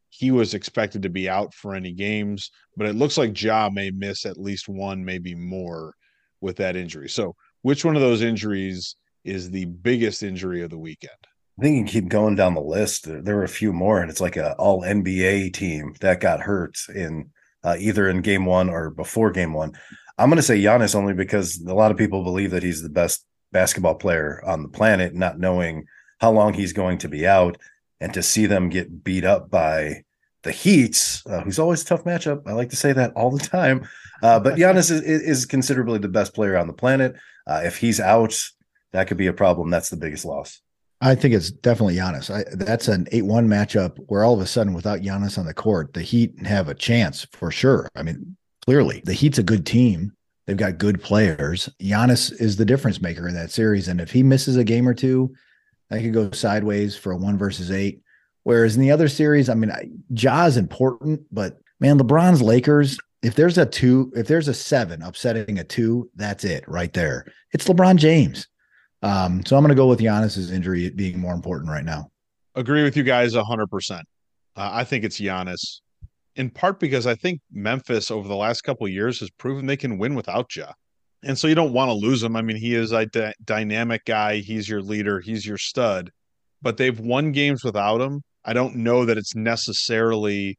he 0.09 0.31
was 0.31 0.53
expected 0.53 1.01
to 1.01 1.09
be 1.09 1.27
out 1.27 1.53
for 1.53 1.73
any 1.73 1.91
games, 1.91 2.51
but 2.77 2.87
it 2.87 2.95
looks 2.95 3.17
like 3.17 3.41
Ja 3.41 3.69
may 3.73 3.89
miss 3.89 4.25
at 4.25 4.37
least 4.37 4.69
one, 4.69 5.03
maybe 5.03 5.33
more 5.33 5.93
with 6.39 6.55
that 6.57 6.75
injury. 6.75 7.09
So, 7.09 7.33
which 7.63 7.83
one 7.83 7.95
of 7.95 8.01
those 8.01 8.21
injuries 8.21 8.95
is 9.25 9.49
the 9.49 9.65
biggest 9.65 10.21
injury 10.21 10.61
of 10.61 10.69
the 10.69 10.77
weekend. 10.77 11.11
I 11.59 11.63
think 11.63 11.75
you 11.75 11.83
can 11.83 11.91
keep 11.91 12.09
going 12.09 12.35
down 12.35 12.55
the 12.55 12.61
list. 12.61 13.05
There 13.07 13.35
were 13.35 13.43
a 13.43 13.49
few 13.49 13.73
more, 13.73 13.99
and 13.99 14.09
it's 14.09 14.21
like 14.21 14.37
a 14.37 14.53
all 14.55 14.81
NBA 14.81 15.53
team 15.53 15.95
that 16.01 16.19
got 16.19 16.41
hurt 16.41 16.77
in 16.93 17.29
uh, 17.63 17.75
either 17.79 18.09
in 18.09 18.21
game 18.21 18.45
one 18.45 18.69
or 18.69 18.89
before 18.89 19.31
game 19.31 19.53
one. 19.53 19.73
I'm 20.17 20.29
going 20.29 20.37
to 20.37 20.43
say 20.43 20.61
Giannis 20.61 20.95
only 20.95 21.13
because 21.13 21.59
a 21.61 21.73
lot 21.73 21.91
of 21.91 21.97
people 21.97 22.23
believe 22.23 22.51
that 22.51 22.63
he's 22.63 22.81
the 22.81 22.89
best 22.89 23.25
basketball 23.51 23.95
player 23.95 24.41
on 24.45 24.63
the 24.63 24.69
planet, 24.69 25.13
not 25.13 25.39
knowing 25.39 25.85
how 26.19 26.31
long 26.31 26.53
he's 26.53 26.73
going 26.73 26.97
to 26.99 27.09
be 27.09 27.25
out, 27.25 27.57
and 27.99 28.13
to 28.13 28.23
see 28.23 28.45
them 28.45 28.69
get 28.69 29.03
beat 29.03 29.23
up 29.23 29.49
by 29.49 30.03
the 30.43 30.51
Heats, 30.51 31.25
uh, 31.25 31.41
who's 31.41 31.59
always 31.59 31.81
a 31.83 31.85
tough 31.85 32.03
matchup. 32.03 32.47
I 32.47 32.53
like 32.53 32.69
to 32.69 32.75
say 32.75 32.93
that 32.93 33.13
all 33.15 33.31
the 33.31 33.43
time. 33.43 33.87
Uh, 34.21 34.39
but 34.39 34.55
Giannis 34.55 34.91
is, 34.91 35.01
is, 35.01 35.45
considerably 35.45 35.99
the 35.99 36.07
best 36.07 36.33
player 36.33 36.57
on 36.57 36.67
the 36.67 36.73
planet. 36.73 37.15
Uh, 37.45 37.61
if 37.63 37.77
he's 37.77 37.99
out, 37.99 38.39
that 38.91 39.07
could 39.07 39.17
be 39.17 39.27
a 39.27 39.33
problem. 39.33 39.69
That's 39.69 39.89
the 39.89 39.97
biggest 39.97 40.25
loss. 40.25 40.61
I 41.01 41.15
think 41.15 41.33
it's 41.33 41.51
definitely 41.51 41.95
Giannis. 41.95 42.33
I, 42.33 42.45
that's 42.55 42.87
an 42.87 43.07
8 43.11 43.23
1 43.23 43.47
matchup 43.47 43.97
where 44.07 44.23
all 44.23 44.33
of 44.33 44.39
a 44.39 44.45
sudden, 44.45 44.73
without 44.73 45.01
Giannis 45.01 45.37
on 45.37 45.45
the 45.45 45.53
court, 45.53 45.93
the 45.93 46.01
Heat 46.01 46.45
have 46.45 46.69
a 46.69 46.73
chance 46.73 47.27
for 47.33 47.51
sure. 47.51 47.89
I 47.95 48.03
mean, 48.03 48.37
clearly, 48.65 49.01
the 49.03 49.13
Heat's 49.13 49.37
a 49.37 49.43
good 49.43 49.65
team. 49.65 50.13
They've 50.47 50.55
got 50.55 50.77
good 50.77 51.01
players. 51.01 51.69
Giannis 51.81 52.31
is 52.39 52.55
the 52.55 52.65
difference 52.65 53.01
maker 53.01 53.27
in 53.27 53.33
that 53.35 53.51
series. 53.51 53.87
And 53.87 53.99
if 53.99 54.11
he 54.11 54.23
misses 54.23 54.55
a 54.55 54.63
game 54.63 54.87
or 54.87 54.93
two, 54.93 55.33
that 55.89 56.01
could 56.01 56.13
go 56.13 56.31
sideways 56.31 56.95
for 56.95 57.11
a 57.11 57.17
one 57.17 57.37
versus 57.37 57.71
eight. 57.71 58.01
Whereas 58.43 58.75
in 58.75 58.81
the 58.81 58.91
other 58.91 59.07
series, 59.07 59.49
I 59.49 59.55
mean, 59.55 59.71
Ja 60.09 60.45
is 60.45 60.57
important, 60.57 61.21
but 61.31 61.59
man, 61.79 61.97
LeBron's 61.97 62.41
Lakers, 62.41 62.97
if 63.23 63.35
there's 63.35 63.57
a 63.57 63.65
two, 63.65 64.11
if 64.15 64.27
there's 64.27 64.49
a 64.49 64.53
seven 64.53 65.01
upsetting 65.01 65.57
a 65.57 65.63
two, 65.63 66.09
that's 66.15 66.43
it 66.43 66.65
right 66.67 66.91
there. 66.91 67.25
It's 67.53 67.67
LeBron 67.67 67.95
James. 67.95 68.47
Um, 69.01 69.45
so 69.45 69.55
I'm 69.55 69.63
going 69.63 69.69
to 69.69 69.75
go 69.75 69.87
with 69.87 69.99
Giannis's 69.99 70.51
injury 70.51 70.89
being 70.89 71.19
more 71.19 71.33
important 71.33 71.71
right 71.71 71.85
now. 71.85 72.11
Agree 72.55 72.83
with 72.83 72.97
you 72.97 73.03
guys 73.03 73.33
100%. 73.33 73.91
Uh, 73.91 74.01
I 74.55 74.83
think 74.83 75.03
it's 75.03 75.19
Giannis, 75.19 75.79
in 76.35 76.49
part 76.49 76.79
because 76.79 77.07
I 77.07 77.15
think 77.15 77.41
Memphis 77.51 78.11
over 78.11 78.27
the 78.27 78.35
last 78.35 78.61
couple 78.61 78.87
years 78.87 79.21
has 79.21 79.29
proven 79.31 79.65
they 79.65 79.77
can 79.77 79.97
win 79.97 80.15
without 80.15 80.53
Ja. 80.55 80.73
And 81.23 81.37
so 81.37 81.47
you 81.47 81.55
don't 81.55 81.73
want 81.73 81.89
to 81.89 81.93
lose 81.93 82.21
him. 82.21 82.35
I 82.35 82.41
mean, 82.41 82.57
he 82.57 82.75
is 82.75 82.91
a 82.91 83.05
d- 83.05 83.31
dynamic 83.45 84.03
guy. 84.03 84.37
He's 84.37 84.67
your 84.67 84.81
leader. 84.81 85.21
He's 85.21 85.45
your 85.45 85.57
stud. 85.57 86.11
But 86.61 86.75
they've 86.75 86.99
won 86.99 87.31
games 87.31 87.63
without 87.63 88.01
him. 88.01 88.21
I 88.43 88.51
don't 88.51 88.75
know 88.75 89.05
that 89.05 89.17
it's 89.17 89.33
necessarily 89.33 90.57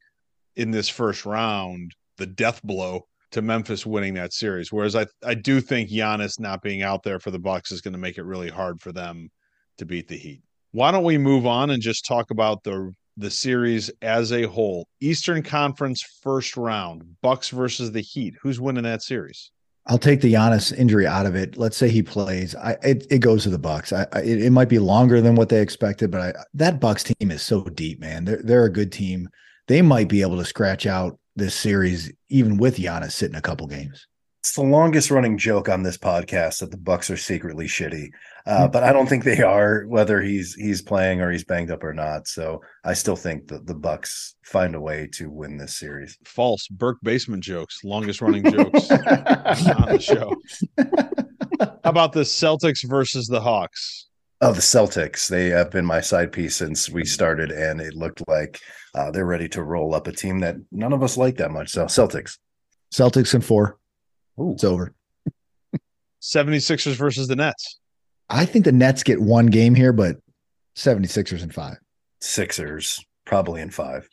in 0.57 0.71
this 0.71 0.89
first 0.89 1.27
round 1.27 1.93
the 2.19 2.27
death 2.27 2.63
blow 2.63 3.07
to 3.33 3.43
Memphis 3.43 3.85
winning 3.85 4.15
that 4.15 4.33
series. 4.33 4.73
Whereas 4.73 4.95
I 4.95 5.07
I 5.25 5.35
do 5.35 5.61
think 5.61 5.91
Giannis 5.91 6.39
not 6.39 6.63
being 6.63 6.83
out 6.83 7.03
there 7.03 7.19
for 7.19 7.31
the 7.31 7.39
Bucks 7.39 7.73
is 7.73 7.81
going 7.81 7.93
to 7.93 7.99
make 7.99 8.19
it 8.19 8.25
really 8.25 8.49
hard 8.49 8.81
for 8.81 8.93
them 8.93 9.31
to 9.79 9.85
beat 9.85 10.09
the 10.09 10.17
Heat. 10.17 10.43
Why 10.73 10.91
don't 10.91 11.05
we 11.05 11.19
move 11.19 11.47
on 11.47 11.71
and 11.71 11.83
just 11.83 12.05
talk 12.07 12.31
about 12.31 12.63
the 12.63 12.93
the 13.17 13.31
series 13.31 13.91
as 14.03 14.33
a 14.33 14.45
whole? 14.45 14.87
Eastern 15.01 15.43
Conference 15.43 16.03
first 16.23 16.57
round, 16.57 17.17
Bucks 17.23 17.49
versus 17.49 17.93
the 17.93 18.01
Heat. 18.01 18.35
Who's 18.41 18.61
winning 18.61 18.85
that 18.85 19.03
series? 19.03 19.51
I'll 19.87 19.99
take 19.99 20.23
the 20.23 20.33
Giannis 20.33 20.73
injury 20.77 21.07
out 21.07 21.27
of 21.27 21.35
it. 21.35 21.59
Let's 21.59 21.77
say 21.77 21.91
he 21.91 22.03
plays. 22.03 22.55
I 22.55 22.77
it, 22.83 23.07
it 23.11 23.19
goes 23.19 23.43
to 23.43 23.51
the 23.51 23.59
Bucks. 23.59 23.93
I, 23.93 24.07
I 24.13 24.21
it, 24.21 24.43
it, 24.45 24.51
might 24.51 24.69
be 24.69 24.79
longer 24.79 25.21
than 25.21 25.35
what 25.35 25.49
they 25.49 25.61
expected, 25.61 26.11
but 26.11 26.21
I, 26.21 26.33
that 26.55 26.81
Bucks 26.81 27.05
team 27.05 27.31
is 27.31 27.43
so 27.43 27.65
deep, 27.65 28.01
man. 28.01 28.25
They're 28.25 28.43
they're 28.43 28.65
a 28.65 28.73
good 28.73 28.93
team. 28.93 29.29
They 29.67 29.83
might 29.83 30.09
be 30.09 30.23
able 30.23 30.39
to 30.39 30.45
scratch 30.45 30.87
out 30.87 31.19
this 31.37 31.55
series 31.55 32.13
even 32.29 32.57
with 32.57 32.77
Giannis 32.77 33.13
sitting 33.13 33.37
a 33.37 33.43
couple 33.43 33.67
games. 33.67 34.07
It's 34.41 34.55
the 34.55 34.63
longest 34.63 35.11
running 35.11 35.39
joke 35.39 35.71
on 35.71 35.83
this 35.83 35.97
podcast 35.97 36.59
that 36.59 36.71
the 36.71 36.77
Bucks 36.77 37.09
are 37.09 37.17
secretly 37.17 37.67
shitty, 37.67 38.11
uh, 38.45 38.67
hmm. 38.67 38.73
but 38.73 38.83
I 38.83 38.93
don't 38.93 39.09
think 39.09 39.25
they 39.25 39.41
are. 39.41 39.85
Whether 39.87 40.21
he's 40.21 40.55
he's 40.55 40.83
playing 40.83 41.23
or 41.23 41.31
he's 41.31 41.45
banged 41.45 41.71
up 41.71 41.83
or 41.83 41.95
not, 41.95 42.29
so 42.29 42.61
I 42.85 42.93
still 42.93 43.17
think 43.17 43.49
that 43.49 43.67
the 43.67 43.75
Bucks 43.75 44.35
find 44.45 44.75
a 44.75 44.81
way 44.81 45.09
to 45.15 45.31
win 45.31 45.57
this 45.57 45.79
series. 45.79 46.19
False 46.27 46.69
Burke 46.69 46.99
basement 47.03 47.43
jokes, 47.43 47.83
longest 47.85 48.21
running 48.21 48.45
jokes 48.45 48.91
on 48.91 48.99
the 49.89 49.99
show. 49.99 50.35
How 51.83 51.91
about 51.91 52.13
the 52.13 52.21
Celtics 52.21 52.87
versus 52.87 53.27
the 53.27 53.41
Hawks? 53.41 54.09
Oh, 54.41 54.53
the 54.53 54.61
Celtics. 54.61 55.29
They 55.29 55.49
have 55.49 55.71
been 55.71 55.87
my 55.87 56.01
side 56.01 56.33
piece 56.33 56.57
since 56.57 56.91
we 56.91 57.05
started, 57.05 57.51
and 57.51 57.81
it 57.81 57.95
looked 57.95 58.27
like 58.29 58.61
uh, 58.95 59.11
they're 59.11 59.25
ready 59.25 59.49
to 59.51 59.63
roll 59.63 59.95
up 59.95 60.07
a 60.07 60.13
team 60.13 60.41
that 60.41 60.57
none 60.73 60.93
of 60.93 61.03
us 61.03 61.17
like 61.17 61.37
that 61.37 61.51
much. 61.51 61.71
So, 61.71 61.85
Celtics. 61.87 62.39
Celtics 62.93 63.35
in 63.35 63.41
four. 63.41 63.79
Ooh. 64.39 64.53
It's 64.53 64.65
over. 64.65 64.93
76ers 66.23 66.97
versus 66.97 67.29
the 67.29 67.37
Nets. 67.37 67.79
I 68.29 68.45
think 68.45 68.65
the 68.65 68.73
Nets 68.73 69.03
get 69.03 69.21
one 69.21 69.47
game 69.47 69.75
here, 69.75 69.93
but 69.93 70.17
76ers 70.77 71.43
in 71.43 71.51
five. 71.51 71.77
Sixers, 72.21 73.05
probably 73.25 73.61
in 73.61 73.71
five. 73.71 74.09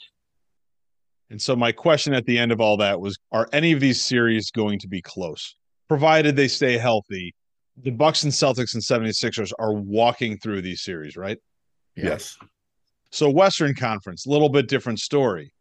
And 1.29 1.41
so, 1.41 1.55
my 1.55 1.71
question 1.71 2.13
at 2.13 2.25
the 2.25 2.37
end 2.37 2.51
of 2.51 2.61
all 2.61 2.77
that 2.77 2.99
was 2.99 3.17
Are 3.31 3.47
any 3.53 3.71
of 3.71 3.79
these 3.79 4.01
series 4.01 4.51
going 4.51 4.79
to 4.79 4.87
be 4.87 5.01
close? 5.01 5.55
Provided 5.87 6.35
they 6.35 6.47
stay 6.47 6.77
healthy 6.77 7.33
the 7.77 7.91
Bucks 7.91 8.23
and 8.23 8.31
Celtics 8.31 8.73
and 8.73 8.83
76ers 8.83 9.51
are 9.59 9.73
walking 9.73 10.37
through 10.37 10.61
these 10.61 10.81
series, 10.81 11.17
right? 11.17 11.37
Yes. 11.95 12.37
So 13.11 13.29
Western 13.29 13.75
Conference, 13.75 14.25
a 14.25 14.29
little 14.29 14.49
bit 14.49 14.67
different 14.67 14.99
story. 14.99 15.53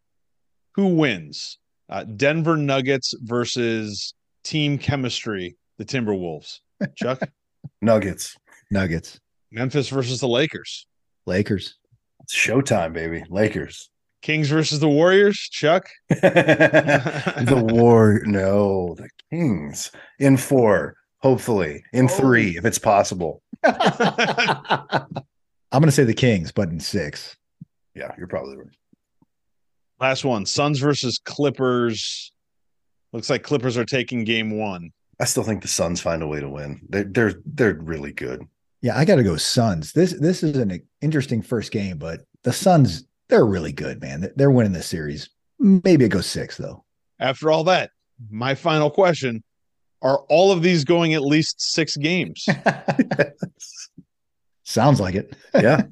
Who 0.77 0.95
wins? 0.95 1.59
Uh, 1.89 2.05
Denver 2.05 2.57
Nuggets 2.57 3.15
versus 3.21 4.15
Team 4.45 4.79
Chemistry, 4.79 5.57
the 5.79 5.85
Timberwolves. 5.85 6.61
Chuck? 6.95 7.21
Nuggets. 7.83 8.37
Nuggets. 8.71 9.19
Memphis 9.51 9.89
versus 9.89 10.21
the 10.21 10.29
Lakers. 10.29 10.87
Lakers. 11.27 11.77
It's 12.23 12.35
showtime, 12.35 12.93
baby. 12.93 13.25
Lakers. 13.29 13.91
Kings 14.23 14.49
versus 14.49 14.79
the 14.79 14.89
Warriors, 14.89 15.37
Chuck. 15.37 15.89
the 16.09 17.67
war, 17.73 18.21
no, 18.27 18.95
the 18.97 19.09
Kings 19.31 19.91
in 20.19 20.37
four 20.37 20.95
hopefully 21.21 21.85
in 21.93 22.07
oh. 22.07 22.09
three 22.09 22.57
if 22.57 22.65
it's 22.65 22.79
possible. 22.79 23.43
I'm 25.73 25.81
going 25.81 25.85
to 25.85 25.93
say 25.93 26.05
the 26.05 26.15
Kings, 26.15 26.53
but 26.53 26.69
in 26.69 26.81
six. 26.81 27.37
Yeah, 27.95 28.13
you're 28.19 28.27
probably 28.27 28.57
right. 28.57 28.67
Last 30.01 30.25
one 30.25 30.47
Suns 30.47 30.79
versus 30.79 31.21
Clippers. 31.25 32.33
Looks 33.13 33.31
like 33.31 33.43
Clippers 33.43 33.77
are 33.77 33.85
taking 33.85 34.25
game 34.25 34.59
one. 34.59 34.91
I 35.21 35.25
still 35.25 35.43
think 35.43 35.63
the 35.63 35.69
Suns 35.69 36.01
find 36.01 36.23
a 36.23 36.27
way 36.27 36.41
to 36.41 36.49
win. 36.49 36.81
They're 36.89 37.05
they're, 37.05 37.35
they're 37.45 37.75
really 37.75 38.13
good. 38.13 38.47
Yeah, 38.81 38.97
I 38.97 39.05
got 39.05 39.17
to 39.17 39.23
go 39.23 39.37
Suns. 39.37 39.93
This 39.93 40.15
this 40.19 40.43
is 40.43 40.57
an 40.57 40.81
interesting 41.03 41.43
first 41.43 41.71
game, 41.71 41.99
but 41.99 42.23
the 42.43 42.53
Suns 42.53 43.05
they're 43.29 43.47
really 43.47 43.73
good, 43.73 44.01
man. 44.01 44.29
They're 44.37 44.51
winning 44.51 44.73
this 44.73 44.87
series. 44.87 45.31
Maybe 45.59 46.05
it 46.05 46.09
goes 46.09 46.27
six 46.27 46.57
though. 46.57 46.85
After 47.19 47.51
all 47.51 47.65
that, 47.65 47.91
my 48.31 48.55
final 48.55 48.91
question: 48.91 49.43
are 50.03 50.19
all 50.29 50.53
of 50.53 50.63
these 50.63 50.85
going 50.85 51.15
at 51.15 51.23
least 51.23 51.61
six 51.61 51.97
games? 51.97 52.47
Sounds 54.65 55.01
like 55.01 55.15
it. 55.15 55.35
yeah. 55.55 55.83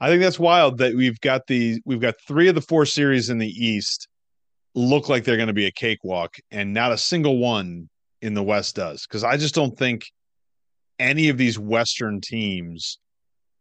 I 0.00 0.08
think 0.08 0.20
that's 0.20 0.38
wild 0.38 0.78
that 0.78 0.94
we've 0.94 1.20
got 1.20 1.46
the 1.46 1.80
we've 1.84 2.00
got 2.00 2.14
three 2.26 2.48
of 2.48 2.54
the 2.54 2.60
four 2.60 2.84
series 2.86 3.30
in 3.30 3.38
the 3.38 3.48
East 3.48 4.08
look 4.74 5.08
like 5.08 5.24
they're 5.24 5.36
going 5.36 5.48
to 5.48 5.52
be 5.52 5.66
a 5.66 5.72
cakewalk, 5.72 6.36
and 6.50 6.72
not 6.72 6.92
a 6.92 6.98
single 6.98 7.38
one 7.38 7.88
in 8.20 8.34
the 8.34 8.42
West 8.42 8.76
does. 8.76 9.06
Because 9.06 9.24
I 9.24 9.36
just 9.36 9.54
don't 9.54 9.76
think 9.76 10.06
any 10.98 11.28
of 11.28 11.38
these 11.38 11.58
Western 11.58 12.20
teams 12.20 12.98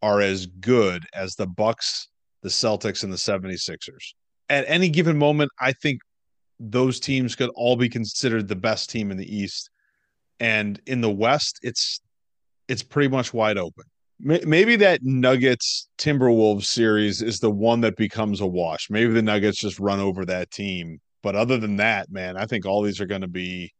are 0.02 0.22
as 0.22 0.46
good 0.46 1.06
as 1.14 1.36
the 1.36 1.48
Bucks, 1.48 2.08
the 2.44 2.50
Celtics, 2.50 3.04
and 3.04 3.12
the 3.12 3.18
76ers. 3.18 4.14
At 4.50 4.66
any 4.68 4.90
given 4.90 5.18
moment, 5.18 5.52
I 5.60 5.74
think 5.74 6.02
those 6.60 7.00
teams 7.00 7.36
could 7.36 7.50
all 7.56 7.76
be 7.76 7.90
considered 7.90 8.48
the 8.48 8.56
best 8.56 8.90
team 8.90 9.12
in 9.12 9.18
the 9.18 9.36
East. 9.36 9.71
And 10.42 10.82
in 10.86 11.00
the 11.00 11.10
West, 11.10 11.60
it's 11.62 12.02
it's 12.68 12.84
pretty 12.84 13.08
much 13.08 13.34
wide 13.34 13.58
open. 13.58 13.86
Maybe 14.20 14.76
that 14.76 15.02
Nuggets 15.02 15.88
Timberwolves 15.98 16.66
series 16.66 17.22
is 17.22 17.40
the 17.40 17.50
one 17.50 17.82
that 17.82 17.96
becomes 17.96 18.42
a 18.42 18.46
wash. 18.46 18.90
Maybe 18.90 19.14
the 19.14 19.22
Nuggets 19.22 19.58
just 19.58 19.80
run 19.80 20.00
over 20.00 20.26
that 20.26 20.52
team. 20.52 21.00
But 21.24 21.36
other 21.36 21.58
than 21.58 21.78
that, 21.78 22.12
man, 22.12 22.38
I 22.38 22.46
think 22.46 22.66
all 22.66 22.82
these 22.84 23.00
are 23.00 23.08
going 23.08 23.22
to 23.22 23.28
be 23.28 23.72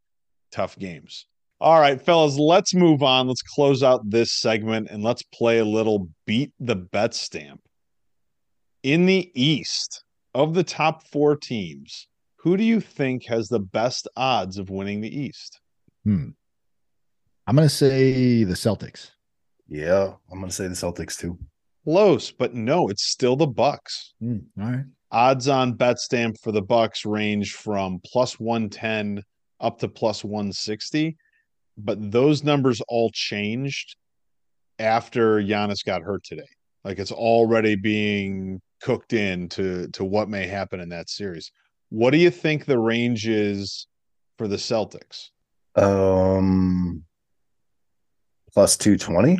tough 0.50 0.76
games. 0.78 1.26
All 1.60 1.78
right, 1.78 2.00
fellas, 2.00 2.36
let's 2.38 2.74
move 2.74 3.04
on. 3.04 3.28
Let's 3.28 3.42
close 3.42 3.82
out 3.82 4.08
this 4.08 4.32
segment 4.32 4.88
and 4.90 5.04
let's 5.04 5.22
play 5.22 5.58
a 5.58 5.64
little 5.64 6.08
beat 6.26 6.52
the 6.58 6.76
BetStamp. 6.76 7.58
In 8.82 9.06
the 9.06 9.30
East, 9.34 10.02
of 10.34 10.54
the 10.54 10.64
top 10.64 11.06
four 11.06 11.36
teams, 11.36 12.08
who 12.36 12.56
do 12.56 12.64
you 12.64 12.80
think 12.80 13.26
has 13.26 13.48
the 13.48 13.60
best 13.60 14.08
odds 14.16 14.58
of 14.58 14.70
winning 14.70 15.00
the 15.00 15.20
East? 15.20 15.60
Hmm. 16.04 16.30
I'm 17.46 17.56
going 17.56 17.68
to 17.68 17.74
say 17.74 18.44
the 18.44 18.54
Celtics. 18.54 19.10
Yeah, 19.68 20.12
I'm 20.30 20.38
going 20.38 20.50
to 20.50 20.54
say 20.54 20.68
the 20.68 20.74
Celtics 20.74 21.18
too. 21.18 21.38
Close, 21.84 22.30
but 22.30 22.54
no, 22.54 22.88
it's 22.88 23.04
still 23.04 23.36
the 23.36 23.46
Bucks. 23.46 24.14
Hmm. 24.20 24.38
all 24.60 24.70
right. 24.70 24.84
Odds 25.10 25.46
on 25.46 25.76
BetStamp 25.76 26.40
for 26.42 26.52
the 26.52 26.62
Bucks 26.62 27.04
range 27.04 27.52
from 27.54 28.00
plus 28.04 28.40
110 28.40 29.22
up 29.60 29.78
to 29.80 29.88
plus 29.88 30.24
160, 30.24 31.16
but 31.76 32.10
those 32.10 32.42
numbers 32.42 32.80
all 32.88 33.10
changed 33.12 33.96
after 34.78 35.42
Giannis 35.42 35.84
got 35.84 36.02
hurt 36.02 36.24
today. 36.24 36.48
Like 36.84 36.98
it's 36.98 37.12
already 37.12 37.76
being 37.76 38.60
cooked 38.80 39.12
in 39.12 39.48
to 39.50 39.88
to 39.88 40.04
what 40.04 40.28
may 40.28 40.46
happen 40.46 40.80
in 40.80 40.88
that 40.88 41.08
series. 41.08 41.52
What 41.90 42.10
do 42.10 42.16
you 42.18 42.30
think 42.30 42.64
the 42.64 42.78
range 42.78 43.28
is 43.28 43.86
for 44.38 44.48
the 44.48 44.56
Celtics? 44.56 45.28
Um, 45.76 47.04
plus 48.54 48.76
two 48.76 48.96
twenty. 48.96 49.38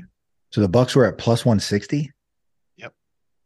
So 0.50 0.60
the 0.60 0.68
Bucks 0.68 0.94
were 0.94 1.06
at 1.06 1.18
plus 1.18 1.44
one 1.44 1.60
sixty. 1.60 2.10
Yep. 2.76 2.92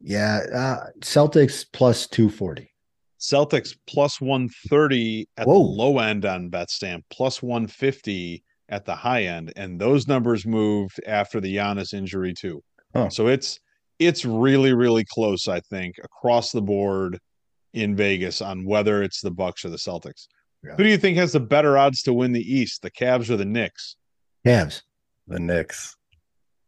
Yeah, 0.00 0.40
uh, 0.52 0.86
Celtics 1.00 1.64
plus 1.72 2.06
two 2.06 2.30
forty. 2.30 2.70
Celtics 3.18 3.74
plus 3.86 4.20
130 4.20 5.26
at 5.36 5.46
Whoa. 5.46 5.54
the 5.54 5.58
low 5.58 5.98
end 5.98 6.24
on 6.24 6.50
Betstamp, 6.50 7.02
plus 7.10 7.42
150 7.42 8.44
at 8.68 8.84
the 8.84 8.94
high 8.94 9.24
end, 9.24 9.52
and 9.56 9.80
those 9.80 10.06
numbers 10.06 10.46
moved 10.46 11.00
after 11.06 11.40
the 11.40 11.56
Giannis 11.56 11.94
injury 11.94 12.34
too. 12.34 12.62
Huh. 12.94 13.08
So 13.10 13.28
it's 13.28 13.60
it's 13.98 14.24
really 14.24 14.74
really 14.74 15.04
close, 15.04 15.48
I 15.48 15.60
think, 15.60 15.96
across 16.02 16.52
the 16.52 16.62
board 16.62 17.18
in 17.72 17.96
Vegas 17.96 18.42
on 18.42 18.64
whether 18.64 19.02
it's 19.02 19.20
the 19.20 19.30
Bucks 19.30 19.64
or 19.64 19.70
the 19.70 19.76
Celtics. 19.76 20.26
Yeah. 20.64 20.74
Who 20.76 20.82
do 20.82 20.88
you 20.88 20.98
think 20.98 21.16
has 21.16 21.32
the 21.32 21.40
better 21.40 21.78
odds 21.78 22.02
to 22.02 22.12
win 22.12 22.32
the 22.32 22.40
East, 22.40 22.82
the 22.82 22.90
Cavs 22.90 23.30
or 23.30 23.36
the 23.36 23.44
Knicks? 23.44 23.96
Cavs. 24.46 24.82
The 25.28 25.38
Knicks. 25.40 25.96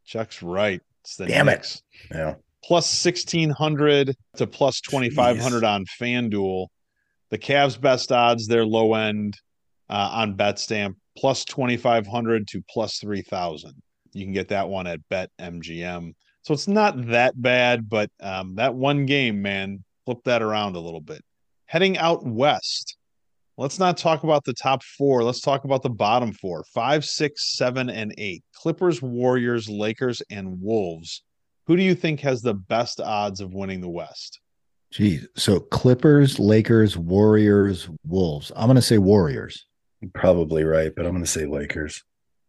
Chuck's 0.04 0.42
right. 0.42 0.80
It's 1.04 1.16
the 1.16 1.26
Damn 1.26 1.48
it. 1.48 1.52
Knicks. 1.52 1.82
Yeah. 2.10 2.34
plus 2.64 3.04
1600 3.04 4.14
to 4.36 4.46
plus 4.46 4.80
2500 4.80 5.64
on 5.64 5.84
FanDuel. 6.00 6.66
The 7.30 7.38
Cavs 7.38 7.80
best 7.80 8.10
odds, 8.10 8.46
their 8.46 8.64
low 8.66 8.94
end 8.94 9.34
uh, 9.90 10.10
on 10.12 10.36
BetStamp, 10.36 10.94
plus 11.16 11.44
2500 11.44 12.48
to 12.48 12.62
plus 12.70 12.98
3000. 12.98 13.74
You 14.12 14.24
can 14.24 14.32
get 14.32 14.48
that 14.48 14.68
one 14.68 14.86
at 14.86 15.00
BetMGM. 15.10 16.14
So 16.42 16.54
it's 16.54 16.68
not 16.68 17.08
that 17.08 17.40
bad, 17.40 17.88
but 17.88 18.10
um, 18.20 18.54
that 18.56 18.74
one 18.74 19.04
game, 19.06 19.42
man, 19.42 19.84
flip 20.06 20.18
that 20.24 20.42
around 20.42 20.76
a 20.76 20.80
little 20.80 21.00
bit. 21.02 21.22
Heading 21.66 21.98
out 21.98 22.24
west, 22.26 22.96
let's 23.58 23.78
not 23.78 23.98
talk 23.98 24.24
about 24.24 24.44
the 24.44 24.54
top 24.54 24.82
four. 24.82 25.22
Let's 25.22 25.42
talk 25.42 25.64
about 25.64 25.82
the 25.82 25.90
bottom 25.90 26.32
four 26.32 26.64
five, 26.72 27.04
six, 27.04 27.56
seven, 27.58 27.90
and 27.90 28.14
eight 28.16 28.42
Clippers, 28.54 29.02
Warriors, 29.02 29.68
Lakers, 29.68 30.22
and 30.30 30.58
Wolves. 30.62 31.22
Who 31.66 31.76
do 31.76 31.82
you 31.82 31.94
think 31.94 32.20
has 32.20 32.40
the 32.40 32.54
best 32.54 33.00
odds 33.00 33.42
of 33.42 33.52
winning 33.52 33.82
the 33.82 33.90
West? 33.90 34.40
Geez. 34.90 35.28
So 35.36 35.60
Clippers, 35.60 36.38
Lakers, 36.38 36.96
Warriors, 36.96 37.90
Wolves. 38.06 38.50
I'm 38.56 38.68
gonna 38.68 38.80
say 38.80 38.96
Warriors. 38.96 39.66
You're 40.00 40.10
probably 40.12 40.64
right, 40.64 40.92
but 40.94 41.06
I'm 41.06 41.12
going 41.12 41.24
to 41.24 41.30
say 41.30 41.46
Lakers. 41.46 42.04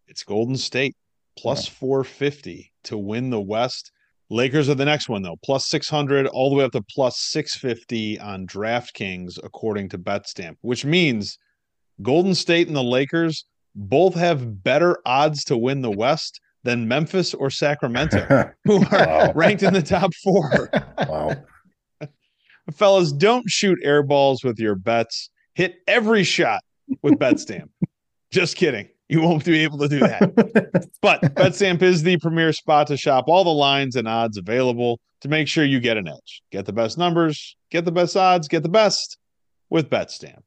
It's 0.07 0.23
Golden 0.23 0.55
State 0.55 0.95
plus 1.37 1.67
450 1.67 2.71
to 2.85 2.97
win 2.97 3.29
the 3.29 3.41
West. 3.41 3.91
Lakers 4.29 4.69
are 4.69 4.75
the 4.75 4.85
next 4.85 5.09
one, 5.09 5.23
though, 5.23 5.37
plus 5.43 5.67
600 5.69 6.27
all 6.27 6.49
the 6.49 6.55
way 6.55 6.63
up 6.63 6.71
to 6.73 6.81
plus 6.83 7.19
650 7.19 8.19
on 8.19 8.45
DraftKings, 8.45 9.39
according 9.43 9.89
to 9.89 9.97
BetStamp, 9.97 10.55
which 10.61 10.85
means 10.85 11.37
Golden 12.03 12.35
State 12.35 12.67
and 12.67 12.75
the 12.75 12.83
Lakers 12.83 13.45
both 13.75 14.13
have 14.15 14.63
better 14.63 14.99
odds 15.05 15.43
to 15.45 15.57
win 15.57 15.81
the 15.81 15.91
West 15.91 16.39
than 16.63 16.87
Memphis 16.87 17.33
or 17.33 17.49
Sacramento, 17.49 18.51
who 18.65 18.77
are 18.91 19.07
Wow. 19.07 19.31
ranked 19.33 19.63
in 19.63 19.73
the 19.73 19.81
top 19.81 20.13
four. 20.23 20.69
wow. 20.99 21.35
Fellas, 22.71 23.11
don't 23.11 23.49
shoot 23.49 23.79
air 23.83 24.03
balls 24.03 24.43
with 24.43 24.59
your 24.59 24.75
bets. 24.75 25.29
Hit 25.55 25.77
every 25.87 26.23
shot 26.23 26.61
with 27.01 27.15
BetStamp. 27.15 27.69
Just 28.31 28.55
kidding. 28.57 28.89
You 29.11 29.21
won't 29.21 29.43
be 29.43 29.63
able 29.63 29.79
to 29.79 29.87
do 29.87 29.99
that. 30.01 30.87
But 31.01 31.21
BetStamp 31.35 31.81
is 31.81 32.03
the 32.03 32.19
premier 32.19 32.53
spot 32.53 32.85
to 32.87 32.97
shop 32.97 33.25
all 33.27 33.43
the 33.43 33.49
lines 33.49 33.95
and 33.95 34.07
odds 34.07 34.37
available 34.37 34.99
to 35.21 35.27
make 35.27 35.47
sure 35.47 35.65
you 35.65 35.79
get 35.79 35.97
an 35.97 36.07
edge. 36.07 36.43
Get 36.51 36.67
the 36.67 36.73
best 36.73 36.95
numbers, 36.95 37.55
get 37.71 37.85
the 37.85 37.91
best 37.91 38.15
odds, 38.15 38.47
get 38.47 38.61
the 38.61 38.69
best 38.69 39.17
with 39.71 39.89
BetStamp. 39.89 40.41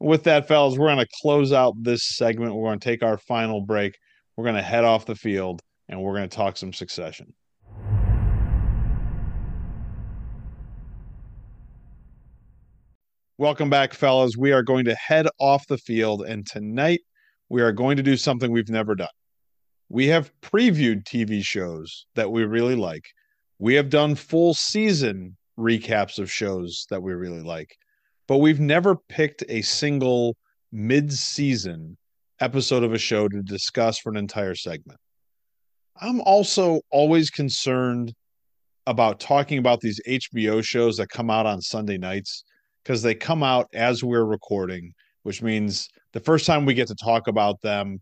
With 0.00 0.24
that, 0.24 0.48
fellas, 0.48 0.78
we're 0.78 0.88
going 0.88 1.04
to 1.04 1.08
close 1.20 1.52
out 1.52 1.74
this 1.82 2.08
segment. 2.16 2.54
We're 2.54 2.68
going 2.68 2.80
to 2.80 2.84
take 2.84 3.02
our 3.02 3.18
final 3.18 3.60
break. 3.60 3.98
We're 4.34 4.44
going 4.44 4.56
to 4.56 4.62
head 4.62 4.84
off 4.84 5.04
the 5.04 5.14
field 5.14 5.60
and 5.90 6.00
we're 6.00 6.16
going 6.16 6.28
to 6.28 6.34
talk 6.34 6.56
some 6.56 6.72
succession. 6.72 7.34
Welcome 13.36 13.68
back, 13.68 13.92
fellas. 13.92 14.38
We 14.38 14.52
are 14.52 14.62
going 14.62 14.86
to 14.86 14.94
head 14.94 15.26
off 15.38 15.66
the 15.66 15.76
field, 15.76 16.24
and 16.26 16.46
tonight 16.46 17.00
we 17.48 17.62
are 17.62 17.72
going 17.72 17.96
to 17.96 18.02
do 18.02 18.16
something 18.16 18.50
we've 18.50 18.68
never 18.68 18.94
done. 18.94 19.08
We 19.88 20.06
have 20.08 20.32
previewed 20.42 21.04
TV 21.04 21.44
shows 21.44 22.06
that 22.14 22.30
we 22.30 22.44
really 22.44 22.74
like. 22.74 23.04
We 23.58 23.74
have 23.74 23.88
done 23.88 24.14
full 24.14 24.54
season 24.54 25.36
recaps 25.58 26.18
of 26.18 26.30
shows 26.30 26.86
that 26.90 27.02
we 27.02 27.12
really 27.12 27.42
like, 27.42 27.76
but 28.26 28.38
we've 28.38 28.60
never 28.60 28.96
picked 28.96 29.44
a 29.48 29.62
single 29.62 30.36
mid 30.72 31.12
season 31.12 31.96
episode 32.40 32.82
of 32.82 32.92
a 32.92 32.98
show 32.98 33.28
to 33.28 33.42
discuss 33.42 33.98
for 33.98 34.10
an 34.10 34.16
entire 34.16 34.54
segment. 34.54 34.98
I'm 36.00 36.20
also 36.22 36.80
always 36.90 37.30
concerned 37.30 38.12
about 38.86 39.18
talking 39.18 39.58
about 39.58 39.80
these 39.80 40.00
HBO 40.06 40.62
shows 40.62 40.96
that 40.98 41.08
come 41.08 41.30
out 41.30 41.46
on 41.46 41.60
Sunday 41.60 41.96
nights 41.96 42.44
because 42.82 43.02
they 43.02 43.14
come 43.14 43.42
out 43.42 43.66
as 43.72 44.04
we're 44.04 44.24
recording, 44.24 44.92
which 45.26 45.42
means 45.42 45.88
the 46.12 46.20
first 46.20 46.46
time 46.46 46.64
we 46.64 46.72
get 46.72 46.86
to 46.86 46.94
talk 46.94 47.26
about 47.26 47.60
them, 47.60 48.00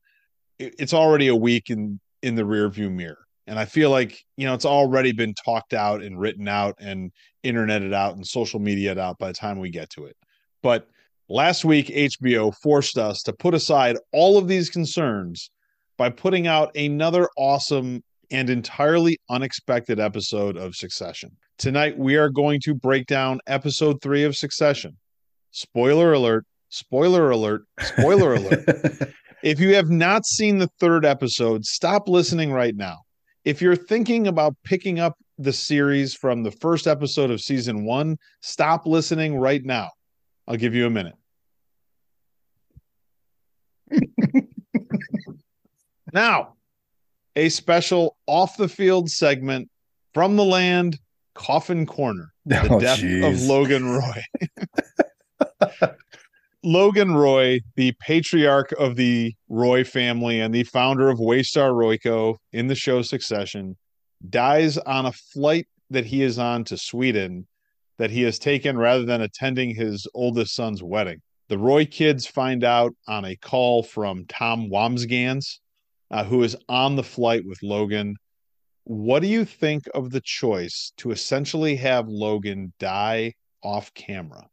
it's 0.59 0.93
already 0.93 1.29
a 1.29 1.35
week 1.35 1.71
in 1.71 1.99
in 2.23 2.35
the 2.35 2.43
rearview 2.43 2.93
mirror. 2.93 3.25
And 3.47 3.59
I 3.59 3.65
feel 3.65 3.91
like, 3.91 4.23
you 4.37 4.47
know, 4.47 4.53
it's 4.53 4.67
already 4.67 5.13
been 5.13 5.33
talked 5.35 5.73
out 5.73 6.03
and 6.03 6.21
written 6.21 6.49
out 6.49 6.75
and 6.81 7.11
interneted 7.43 7.95
out 7.95 8.17
and 8.17 8.27
social 8.27 8.61
media 8.61 8.99
out 8.99 9.19
by 9.19 9.29
the 9.29 9.35
time 9.35 9.59
we 9.59 9.71
get 9.71 9.89
to 9.91 10.05
it. 10.05 10.17
But 10.63 10.87
last 11.31 11.65
week, 11.65 11.87
HBO 11.89 12.55
forced 12.63 12.99
us 12.99 13.23
to 13.23 13.33
put 13.33 13.55
aside 13.55 13.97
all 14.13 14.37
of 14.37 14.47
these 14.47 14.69
concerns 14.69 15.51
by 15.97 16.11
putting 16.11 16.47
out 16.47 16.77
another 16.77 17.31
awesome 17.39 18.03
and 18.31 18.51
entirely 18.51 19.19
unexpected 19.31 19.99
episode 19.99 20.59
of 20.59 20.75
Succession. 20.75 21.31
Tonight, 21.57 21.99
we 21.99 22.17
are 22.17 22.29
going 22.29 22.61
to 22.65 22.75
break 22.75 23.07
down 23.07 23.41
episode 23.47 24.03
three 24.03 24.25
of 24.25 24.37
Succession. 24.37 24.99
Spoiler 25.53 26.13
alert, 26.13 26.45
spoiler 26.75 27.31
alert, 27.31 27.67
spoiler 27.81 28.35
alert. 28.35 28.65
If 29.43 29.61
you 29.61 29.75
have 29.75 29.91
not 29.91 30.25
seen 30.25 30.57
the 30.57 30.71
third 30.81 31.05
episode, 31.05 31.67
stop 31.67 32.09
listening 32.09 32.51
right 32.51 32.75
now. 32.75 33.01
If 33.45 33.61
you're 33.61 33.77
thinking 33.77 34.27
about 34.27 34.57
picking 34.65 35.01
up 35.01 35.19
the 35.37 35.53
series 35.53 36.15
from 36.15 36.43
the 36.43 36.51
first 36.51 36.87
episode 36.87 37.31
of 37.31 37.43
season 37.43 37.85
one, 37.85 38.17
stop 38.41 38.87
listening 38.87 39.37
right 39.37 39.63
now. 39.63 39.91
I'll 40.49 40.57
give 40.57 40.75
you 40.75 40.87
a 40.87 40.91
minute. 40.91 41.15
now, 46.15 46.55
a 47.37 47.51
special 47.51 48.17
off 48.27 48.57
the 48.57 48.69
field 48.69 49.11
segment 49.11 49.69
from 50.15 50.37
the 50.37 50.45
land, 50.45 50.99
Coffin 51.35 51.85
Corner 51.85 52.33
oh, 52.51 52.63
the 52.63 52.75
Oh, 52.75 52.81
death 52.81 53.03
of. 53.03 53.43
Logan 53.43 53.91
Roy. 53.91 54.23
Logan 56.67 57.15
Roy, 57.15 57.61
the 57.77 57.93
patriarch 58.01 58.73
of 58.73 58.97
the 58.97 59.35
Roy 59.51 59.85
family 59.85 60.41
and 60.41 60.55
the 60.55 60.65
founder 60.65 61.11
of 61.11 61.19
Waystar 61.19 61.75
Royco 61.75 62.37
in 62.53 62.69
the 62.69 62.75
show 62.75 63.03
Succession, 63.03 63.77
dies 64.31 64.79
on 64.79 65.05
a 65.05 65.13
flight 65.13 65.69
that 65.91 66.07
he 66.07 66.23
is 66.23 66.39
on 66.39 66.65
to 66.65 66.79
Sweden 66.79 67.47
that 67.99 68.11
he 68.11 68.23
has 68.23 68.39
taken 68.39 68.79
rather 68.79 69.05
than 69.05 69.21
attending 69.21 69.75
his 69.75 70.07
oldest 70.15 70.55
son's 70.55 70.83
wedding. 70.83 71.21
The 71.49 71.59
Roy 71.59 71.85
kids 71.85 72.27
find 72.27 72.65
out 72.65 72.95
on 73.07 73.27
a 73.27 73.37
call 73.37 73.83
from 73.83 74.25
Tom 74.25 74.71
Wambsgans, 74.71 75.59
uh, 76.11 76.25
who 76.25 76.43
is 76.45 76.57
on 76.71 76.97
the 76.97 77.05
flight 77.05 77.43
with 77.45 77.63
Logan. 77.63 78.17
What 78.85 79.21
do 79.21 79.29
you 79.29 79.45
think 79.45 79.85
of 79.95 80.11
the 80.11 80.23
choice 80.25 80.95
to 80.97 81.11
essentially 81.11 81.77
have 81.77 82.09
Logan 82.09 82.73
die 82.79 83.35
off 83.63 83.93
camera? 83.93 84.49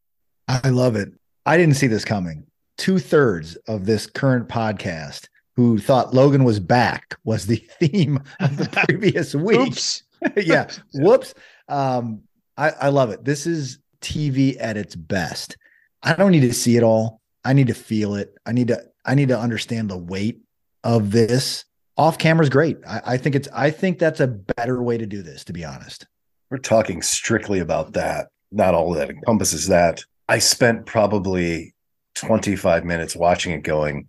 I 0.50 0.72
love 0.72 0.98
it. 0.98 1.14
I 1.46 1.58
didn't 1.58 1.76
see 1.76 1.88
this 1.88 2.06
coming. 2.06 2.46
Two 2.78 3.00
thirds 3.00 3.56
of 3.68 3.86
this 3.86 4.08
current 4.08 4.48
podcast 4.48 5.28
who 5.56 5.78
thought 5.78 6.14
Logan 6.14 6.44
was 6.44 6.60
back 6.60 7.18
was 7.24 7.46
the 7.46 7.56
theme 7.80 8.22
of 8.40 8.58
the 8.58 8.70
previous 8.88 9.36
week. 9.36 9.60
Oops. 9.60 10.04
yeah. 10.38 10.70
Whoops. 10.94 11.34
Um, 11.68 12.22
I, 12.58 12.70
I 12.70 12.90
love 12.90 13.10
it. 13.10 13.26
This 13.26 13.48
is 13.48 13.80
TV 14.02 14.58
at 14.60 14.78
its 14.78 14.96
best. 14.96 15.58
I 16.04 16.14
don't 16.14 16.32
need 16.32 16.42
to 16.42 16.54
see 16.54 16.78
it 16.78 16.84
all. 16.84 17.22
I 17.44 17.54
need 17.54 17.68
to 17.68 17.74
feel 17.74 18.16
it. 18.16 18.36
I 18.46 18.52
need 18.52 18.68
to 18.68 18.84
I 19.04 19.16
need 19.16 19.30
to 19.30 19.40
understand 19.40 19.90
the 19.90 19.98
weight 19.98 20.42
of 20.84 21.12
this. 21.12 21.66
Off 21.98 22.18
camera 22.18 22.44
is 22.44 22.50
great. 22.50 22.78
I, 22.88 23.02
I 23.06 23.18
think 23.18 23.36
it's 23.36 23.48
I 23.54 23.72
think 23.72 24.00
that's 24.00 24.20
a 24.20 24.28
better 24.28 24.82
way 24.82 24.98
to 24.98 25.06
do 25.06 25.22
this, 25.22 25.44
to 25.46 25.54
be 25.54 25.66
honest. 25.66 26.06
We're 26.50 26.58
talking 26.58 27.02
strictly 27.02 27.60
about 27.60 27.94
that, 27.94 28.28
not 28.52 28.74
all 28.74 28.94
that 28.94 29.10
encompasses 29.10 29.68
that. 29.68 30.04
I 30.28 30.40
spent 30.40 30.86
probably 30.86 31.74
25 32.16 32.86
minutes 32.86 33.16
watching 33.16 33.54
it 33.54 33.64
going, 33.64 34.08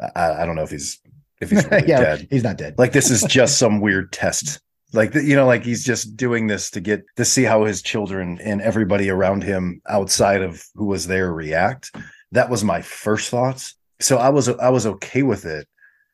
I, 0.00 0.42
I 0.42 0.46
don't 0.46 0.56
know 0.56 0.62
if 0.62 0.70
he's 0.70 1.00
if 1.40 1.50
he's 1.50 1.64
really 1.70 1.88
yeah, 1.88 2.00
dead. 2.00 2.28
he's 2.30 2.44
not 2.44 2.58
dead. 2.58 2.74
Like 2.78 2.92
this 2.92 3.10
is 3.10 3.22
just 3.28 3.58
some 3.58 3.80
weird 3.80 4.12
test. 4.12 4.60
Like 4.92 5.14
you 5.14 5.34
know, 5.34 5.46
like 5.46 5.64
he's 5.64 5.84
just 5.84 6.16
doing 6.16 6.46
this 6.46 6.70
to 6.72 6.80
get 6.80 7.04
to 7.16 7.24
see 7.24 7.42
how 7.42 7.64
his 7.64 7.82
children 7.82 8.38
and 8.40 8.60
everybody 8.60 9.10
around 9.10 9.42
him 9.42 9.80
outside 9.88 10.42
of 10.42 10.64
who 10.74 10.86
was 10.86 11.06
there 11.06 11.32
react. 11.32 11.94
That 12.32 12.50
was 12.50 12.62
my 12.64 12.80
first 12.80 13.30
thoughts. 13.30 13.74
So 14.00 14.18
I 14.18 14.28
was 14.28 14.48
I 14.48 14.68
was 14.68 14.86
okay 14.86 15.22
with 15.22 15.46
it 15.46 15.66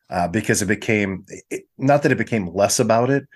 uh, 0.09 0.27
because 0.27 0.61
it 0.61 0.67
became 0.67 1.25
it, 1.49 1.65
not 1.77 2.03
that 2.03 2.11
it 2.11 2.17
became 2.17 2.53
less 2.53 2.79
about 2.79 3.09
it, 3.09 3.27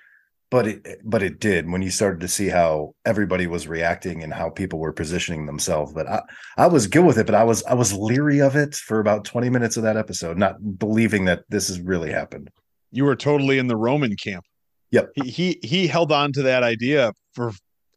but 0.50 0.66
it 0.66 1.00
but 1.04 1.22
it 1.22 1.40
did 1.40 1.68
when 1.70 1.82
you 1.82 1.90
started 1.90 2.20
to 2.20 2.28
see 2.28 2.48
how 2.48 2.94
everybody 3.04 3.46
was 3.46 3.66
reacting 3.66 4.22
and 4.22 4.32
how 4.32 4.48
people 4.50 4.78
were 4.78 4.92
positioning 4.92 5.46
themselves. 5.46 5.92
But 5.92 6.08
I 6.08 6.22
I 6.56 6.66
was 6.68 6.86
good 6.86 7.04
with 7.04 7.18
it, 7.18 7.26
but 7.26 7.34
I 7.34 7.44
was 7.44 7.62
I 7.64 7.74
was 7.74 7.92
leery 7.92 8.40
of 8.40 8.54
it 8.56 8.74
for 8.74 9.00
about 9.00 9.24
twenty 9.24 9.50
minutes 9.50 9.76
of 9.76 9.82
that 9.82 9.96
episode, 9.96 10.38
not 10.38 10.78
believing 10.78 11.24
that 11.26 11.44
this 11.48 11.68
has 11.68 11.80
really 11.80 12.10
happened. 12.12 12.50
You 12.92 13.04
were 13.04 13.16
totally 13.16 13.58
in 13.58 13.66
the 13.66 13.76
Roman 13.76 14.14
camp. 14.16 14.44
Yep. 14.92 15.10
He 15.16 15.30
he, 15.30 15.58
he 15.62 15.86
held 15.88 16.12
on 16.12 16.32
to 16.32 16.42
that 16.42 16.62
idea 16.62 17.12
for 17.34 17.52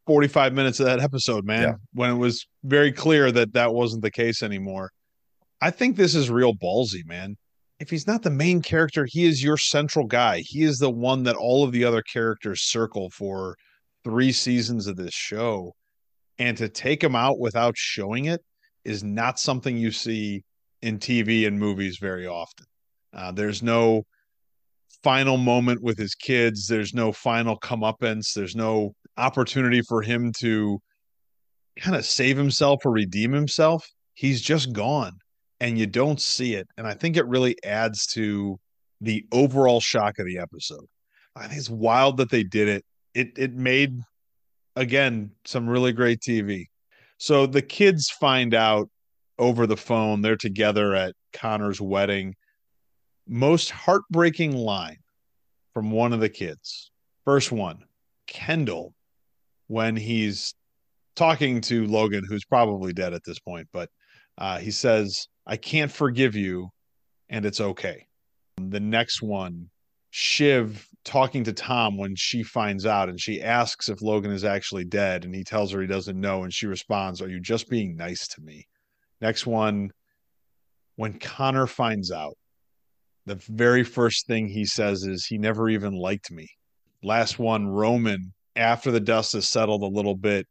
45 0.07 0.53
minutes 0.53 0.79
of 0.79 0.87
that 0.87 0.99
episode, 0.99 1.45
man, 1.45 1.61
Yeah. 1.61 1.73
when 1.93 2.09
it 2.09 2.15
was 2.17 2.47
very 2.63 2.91
clear 2.91 3.31
that 3.31 3.53
that 3.53 3.75
wasn't 3.75 4.01
the 4.01 4.09
case 4.09 4.41
anymore. 4.41 4.89
I 5.61 5.69
think 5.69 5.97
this 5.97 6.15
is 6.15 6.31
real 6.31 6.55
ballsy, 6.55 7.05
man. 7.05 7.37
If 7.79 7.89
he's 7.89 8.07
not 8.07 8.23
the 8.23 8.29
main 8.29 8.61
character, 8.61 9.05
he 9.09 9.25
is 9.25 9.41
your 9.41 9.57
central 9.57 10.05
guy. 10.05 10.39
He 10.39 10.63
is 10.63 10.79
the 10.79 10.89
one 10.89 11.23
that 11.23 11.37
all 11.37 11.63
of 11.63 11.71
the 11.71 11.85
other 11.85 12.01
characters 12.01 12.61
circle 12.61 13.09
for 13.09 13.55
three 14.03 14.33
seasons 14.33 14.85
of 14.85 14.97
this 14.97 15.13
show. 15.13 15.73
And 16.37 16.57
to 16.57 16.67
take 16.67 17.01
him 17.01 17.15
out 17.15 17.39
without 17.39 17.77
showing 17.77 18.25
it 18.25 18.41
is 18.83 19.03
not 19.03 19.39
something 19.39 19.77
you 19.77 19.91
see 19.91 20.43
in 20.81 20.99
TV 20.99 21.47
and 21.47 21.57
movies 21.57 21.97
very 21.99 22.27
often. 22.27 22.65
Uh, 23.13 23.31
there's 23.31 23.63
no 23.63 24.03
final 25.01 25.37
moment 25.37 25.81
with 25.81 25.97
his 25.97 26.15
kids. 26.15 26.67
There's 26.67 26.93
no 26.93 27.13
final 27.13 27.57
comeuppance. 27.59 28.33
There's 28.33 28.55
no 28.55 28.93
opportunity 29.17 29.81
for 29.81 30.01
him 30.01 30.33
to 30.39 30.79
kind 31.77 31.95
of 31.95 32.05
save 32.05 32.37
himself 32.37 32.85
or 32.85 32.91
redeem 32.91 33.31
himself. 33.31 33.87
He's 34.13 34.41
just 34.41 34.73
gone 34.73 35.13
and 35.59 35.77
you 35.77 35.85
don't 35.87 36.21
see 36.21 36.55
it. 36.55 36.67
And 36.77 36.87
I 36.87 36.93
think 36.93 37.17
it 37.17 37.27
really 37.27 37.55
adds 37.63 38.05
to 38.07 38.59
the 39.01 39.25
overall 39.31 39.79
shock 39.79 40.19
of 40.19 40.25
the 40.25 40.39
episode. 40.39 40.85
I 41.35 41.47
think 41.47 41.59
it's 41.59 41.69
wild 41.69 42.17
that 42.17 42.29
they 42.29 42.43
did 42.43 42.67
it. 42.67 42.85
It 43.13 43.37
it 43.37 43.53
made 43.53 43.99
again 44.75 45.31
some 45.45 45.69
really 45.69 45.93
great 45.93 46.19
TV. 46.19 46.65
So 47.17 47.45
the 47.45 47.61
kids 47.61 48.09
find 48.09 48.53
out 48.53 48.89
over 49.37 49.65
the 49.67 49.77
phone 49.77 50.21
they're 50.21 50.35
together 50.35 50.95
at 50.95 51.15
Connor's 51.33 51.81
wedding. 51.81 52.35
Most 53.27 53.69
heartbreaking 53.69 54.55
line 54.55 54.97
from 55.73 55.91
one 55.91 56.13
of 56.13 56.19
the 56.19 56.29
kids. 56.29 56.91
First 57.25 57.51
one, 57.51 57.83
Kendall, 58.27 58.93
when 59.67 59.95
he's 59.95 60.55
talking 61.15 61.61
to 61.61 61.85
Logan, 61.85 62.23
who's 62.27 62.45
probably 62.45 62.91
dead 62.91 63.13
at 63.13 63.23
this 63.23 63.39
point, 63.39 63.67
but 63.71 63.89
uh, 64.37 64.57
he 64.57 64.71
says, 64.71 65.27
I 65.49 65.57
can't 65.57 65.91
forgive 65.91 66.35
you, 66.35 66.69
and 67.27 67.43
it's 67.43 67.59
okay. 67.59 68.05
The 68.57 68.79
next 68.79 69.23
one, 69.23 69.71
Shiv 70.11 70.87
talking 71.03 71.43
to 71.45 71.53
Tom 71.53 71.97
when 71.97 72.15
she 72.15 72.43
finds 72.43 72.85
out 72.85 73.09
and 73.09 73.19
she 73.19 73.41
asks 73.41 73.89
if 73.89 74.03
Logan 74.03 74.31
is 74.31 74.43
actually 74.43 74.85
dead, 74.85 75.25
and 75.25 75.33
he 75.33 75.43
tells 75.43 75.71
her 75.71 75.81
he 75.81 75.87
doesn't 75.87 76.21
know, 76.21 76.43
and 76.43 76.53
she 76.53 76.67
responds, 76.67 77.19
Are 77.19 77.27
you 77.27 77.39
just 77.39 77.67
being 77.67 77.95
nice 77.95 78.27
to 78.27 78.41
me? 78.41 78.67
Next 79.21 79.47
one, 79.47 79.89
when 80.97 81.17
Connor 81.17 81.65
finds 81.65 82.11
out, 82.11 82.37
the 83.25 83.35
very 83.47 83.83
first 83.83 84.27
thing 84.27 84.47
he 84.47 84.65
says 84.65 85.03
is, 85.03 85.25
He 85.25 85.39
never 85.39 85.67
even 85.67 85.93
liked 85.93 86.29
me. 86.29 86.47
Last 87.01 87.39
one, 87.39 87.67
Roman, 87.67 88.33
after 88.55 88.91
the 88.91 88.99
dust 88.99 89.33
has 89.33 89.49
settled 89.49 89.81
a 89.81 89.87
little 89.87 90.15
bit, 90.15 90.45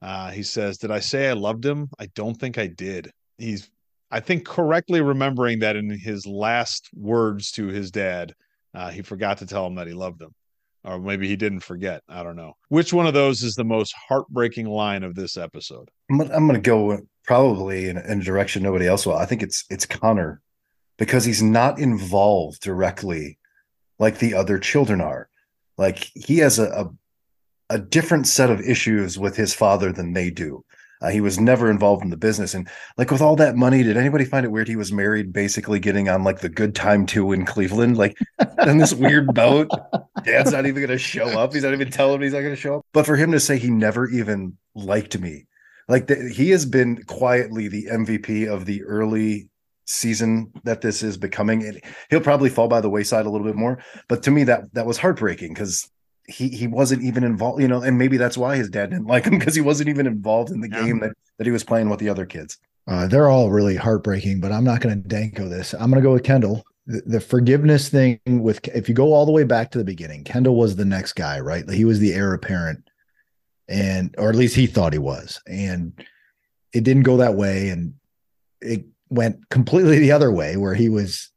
uh, 0.00 0.30
he 0.30 0.44
says, 0.44 0.78
Did 0.78 0.90
I 0.90 1.00
say 1.00 1.28
I 1.28 1.34
loved 1.34 1.66
him? 1.66 1.90
I 1.98 2.06
don't 2.14 2.36
think 2.36 2.56
I 2.56 2.68
did. 2.68 3.10
He's, 3.36 3.70
I 4.10 4.20
think, 4.20 4.44
correctly 4.44 5.00
remembering 5.00 5.60
that 5.60 5.76
in 5.76 5.88
his 5.90 6.26
last 6.26 6.88
words 6.94 7.52
to 7.52 7.68
his 7.68 7.90
dad, 7.90 8.34
uh, 8.74 8.90
he 8.90 9.02
forgot 9.02 9.38
to 9.38 9.46
tell 9.46 9.66
him 9.66 9.76
that 9.76 9.86
he 9.86 9.92
loved 9.92 10.20
him. 10.20 10.34
Or 10.82 10.98
maybe 10.98 11.28
he 11.28 11.36
didn't 11.36 11.60
forget. 11.60 12.02
I 12.08 12.22
don't 12.22 12.36
know. 12.36 12.54
Which 12.70 12.92
one 12.92 13.06
of 13.06 13.12
those 13.14 13.42
is 13.42 13.54
the 13.54 13.64
most 13.64 13.94
heartbreaking 14.08 14.66
line 14.66 15.02
of 15.02 15.14
this 15.14 15.36
episode? 15.36 15.90
I'm, 16.10 16.18
gonna- 16.18 16.34
I'm 16.34 16.46
going 16.46 16.60
to 16.60 16.66
go 16.66 16.98
probably 17.24 17.88
in, 17.88 17.98
in 17.98 18.20
a 18.20 18.24
direction 18.24 18.62
nobody 18.62 18.86
else 18.86 19.04
will. 19.06 19.16
I 19.16 19.26
think 19.26 19.42
it's 19.42 19.64
it's 19.68 19.84
Connor 19.86 20.40
because 20.98 21.24
he's 21.24 21.42
not 21.42 21.78
involved 21.78 22.62
directly 22.62 23.38
like 23.98 24.18
the 24.18 24.34
other 24.34 24.58
children 24.58 25.00
are. 25.02 25.28
Like 25.76 26.10
he 26.14 26.38
has 26.38 26.58
a 26.58 26.70
a, 26.70 26.90
a 27.74 27.78
different 27.78 28.26
set 28.26 28.50
of 28.50 28.60
issues 28.60 29.18
with 29.18 29.36
his 29.36 29.52
father 29.52 29.92
than 29.92 30.14
they 30.14 30.30
do. 30.30 30.64
Uh, 31.00 31.08
he 31.08 31.20
was 31.20 31.40
never 31.40 31.70
involved 31.70 32.02
in 32.04 32.10
the 32.10 32.16
business, 32.16 32.52
and 32.52 32.68
like 32.98 33.10
with 33.10 33.22
all 33.22 33.36
that 33.36 33.56
money, 33.56 33.82
did 33.82 33.96
anybody 33.96 34.24
find 34.24 34.44
it 34.44 34.50
weird 34.50 34.68
he 34.68 34.76
was 34.76 34.92
married, 34.92 35.32
basically 35.32 35.78
getting 35.78 36.08
on 36.08 36.24
like 36.24 36.40
the 36.40 36.48
Good 36.48 36.74
Time 36.74 37.06
two 37.06 37.32
in 37.32 37.46
Cleveland, 37.46 37.96
like 37.96 38.18
on 38.58 38.78
this 38.78 38.92
weird 38.92 39.32
boat? 39.34 39.70
Dad's 40.24 40.52
not 40.52 40.66
even 40.66 40.82
going 40.82 40.88
to 40.88 40.98
show 40.98 41.26
up. 41.26 41.54
He's 41.54 41.62
not 41.62 41.72
even 41.72 41.90
telling 41.90 42.16
him 42.16 42.22
he's 42.22 42.34
not 42.34 42.40
going 42.40 42.54
to 42.54 42.60
show 42.60 42.76
up. 42.76 42.86
But 42.92 43.06
for 43.06 43.16
him 43.16 43.32
to 43.32 43.40
say 43.40 43.58
he 43.58 43.70
never 43.70 44.08
even 44.10 44.58
liked 44.74 45.18
me, 45.18 45.46
like 45.88 46.10
he 46.10 46.50
has 46.50 46.66
been 46.66 47.02
quietly 47.04 47.68
the 47.68 47.86
MVP 47.86 48.46
of 48.46 48.66
the 48.66 48.82
early 48.84 49.48
season 49.86 50.52
that 50.64 50.80
this 50.80 51.02
is 51.02 51.16
becoming. 51.16 51.64
And 51.64 51.80
he'll 52.10 52.20
probably 52.20 52.50
fall 52.50 52.68
by 52.68 52.80
the 52.80 52.90
wayside 52.90 53.26
a 53.26 53.30
little 53.30 53.46
bit 53.46 53.56
more. 53.56 53.82
But 54.08 54.22
to 54.24 54.30
me, 54.30 54.44
that 54.44 54.72
that 54.74 54.86
was 54.86 54.98
heartbreaking 54.98 55.54
because 55.54 55.90
he 56.30 56.48
he 56.48 56.66
wasn't 56.66 57.02
even 57.02 57.24
involved, 57.24 57.60
you 57.60 57.68
know, 57.68 57.82
and 57.82 57.98
maybe 57.98 58.16
that's 58.16 58.38
why 58.38 58.56
his 58.56 58.68
dad 58.70 58.90
didn't 58.90 59.06
like 59.14 59.24
him 59.24 59.38
because 59.38 59.54
he 59.54 59.60
wasn't 59.60 59.88
even 59.88 60.06
involved 60.06 60.50
in 60.50 60.60
the 60.60 60.70
Yeah. 60.70 60.84
game 60.84 61.00
that, 61.00 61.12
that 61.38 61.46
he 61.46 61.50
was 61.50 61.64
playing 61.64 61.88
with 61.90 62.00
the 62.00 62.08
other 62.08 62.26
kids. 62.26 62.58
Uh, 62.86 63.06
they're 63.06 63.28
all 63.28 63.50
really 63.50 63.76
heartbreaking, 63.76 64.40
but 64.40 64.50
I'm 64.52 64.64
not 64.64 64.80
going 64.80 65.00
to 65.02 65.08
danko 65.08 65.48
this. 65.48 65.74
I'm 65.74 65.90
going 65.90 66.02
to 66.02 66.08
go 66.08 66.12
with 66.14 66.24
Kendall. 66.24 66.64
The, 66.86 67.02
the 67.06 67.20
forgiveness 67.20 67.88
thing 67.88 68.18
with 68.26 68.66
if 68.68 68.88
you 68.88 68.94
go 68.94 69.12
all 69.12 69.26
the 69.26 69.32
way 69.32 69.44
back 69.44 69.70
to 69.72 69.78
the 69.78 69.84
beginning, 69.84 70.24
Kendall 70.24 70.56
was 70.56 70.76
the 70.76 70.84
next 70.84 71.12
guy, 71.12 71.38
right? 71.40 71.68
He 71.70 71.84
was 71.84 71.98
the 72.00 72.12
heir 72.14 72.32
apparent, 72.32 72.82
and 73.68 74.14
or 74.18 74.28
at 74.30 74.34
least 74.34 74.56
he 74.56 74.66
thought 74.66 74.92
he 74.92 74.98
was, 74.98 75.40
and 75.46 75.92
it 76.72 76.84
didn't 76.84 77.02
go 77.04 77.18
that 77.18 77.34
way, 77.34 77.68
and 77.68 77.94
it 78.60 78.84
went 79.08 79.48
completely 79.50 79.98
the 79.98 80.12
other 80.12 80.32
way, 80.32 80.56
where 80.56 80.74
he 80.74 80.88
was 80.88 81.30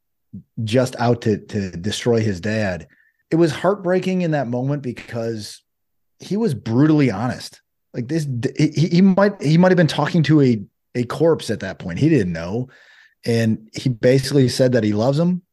just 0.64 0.96
out 0.98 1.22
to 1.24 1.38
to 1.38 1.72
destroy 1.72 2.22
his 2.22 2.40
dad. 2.40 2.88
It 3.32 3.36
was 3.36 3.52
heartbreaking 3.52 4.22
in 4.22 4.32
that 4.32 4.48
moment 4.48 4.84
because 4.84 5.62
he 6.20 6.38
was 6.38 6.54
brutally 6.54 7.12
honest. 7.12 7.62
Like 7.94 8.08
this, 8.08 8.28
he, 8.58 8.88
he 8.88 9.02
might 9.02 9.42
he 9.42 9.58
might 9.58 9.72
have 9.72 9.78
been 9.78 9.88
talking 9.88 10.24
to 10.24 10.42
a 10.42 10.64
a 10.96 11.04
corpse 11.06 11.50
at 11.50 11.62
that 11.62 11.80
point. 11.80 12.00
He 12.00 12.10
didn't 12.10 12.34
know. 12.34 12.70
And 13.26 13.70
he 13.74 13.90
basically 13.90 14.50
said 14.50 14.74
that 14.74 14.84
he 14.84 14.94
loves 14.94 15.18
him. 15.18 15.44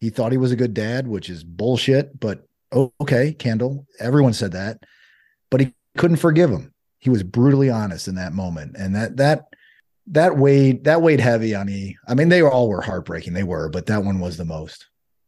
He 0.00 0.10
thought 0.10 0.32
he 0.32 0.38
was 0.38 0.52
a 0.52 0.56
good 0.56 0.74
dad, 0.74 1.06
which 1.06 1.30
is 1.30 1.44
bullshit, 1.44 2.18
but 2.18 2.46
oh, 2.72 2.92
okay, 3.00 3.32
Kendall. 3.32 3.86
Everyone 4.00 4.32
said 4.32 4.52
that. 4.52 4.82
But 5.50 5.60
he 5.60 5.74
couldn't 5.96 6.16
forgive 6.18 6.50
him. 6.50 6.72
He 6.98 7.10
was 7.10 7.22
brutally 7.22 7.70
honest 7.70 8.08
in 8.08 8.16
that 8.16 8.32
moment. 8.32 8.76
And 8.78 8.94
that 8.94 9.16
that 9.18 9.54
that 10.08 10.36
weighed 10.36 10.84
that 10.84 11.02
weighed 11.02 11.20
heavy 11.20 11.54
on 11.54 11.66
me. 11.66 11.96
I 12.08 12.14
mean, 12.14 12.28
they 12.28 12.42
all 12.42 12.68
were 12.68 12.82
heartbreaking. 12.82 13.32
They 13.32 13.44
were, 13.44 13.68
but 13.68 13.86
that 13.86 14.04
one 14.04 14.20
was 14.20 14.36
the 14.36 14.44
most. 14.44 14.86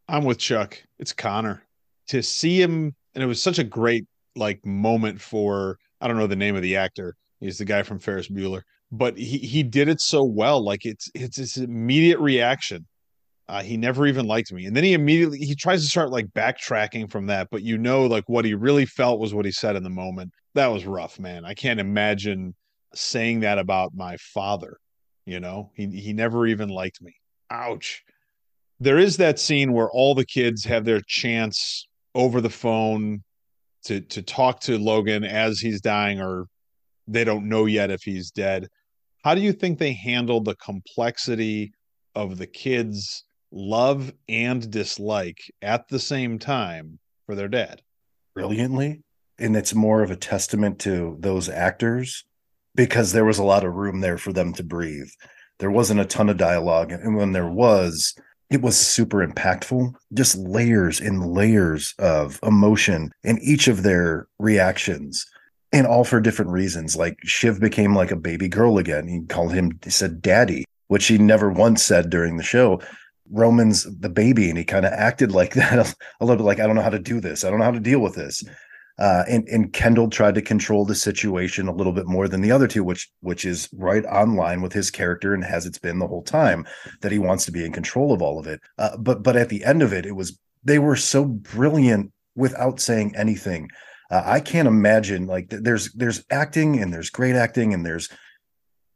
I'm 0.09 0.25
with 0.25 0.39
Chuck. 0.39 0.83
It's 0.99 1.13
Connor. 1.13 1.63
To 2.09 2.23
see 2.23 2.61
him, 2.61 2.95
and 3.15 3.25
it 3.25 3.27
was 3.27 3.43
such 3.43 3.59
a 3.59 3.65
great 3.65 4.05
like 4.37 4.65
moment 4.65 5.21
for 5.21 5.79
I 6.01 6.09
don't 6.09 6.19
know 6.19 6.27
the 6.27 6.37
name 6.37 6.57
of 6.57 6.63
the 6.63 6.77
actor. 6.77 7.17
He's 7.41 7.59
the 7.59 7.65
guy 7.65 7.83
from 7.83 7.99
Ferris 7.99 8.29
Bueller, 8.29 8.63
but 8.93 9.17
he 9.17 9.39
he 9.39 9.63
did 9.63 9.89
it 9.89 10.01
so 10.01 10.25
well. 10.25 10.65
Like 10.65 10.85
it's 10.85 11.11
it's 11.15 11.37
his 11.37 11.57
immediate 11.57 12.19
reaction. 12.19 12.87
Uh, 13.49 13.63
he 13.63 13.77
never 13.77 14.07
even 14.07 14.27
liked 14.27 14.53
me, 14.53 14.67
and 14.67 14.77
then 14.77 14.85
he 14.85 14.93
immediately 14.93 15.39
he 15.39 15.55
tries 15.55 15.83
to 15.83 15.89
start 15.89 16.11
like 16.11 16.27
backtracking 16.29 17.11
from 17.11 17.27
that. 17.27 17.49
But 17.51 17.63
you 17.63 17.79
know, 17.79 18.07
like 18.07 18.29
what 18.29 18.45
he 18.45 18.55
really 18.55 18.87
felt 18.87 19.21
was 19.21 19.35
what 19.35 19.45
he 19.45 19.53
said 19.53 19.77
in 19.77 19.83
the 19.83 19.91
moment. 19.91 20.33
That 20.55 20.69
was 20.69 20.87
rough, 20.87 21.19
man. 21.19 21.45
I 21.45 21.55
can't 21.55 21.81
imagine 21.81 22.55
saying 22.95 23.41
that 23.41 23.59
about 23.59 23.93
my 23.95 24.17
father. 24.19 24.79
You 25.27 25.41
know, 25.41 25.71
he 25.75 25.87
he 25.89 26.13
never 26.13 26.47
even 26.47 26.69
liked 26.69 27.03
me. 27.03 27.15
Ouch 27.51 28.03
there 28.81 28.99
is 28.99 29.17
that 29.17 29.39
scene 29.39 29.73
where 29.73 29.91
all 29.91 30.15
the 30.15 30.27
kids 30.27 30.65
have 30.65 30.85
their 30.85 31.01
chance 31.07 31.89
over 32.17 32.41
the 32.41 32.51
phone 32.51 33.23
to 33.85 34.01
to 34.01 34.23
talk 34.23 34.61
to 34.61 34.79
Logan 34.79 35.23
as 35.25 35.61
he's 35.61 35.81
dying 35.81 36.21
or 36.21 36.47
they 37.07 37.23
don't 37.23 37.49
know 37.49 37.67
yet 37.67 37.91
if 37.91 38.03
he's 38.03 38.31
dead. 38.31 38.69
How 39.25 39.35
do 39.35 39.41
you 39.41 39.53
think 39.53 39.79
they 39.79 39.93
handle 39.93 40.41
the 40.41 40.57
complexity 40.57 41.73
of 42.15 42.39
the 42.39 42.47
kids' 42.47 43.25
love 43.53 44.13
and 44.29 44.69
dislike 44.71 45.39
at 45.63 45.89
the 45.89 45.99
same 45.99 46.39
time 46.39 46.99
for 47.27 47.35
their 47.35 47.49
dad? 47.49 47.83
brilliantly 48.37 49.03
and 49.39 49.57
it's 49.57 49.75
more 49.75 50.03
of 50.03 50.11
a 50.11 50.17
testament 50.17 50.79
to 50.79 51.17
those 51.21 51.49
actors 51.49 52.25
because 52.75 53.13
there 53.13 53.25
was 53.25 53.39
a 53.39 53.45
lot 53.45 53.65
of 53.65 53.75
room 53.75 54.01
there 54.01 54.19
for 54.19 54.31
them 54.31 54.53
to 54.53 54.63
breathe 54.63 55.09
there 55.59 55.71
wasn't 55.71 55.99
a 55.99 56.05
ton 56.05 56.29
of 56.29 56.37
dialogue 56.37 56.93
and 56.93 57.17
when 57.17 57.33
there 57.33 57.49
was 57.49 58.15
it 58.51 58.63
was 58.63 58.79
super 58.79 59.27
impactful. 59.27 59.95
Just 60.15 60.37
layers 60.37 61.01
and 61.01 61.33
layers 61.33 61.95
of 61.99 62.39
emotion 62.43 63.13
in 63.25 63.39
each 63.43 63.69
of 63.69 63.83
their 63.83 64.29
reactions, 64.39 65.27
and 65.73 65.87
all 65.87 66.05
for 66.05 66.21
different 66.21 66.51
reasons. 66.51 66.97
Like 66.97 67.19
Shiv 67.25 67.61
became 67.61 67.95
like 67.95 68.11
a 68.11 68.17
baby 68.17 68.49
girl 68.49 68.79
again. 68.79 69.09
He 69.09 69.23
called 69.23 69.53
him, 69.53 69.79
he 69.83 69.91
said, 69.91 70.23
"Daddy," 70.23 70.65
which 70.89 71.07
he 71.07 71.19
never 71.19 71.51
once 71.51 71.83
said 71.83 72.11
during 72.11 72.37
the 72.37 72.43
show. 72.43 72.81
Roman's 73.31 73.85
the 73.99 74.09
baby, 74.09 74.49
and 74.49 74.59
he 74.59 74.65
kind 74.65 74.87
of 74.87 74.93
acted 74.93 75.33
like 75.33 75.55
that 75.55 75.95
a 76.21 76.25
little 76.25 76.37
bit 76.37 76.47
like, 76.47 76.61
I 76.61 76.67
don't 76.67 76.77
know 76.77 76.83
how 76.83 76.91
to 76.91 76.99
do 76.99 77.21
this. 77.21 77.45
I 77.45 77.51
don't 77.51 77.59
know 77.59 77.65
how 77.65 77.71
to 77.73 77.81
deal 77.81 78.01
with 78.01 78.15
this. 78.15 78.45
Uh, 78.99 79.25
and 79.29 79.47
and 79.49 79.73
Kendall 79.75 80.09
tried 80.09 80.35
to 80.35 80.43
control 80.43 80.85
the 80.85 80.95
situation 80.95 81.69
a 81.69 81.75
little 81.75 81.93
bit 81.93 82.07
more 82.07 82.29
than 82.29 82.41
the 82.41 82.51
other 82.51 82.67
two, 82.67 82.83
which 82.83 83.11
which 83.21 83.45
is 83.45 83.69
right 83.75 84.07
on 84.07 84.37
line 84.37 84.63
with 84.63 84.73
his 84.73 84.91
character 84.91 85.35
and 85.35 85.45
has 85.45 85.67
it's 85.67 85.79
been 85.79 85.99
the 85.99 86.07
whole 86.07 86.23
time 86.23 86.67
that 87.03 87.13
he 87.13 87.19
wants 87.19 87.45
to 87.45 87.53
be 87.53 87.65
in 87.65 87.73
control 87.73 88.13
of 88.13 88.23
all 88.23 88.39
of 88.39 88.47
it. 88.47 88.61
Uh, 88.79 88.97
but 88.97 89.23
but 89.23 89.37
at 89.37 89.51
the 89.51 89.65
end 89.65 89.83
of 89.83 89.93
it, 89.93 90.07
it 90.07 90.17
was 90.17 90.39
they 90.65 90.79
were 90.79 90.97
so 90.97 91.25
brilliant 91.25 92.11
without 92.35 92.81
saying 92.81 93.15
anything. 93.17 93.69
Uh, 94.11 94.23
I 94.25 94.41
can't 94.41 94.69
imagine 94.69 95.27
like 95.27 95.51
th- 95.51 95.63
there's 95.63 95.93
there's 95.93 96.25
acting 96.31 96.81
and 96.81 96.93
there's 96.93 97.11
great 97.11 97.37
acting 97.37 97.75
and 97.75 97.85
there's 97.85 98.09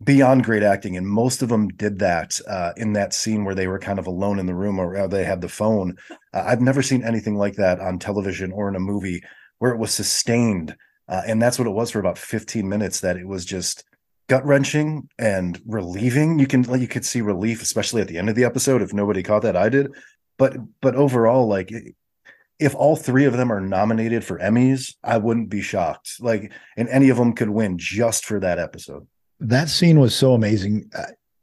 beyond 0.03 0.45
great 0.45 0.63
acting 0.63 0.97
and 0.97 1.07
most 1.07 1.43
of 1.43 1.51
them 1.51 1.69
did 1.69 1.99
that 1.99 2.41
uh, 2.49 2.73
in 2.77 2.95
that 2.95 3.13
scene 3.13 3.45
where 3.45 3.55
they 3.55 3.67
were 3.67 3.79
kind 3.79 3.99
of 3.99 4.07
alone 4.07 4.39
in 4.39 4.47
the 4.47 4.55
room 4.55 4.79
or 4.79 5.07
they 5.09 5.25
had 5.25 5.43
the 5.43 5.49
phone 5.49 5.95
uh, 6.33 6.43
i've 6.47 6.63
never 6.63 6.81
seen 6.81 7.05
anything 7.05 7.37
like 7.37 7.57
that 7.57 7.79
on 7.81 7.99
television 7.99 8.51
or 8.51 8.67
in 8.67 8.77
a 8.77 8.81
movie 8.81 9.23
where 9.61 9.73
it 9.73 9.79
was 9.79 9.95
sustained. 9.95 10.77
Uh, 11.09 11.23
and 11.27 11.41
that's 11.41 11.59
what 11.59 11.69
it 11.69 11.73
was 11.73 11.93
for 11.93 12.01
about 12.01 12.19
15 12.19 12.69
minutes 12.69 13.01
that 13.01 13.17
it 13.17 13.27
was 13.27 13.45
just 13.45 13.85
gut 14.29 14.45
wrenching 14.45 15.09
and 15.19 15.61
relieving. 15.67 16.39
You 16.39 16.47
can 16.47 16.65
you 16.81 16.89
could 16.89 17.05
see 17.05 17.21
relief, 17.21 17.63
especially 17.63 18.03
at 18.03 18.09
the 18.09 18.19
end 18.19 18.29
of 18.29 18.35
the 18.35 18.45
episode. 18.45 18.83
If 18.83 18.93
nobody 18.93 19.23
caught 19.23 19.43
that, 19.43 19.57
I 19.57 19.69
did. 19.69 19.93
But 20.39 20.57
but 20.81 20.95
overall, 20.95 21.47
like 21.47 21.73
if 22.59 22.75
all 22.75 22.95
three 22.95 23.25
of 23.25 23.37
them 23.37 23.53
are 23.53 23.61
nominated 23.61 24.25
for 24.25 24.39
Emmys, 24.39 24.95
I 25.03 25.19
wouldn't 25.19 25.49
be 25.49 25.63
shocked. 25.63 26.13
Like, 26.21 26.53
and 26.77 26.89
any 26.91 27.09
of 27.09 27.17
them 27.17 27.33
could 27.33 27.51
win 27.51 27.77
just 27.79 28.25
for 28.25 28.39
that 28.41 28.59
episode. 28.59 29.07
That 29.41 29.69
scene 29.69 29.99
was 29.99 30.15
so 30.15 30.35
amazing. 30.35 30.91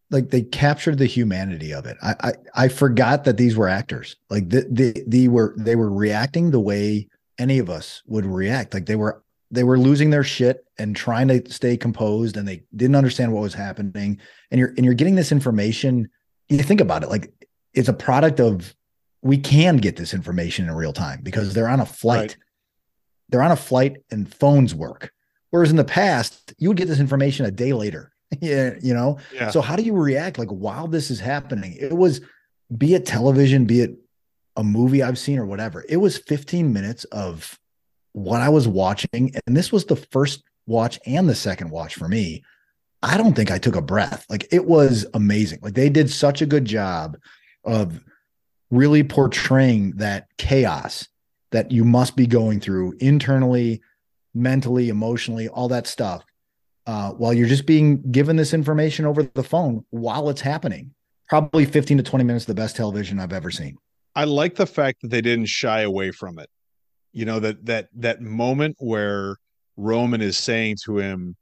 Like 0.09 0.29
they 0.29 0.43
captured 0.43 0.99
the 0.99 1.07
humanity 1.07 1.73
of 1.73 1.85
it. 1.85 1.97
I, 2.01 2.15
I 2.21 2.33
I 2.55 2.67
forgot 2.69 3.25
that 3.25 3.37
these 3.37 3.57
were 3.57 3.67
actors. 3.67 4.15
Like 4.29 4.49
the, 4.49 4.65
the 4.71 5.03
they 5.05 5.27
were 5.27 5.53
they 5.57 5.75
were 5.75 5.91
reacting 5.91 6.51
the 6.51 6.61
way 6.61 7.07
any 7.37 7.59
of 7.59 7.69
us 7.69 8.01
would 8.05 8.25
react. 8.25 8.73
Like 8.73 8.85
they 8.85 8.95
were 8.95 9.23
they 9.49 9.63
were 9.63 9.79
losing 9.79 10.09
their 10.09 10.23
shit 10.23 10.65
and 10.77 10.95
trying 10.95 11.27
to 11.29 11.49
stay 11.51 11.77
composed 11.77 12.35
and 12.35 12.47
they 12.47 12.63
didn't 12.75 12.95
understand 12.95 13.31
what 13.31 13.41
was 13.41 13.53
happening. 13.53 14.19
And 14.51 14.59
you're 14.59 14.73
and 14.75 14.85
you're 14.85 14.93
getting 14.93 15.15
this 15.15 15.31
information. 15.31 16.09
You 16.49 16.59
think 16.59 16.81
about 16.81 17.03
it, 17.03 17.09
like 17.09 17.31
it's 17.73 17.89
a 17.89 17.93
product 17.93 18.39
of 18.39 18.75
we 19.21 19.37
can 19.37 19.77
get 19.77 19.95
this 19.95 20.13
information 20.13 20.65
in 20.65 20.71
real 20.75 20.93
time 20.93 21.21
because 21.23 21.53
they're 21.53 21.67
on 21.67 21.79
a 21.79 21.85
flight. 21.85 22.19
Right. 22.19 22.37
They're 23.29 23.41
on 23.41 23.51
a 23.51 23.57
flight 23.57 23.97
and 24.11 24.33
phones 24.33 24.73
work. 24.73 25.11
Whereas 25.49 25.69
in 25.69 25.77
the 25.77 25.83
past, 25.83 26.53
you 26.57 26.69
would 26.69 26.77
get 26.77 26.87
this 26.87 26.99
information 26.99 27.45
a 27.45 27.51
day 27.51 27.73
later. 27.73 28.11
yeah, 28.41 28.75
you 28.81 28.93
know. 28.93 29.17
Yeah. 29.33 29.49
So 29.49 29.61
how 29.61 29.75
do 29.75 29.83
you 29.83 29.93
react 29.93 30.37
like 30.37 30.49
while 30.49 30.87
this 30.87 31.09
is 31.09 31.19
happening? 31.19 31.75
It 31.79 31.93
was 31.93 32.21
be 32.77 32.95
it 32.95 33.05
television, 33.05 33.65
be 33.65 33.81
it 33.81 33.95
a 34.57 34.63
movie 34.63 35.03
I've 35.03 35.19
seen 35.19 35.39
or 35.39 35.45
whatever. 35.45 35.85
It 35.87 35.97
was 35.97 36.17
15 36.17 36.73
minutes 36.73 37.05
of 37.05 37.57
what 38.11 38.41
I 38.41 38.49
was 38.49 38.67
watching. 38.67 39.31
And 39.45 39.55
this 39.55 39.71
was 39.71 39.85
the 39.85 39.95
first 39.95 40.43
watch 40.65 40.99
and 41.05 41.29
the 41.29 41.35
second 41.35 41.69
watch 41.69 41.95
for 41.95 42.07
me. 42.07 42.43
I 43.03 43.15
don't 43.17 43.35
think 43.35 43.51
I 43.51 43.59
took 43.59 43.75
a 43.75 43.81
breath. 43.81 44.25
Like 44.29 44.47
it 44.51 44.65
was 44.65 45.05
amazing. 45.13 45.59
Like 45.61 45.75
they 45.75 45.89
did 45.89 46.09
such 46.09 46.41
a 46.41 46.47
good 46.47 46.65
job 46.65 47.17
of 47.63 48.03
really 48.71 49.03
portraying 49.03 49.91
that 49.97 50.27
chaos 50.37 51.07
that 51.51 51.71
you 51.71 51.85
must 51.85 52.15
be 52.15 52.27
going 52.27 52.59
through 52.59 52.95
internally, 52.99 53.81
mentally, 54.33 54.89
emotionally, 54.89 55.47
all 55.47 55.69
that 55.69 55.87
stuff. 55.87 56.25
Uh, 56.87 57.11
while 57.11 57.33
you're 57.33 57.47
just 57.47 57.65
being 57.65 58.01
given 58.11 58.37
this 58.37 58.53
information 58.53 59.05
over 59.05 59.21
the 59.21 59.43
phone 59.43 59.85
while 59.89 60.29
it's 60.29 60.41
happening. 60.41 60.93
Probably 61.27 61.65
15 61.65 61.97
to 61.97 62.03
20 62.03 62.23
minutes 62.23 62.45
the 62.45 62.53
best 62.53 62.77
television 62.77 63.19
I've 63.19 63.33
ever 63.33 63.51
seen. 63.51 63.77
I 64.17 64.23
like 64.23 64.55
the 64.55 64.65
fact 64.65 65.03
that 65.03 65.11
they 65.11 65.21
didn't 65.21 65.47
shy 65.47 65.81
away 65.81 66.09
from 66.09 66.39
it. 66.39 66.49
You 67.13 67.25
know 67.25 67.39
that 67.39 67.63
that 67.67 67.89
that 67.97 68.19
moment 68.19 68.75
where 68.79 69.35
Roman 69.77 70.21
is 70.21 70.39
saying 70.39 70.77
to 70.85 70.97
him, 70.97 71.35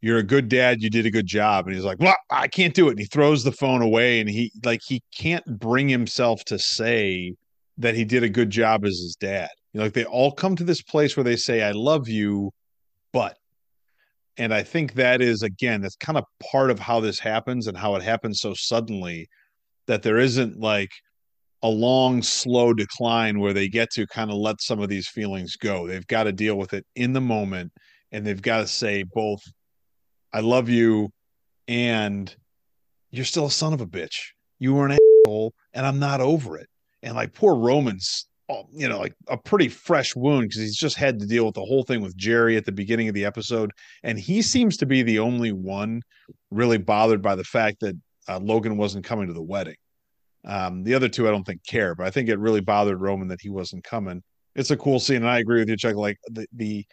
"You're 0.00 0.16
a 0.16 0.22
good 0.22 0.48
dad. 0.48 0.82
You 0.82 0.88
did 0.88 1.04
a 1.04 1.10
good 1.10 1.26
job," 1.26 1.66
and 1.66 1.76
he's 1.76 1.84
like, 1.84 1.98
"Well, 2.00 2.16
I 2.30 2.48
can't 2.48 2.72
do 2.72 2.88
it." 2.88 2.92
And 2.92 3.00
he 3.00 3.04
throws 3.04 3.44
the 3.44 3.52
phone 3.52 3.82
away, 3.82 4.20
and 4.20 4.30
he 4.30 4.50
like 4.64 4.80
he 4.86 5.02
can't 5.14 5.44
bring 5.60 5.90
himself 5.90 6.42
to 6.46 6.58
say 6.58 7.34
that 7.76 7.94
he 7.94 8.06
did 8.06 8.22
a 8.22 8.30
good 8.30 8.48
job 8.48 8.86
as 8.86 8.98
his 8.98 9.14
dad. 9.20 9.50
You 9.74 9.78
know, 9.78 9.84
like 9.84 9.92
they 9.92 10.06
all 10.06 10.32
come 10.32 10.56
to 10.56 10.64
this 10.64 10.80
place 10.80 11.14
where 11.14 11.24
they 11.24 11.36
say, 11.36 11.62
"I 11.62 11.72
love 11.72 12.08
you," 12.08 12.52
but 13.12 13.36
and 14.38 14.54
I 14.54 14.62
think 14.62 14.94
that 14.94 15.20
is 15.20 15.42
again 15.42 15.82
that's 15.82 15.96
kind 15.96 16.16
of 16.16 16.24
part 16.50 16.70
of 16.70 16.78
how 16.78 17.00
this 17.00 17.18
happens 17.18 17.66
and 17.66 17.76
how 17.76 17.96
it 17.96 18.02
happens 18.02 18.40
so 18.40 18.54
suddenly 18.54 19.28
that 19.86 20.02
there 20.02 20.18
isn't 20.18 20.58
like 20.58 20.90
a 21.62 21.68
long, 21.68 22.22
slow 22.22 22.72
decline 22.72 23.40
where 23.40 23.52
they 23.52 23.68
get 23.68 23.90
to 23.90 24.06
kind 24.06 24.30
of 24.30 24.36
let 24.36 24.60
some 24.60 24.80
of 24.80 24.88
these 24.88 25.08
feelings 25.08 25.56
go. 25.56 25.86
They've 25.86 26.06
got 26.06 26.24
to 26.24 26.32
deal 26.32 26.56
with 26.56 26.72
it 26.72 26.86
in 26.94 27.12
the 27.12 27.20
moment 27.20 27.72
and 28.12 28.24
they've 28.24 28.40
got 28.40 28.58
to 28.58 28.66
say 28.66 29.04
both, 29.12 29.42
I 30.32 30.40
love 30.40 30.68
you 30.68 31.10
and 31.66 32.34
you're 33.10 33.24
still 33.24 33.46
a 33.46 33.50
son 33.50 33.72
of 33.72 33.80
a 33.80 33.86
bitch. 33.86 34.16
You 34.58 34.74
were 34.74 34.86
an 34.86 34.92
asshole 34.92 35.52
and 35.72 35.84
I'm 35.84 35.98
not 35.98 36.20
over 36.20 36.56
it. 36.58 36.68
And 37.02 37.16
like 37.16 37.34
poor 37.34 37.56
Roman's, 37.56 38.26
oh, 38.48 38.64
you 38.72 38.88
know, 38.88 38.98
like 39.00 39.14
a 39.28 39.36
pretty 39.36 39.68
fresh 39.68 40.14
wound 40.14 40.48
because 40.48 40.62
he's 40.62 40.76
just 40.76 40.96
had 40.96 41.18
to 41.18 41.26
deal 41.26 41.44
with 41.44 41.54
the 41.54 41.64
whole 41.64 41.82
thing 41.82 42.02
with 42.02 42.16
Jerry 42.16 42.56
at 42.56 42.66
the 42.66 42.72
beginning 42.72 43.08
of 43.08 43.14
the 43.14 43.24
episode. 43.24 43.72
And 44.04 44.18
he 44.18 44.42
seems 44.42 44.76
to 44.78 44.86
be 44.86 45.02
the 45.02 45.18
only 45.18 45.52
one 45.52 46.02
really 46.50 46.78
bothered 46.78 47.22
by 47.22 47.34
the 47.34 47.44
fact 47.44 47.80
that 47.80 47.96
uh, 48.28 48.38
Logan 48.38 48.76
wasn't 48.76 49.04
coming 49.04 49.26
to 49.26 49.32
the 49.32 49.42
wedding 49.42 49.76
um, 50.44 50.82
the 50.84 50.94
other 50.94 51.08
two, 51.08 51.28
I 51.28 51.30
don't 51.30 51.44
think 51.44 51.64
care, 51.66 51.94
but 51.94 52.06
I 52.06 52.10
think 52.10 52.28
it 52.28 52.38
really 52.38 52.60
bothered 52.60 53.00
Roman 53.00 53.28
that 53.28 53.40
he 53.40 53.50
wasn't 53.50 53.84
coming. 53.84 54.22
It's 54.54 54.70
a 54.70 54.76
cool 54.76 55.00
scene, 55.00 55.16
and 55.16 55.28
I 55.28 55.38
agree 55.38 55.60
with 55.60 55.68
you, 55.68 55.76
Chuck. 55.76 55.96
Like 55.96 56.18
the 56.30 56.46
the 56.52 56.86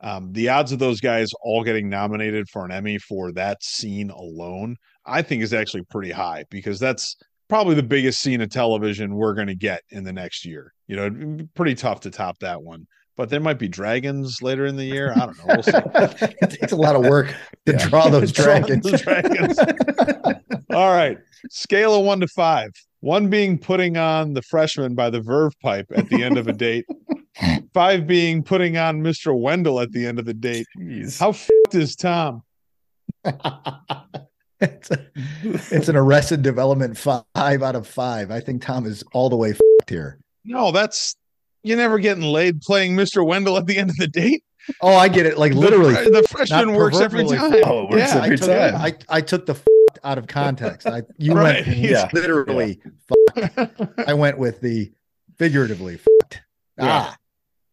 um, 0.00 0.32
the 0.32 0.48
odds 0.48 0.72
of 0.72 0.78
those 0.78 1.00
guys 1.00 1.30
all 1.42 1.64
getting 1.64 1.88
nominated 1.88 2.48
for 2.50 2.64
an 2.64 2.72
Emmy 2.72 2.98
for 2.98 3.32
that 3.32 3.62
scene 3.62 4.10
alone, 4.10 4.76
I 5.06 5.22
think 5.22 5.42
is 5.42 5.54
actually 5.54 5.84
pretty 5.84 6.10
high 6.10 6.44
because 6.50 6.78
that's 6.78 7.16
probably 7.48 7.74
the 7.74 7.82
biggest 7.82 8.20
scene 8.20 8.40
of 8.40 8.50
television 8.50 9.14
we're 9.14 9.34
going 9.34 9.46
to 9.46 9.54
get 9.54 9.82
in 9.90 10.04
the 10.04 10.12
next 10.12 10.44
year. 10.44 10.72
You 10.86 10.96
know, 10.96 11.38
pretty 11.54 11.74
tough 11.74 12.00
to 12.00 12.10
top 12.10 12.38
that 12.40 12.62
one. 12.62 12.86
But 13.16 13.30
there 13.30 13.40
might 13.40 13.58
be 13.58 13.68
dragons 13.68 14.42
later 14.42 14.66
in 14.66 14.76
the 14.76 14.84
year. 14.84 15.12
I 15.16 15.20
don't 15.20 15.38
know. 15.38 15.44
We'll 15.46 15.62
see. 15.62 15.72
it 16.42 16.50
takes 16.50 16.72
a 16.72 16.76
lot 16.76 16.96
of 16.96 17.06
work 17.06 17.34
to 17.64 17.72
yeah. 17.72 17.88
draw 17.88 18.10
those 18.10 18.30
dragons. 18.30 18.82
Draw 19.02 19.22
those 19.22 19.56
dragons. 19.56 19.58
all 20.76 20.92
right. 20.92 21.16
Scale 21.48 21.94
of 21.94 22.04
one 22.04 22.20
to 22.20 22.28
five. 22.28 22.70
One 23.00 23.30
being 23.30 23.58
putting 23.58 23.96
on 23.96 24.34
the 24.34 24.42
freshman 24.42 24.94
by 24.94 25.08
the 25.08 25.22
Verve 25.22 25.58
pipe 25.60 25.86
at 25.94 26.06
the 26.10 26.22
end 26.22 26.36
of 26.36 26.48
a 26.48 26.52
date. 26.52 26.84
Five 27.74 28.06
being 28.06 28.42
putting 28.42 28.78
on 28.78 29.02
Mr. 29.02 29.38
Wendell 29.38 29.80
at 29.80 29.92
the 29.92 30.06
end 30.06 30.18
of 30.18 30.24
the 30.24 30.32
date. 30.32 30.66
Jeez. 30.78 31.20
How 31.20 31.30
f- 31.30 31.48
is 31.72 31.94
Tom? 31.94 32.42
it's, 33.24 34.90
a, 34.90 35.06
it's 35.44 35.88
an 35.88 35.96
arrested 35.96 36.40
development 36.40 36.96
five 36.96 37.24
out 37.62 37.76
of 37.76 37.86
five. 37.86 38.30
I 38.30 38.40
think 38.40 38.62
Tom 38.62 38.86
is 38.86 39.04
all 39.12 39.28
the 39.28 39.36
way 39.36 39.50
f- 39.50 39.60
here. 39.86 40.18
No, 40.44 40.72
that's 40.72 41.14
you're 41.62 41.76
never 41.76 41.98
getting 41.98 42.24
laid 42.24 42.62
playing 42.62 42.96
Mr. 42.96 43.24
Wendell 43.26 43.58
at 43.58 43.66
the 43.66 43.76
end 43.76 43.90
of 43.90 43.96
the 43.96 44.08
date. 44.08 44.42
Oh, 44.80 44.96
I 44.96 45.08
get 45.08 45.26
it. 45.26 45.36
Like 45.36 45.52
literally, 45.52 45.94
the, 45.94 46.10
the 46.10 46.28
freshman 46.28 46.72
works 46.72 47.00
every 47.00 47.26
time. 47.26 47.62
Oh, 47.64 47.84
it 47.84 47.90
works 47.90 48.14
yeah, 48.14 48.22
every 48.22 48.32
I 48.32 48.36
took, 48.36 48.48
time. 48.48 48.74
I, 48.76 48.94
I 49.08 49.20
took 49.20 49.46
the 49.46 49.54
out 50.04 50.18
of 50.18 50.26
context. 50.26 50.86
I 50.86 51.02
you 51.18 51.34
right. 51.34 51.66
went 51.66 51.78
yeah. 51.78 52.08
literally 52.12 52.80
yeah. 53.36 53.66
I 54.06 54.14
went 54.14 54.38
with 54.38 54.60
the 54.60 54.92
figuratively 55.38 55.96
fucked. 55.96 56.42
Yeah. 56.78 57.08
Ah. 57.10 57.16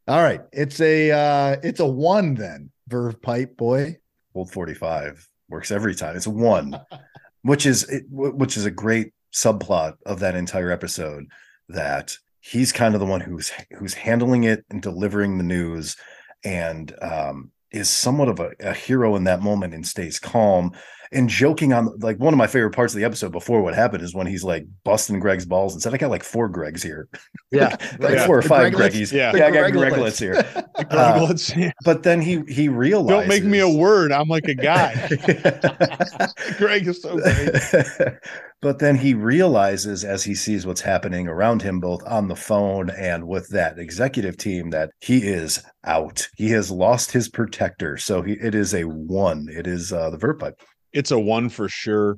All 0.08 0.22
right. 0.22 0.42
It's 0.52 0.80
a 0.82 1.12
uh 1.12 1.58
it's 1.64 1.80
a 1.80 1.88
one 1.88 2.36
then. 2.36 2.72
Verve 2.88 3.22
pipe 3.22 3.56
boy. 3.56 3.98
Old 4.36 4.52
45 4.52 5.28
works 5.50 5.72
every 5.72 5.96
time. 5.96 6.16
It's 6.16 6.26
a 6.26 6.32
one, 6.32 6.80
which 7.44 7.66
is 7.66 7.90
which 8.10 8.58
is 8.58 8.66
a 8.66 8.72
great 8.72 9.14
subplot 9.34 9.96
of 10.06 10.20
that 10.20 10.36
entire 10.36 10.72
episode 10.72 11.26
that 11.70 12.18
he's 12.40 12.72
kind 12.72 12.94
of 12.94 13.00
the 13.00 13.06
one 13.06 13.22
who's 13.22 13.52
who's 13.78 13.94
handling 13.94 14.44
it 14.44 14.66
and 14.70 14.82
delivering 14.82 15.38
the 15.38 15.44
news 15.44 15.96
and 16.44 16.94
um 17.02 17.52
is 17.72 17.90
somewhat 17.90 18.30
of 18.30 18.40
a, 18.40 18.52
a 18.60 18.74
hero 18.74 19.16
in 19.16 19.24
that 19.24 19.42
moment 19.42 19.74
and 19.74 19.88
stays 19.88 20.20
calm 20.20 20.72
and 21.14 21.30
joking 21.30 21.74
on 21.74 21.98
like 22.00 22.18
one 22.18 22.34
of 22.34 22.38
my 22.38 22.48
favorite 22.48 22.72
parts 22.72 22.94
of 22.94 23.00
the 23.00 23.06
episode 23.06 23.32
before 23.32 23.62
what 23.62 23.74
happened 23.74 24.04
is 24.04 24.14
when 24.14 24.28
he's 24.28 24.44
like 24.44 24.66
busting 24.84 25.20
Greg's 25.20 25.46
balls 25.46 25.74
and 25.74 25.82
said, 25.82 25.94
I 25.94 25.98
got 25.98 26.10
like 26.10 26.24
four 26.24 26.50
Gregs 26.50 26.84
here. 26.84 27.08
Yeah. 27.52 27.76
like 28.00 28.16
yeah. 28.16 28.26
four 28.26 28.40
or 28.40 28.42
five 28.42 28.74
Greggies. 28.74 29.12
Yeah. 29.12 29.32
yeah, 29.36 29.46
I 29.46 29.52
got 29.52 29.72
Greglets 29.72 30.18
here. 30.18 30.34
Greglets, 30.90 31.56
uh, 31.56 31.60
yeah. 31.60 31.72
But 31.86 32.02
then 32.02 32.20
he 32.20 32.42
he 32.48 32.68
realized 32.68 33.10
Don't 33.10 33.28
make 33.28 33.44
me 33.44 33.60
a 33.60 33.70
word. 33.70 34.12
I'm 34.12 34.28
like 34.28 34.46
a 34.46 34.56
guy. 34.56 34.96
Greg 36.58 36.88
is 36.88 37.00
so 37.00 37.16
great. 37.16 38.18
But 38.64 38.80
then 38.80 38.96
he 38.96 39.14
realizes 39.14 40.06
as 40.06 40.24
he 40.24 40.34
sees 40.34 40.66
what's 40.66 40.80
happening 40.80 41.28
around 41.28 41.62
him, 41.62 41.82
both 41.82 42.02
on 42.08 42.30
the 42.30 42.36
phone 42.36 42.90
and 42.92 43.28
with 43.28 43.50
that 43.50 43.78
executive 43.78 44.38
team, 44.38 44.70
that 44.70 44.92
he 45.02 45.28
is 45.28 45.62
out. 45.84 46.30
He 46.38 46.50
has 46.52 46.72
lost 46.72 47.12
his 47.12 47.28
protector. 47.28 47.98
So 47.98 48.22
he, 48.22 48.34
it 48.34 48.56
is 48.56 48.74
a 48.74 48.86
one. 48.86 49.50
It 49.52 49.68
is 49.68 49.92
uh, 49.92 50.12
the 50.12 50.18
Verve 50.18 50.40
Pipe. 50.40 50.62
It's 50.94 51.12
a 51.12 51.20
one 51.20 51.50
for 51.50 51.68
sure. 51.68 52.18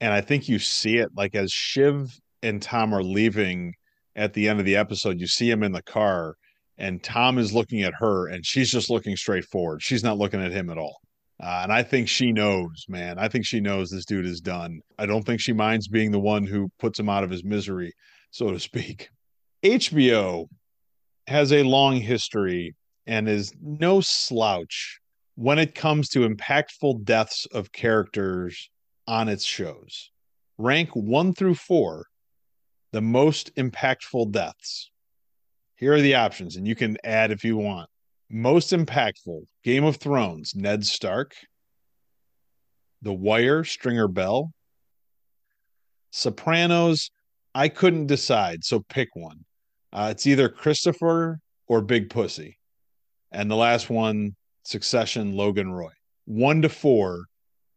And 0.00 0.12
I 0.12 0.20
think 0.20 0.48
you 0.48 0.58
see 0.58 0.96
it 0.96 1.10
like 1.16 1.34
as 1.34 1.52
Shiv 1.52 2.18
and 2.42 2.60
Tom 2.60 2.94
are 2.94 3.02
leaving 3.02 3.74
at 4.16 4.32
the 4.32 4.48
end 4.48 4.60
of 4.60 4.66
the 4.66 4.76
episode, 4.76 5.20
you 5.20 5.26
see 5.26 5.50
him 5.50 5.62
in 5.62 5.72
the 5.72 5.82
car 5.82 6.34
and 6.78 7.02
Tom 7.02 7.38
is 7.38 7.52
looking 7.52 7.82
at 7.82 7.94
her 7.98 8.28
and 8.28 8.44
she's 8.44 8.70
just 8.70 8.90
looking 8.90 9.16
straight 9.16 9.44
forward. 9.44 9.82
She's 9.82 10.02
not 10.02 10.18
looking 10.18 10.42
at 10.42 10.52
him 10.52 10.70
at 10.70 10.78
all. 10.78 10.98
Uh, 11.42 11.60
and 11.64 11.72
I 11.72 11.82
think 11.82 12.08
she 12.08 12.32
knows, 12.32 12.84
man. 12.88 13.18
I 13.18 13.28
think 13.28 13.44
she 13.44 13.60
knows 13.60 13.90
this 13.90 14.04
dude 14.04 14.26
is 14.26 14.40
done. 14.40 14.80
I 14.98 15.06
don't 15.06 15.24
think 15.24 15.40
she 15.40 15.52
minds 15.52 15.88
being 15.88 16.10
the 16.10 16.20
one 16.20 16.44
who 16.44 16.70
puts 16.78 16.98
him 16.98 17.08
out 17.08 17.24
of 17.24 17.30
his 17.30 17.44
misery, 17.44 17.92
so 18.30 18.50
to 18.50 18.60
speak. 18.60 19.08
HBO 19.64 20.46
has 21.26 21.52
a 21.52 21.62
long 21.62 21.96
history 21.96 22.74
and 23.06 23.28
is 23.28 23.52
no 23.60 24.00
slouch 24.00 25.00
when 25.36 25.58
it 25.58 25.74
comes 25.74 26.08
to 26.10 26.28
impactful 26.28 27.04
deaths 27.04 27.46
of 27.46 27.72
characters 27.72 28.70
on 29.06 29.28
its 29.28 29.44
shows. 29.44 30.10
Rank 30.58 30.94
one 30.94 31.34
through 31.34 31.56
four 31.56 32.06
the 32.92 33.00
most 33.00 33.52
impactful 33.56 34.30
deaths. 34.30 34.88
Here 35.74 35.94
are 35.94 36.00
the 36.00 36.14
options, 36.14 36.54
and 36.54 36.64
you 36.64 36.76
can 36.76 36.96
add 37.02 37.32
if 37.32 37.44
you 37.44 37.56
want. 37.56 37.90
Most 38.30 38.70
impactful 38.70 39.46
Game 39.64 39.82
of 39.82 39.96
Thrones, 39.96 40.54
Ned 40.54 40.86
Stark. 40.86 41.34
The 43.02 43.12
Wire, 43.12 43.64
Stringer 43.64 44.06
Bell. 44.06 44.52
Sopranos, 46.12 47.10
I 47.52 47.68
couldn't 47.68 48.06
decide, 48.06 48.62
so 48.62 48.78
pick 48.88 49.08
one. 49.14 49.44
Uh, 49.92 50.10
it's 50.12 50.28
either 50.28 50.48
Christopher 50.48 51.40
or 51.66 51.80
Big 51.80 52.10
Pussy. 52.10 52.58
And 53.32 53.50
the 53.50 53.56
last 53.56 53.90
one, 53.90 54.36
Succession, 54.64 55.36
Logan 55.36 55.72
Roy. 55.72 55.92
One 56.26 56.62
to 56.62 56.68
four, 56.68 57.26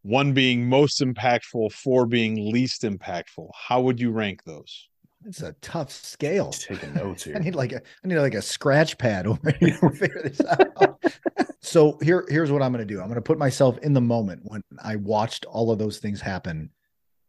one 0.03 0.33
being 0.33 0.67
most 0.67 1.01
impactful, 1.01 1.71
four 1.73 2.05
being 2.05 2.51
least 2.51 2.83
impactful. 2.83 3.49
How 3.53 3.81
would 3.81 3.99
you 3.99 4.11
rank 4.11 4.43
those? 4.43 4.87
It's 5.25 5.41
a 5.41 5.53
tough 5.61 5.91
scale. 5.91 6.51
Taking 6.51 6.93
notes 6.93 7.23
here. 7.23 7.35
I 7.37 7.39
need 7.39 7.55
like 7.55 7.73
a 7.73 7.81
I 8.03 8.07
need 8.07 8.17
like 8.17 8.35
a 8.35 8.41
scratch 8.41 8.97
pad 8.97 9.27
over 9.27 9.51
here 9.59 9.77
to 9.77 9.89
figure 9.89 10.21
this 10.23 10.41
out. 10.41 11.03
so 11.61 11.97
here 12.01 12.25
here's 12.29 12.51
what 12.51 12.61
I'm 12.61 12.71
going 12.71 12.87
to 12.87 12.93
do. 12.93 13.01
I'm 13.01 13.07
going 13.07 13.15
to 13.15 13.21
put 13.21 13.37
myself 13.37 13.77
in 13.79 13.93
the 13.93 14.01
moment 14.01 14.41
when 14.45 14.61
I 14.81 14.95
watched 14.95 15.45
all 15.45 15.71
of 15.71 15.79
those 15.79 15.99
things 15.99 16.21
happen 16.21 16.69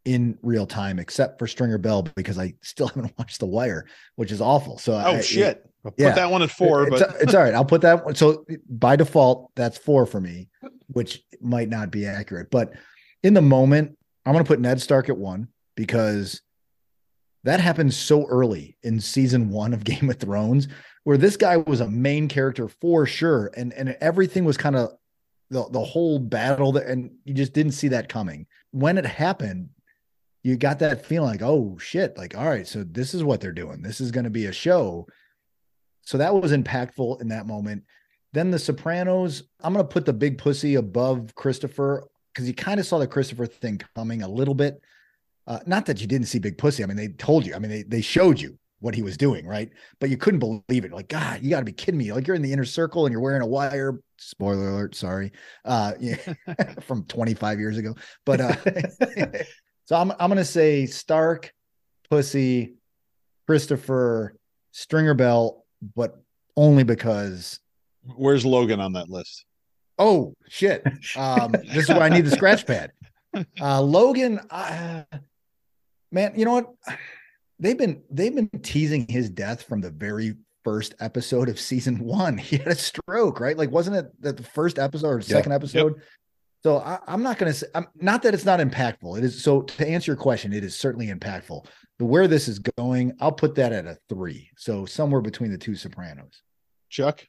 in 0.04 0.38
real 0.42 0.66
time, 0.66 0.98
except 0.98 1.38
for 1.38 1.46
Stringer 1.46 1.78
Bell 1.78 2.02
because 2.14 2.38
I 2.38 2.54
still 2.62 2.88
haven't 2.88 3.12
watched 3.18 3.40
The 3.40 3.46
Wire, 3.46 3.86
which 4.16 4.32
is 4.32 4.40
awful. 4.40 4.78
So 4.78 4.94
oh 4.94 4.96
I, 4.96 5.20
shit, 5.20 5.67
put 5.82 5.94
yeah. 5.98 6.10
that 6.10 6.30
one 6.30 6.42
at 6.42 6.50
four. 6.50 6.88
It's, 6.88 7.00
but 7.00 7.16
it's 7.20 7.34
all 7.34 7.42
right. 7.42 7.54
I'll 7.54 7.64
put 7.64 7.82
that 7.82 8.04
one. 8.04 8.14
So 8.14 8.44
by 8.68 8.96
default, 8.96 9.50
that's 9.54 9.78
four 9.78 10.06
for 10.06 10.20
me, 10.20 10.48
which 10.88 11.22
might 11.40 11.68
not 11.68 11.90
be 11.90 12.06
accurate. 12.06 12.50
But 12.50 12.72
in 13.22 13.34
the 13.34 13.42
moment, 13.42 13.96
I'm 14.24 14.32
going 14.32 14.44
to 14.44 14.48
put 14.48 14.60
Ned 14.60 14.80
Stark 14.80 15.08
at 15.08 15.16
one 15.16 15.48
because 15.74 16.42
that 17.44 17.60
happened 17.60 17.94
so 17.94 18.26
early 18.26 18.76
in 18.82 19.00
season 19.00 19.50
one 19.50 19.72
of 19.72 19.84
Game 19.84 20.10
of 20.10 20.18
Thrones, 20.18 20.68
where 21.04 21.16
this 21.16 21.36
guy 21.36 21.56
was 21.56 21.80
a 21.80 21.88
main 21.88 22.28
character 22.28 22.68
for 22.68 23.06
sure, 23.06 23.50
and 23.56 23.72
and 23.72 23.96
everything 24.00 24.44
was 24.44 24.56
kind 24.56 24.76
of 24.76 24.92
the 25.50 25.66
the 25.70 25.80
whole 25.80 26.18
battle, 26.18 26.72
that, 26.72 26.86
and 26.86 27.10
you 27.24 27.34
just 27.34 27.52
didn't 27.52 27.72
see 27.72 27.88
that 27.88 28.08
coming. 28.08 28.46
When 28.72 28.98
it 28.98 29.06
happened, 29.06 29.70
you 30.42 30.56
got 30.56 30.80
that 30.80 31.06
feeling 31.06 31.30
like, 31.30 31.42
oh 31.42 31.78
shit, 31.78 32.16
like 32.18 32.36
all 32.36 32.48
right, 32.48 32.66
so 32.66 32.84
this 32.84 33.14
is 33.14 33.24
what 33.24 33.40
they're 33.40 33.52
doing. 33.52 33.82
This 33.82 34.00
is 34.00 34.10
going 34.10 34.24
to 34.24 34.30
be 34.30 34.46
a 34.46 34.52
show. 34.52 35.06
So 36.08 36.16
that 36.16 36.34
was 36.34 36.52
impactful 36.52 37.20
in 37.20 37.28
that 37.28 37.46
moment. 37.46 37.82
Then 38.32 38.50
the 38.50 38.58
Sopranos, 38.58 39.42
I'm 39.62 39.74
going 39.74 39.84
to 39.84 39.92
put 39.92 40.06
the 40.06 40.12
big 40.14 40.38
pussy 40.38 40.76
above 40.76 41.34
Christopher 41.34 42.08
because 42.32 42.48
you 42.48 42.54
kind 42.54 42.80
of 42.80 42.86
saw 42.86 42.98
the 42.98 43.06
Christopher 43.06 43.44
thing 43.44 43.78
coming 43.94 44.22
a 44.22 44.28
little 44.28 44.54
bit. 44.54 44.80
Uh, 45.46 45.58
not 45.66 45.84
that 45.84 46.00
you 46.00 46.06
didn't 46.06 46.28
see 46.28 46.38
Big 46.38 46.56
Pussy. 46.56 46.82
I 46.82 46.86
mean, 46.86 46.96
they 46.96 47.08
told 47.08 47.44
you. 47.44 47.54
I 47.54 47.58
mean, 47.58 47.70
they 47.70 47.82
they 47.82 48.00
showed 48.00 48.40
you 48.40 48.58
what 48.80 48.94
he 48.94 49.02
was 49.02 49.18
doing, 49.18 49.46
right? 49.46 49.68
But 50.00 50.08
you 50.08 50.16
couldn't 50.16 50.40
believe 50.40 50.86
it. 50.86 50.92
Like, 50.92 51.08
God, 51.08 51.42
you 51.42 51.50
got 51.50 51.58
to 51.58 51.66
be 51.66 51.72
kidding 51.72 51.98
me! 51.98 52.10
Like 52.10 52.26
you're 52.26 52.36
in 52.36 52.42
the 52.42 52.54
inner 52.54 52.64
circle 52.64 53.04
and 53.04 53.12
you're 53.12 53.20
wearing 53.20 53.42
a 53.42 53.46
wire. 53.46 54.00
Spoiler 54.16 54.70
alert, 54.70 54.94
sorry, 54.94 55.32
uh, 55.66 55.92
yeah, 56.00 56.16
from 56.80 57.04
25 57.04 57.58
years 57.58 57.76
ago. 57.76 57.94
But 58.24 58.40
uh, 58.40 58.56
so 59.84 59.96
I'm 59.96 60.10
I'm 60.12 60.30
gonna 60.30 60.44
say 60.44 60.86
Stark, 60.86 61.52
Pussy, 62.08 62.76
Christopher, 63.46 64.38
Stringer 64.72 65.14
Bell, 65.14 65.57
but 65.94 66.20
only 66.56 66.84
because. 66.84 67.60
Where's 68.16 68.44
Logan 68.44 68.80
on 68.80 68.92
that 68.94 69.08
list? 69.08 69.44
Oh 69.98 70.34
shit! 70.48 70.84
Um, 71.16 71.52
this 71.52 71.88
is 71.88 71.90
why 71.90 72.06
I 72.06 72.08
need 72.08 72.24
the 72.24 72.30
scratch 72.30 72.66
pad. 72.66 72.92
Uh, 73.60 73.82
Logan, 73.82 74.38
uh, 74.50 75.02
man, 76.12 76.32
you 76.36 76.44
know 76.44 76.52
what? 76.52 76.74
They've 77.58 77.76
been 77.76 78.02
they've 78.10 78.34
been 78.34 78.48
teasing 78.62 79.06
his 79.08 79.28
death 79.28 79.62
from 79.62 79.80
the 79.80 79.90
very 79.90 80.34
first 80.64 80.94
episode 81.00 81.48
of 81.48 81.58
season 81.58 81.98
one. 81.98 82.38
He 82.48 82.58
had 82.58 82.68
a 82.68 82.74
stroke, 82.74 83.40
right? 83.40 83.56
Like, 83.56 83.70
wasn't 83.70 83.96
it 83.96 84.22
that 84.22 84.36
the 84.36 84.42
first 84.42 84.78
episode 84.78 85.08
or 85.08 85.20
second 85.20 85.52
yep. 85.52 85.60
episode? 85.60 85.94
Yep. 85.96 86.04
So 86.64 86.78
I, 86.78 86.98
am 87.06 87.22
not 87.22 87.38
going 87.38 87.52
to 87.52 87.58
say, 87.58 87.66
I'm 87.74 87.86
not 87.94 88.22
that 88.22 88.34
it's 88.34 88.44
not 88.44 88.60
impactful. 88.60 89.18
It 89.18 89.24
is. 89.24 89.42
So 89.42 89.62
to 89.62 89.88
answer 89.88 90.10
your 90.10 90.16
question, 90.16 90.52
it 90.52 90.64
is 90.64 90.76
certainly 90.76 91.06
impactful. 91.08 91.66
The 91.98 92.04
where 92.04 92.28
this 92.28 92.48
is 92.48 92.60
going, 92.60 93.16
I'll 93.20 93.32
put 93.32 93.56
that 93.56 93.72
at 93.72 93.86
a 93.86 93.98
three. 94.08 94.50
So 94.56 94.86
somewhere 94.86 95.20
between 95.20 95.50
the 95.50 95.58
two 95.58 95.74
Sopranos. 95.74 96.42
Chuck. 96.88 97.26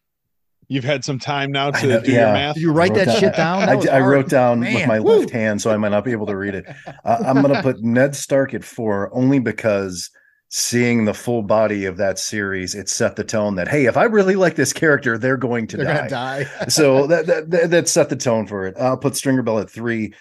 You've 0.68 0.84
had 0.84 1.04
some 1.04 1.18
time 1.18 1.52
now 1.52 1.72
to 1.72 2.02
do 2.02 2.12
yeah. 2.12 2.20
your 2.20 2.34
math. 2.34 2.54
Did 2.54 2.62
you 2.62 2.72
write 2.72 2.94
that 2.94 3.06
down, 3.06 3.20
shit 3.20 3.36
down? 3.36 3.68
I, 3.68 3.74
I, 3.92 4.00
wrote 4.02 4.30
down 4.30 4.60
Man. 4.60 4.76
with 4.76 4.88
my 4.88 5.00
Woo. 5.00 5.22
left 5.22 5.32
hand, 5.32 5.60
so 5.60 5.72
I 5.72 5.78
might 5.78 5.90
not 5.90 6.06
be 6.06 6.12
able 6.12 6.28
to 6.28 6.38
read 6.38 6.54
it. 6.54 6.66
Uh, 7.04 7.24
I'm 7.26 7.42
going 7.42 7.56
to 7.56 7.64
put 7.64 7.80
Ned 7.82 8.16
Stark 8.16 8.54
at 8.54 8.64
four 8.64 9.10
only 9.12 9.40
because 9.40 10.12
seeing 10.50 11.06
the 11.06 11.14
full 11.16 11.42
body 11.42 11.86
of 11.86 11.98
that 11.98 12.20
series, 12.20 12.76
it 12.76 12.88
set 12.88 13.16
the 13.16 13.24
tone 13.24 13.56
that 13.56 13.68
hey, 13.68 13.86
if 13.86 13.98
I 13.98 14.04
really 14.04 14.36
like 14.36 14.56
this 14.56 14.72
character, 14.72 15.18
they're 15.18 15.38
going 15.38 15.66
to 15.68 15.78
they're 15.78 16.08
die. 16.08 16.44
die. 16.44 16.68
so 16.68 17.08
that, 17.08 17.26
that, 17.26 17.50
that 17.50 17.70
that 17.72 17.88
set 17.88 18.10
the 18.10 18.16
tone 18.16 18.46
for 18.46 18.68
it. 18.68 18.76
I'll 18.78 18.98
put 18.98 19.16
Stringer 19.16 19.42
Bell 19.42 19.58
at 19.58 19.72
three. 19.72 20.14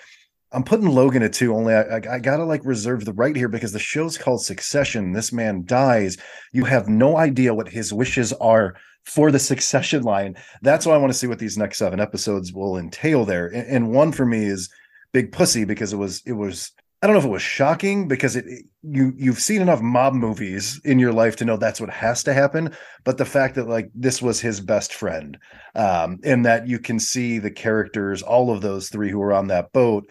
I'm 0.53 0.65
putting 0.65 0.89
Logan 0.89 1.23
at 1.23 1.33
two. 1.33 1.55
Only 1.55 1.75
I, 1.75 1.83
I, 1.83 2.01
I, 2.15 2.19
gotta 2.19 2.45
like 2.45 2.65
reserve 2.65 3.05
the 3.05 3.13
right 3.13 3.37
here 3.37 3.49
because 3.49 3.73
the 3.73 3.79
show's 3.79 4.17
called 4.17 4.43
Succession. 4.43 5.13
This 5.13 5.33
man 5.33 5.65
dies. 5.67 6.17
You 6.53 6.65
have 6.65 6.89
no 6.89 7.19
idea 7.19 7.55
what 7.55 7.69
his 7.69 7.93
wishes 7.93 8.33
are 8.35 8.75
for 9.05 9.31
the 9.31 9.39
succession 9.39 10.03
line. 10.03 10.37
That's 10.63 10.87
why 10.87 10.95
I 10.95 10.99
want 10.99 11.13
to 11.13 11.19
see 11.19 11.27
what 11.27 11.39
these 11.39 11.59
next 11.59 11.79
seven 11.79 12.01
episodes 12.01 12.53
will 12.53 12.79
entail 12.79 13.25
there. 13.25 13.47
And, 13.47 13.67
and, 13.67 13.91
one 13.91 14.13
for 14.13 14.27
me 14.27 14.45
is 14.45 14.71
Big 15.13 15.33
Pussy 15.33 15.65
because 15.65 15.93
it 15.93 15.97
was 15.97 16.23
it 16.25 16.33
was 16.33 16.73
I 17.03 17.07
don't 17.07 17.15
know 17.15 17.21
if 17.21 17.27
it 17.27 17.31
was 17.31 17.43
shocking 17.43 18.09
because 18.09 18.35
it, 18.35 18.47
it 18.47 18.65
you 18.83 19.13
you've 19.17 19.41
seen 19.41 19.61
enough 19.61 19.83
mob 19.83 20.15
movies 20.15 20.81
in 20.85 20.99
your 20.99 21.13
life 21.13 21.37
to 21.37 21.45
know 21.45 21.59
that's 21.59 21.81
what 21.81 21.91
has 21.91 22.23
to 22.25 22.33
happen. 22.33 22.75
But 23.05 23.19
the 23.19 23.27
fact 23.27 23.55
that 23.57 23.69
like 23.69 23.91
this 23.95 24.23
was 24.23 24.41
his 24.41 24.61
best 24.61 24.95
friend, 24.95 25.39
um, 25.75 26.19
and 26.25 26.45
that 26.47 26.67
you 26.67 26.79
can 26.79 26.99
see 26.99 27.39
the 27.39 27.51
characters, 27.51 28.23
all 28.23 28.51
of 28.51 28.63
those 28.63 28.89
three 28.89 29.11
who 29.11 29.19
were 29.19 29.35
on 29.35 29.49
that 29.49 29.73
boat 29.73 30.09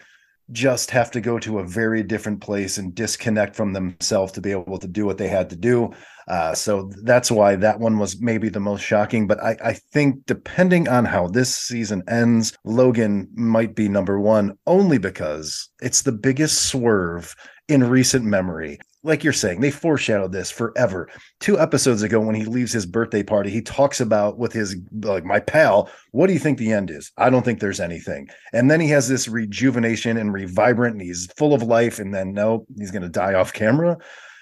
just 0.50 0.90
have 0.90 1.10
to 1.10 1.20
go 1.20 1.38
to 1.38 1.58
a 1.58 1.66
very 1.66 2.02
different 2.02 2.40
place 2.40 2.78
and 2.78 2.94
disconnect 2.94 3.54
from 3.54 3.72
themselves 3.72 4.32
to 4.32 4.40
be 4.40 4.50
able 4.50 4.78
to 4.78 4.88
do 4.88 5.04
what 5.04 5.18
they 5.18 5.28
had 5.28 5.50
to 5.50 5.56
do. 5.56 5.90
Uh, 6.26 6.54
so 6.54 6.90
that's 7.02 7.30
why 7.30 7.56
that 7.56 7.80
one 7.80 7.98
was 7.98 8.20
maybe 8.20 8.48
the 8.48 8.60
most 8.60 8.82
shocking. 8.82 9.26
But 9.26 9.42
I, 9.42 9.56
I 9.62 9.72
think 9.92 10.26
depending 10.26 10.88
on 10.88 11.04
how 11.04 11.28
this 11.28 11.54
season 11.54 12.02
ends, 12.08 12.56
Logan 12.64 13.28
might 13.34 13.74
be 13.74 13.88
number 13.88 14.20
one 14.20 14.56
only 14.66 14.98
because 14.98 15.68
it's 15.80 16.02
the 16.02 16.12
biggest 16.12 16.66
swerve 16.66 17.34
in 17.68 17.84
recent 17.84 18.24
memory 18.24 18.78
like 19.04 19.22
you're 19.22 19.32
saying, 19.32 19.60
they 19.60 19.70
foreshadowed 19.70 20.32
this 20.32 20.50
forever. 20.50 21.08
Two 21.40 21.58
episodes 21.58 22.02
ago, 22.02 22.20
when 22.20 22.34
he 22.34 22.44
leaves 22.44 22.72
his 22.72 22.84
birthday 22.84 23.22
party, 23.22 23.50
he 23.50 23.62
talks 23.62 24.00
about 24.00 24.38
with 24.38 24.52
his 24.52 24.76
like 25.02 25.24
my 25.24 25.38
pal, 25.38 25.90
what 26.10 26.26
do 26.26 26.32
you 26.32 26.38
think 26.38 26.58
the 26.58 26.72
end 26.72 26.90
is? 26.90 27.12
I 27.16 27.30
don't 27.30 27.44
think 27.44 27.60
there's 27.60 27.80
anything. 27.80 28.28
And 28.52 28.70
then 28.70 28.80
he 28.80 28.88
has 28.88 29.08
this 29.08 29.28
rejuvenation 29.28 30.16
and 30.16 30.34
revibrant, 30.34 30.92
and 30.92 31.00
he's 31.00 31.28
full 31.36 31.54
of 31.54 31.62
life. 31.62 31.98
And 31.98 32.12
then 32.12 32.32
no, 32.32 32.66
he's 32.76 32.90
gonna 32.90 33.08
die 33.08 33.34
off 33.34 33.52
camera. 33.52 33.96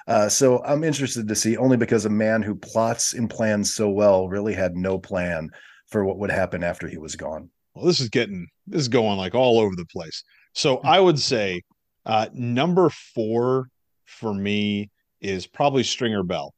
Uh, 0.07 0.29
so 0.29 0.63
I'm 0.65 0.85
interested 0.85 1.29
to 1.29 1.35
see 1.35 1.57
only 1.57 1.77
because 1.77 2.05
a 2.05 2.11
man 2.11 2.43
who 2.43 2.55
plots 2.55 3.13
and 3.13 3.29
plans 3.29 3.75
so 3.75 3.91
well 3.91 4.29
really 4.29 4.55
had 4.55 4.77
no 4.77 4.99
plan 4.99 5.51
for 5.89 6.05
what 6.05 6.19
would 6.19 6.31
happen 6.31 6.63
after 6.63 6.87
he 6.89 6.97
was 6.97 7.17
gone. 7.17 7.51
Well, 7.75 7.85
this 7.85 8.01
is 8.01 8.09
getting 8.09 8.49
this 8.67 8.81
is 8.81 8.89
going 8.89 9.19
like 9.19 9.35
all 9.35 9.59
over 9.59 9.75
the 9.77 9.87
place. 9.87 10.23
So 10.55 10.79
I 10.85 11.01
would 11.01 11.19
say 11.19 11.63
uh, 12.07 12.29
number 12.33 12.89
four 12.89 13.69
for 14.07 14.33
me 14.33 14.91
is 15.21 15.47
probably 15.47 15.83
Stringer 15.83 16.23
Bell, 16.23 16.53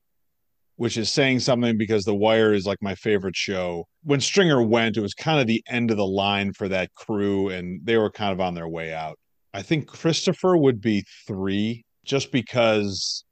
which 0.76 0.96
is 0.96 1.10
saying 1.10 1.40
something 1.40 1.76
because 1.76 2.04
The 2.04 2.14
Wire 2.14 2.52
is 2.52 2.66
like 2.66 2.78
my 2.80 2.94
favorite 2.94 3.36
show. 3.36 3.84
When 4.02 4.20
Stringer 4.20 4.62
went, 4.62 4.96
it 4.96 5.00
was 5.00 5.14
kind 5.14 5.40
of 5.40 5.46
the 5.46 5.62
end 5.68 5.90
of 5.90 5.96
the 5.96 6.06
line 6.06 6.52
for 6.52 6.68
that 6.68 6.94
crew, 6.94 7.48
and 7.48 7.80
they 7.84 7.96
were 7.96 8.10
kind 8.10 8.32
of 8.32 8.40
on 8.40 8.54
their 8.54 8.68
way 8.68 8.94
out. 8.94 9.18
I 9.54 9.62
think 9.62 9.86
Christopher 9.86 10.56
would 10.56 10.80
be 10.80 11.04
three 11.26 11.84
just 12.04 12.30
because 12.32 13.24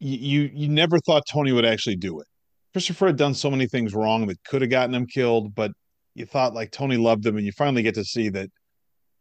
you, 0.00 0.50
you 0.52 0.68
never 0.68 0.98
thought 1.00 1.24
Tony 1.30 1.52
would 1.52 1.64
actually 1.64 1.96
do 1.96 2.20
it. 2.20 2.26
Christopher 2.72 3.06
had 3.06 3.16
done 3.16 3.34
so 3.34 3.50
many 3.50 3.66
things 3.66 3.94
wrong 3.94 4.26
that 4.26 4.42
could 4.44 4.62
have 4.62 4.70
gotten 4.70 4.94
him 4.94 5.06
killed, 5.06 5.54
but 5.54 5.70
you 6.14 6.26
thought 6.26 6.54
like 6.54 6.70
Tony 6.70 6.96
loved 6.96 7.24
him, 7.26 7.36
and 7.36 7.46
you 7.46 7.52
finally 7.52 7.82
get 7.82 7.94
to 7.94 8.04
see 8.04 8.28
that, 8.30 8.48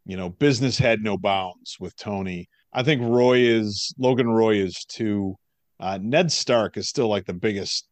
you 0.06 0.18
know, 0.18 0.30
business 0.30 0.78
had 0.78 1.02
no 1.02 1.18
bounds 1.18 1.78
with 1.80 1.96
Tony. 1.96 2.48
I 2.74 2.84
think 2.84 3.02
Roy 3.04 3.40
is 3.40 3.94
Logan 3.98 4.30
Roy 4.30 4.56
is 4.56 4.86
too. 4.86 5.36
Uh, 5.80 6.00
Ned 6.02 6.32
Stark 6.32 6.78
is 6.78 6.88
still 6.88 7.08
like 7.08 7.26
the 7.26 7.34
biggest 7.34 7.88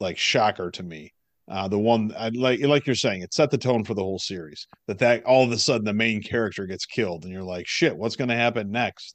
like 0.00 0.18
shocker 0.18 0.70
to 0.72 0.82
me. 0.82 1.12
Uh, 1.46 1.68
the 1.68 1.78
one 1.78 2.12
I 2.16 2.30
like 2.30 2.60
like 2.60 2.86
you're 2.86 2.96
saying, 2.96 3.22
it 3.22 3.34
set 3.34 3.50
the 3.50 3.58
tone 3.58 3.84
for 3.84 3.94
the 3.94 4.02
whole 4.02 4.18
series. 4.18 4.66
That 4.86 4.98
that 4.98 5.24
all 5.24 5.44
of 5.44 5.52
a 5.52 5.58
sudden 5.58 5.84
the 5.84 5.92
main 5.92 6.22
character 6.22 6.66
gets 6.66 6.86
killed, 6.86 7.24
and 7.24 7.32
you're 7.32 7.42
like, 7.42 7.66
shit, 7.66 7.96
what's 7.96 8.16
going 8.16 8.30
to 8.30 8.36
happen 8.36 8.70
next? 8.70 9.14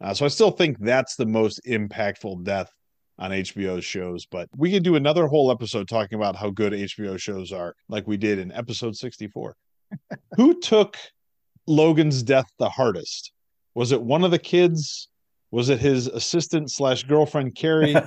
Uh, 0.00 0.12
so 0.14 0.24
I 0.24 0.28
still 0.28 0.50
think 0.50 0.78
that's 0.80 1.16
the 1.16 1.26
most 1.26 1.60
impactful 1.66 2.44
death 2.44 2.70
on 3.18 3.30
HBO 3.30 3.82
shows. 3.82 4.26
But 4.26 4.48
we 4.56 4.72
could 4.72 4.82
do 4.82 4.96
another 4.96 5.28
whole 5.28 5.50
episode 5.50 5.88
talking 5.88 6.16
about 6.16 6.36
how 6.36 6.50
good 6.50 6.72
HBO 6.72 7.18
shows 7.18 7.52
are, 7.52 7.74
like 7.88 8.06
we 8.06 8.16
did 8.16 8.38
in 8.38 8.52
episode 8.52 8.96
64. 8.96 9.56
Who 10.36 10.60
took 10.60 10.96
Logan's 11.66 12.22
death 12.22 12.50
the 12.58 12.68
hardest? 12.68 13.32
Was 13.78 13.92
it 13.92 14.02
one 14.02 14.24
of 14.24 14.32
the 14.32 14.40
kids? 14.40 15.06
Was 15.52 15.68
it 15.68 15.78
his 15.78 16.08
assistant 16.08 16.68
slash 16.68 17.04
girlfriend 17.04 17.54
Kerry? 17.54 17.94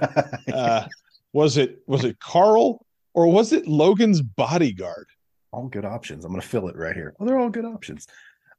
Uh, 0.54 0.86
was 1.32 1.56
it 1.56 1.80
was 1.88 2.04
it 2.04 2.20
Karl 2.20 2.86
or 3.14 3.28
was 3.28 3.54
it 3.54 3.66
Logan's 3.68 4.22
bodyguard? 4.22 5.08
All 5.54 5.68
good 5.68 5.86
options. 5.86 6.26
I'm 6.26 6.32
going 6.32 6.42
to 6.42 6.48
fill 6.48 6.68
it 6.68 6.76
right 6.76 6.96
here. 6.96 7.14
Oh, 7.18 7.26
they're 7.26 7.38
all 7.38 7.50
good 7.50 7.64
options. 7.64 8.06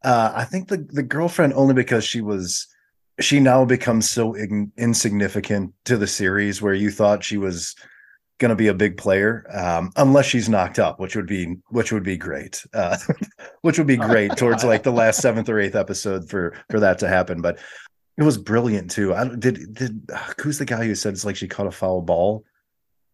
Uh, 0.02 0.32
I 0.34 0.44
think 0.44 0.68
the 0.68 0.86
the 0.88 1.02
girlfriend 1.02 1.52
only 1.52 1.74
because 1.74 2.02
she 2.02 2.22
was 2.22 2.66
she 3.20 3.40
now 3.40 3.66
becomes 3.66 4.08
so 4.08 4.32
in, 4.32 4.72
insignificant 4.78 5.74
to 5.84 5.98
the 5.98 6.06
series 6.06 6.62
where 6.62 6.72
you 6.72 6.90
thought 6.90 7.22
she 7.22 7.36
was 7.36 7.76
going 8.38 8.48
to 8.50 8.56
be 8.56 8.68
a 8.68 8.74
big 8.74 8.96
player 8.96 9.46
um, 9.52 9.90
unless 9.96 10.26
she's 10.26 10.48
knocked 10.48 10.78
up 10.78 10.98
which 10.98 11.14
would 11.14 11.26
be 11.26 11.56
which 11.68 11.92
would 11.92 12.02
be 12.02 12.16
great 12.16 12.64
uh, 12.74 12.96
which 13.62 13.78
would 13.78 13.86
be 13.86 13.96
great 13.96 14.36
towards 14.36 14.64
like 14.64 14.82
the 14.82 14.90
last 14.90 15.20
seventh 15.22 15.48
or 15.48 15.60
eighth 15.60 15.76
episode 15.76 16.28
for 16.28 16.54
for 16.70 16.80
that 16.80 16.98
to 16.98 17.08
happen 17.08 17.40
but 17.40 17.58
it 18.18 18.24
was 18.24 18.36
brilliant 18.36 18.90
too. 18.90 19.14
I 19.14 19.26
did 19.26 19.72
did 19.74 20.10
uh, 20.12 20.18
who's 20.38 20.58
the 20.58 20.66
guy 20.66 20.84
who 20.84 20.94
said 20.94 21.14
it's 21.14 21.24
like 21.24 21.34
she 21.34 21.48
caught 21.48 21.66
a 21.66 21.70
foul 21.70 22.02
ball 22.02 22.44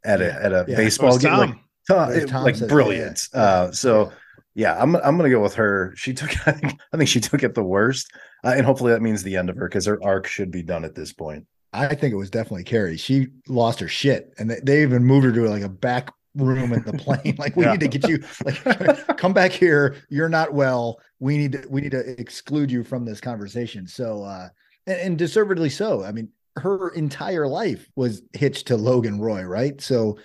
at 0.04 0.20
a 0.20 0.32
at 0.32 0.52
a 0.52 0.64
Yeah. 0.66 0.76
baseball 0.76 1.16
game? 1.18 1.32
Like, 1.38 1.54
Tom, 1.88 2.10
It 2.12 2.28
Tom 2.28 2.42
like 2.42 2.56
says, 2.56 2.68
brilliant 2.68 3.28
yeah, 3.32 3.40
uh 3.40 3.64
yeah, 3.66 3.70
so 3.70 4.12
yeah, 4.54 4.76
I'm 4.82 4.96
I'm 4.96 5.16
gonna 5.16 5.30
go 5.30 5.40
with 5.40 5.54
her. 5.54 5.92
She 5.96 6.12
took 6.14 6.30
I 6.48 6.52
think 6.58 6.80
I 6.92 6.96
think 6.96 7.08
she 7.08 7.20
took 7.20 7.44
it 7.44 7.54
the 7.54 7.62
worst, 7.62 8.10
uh, 8.44 8.54
and 8.56 8.66
hopefully 8.66 8.92
that 8.92 9.00
means 9.00 9.22
the 9.22 9.36
end 9.36 9.50
of 9.50 9.56
her 9.56 9.68
because 9.68 9.86
her 9.86 10.02
arc 10.02 10.26
should 10.26 10.50
be 10.50 10.64
done 10.64 10.84
at 10.84 10.96
this 10.96 11.12
point. 11.12 11.46
I 11.72 11.94
think 11.94 12.12
it 12.12 12.16
was 12.16 12.30
definitely 12.30 12.64
Kerry. 12.64 12.96
She 12.96 13.28
lost 13.46 13.80
her 13.80 13.88
shit, 13.88 14.32
and 14.38 14.50
they, 14.50 14.60
they 14.62 14.82
even 14.82 15.04
moved 15.04 15.26
her 15.26 15.32
to 15.32 15.48
like 15.50 15.62
a 15.62 15.68
back 15.68 16.12
room 16.34 16.72
in 16.72 16.82
the 16.84 16.92
plane. 16.98 17.34
Like, 17.38 17.56
we 17.56 17.64
Yeah. 17.64 17.72
need 17.72 17.80
to 17.80 17.88
get 17.88 18.08
you. 18.08 18.22
Like, 18.44 19.06
come 19.18 19.32
back 19.32 19.52
here. 19.52 19.96
You're 20.08 20.28
not 20.28 20.54
well. 20.54 20.98
We 21.20 21.36
need 21.36 21.52
to. 21.52 21.66
We 21.68 21.80
need 21.82 21.90
to 21.92 22.18
exclude 22.20 22.70
you 22.70 22.84
from 22.84 23.04
this 23.04 23.20
conversation. 23.20 23.86
So, 23.86 24.22
uh, 24.24 24.48
and, 24.86 24.98
and 25.00 25.18
deservedly 25.18 25.68
so. 25.70 26.02
I 26.04 26.12
mean, 26.12 26.30
her 26.56 26.88
entire 26.90 27.46
life 27.46 27.88
was 27.96 28.22
hitched 28.32 28.68
to 28.68 28.76
Logan 28.76 29.20
Roy, 29.20 29.42
right? 29.42 29.80
So, 29.80 30.18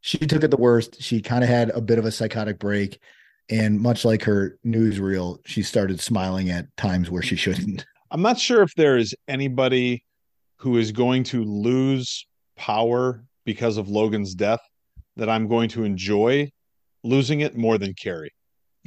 she 0.00 0.18
took 0.18 0.44
it 0.44 0.50
the 0.50 0.56
worst. 0.56 1.02
She 1.02 1.20
kind 1.20 1.42
of 1.44 1.50
had 1.50 1.70
a 1.70 1.80
bit 1.80 1.98
of 1.98 2.04
a 2.06 2.12
psychotic 2.12 2.58
break, 2.58 3.00
and 3.50 3.80
much 3.80 4.04
like 4.04 4.22
her 4.22 4.56
newsreel, 4.64 5.38
she 5.44 5.62
started 5.62 6.00
smiling 6.00 6.48
at 6.48 6.74
times 6.76 7.10
where 7.10 7.22
she 7.22 7.36
shouldn't. 7.36 7.84
I'm 8.12 8.22
not 8.22 8.38
sure 8.38 8.62
if 8.62 8.72
there 8.76 8.96
is 8.96 9.14
anybody 9.26 10.04
who 10.58 10.76
is 10.78 10.92
going 10.92 11.22
to 11.24 11.44
lose 11.44 12.26
power 12.56 13.24
because 13.44 13.76
of 13.76 13.88
Logan's 13.88 14.34
death 14.34 14.60
that 15.16 15.28
I'm 15.28 15.48
going 15.48 15.68
to 15.70 15.84
enjoy 15.84 16.50
losing 17.04 17.40
it 17.40 17.56
more 17.56 17.78
than 17.78 17.94
Kerry. 17.94 18.30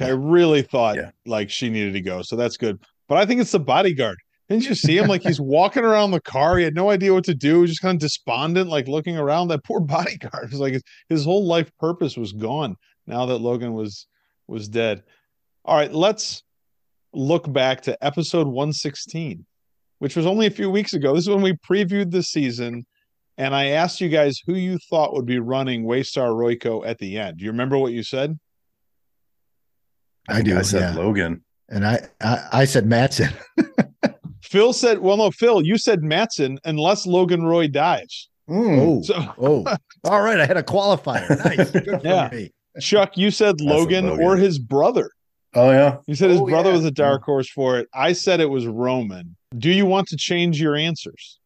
I 0.01 0.09
really 0.09 0.61
thought 0.61 0.95
Yeah. 0.95 1.11
like 1.25 1.49
she 1.49 1.69
needed 1.69 1.93
to 1.93 2.01
go, 2.01 2.21
so 2.21 2.35
that's 2.35 2.55
good. 2.57 2.79
But 3.07 3.17
I 3.17 3.25
think 3.25 3.41
it's 3.41 3.51
the 3.51 3.59
bodyguard. 3.59 4.17
Didn't 4.47 4.65
you 4.67 4.73
see 4.73 4.97
him? 4.97 5.07
Like 5.07 5.21
he's 5.23 5.39
walking 5.41 5.83
around 5.83 6.11
the 6.11 6.21
car. 6.21 6.57
He 6.57 6.63
had 6.63 6.73
no 6.73 6.89
idea 6.89 7.13
what 7.13 7.25
to 7.25 7.35
do. 7.35 7.67
Just 7.67 7.81
kind 7.81 7.95
of 7.95 7.99
despondent, 7.99 8.69
like 8.69 8.87
looking 8.87 9.17
around. 9.17 9.49
That 9.49 9.63
poor 9.63 9.79
bodyguard 9.95 10.51
was 10.51 10.59
like 10.59 10.73
his, 10.73 10.83
his 11.09 11.25
whole 11.25 11.45
life 11.45 11.69
purpose 11.79 12.15
was 12.17 12.31
gone 12.33 12.75
now 13.07 13.25
that 13.27 13.37
Logan 13.39 13.73
was 13.73 14.07
was 14.47 14.67
dead. 14.69 15.03
All 15.65 15.75
right, 15.75 15.93
let's 15.93 16.43
look 17.13 17.51
back 17.51 17.81
to 17.81 18.03
episode 18.03 18.47
116, 18.47 19.45
which 19.99 20.15
was 20.15 20.25
only 20.25 20.47
a 20.47 20.51
few 20.51 20.69
weeks 20.69 20.93
ago. 20.93 21.13
This 21.13 21.23
is 21.25 21.29
when 21.29 21.41
we 21.41 21.53
previewed 21.53 22.11
the 22.11 22.23
season, 22.23 22.85
and 23.37 23.55
I 23.55 23.67
asked 23.67 24.01
you 24.01 24.09
guys 24.09 24.41
who 24.45 24.55
you 24.55 24.77
thought 24.89 25.13
would 25.13 25.25
be 25.25 25.39
running 25.39 25.83
Waystar 25.85 26.29
Royco 26.33 26.85
at 26.85 26.97
the 26.97 27.17
end. 27.17 27.37
Do 27.37 27.45
you 27.45 27.51
remember 27.51 27.77
what 27.77 27.93
you 27.93 28.03
said? 28.03 28.37
I 30.27 30.35
think 30.35 30.45
do, 30.47 30.57
I 30.57 30.61
said 30.61 30.81
yeah. 30.81 30.93
Logan. 31.01 31.43
And 31.69 31.85
I, 31.85 31.99
I, 32.21 32.47
I 32.51 32.65
said 32.65 32.85
Matsson. 32.87 33.29
Phil 34.43 34.73
said, 34.73 34.99
well, 34.99 35.17
no, 35.17 35.29
Phil, 35.31 35.63
you 35.63 35.77
said 35.77 36.01
Matsson 36.03 36.59
unless 36.65 37.05
Logan 37.05 37.43
Roy 37.43 37.67
dies. 37.67 38.29
Mm. 38.49 38.79
Oh, 38.79 39.01
So 39.03 39.15
oh, 39.39 39.75
all 40.05 40.21
right. 40.21 40.39
I 40.39 40.45
had 40.45 40.57
a 40.57 40.63
qualifier. 40.63 41.29
Nice. 41.45 41.69
Good 41.69 42.01
for 42.01 42.07
Yeah. 42.07 42.29
me. 42.31 42.51
Chuck, 42.79 43.17
you 43.17 43.29
said 43.29 43.61
Logan, 43.61 44.07
Logan. 44.07 44.25
or 44.25 44.37
his 44.37 44.57
brother. 44.57 45.11
Oh 45.55 45.71
yeah. 45.71 45.97
You 46.07 46.15
said 46.15 46.29
his 46.29 46.39
Oh, 46.39 46.45
brother 46.47 46.69
yeah. 46.69 46.75
was 46.75 46.85
a 46.85 46.91
dark 46.91 47.23
horse 47.23 47.49
for 47.49 47.79
it. 47.79 47.87
I 47.93 48.13
said 48.13 48.39
it 48.39 48.49
was 48.49 48.67
Roman. 48.67 49.35
Do 49.57 49.69
you 49.71 49.85
want 49.85 50.07
to 50.09 50.17
change 50.17 50.61
your 50.61 50.75
answers? 50.75 51.37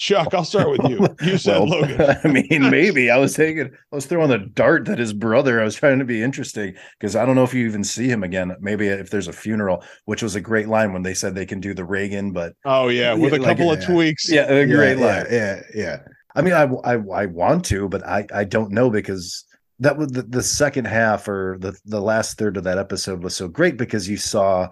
Chuck, 0.00 0.32
I'll 0.32 0.44
start 0.44 0.70
with 0.70 0.88
you. 0.88 1.08
You 1.20 1.38
said 1.38 1.54
Well, 1.58 1.66
Logan. 1.66 2.16
I 2.24 2.28
mean, 2.28 2.70
maybe 2.70 3.10
I 3.10 3.16
was 3.18 3.34
taking, 3.34 3.66
I 3.66 3.96
was 3.96 4.06
throwing 4.06 4.30
the 4.30 4.38
dart 4.38 4.84
that 4.84 5.00
his 5.00 5.12
brother. 5.12 5.60
I 5.60 5.64
was 5.64 5.74
trying 5.74 5.98
to 5.98 6.04
be 6.04 6.22
interesting 6.22 6.76
because 7.00 7.16
I 7.16 7.26
don't 7.26 7.34
know 7.34 7.42
if 7.42 7.52
you 7.52 7.66
even 7.66 7.82
see 7.82 8.06
him 8.08 8.22
again. 8.22 8.54
Maybe 8.60 8.86
if 8.86 9.10
there's 9.10 9.26
a 9.26 9.32
funeral, 9.32 9.82
which 10.04 10.22
was 10.22 10.36
a 10.36 10.40
great 10.40 10.68
line 10.68 10.92
when 10.92 11.02
they 11.02 11.14
said 11.14 11.34
they 11.34 11.46
can 11.46 11.58
do 11.58 11.74
the 11.74 11.84
Reagan, 11.84 12.30
but 12.32 12.54
Oh 12.64 12.86
yeah, 12.86 13.12
with 13.12 13.32
a 13.32 13.36
Yeah, 13.38 13.42
like, 13.42 13.56
couple 13.56 13.72
of 13.72 13.80
yeah. 13.80 13.86
tweaks. 13.86 14.30
yeah, 14.30 14.42
a 14.52 14.66
great 14.66 14.98
yeah, 14.98 15.04
line. 15.04 15.26
Yeah, 15.32 15.62
yeah, 15.74 15.96
I 16.36 16.42
mean, 16.42 16.54
I, 16.54 16.62
I 16.84 16.94
I 17.22 17.26
want 17.26 17.64
to, 17.64 17.88
but 17.88 18.06
I 18.06 18.24
I 18.32 18.44
don't 18.44 18.70
know 18.70 18.90
because 18.90 19.44
that 19.80 19.96
was 19.96 20.08
the, 20.08 20.22
the 20.22 20.42
second 20.42 20.86
half 20.86 21.28
or 21.28 21.56
the 21.60 21.78
the 21.84 22.00
last 22.00 22.38
third 22.38 22.56
of 22.56 22.64
that 22.64 22.78
episode 22.78 23.22
was 23.22 23.34
so 23.34 23.48
great 23.48 23.76
because 23.76 24.08
you 24.08 24.16
saw 24.16 24.68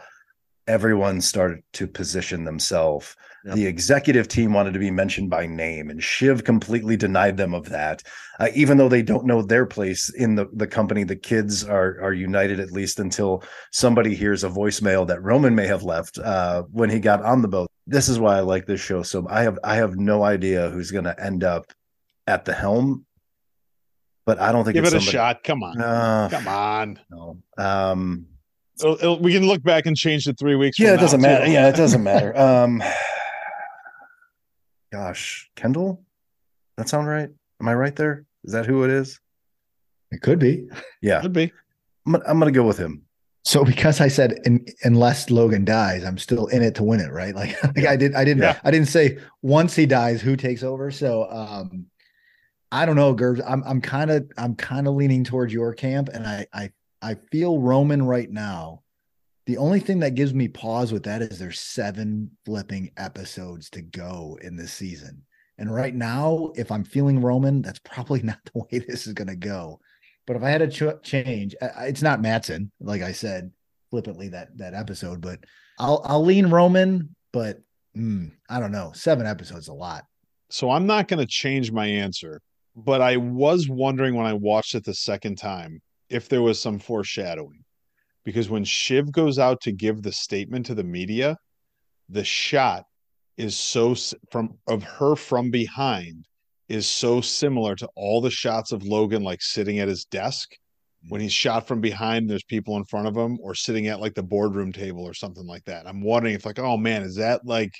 everyone 0.66 1.20
started 1.20 1.62
to 1.72 1.86
position 1.86 2.44
themselves. 2.44 3.14
Yep. 3.44 3.54
The 3.54 3.66
executive 3.66 4.26
team 4.26 4.52
wanted 4.52 4.72
to 4.72 4.80
be 4.80 4.90
mentioned 4.90 5.30
by 5.30 5.46
name, 5.46 5.88
and 5.90 6.02
Shiv 6.02 6.42
completely 6.42 6.96
denied 6.96 7.36
them 7.36 7.54
of 7.54 7.68
that. 7.68 8.02
Uh, 8.40 8.48
even 8.56 8.76
though 8.76 8.88
they 8.88 9.02
don't 9.02 9.24
know 9.24 9.40
their 9.40 9.64
place 9.64 10.12
in 10.12 10.34
the, 10.34 10.46
the 10.52 10.66
company, 10.66 11.04
the 11.04 11.14
kids 11.14 11.62
are 11.62 12.00
are 12.02 12.12
united 12.12 12.58
at 12.58 12.72
least 12.72 12.98
until 12.98 13.44
somebody 13.70 14.16
hears 14.16 14.42
a 14.42 14.48
voicemail 14.48 15.06
that 15.06 15.22
Roman 15.22 15.54
may 15.54 15.68
have 15.68 15.84
left 15.84 16.18
uh, 16.18 16.64
when 16.72 16.90
he 16.90 16.98
got 16.98 17.22
on 17.22 17.42
the 17.42 17.48
boat. 17.48 17.68
This 17.86 18.08
is 18.08 18.18
why 18.18 18.36
I 18.36 18.40
like 18.40 18.66
this 18.66 18.80
show. 18.80 19.04
So 19.04 19.24
I 19.30 19.44
have 19.44 19.60
I 19.62 19.76
have 19.76 19.96
no 19.96 20.24
idea 20.24 20.70
who's 20.70 20.90
going 20.90 21.04
to 21.04 21.24
end 21.24 21.44
up 21.44 21.72
at 22.26 22.44
the 22.44 22.52
helm, 22.52 23.05
but 24.26 24.38
I 24.40 24.52
don't 24.52 24.64
think 24.64 24.74
Give 24.74 24.84
it 24.84 24.88
it's 24.88 24.94
a 24.96 25.00
somebody- 25.00 25.12
shot. 25.12 25.44
Come 25.44 25.62
on. 25.62 25.78
No, 25.78 26.28
Come 26.30 26.48
on. 26.48 26.98
no. 27.10 27.38
Um, 27.56 28.26
It'll- 28.78 28.96
it'll- 28.96 29.20
we 29.20 29.32
can 29.32 29.46
look 29.46 29.62
back 29.62 29.86
and 29.86 29.96
change 29.96 30.28
it 30.28 30.38
three 30.38 30.54
weeks. 30.56 30.78
yeah, 30.78 30.88
from 30.88 30.98
it 30.98 31.00
doesn't 31.00 31.20
too. 31.20 31.26
matter. 31.26 31.46
Yeah, 31.46 31.68
it 31.68 31.76
doesn't 31.76 32.02
matter. 32.12 32.36
Um, 32.36 32.82
gosh, 34.92 35.50
Kendall, 35.56 36.02
that 36.76 36.88
sound 36.88 37.08
right? 37.08 37.28
Am 37.60 37.68
I 37.68 37.74
right 37.74 37.94
there? 37.96 38.24
Is 38.44 38.52
that 38.52 38.66
who 38.66 38.84
it 38.84 38.90
is? 38.90 39.18
It 40.10 40.22
could 40.22 40.38
be. 40.38 40.68
Yeah, 41.02 41.20
Could 41.20 41.32
be. 41.32 41.52
I'm, 42.06 42.12
gonna- 42.12 42.24
I'm 42.28 42.38
gonna 42.38 42.52
go 42.52 42.64
with 42.66 42.78
him. 42.78 43.02
So 43.44 43.64
because 43.64 44.00
I 44.00 44.08
said 44.08 44.40
in, 44.44 44.66
unless 44.82 45.30
Logan 45.30 45.64
dies, 45.64 46.04
I'm 46.04 46.18
still 46.18 46.46
in 46.48 46.62
it 46.62 46.74
to 46.76 46.82
win 46.84 47.00
it, 47.00 47.12
right? 47.12 47.34
Like, 47.34 47.56
like 47.76 47.86
I 47.86 47.96
did, 47.96 48.14
I 48.14 48.24
didn't, 48.24 48.42
Yeah. 48.42 48.58
I 48.64 48.70
didn't 48.70 48.88
say 48.88 49.18
once 49.42 49.74
he 49.74 49.86
dies, 49.86 50.20
who 50.20 50.36
takes 50.36 50.62
over. 50.62 50.90
So 50.90 51.30
um 51.30 51.86
I 52.72 52.84
don't 52.86 52.96
know, 52.96 53.12
Gerbs. 53.14 53.40
I'm 53.46 53.62
I'm 53.64 53.80
kind 53.80 54.10
of 54.10 54.30
I'm 54.36 54.54
kind 54.54 54.86
of 54.88 54.94
leaning 54.94 55.24
towards 55.24 55.52
your 55.52 55.72
camp, 55.74 56.08
and 56.12 56.26
I 56.26 56.46
I 56.52 56.70
I 57.02 57.14
feel 57.30 57.60
Roman 57.60 58.04
right 58.04 58.30
now. 58.30 58.82
The 59.46 59.58
only 59.58 59.78
thing 59.78 60.00
that 60.00 60.16
gives 60.16 60.34
me 60.34 60.48
pause 60.48 60.92
with 60.92 61.04
that 61.04 61.22
is 61.22 61.38
there's 61.38 61.60
seven 61.60 62.32
flipping 62.44 62.90
episodes 62.96 63.70
to 63.70 63.82
go 63.82 64.36
in 64.42 64.56
this 64.56 64.72
season. 64.72 65.22
And 65.58 65.72
right 65.72 65.94
now, 65.94 66.52
if 66.56 66.72
I'm 66.72 66.82
feeling 66.84 67.20
Roman, 67.20 67.62
that's 67.62 67.78
probably 67.78 68.22
not 68.24 68.38
the 68.44 68.58
way 68.58 68.80
this 68.80 69.06
is 69.06 69.12
going 69.12 69.28
to 69.28 69.36
go. 69.36 69.80
But 70.26 70.36
if 70.36 70.42
I 70.42 70.50
had 70.50 70.58
to 70.58 70.68
ch- 70.68 71.02
change, 71.04 71.54
I- 71.62 71.86
it's 71.86 72.02
not 72.02 72.20
Matsson, 72.20 72.72
like 72.80 73.02
I 73.02 73.12
said 73.12 73.52
flippantly 73.90 74.28
that 74.30 74.56
that 74.58 74.74
episode. 74.74 75.20
But 75.20 75.40
I'll 75.78 76.02
I'll 76.04 76.24
lean 76.24 76.48
Roman, 76.48 77.14
but 77.32 77.60
mm, 77.96 78.32
I 78.50 78.58
don't 78.60 78.72
know. 78.72 78.92
Seven 78.94 79.26
episodes 79.26 79.68
a 79.68 79.74
lot. 79.74 80.04
So 80.50 80.70
I'm 80.70 80.86
not 80.86 81.08
going 81.08 81.20
to 81.20 81.26
change 81.26 81.72
my 81.72 81.86
answer, 81.86 82.40
but 82.76 83.00
I 83.00 83.16
was 83.16 83.68
wondering 83.68 84.14
when 84.14 84.26
I 84.26 84.34
watched 84.34 84.74
it 84.74 84.84
the 84.84 84.94
second 84.94 85.36
time 85.36 85.80
if 86.10 86.28
there 86.28 86.42
was 86.42 86.60
some 86.60 86.78
foreshadowing. 86.78 87.64
Because 88.22 88.50
when 88.50 88.64
Shiv 88.64 89.10
goes 89.12 89.38
out 89.38 89.62
to 89.62 89.72
give 89.72 90.02
the 90.02 90.12
statement 90.12 90.66
to 90.66 90.74
the 90.74 90.84
media, 90.84 91.36
the 92.08 92.24
shot 92.24 92.84
is 93.38 93.56
so 93.56 93.94
from 94.30 94.58
of 94.66 94.82
her 94.82 95.16
from 95.16 95.50
behind 95.50 96.26
is 96.68 96.88
so 96.88 97.20
similar 97.20 97.74
to 97.76 97.88
all 97.94 98.20
the 98.20 98.30
shots 98.30 98.72
of 98.72 98.82
Logan 98.82 99.22
like 99.22 99.40
sitting 99.40 99.78
at 99.78 99.88
his 99.88 100.04
desk 100.04 100.50
when 101.08 101.20
he's 101.20 101.32
shot 101.32 101.68
from 101.68 101.80
behind 101.80 102.28
there's 102.28 102.42
people 102.42 102.76
in 102.76 102.84
front 102.84 103.06
of 103.06 103.16
him 103.16 103.38
or 103.40 103.54
sitting 103.54 103.86
at 103.86 104.00
like 104.00 104.14
the 104.14 104.22
boardroom 104.22 104.72
table 104.72 105.04
or 105.04 105.14
something 105.14 105.46
like 105.46 105.64
that. 105.64 105.86
I'm 105.86 106.02
wondering 106.02 106.34
if 106.34 106.44
like 106.44 106.58
oh 106.58 106.76
man, 106.76 107.02
is 107.02 107.16
that 107.16 107.46
like 107.46 107.72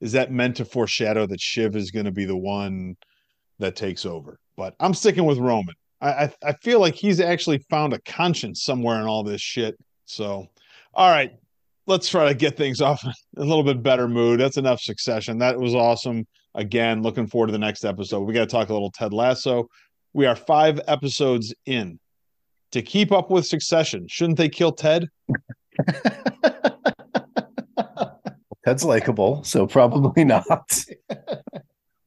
is 0.00 0.12
that 0.12 0.32
meant 0.32 0.56
to 0.56 0.64
foreshadow 0.64 1.26
that 1.26 1.40
Shiv 1.40 1.76
is 1.76 1.92
going 1.92 2.06
to 2.06 2.12
be 2.12 2.24
the 2.24 2.36
one 2.36 2.96
that 3.58 3.76
takes 3.76 4.04
over? 4.06 4.38
But 4.56 4.74
I'm 4.80 4.94
sticking 4.94 5.24
with 5.24 5.38
Roman. 5.38 5.74
I, 6.00 6.08
I 6.10 6.32
I 6.44 6.52
feel 6.54 6.80
like 6.80 6.94
he's 6.94 7.20
actually 7.20 7.58
found 7.70 7.92
a 7.92 8.00
conscience 8.00 8.62
somewhere 8.62 9.00
in 9.00 9.06
all 9.06 9.22
this 9.22 9.40
shit. 9.40 9.76
So, 10.06 10.46
all 10.94 11.10
right, 11.10 11.32
let's 11.86 12.08
try 12.08 12.28
to 12.28 12.34
get 12.34 12.56
things 12.56 12.80
off 12.82 13.04
a 13.04 13.14
little 13.36 13.64
bit 13.64 13.82
better 13.82 14.08
mood. 14.08 14.40
That's 14.40 14.56
enough 14.56 14.80
succession. 14.80 15.38
That 15.38 15.58
was 15.58 15.74
awesome. 15.74 16.26
Again, 16.54 17.02
looking 17.02 17.26
forward 17.26 17.46
to 17.46 17.52
the 17.52 17.58
next 17.58 17.84
episode. 17.84 18.20
We 18.20 18.34
got 18.34 18.40
to 18.40 18.46
talk 18.46 18.68
a 18.68 18.72
little 18.72 18.90
Ted 18.90 19.12
Lasso. 19.12 19.68
We 20.12 20.26
are 20.26 20.36
five 20.36 20.80
episodes 20.86 21.54
in. 21.64 21.98
To 22.72 22.82
keep 22.82 23.12
up 23.12 23.30
with 23.30 23.46
succession, 23.46 24.06
shouldn't 24.08 24.38
they 24.38 24.48
kill 24.48 24.72
Ted? 24.72 25.08
Ted's 28.64 28.84
likable, 28.84 29.42
so 29.44 29.66
probably 29.66 30.24
not. 30.32 30.44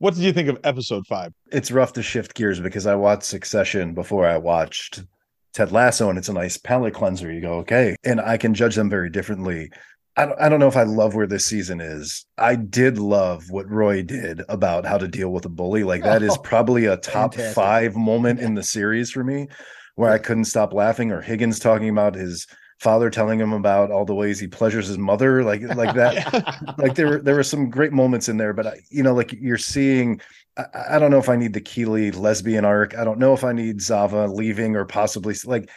What 0.06 0.14
did 0.14 0.22
you 0.22 0.34
think 0.34 0.50
of 0.50 0.60
episode 0.64 1.08
five? 1.08 1.34
It's 1.52 1.72
rough 1.72 1.94
to 1.94 2.04
shift 2.04 2.36
gears 2.36 2.60
because 2.60 2.86
I 2.86 2.94
watched 2.94 3.24
Succession 3.24 3.96
before 3.96 4.28
I 4.28 4.38
watched 4.38 5.04
Ted 5.52 5.72
Lasso, 5.72 6.10
and 6.10 6.20
it's 6.20 6.30
a 6.30 6.34
nice 6.34 6.58
palate 6.58 6.94
cleanser. 6.94 7.34
You 7.34 7.42
go, 7.42 7.54
okay, 7.62 7.96
and 8.04 8.22
I 8.22 8.38
can 8.38 8.54
judge 8.54 8.76
them 8.76 8.88
very 8.88 9.10
differently. 9.10 9.72
I 10.16 10.28
don't, 10.28 10.40
I 10.40 10.48
don't 10.48 10.60
know 10.60 10.68
if 10.68 10.78
I 10.78 10.84
love 10.84 11.16
where 11.16 11.26
this 11.26 11.48
season 11.48 11.82
is. 11.82 12.24
I 12.38 12.54
did 12.54 13.00
love 13.00 13.50
what 13.50 13.68
Roy 13.68 14.04
did 14.04 14.44
about 14.48 14.86
how 14.86 15.00
to 15.00 15.08
deal 15.08 15.30
with 15.30 15.46
a 15.46 15.50
bully. 15.50 15.84
Like 15.84 16.04
that 16.04 16.22
is 16.22 16.38
probably 16.44 16.86
a 16.86 16.98
top 16.98 17.34
Fantastic. 17.34 17.56
five 17.56 17.96
moment 17.96 18.40
in 18.40 18.54
the 18.54 18.62
series 18.62 19.10
for 19.10 19.24
me, 19.24 19.48
where 19.96 20.12
I 20.12 20.20
couldn't 20.20 20.46
stop 20.46 20.72
laughing. 20.72 21.12
Or 21.12 21.20
Higgins 21.20 21.58
talking 21.58 21.90
about 21.90 22.14
his 22.14 22.46
father 22.80 23.10
telling 23.10 23.40
him 23.40 23.54
about 23.54 23.92
all 23.92 24.06
the 24.06 24.14
ways 24.14 24.40
he 24.40 24.48
pleasures 24.48 24.88
his 24.88 24.98
mother, 24.98 25.44
like 25.44 25.62
like 25.76 25.96
that. 25.96 26.16
yeah. 26.34 26.74
Like 26.78 26.96
there 26.96 27.08
were 27.08 27.20
there 27.20 27.36
were 27.36 27.44
some 27.44 27.70
great 27.70 27.94
moments 27.94 28.30
in 28.30 28.38
there, 28.38 28.54
but 28.54 28.68
I, 28.68 28.80
you 28.90 29.04
know, 29.04 29.14
like 29.14 29.34
you're 29.34 29.58
seeing 29.58 30.22
I, 30.58 30.66
I, 30.92 31.00
don't 31.00 31.12
know 31.12 31.20
if 31.20 31.30
I 31.30 31.36
need 31.36 31.54
the 31.54 31.62
Keeley 31.62 32.12
lesbian 32.12 32.66
arc. 32.66 32.98
I 32.98 33.04
don't 33.04 33.20
know 33.20 33.34
if 33.34 33.44
I 33.44 33.54
need 33.54 33.82
Zava 33.82 34.28
leaving 34.28 34.76
or 34.76 34.86
possibly 34.86 35.36
like 35.46 35.70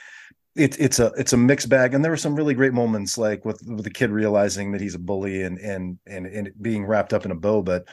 it's 0.54 0.76
it's 0.78 0.98
a 0.98 1.06
it's 1.16 1.32
a 1.32 1.36
mixed 1.36 1.68
bag. 1.68 1.94
And 1.94 2.04
there 2.04 2.12
were 2.12 2.16
some 2.16 2.34
really 2.34 2.54
great 2.54 2.74
moments 2.74 3.16
like 3.16 3.44
with, 3.44 3.62
with 3.66 3.84
the 3.84 3.90
kid 3.90 4.10
realizing 4.10 4.72
that 4.72 4.80
he's 4.80 4.94
a 4.94 4.98
bully 4.98 5.42
and 5.42 5.58
and 5.58 5.98
and 6.06 6.26
and 6.26 6.52
being 6.60 6.84
wrapped 6.84 7.12
up 7.12 7.24
in 7.24 7.30
a 7.30 7.36
bow. 7.36 7.62
But 7.62 7.86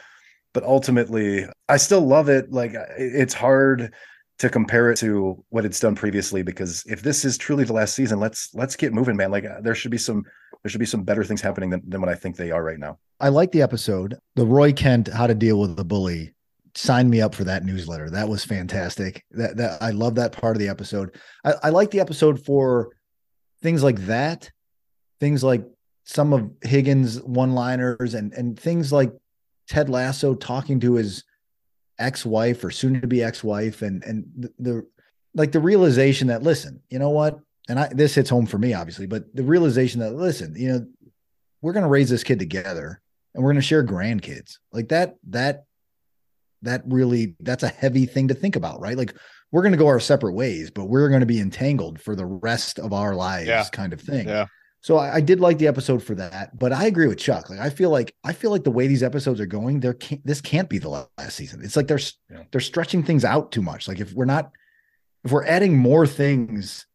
but 0.52 0.64
ultimately, 0.64 1.46
I 1.68 1.76
still 1.76 2.00
love 2.00 2.28
it. 2.28 2.52
Like 2.52 2.74
it's 2.96 3.34
hard 3.34 3.94
to 4.38 4.50
compare 4.50 4.90
it 4.90 4.98
to 4.98 5.42
what 5.48 5.64
it's 5.64 5.80
done 5.80 5.94
previously 5.94 6.42
because 6.42 6.84
if 6.86 7.02
this 7.02 7.24
is 7.24 7.38
truly 7.38 7.64
the 7.64 7.72
last 7.72 7.94
season, 7.94 8.20
let's 8.20 8.50
let's 8.54 8.76
get 8.76 8.92
moving, 8.92 9.16
man. 9.16 9.30
Like 9.30 9.44
uh, 9.44 9.60
there 9.62 9.74
should 9.74 9.90
be 9.90 9.98
some 9.98 10.24
there 10.62 10.70
should 10.70 10.80
be 10.80 10.86
some 10.86 11.04
better 11.04 11.24
things 11.24 11.40
happening 11.40 11.70
than, 11.70 11.82
than 11.88 12.00
what 12.00 12.10
I 12.10 12.14
think 12.14 12.36
they 12.36 12.50
are 12.50 12.62
right 12.62 12.78
now. 12.78 12.98
I 13.18 13.30
like 13.30 13.52
the 13.52 13.62
episode. 13.62 14.18
The 14.34 14.44
Roy 14.44 14.72
Kent 14.72 15.08
how 15.08 15.26
to 15.26 15.34
deal 15.34 15.58
with 15.58 15.76
the 15.76 15.84
bully 15.84 16.34
sign 16.74 17.08
me 17.08 17.22
up 17.22 17.34
for 17.34 17.44
that 17.44 17.64
newsletter. 17.64 18.10
That 18.10 18.28
was 18.28 18.44
fantastic. 18.44 19.24
That 19.30 19.56
that 19.56 19.82
I 19.82 19.90
love 19.90 20.16
that 20.16 20.32
part 20.32 20.56
of 20.56 20.60
the 20.60 20.68
episode. 20.68 21.16
I, 21.44 21.54
I 21.64 21.68
like 21.70 21.90
the 21.90 22.00
episode 22.00 22.44
for 22.44 22.90
things 23.62 23.82
like 23.82 24.00
that, 24.06 24.50
things 25.18 25.42
like 25.42 25.64
some 26.04 26.32
of 26.32 26.50
Higgins 26.62 27.20
one-liners 27.22 28.14
and 28.14 28.32
and 28.34 28.58
things 28.58 28.92
like 28.92 29.12
Ted 29.68 29.88
Lasso 29.88 30.34
talking 30.34 30.78
to 30.80 30.94
his 30.94 31.24
ex-wife 31.98 32.62
or 32.62 32.70
soon 32.70 33.00
to 33.00 33.06
be 33.06 33.22
ex-wife 33.22 33.82
and 33.82 34.04
and 34.04 34.26
the, 34.36 34.52
the 34.58 34.86
like 35.34 35.52
the 35.52 35.60
realization 35.60 36.28
that 36.28 36.42
listen, 36.42 36.80
you 36.88 36.98
know 36.98 37.10
what? 37.10 37.40
And 37.68 37.78
I 37.78 37.88
this 37.88 38.14
hits 38.14 38.30
home 38.30 38.46
for 38.46 38.58
me 38.58 38.74
obviously, 38.74 39.06
but 39.06 39.34
the 39.34 39.42
realization 39.42 40.00
that 40.00 40.14
listen, 40.14 40.54
you 40.56 40.68
know, 40.68 40.86
we're 41.62 41.72
going 41.72 41.84
to 41.84 41.88
raise 41.88 42.10
this 42.10 42.24
kid 42.24 42.38
together 42.38 43.00
and 43.34 43.42
we're 43.42 43.50
going 43.50 43.60
to 43.60 43.66
share 43.66 43.84
grandkids. 43.84 44.58
Like 44.72 44.88
that 44.88 45.16
that 45.28 45.64
that 46.62 46.82
really 46.86 47.36
that's 47.40 47.62
a 47.62 47.68
heavy 47.68 48.06
thing 48.06 48.28
to 48.28 48.34
think 48.34 48.56
about, 48.56 48.80
right? 48.80 48.96
Like 48.96 49.14
we're 49.52 49.62
going 49.62 49.72
to 49.72 49.78
go 49.78 49.86
our 49.86 50.00
separate 50.00 50.32
ways, 50.32 50.70
but 50.70 50.86
we're 50.86 51.08
going 51.08 51.20
to 51.20 51.26
be 51.26 51.40
entangled 51.40 52.00
for 52.00 52.16
the 52.16 52.26
rest 52.26 52.78
of 52.78 52.92
our 52.92 53.14
lives, 53.14 53.48
yeah. 53.48 53.64
kind 53.72 53.92
of 53.92 54.00
thing. 54.00 54.26
Yeah. 54.26 54.46
So 54.86 54.98
I, 54.98 55.16
I, 55.16 55.20
did 55.20 55.40
like 55.40 55.58
the 55.58 55.66
episode 55.66 56.00
for 56.00 56.14
that, 56.14 56.56
but 56.56 56.72
I 56.72 56.86
agree 56.86 57.08
with 57.08 57.18
Chuck. 57.18 57.50
Like 57.50 57.58
I 57.58 57.70
feel 57.70 57.90
like 57.90 58.14
I 58.22 58.32
feel 58.32 58.52
like 58.52 58.62
the 58.62 58.70
way 58.70 58.86
these 58.86 59.02
episodes 59.02 59.40
are 59.40 59.46
going, 59.46 59.80
there 59.80 59.94
can't 59.94 60.24
this 60.24 60.40
can't 60.40 60.68
be 60.68 60.78
the 60.78 60.90
last 60.90 61.34
season. 61.34 61.60
It's 61.64 61.74
like 61.74 61.88
they're 61.88 61.98
yeah. 62.30 62.44
they're 62.52 62.60
stretching 62.60 63.02
things 63.02 63.24
out 63.24 63.50
too 63.50 63.62
much. 63.62 63.88
Like 63.88 63.98
if 63.98 64.12
we're 64.12 64.26
not 64.26 64.52
if 65.24 65.32
we're 65.32 65.44
adding 65.44 65.76
more 65.76 66.06
things 66.06 66.86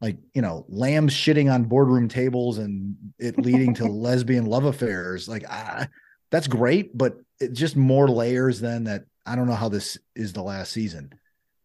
like 0.00 0.18
you 0.34 0.42
know 0.42 0.66
lambs 0.68 1.14
shitting 1.14 1.48
on 1.54 1.66
boardroom 1.66 2.08
tables 2.08 2.58
and 2.58 2.96
it 3.20 3.38
leading 3.38 3.74
to 3.74 3.84
lesbian 3.86 4.46
love 4.46 4.64
affairs 4.64 5.28
like 5.28 5.44
ah, 5.48 5.86
that's 6.32 6.48
great 6.48 6.98
but 6.98 7.14
it's 7.38 7.56
just 7.56 7.76
more 7.76 8.08
layers 8.08 8.58
than 8.58 8.82
that 8.84 9.04
I 9.24 9.36
don't 9.36 9.46
know 9.46 9.54
how 9.54 9.68
this 9.68 9.96
is 10.16 10.32
the 10.32 10.42
last 10.42 10.72
season. 10.72 11.12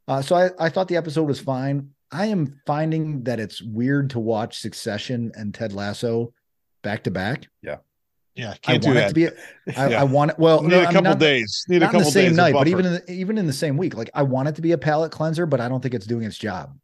Uh, 0.07 0.21
so 0.21 0.36
I, 0.36 0.51
I 0.59 0.69
thought 0.69 0.89
the 0.89 0.97
episode 0.97 1.27
was 1.27 1.39
fine. 1.39 1.89
I 2.12 2.26
am 2.26 2.59
finding 2.66 3.24
that 3.24 3.39
it's 3.39 3.62
weird 3.62 4.09
to 4.12 4.20
watch 4.20 4.59
Succession 4.59 5.32
and 5.36 5.53
Ted 5.53 5.74
Lasso 5.74 6.34
back 6.84 7.03
to 7.03 7.12
back. 7.12 7.47
Yeah. 7.62 7.78
Yeah, 8.36 8.53
can't 8.62 8.86
I 8.86 8.88
want 8.88 8.99
it 8.99 9.07
to 9.09 9.14
be. 9.14 9.26
A, 9.26 9.32
I, 9.78 9.89
yeah. 9.89 10.01
I 10.01 10.03
want 10.03 10.32
it. 10.32 10.39
Well, 10.39 10.62
need 10.62 10.70
no, 10.70 10.82
a 10.82 10.86
couple 10.86 10.99
I 10.99 11.01
mean, 11.01 11.03
not, 11.03 11.20
days. 11.20 11.66
Need 11.68 11.84
a 11.84 11.88
couple 11.88 11.99
the 11.99 12.05
same 12.05 12.34
night, 12.36 12.53
but 12.53 12.68
even 12.68 12.86
in 12.86 12.93
the, 12.93 13.12
even 13.12 13.38
in 13.38 13.45
the 13.45 13.53
same 13.53 13.76
week. 13.76 13.95
Like 13.95 14.09
I 14.14 14.24
want 14.24 14.47
it 14.47 14.55
to 14.55 14.62
be 14.62 14.72
a 14.72 14.78
palate 14.78 15.12
cleanser, 15.12 15.45
but 15.45 15.59
I 15.59 15.68
don't 15.68 15.82
think 15.82 15.93
it's 15.93 16.05
doing 16.05 16.24
its 16.24 16.38
job. 16.38 16.78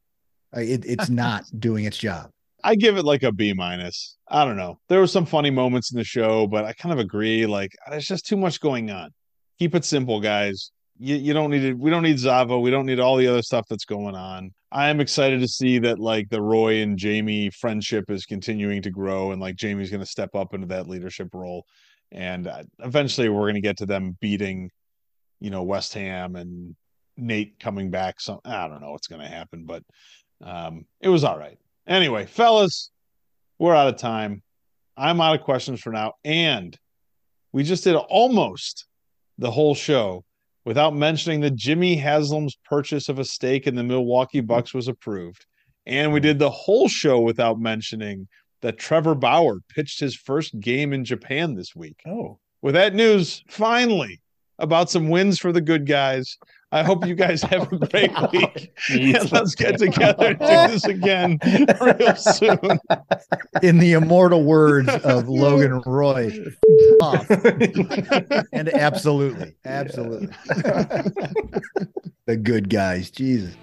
It, 0.54 0.84
it's 0.86 1.10
not 1.10 1.46
doing 1.58 1.86
its 1.86 1.98
job. 1.98 2.30
I 2.66 2.76
give 2.76 2.98
it 2.98 3.06
like 3.06 3.24
a 3.24 3.32
B 3.32 3.54
minus. 3.54 4.18
I 4.28 4.44
don't 4.44 4.58
know. 4.58 4.78
There 4.90 5.00
were 5.00 5.08
some 5.08 5.26
funny 5.26 5.50
moments 5.50 5.92
in 5.92 5.98
the 5.98 6.04
show, 6.04 6.48
but 6.48 6.66
I 6.66 6.74
kind 6.74 6.92
of 6.92 7.00
agree. 7.00 7.46
Like 7.46 7.72
there's 7.90 8.06
just 8.06 8.26
too 8.26 8.38
much 8.38 8.60
going 8.60 8.92
on. 8.92 9.14
Keep 9.58 9.76
it 9.76 9.86
simple, 9.86 10.20
guys 10.20 10.72
you, 11.00 11.16
you 11.16 11.34
don't 11.34 11.52
need 11.52 11.64
it. 11.64 11.78
We 11.78 11.90
don't 11.90 12.04
need 12.04 12.20
Zava. 12.20 12.60
We 12.60 12.72
don't 12.72 12.86
need 12.86 13.00
all 13.00 13.18
the 13.18 13.28
other 13.28 13.42
stuff 13.42 13.66
that's 13.70 13.86
going 13.86 14.16
on. 14.16 14.52
I 14.72 14.90
am 14.90 15.00
excited 15.00 15.40
to 15.42 15.48
see 15.48 15.80
that 15.80 16.00
like 16.00 16.30
the 16.30 16.42
Roy 16.42 16.82
and 16.82 16.98
Jamie 16.98 17.50
friendship 17.50 18.10
is 18.10 18.26
continuing 18.26 18.82
to 18.82 18.90
grow 18.90 19.32
and 19.32 19.42
like 19.42 19.56
Jamie's 19.56 19.90
going 19.90 20.02
to 20.02 20.06
step 20.06 20.36
up 20.36 20.54
into 20.54 20.68
that 20.68 20.88
leadership 20.88 21.30
role. 21.34 21.66
And 22.12 22.48
uh, 22.48 22.64
eventually 22.80 23.30
we're 23.30 23.44
going 23.44 23.56
to 23.56 23.62
get 23.62 23.78
to 23.78 23.86
them 23.86 24.18
beating, 24.20 24.72
you 25.40 25.50
know, 25.50 25.64
West 25.64 25.94
Ham 25.94 26.36
and 26.36 26.76
Nate 27.16 27.60
coming 27.60 27.90
back. 27.90 28.20
So 28.20 28.42
I 28.44 28.68
don't 28.68 28.82
know 28.82 28.92
what's 28.92 29.08
going 29.08 29.22
to 29.22 29.28
happen, 29.28 29.66
but 29.66 29.84
um, 30.44 30.86
it 31.02 31.10
was 31.10 31.24
all 31.24 31.38
right. 31.38 31.58
Anyway, 31.88 32.26
fellas, 32.26 32.92
we're 33.60 33.76
out 33.76 33.88
of 33.88 33.98
time. 33.98 34.42
I'm 34.98 35.22
out 35.22 35.40
of 35.40 35.46
questions 35.46 35.80
for 35.80 35.92
now. 35.92 36.14
And 36.26 36.78
we 37.54 37.64
just 37.64 37.84
did 37.84 37.96
almost 37.96 38.86
the 39.38 39.52
whole 39.52 39.76
show 39.76 40.26
without 40.68 40.94
mentioning 40.94 41.40
that 41.40 41.56
Jimmy 41.56 41.96
Haslam's 41.96 42.58
purchase 42.66 43.08
of 43.08 43.20
a 43.20 43.24
stake 43.24 43.68
in 43.68 43.76
the 43.76 43.86
Milwaukee 43.86 44.42
Bucks 44.42 44.74
was 44.74 44.90
approved. 44.90 45.46
And 45.86 46.12
we 46.12 46.20
did 46.20 46.40
the 46.40 46.50
whole 46.50 46.90
show 46.90 47.22
without 47.22 47.58
mentioning 47.58 48.28
that 48.62 48.78
Trevor 48.78 49.16
Bauer 49.16 49.62
pitched 49.70 50.02
his 50.02 50.14
first 50.14 50.60
game 50.60 50.92
in 50.92 51.06
Japan 51.06 51.56
this 51.56 51.74
week. 51.74 52.02
Oh. 52.06 52.40
With 52.62 52.74
that 52.74 52.94
news, 52.94 53.46
finally, 53.48 54.20
about 54.60 54.90
some 54.90 55.08
wins 55.08 55.40
for 55.40 55.54
the 55.54 55.62
good 55.62 55.88
guys. 55.88 56.38
I 56.72 56.84
hope 56.84 57.06
you 57.06 57.16
guys 57.16 57.42
have 57.44 57.72
a 57.72 57.78
great 57.78 58.12
oh, 58.18 58.30
week. 58.34 58.74
and 58.90 59.32
let's 59.32 59.56
get 59.56 59.78
together 59.78 60.28
and 60.28 60.40
do 60.40 60.46
this 60.46 60.86
again 60.86 61.40
real 61.82 62.16
soon. 62.16 62.60
In 63.64 63.78
the 63.78 63.94
immortal 63.94 64.44
words 64.44 64.90
of 64.90 65.30
Logan 65.30 65.82
Roy. 65.86 66.32
and 68.52 68.70
absolutely, 68.74 69.56
absolutely. 69.64 70.30
Yeah. 70.48 71.04
the 72.26 72.36
good 72.36 72.70
guys. 72.70 73.12
Jesus. 73.12 73.56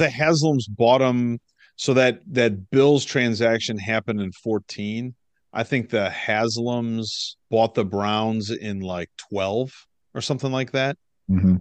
The 0.00 0.08
Haslams 0.08 0.64
bought 0.68 1.02
him 1.02 1.38
so 1.76 1.94
that 1.94 2.20
that 2.32 2.70
Bills 2.70 3.04
transaction 3.04 3.78
happened 3.78 4.20
in 4.20 4.32
14. 4.32 5.14
I 5.52 5.62
think 5.62 5.90
the 5.90 6.10
Haslams 6.10 7.36
bought 7.50 7.74
the 7.74 7.84
Browns 7.84 8.50
in 8.50 8.80
like 8.80 9.10
12 9.30 9.70
or 10.14 10.20
something 10.20 10.50
like 10.50 10.72
that. 10.72 10.96
Mm-hmm. 11.30 11.56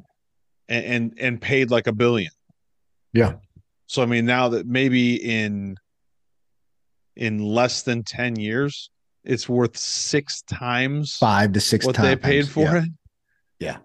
And, 0.70 0.86
and 0.86 1.14
and 1.20 1.42
paid 1.42 1.70
like 1.70 1.88
a 1.88 1.92
billion. 1.92 2.32
Yeah. 3.12 3.34
So 3.88 4.02
I 4.02 4.06
mean 4.06 4.26
now 4.26 4.50
that 4.50 4.66
maybe 4.68 5.16
in 5.16 5.76
in 7.16 7.40
less 7.40 7.82
than 7.82 8.04
10 8.04 8.38
years 8.38 8.90
it's 9.26 9.50
worth 9.50 9.76
six 9.76 10.44
times 10.44 11.18
five 11.18 11.52
to 11.54 11.60
six 11.60 11.86
what 11.86 11.96
times. 11.96 12.08
they 12.08 12.16
paid 12.16 12.48
for 12.48 12.62
yeah. 12.62 12.84
it. 12.84 12.90
Yeah. 13.60 13.78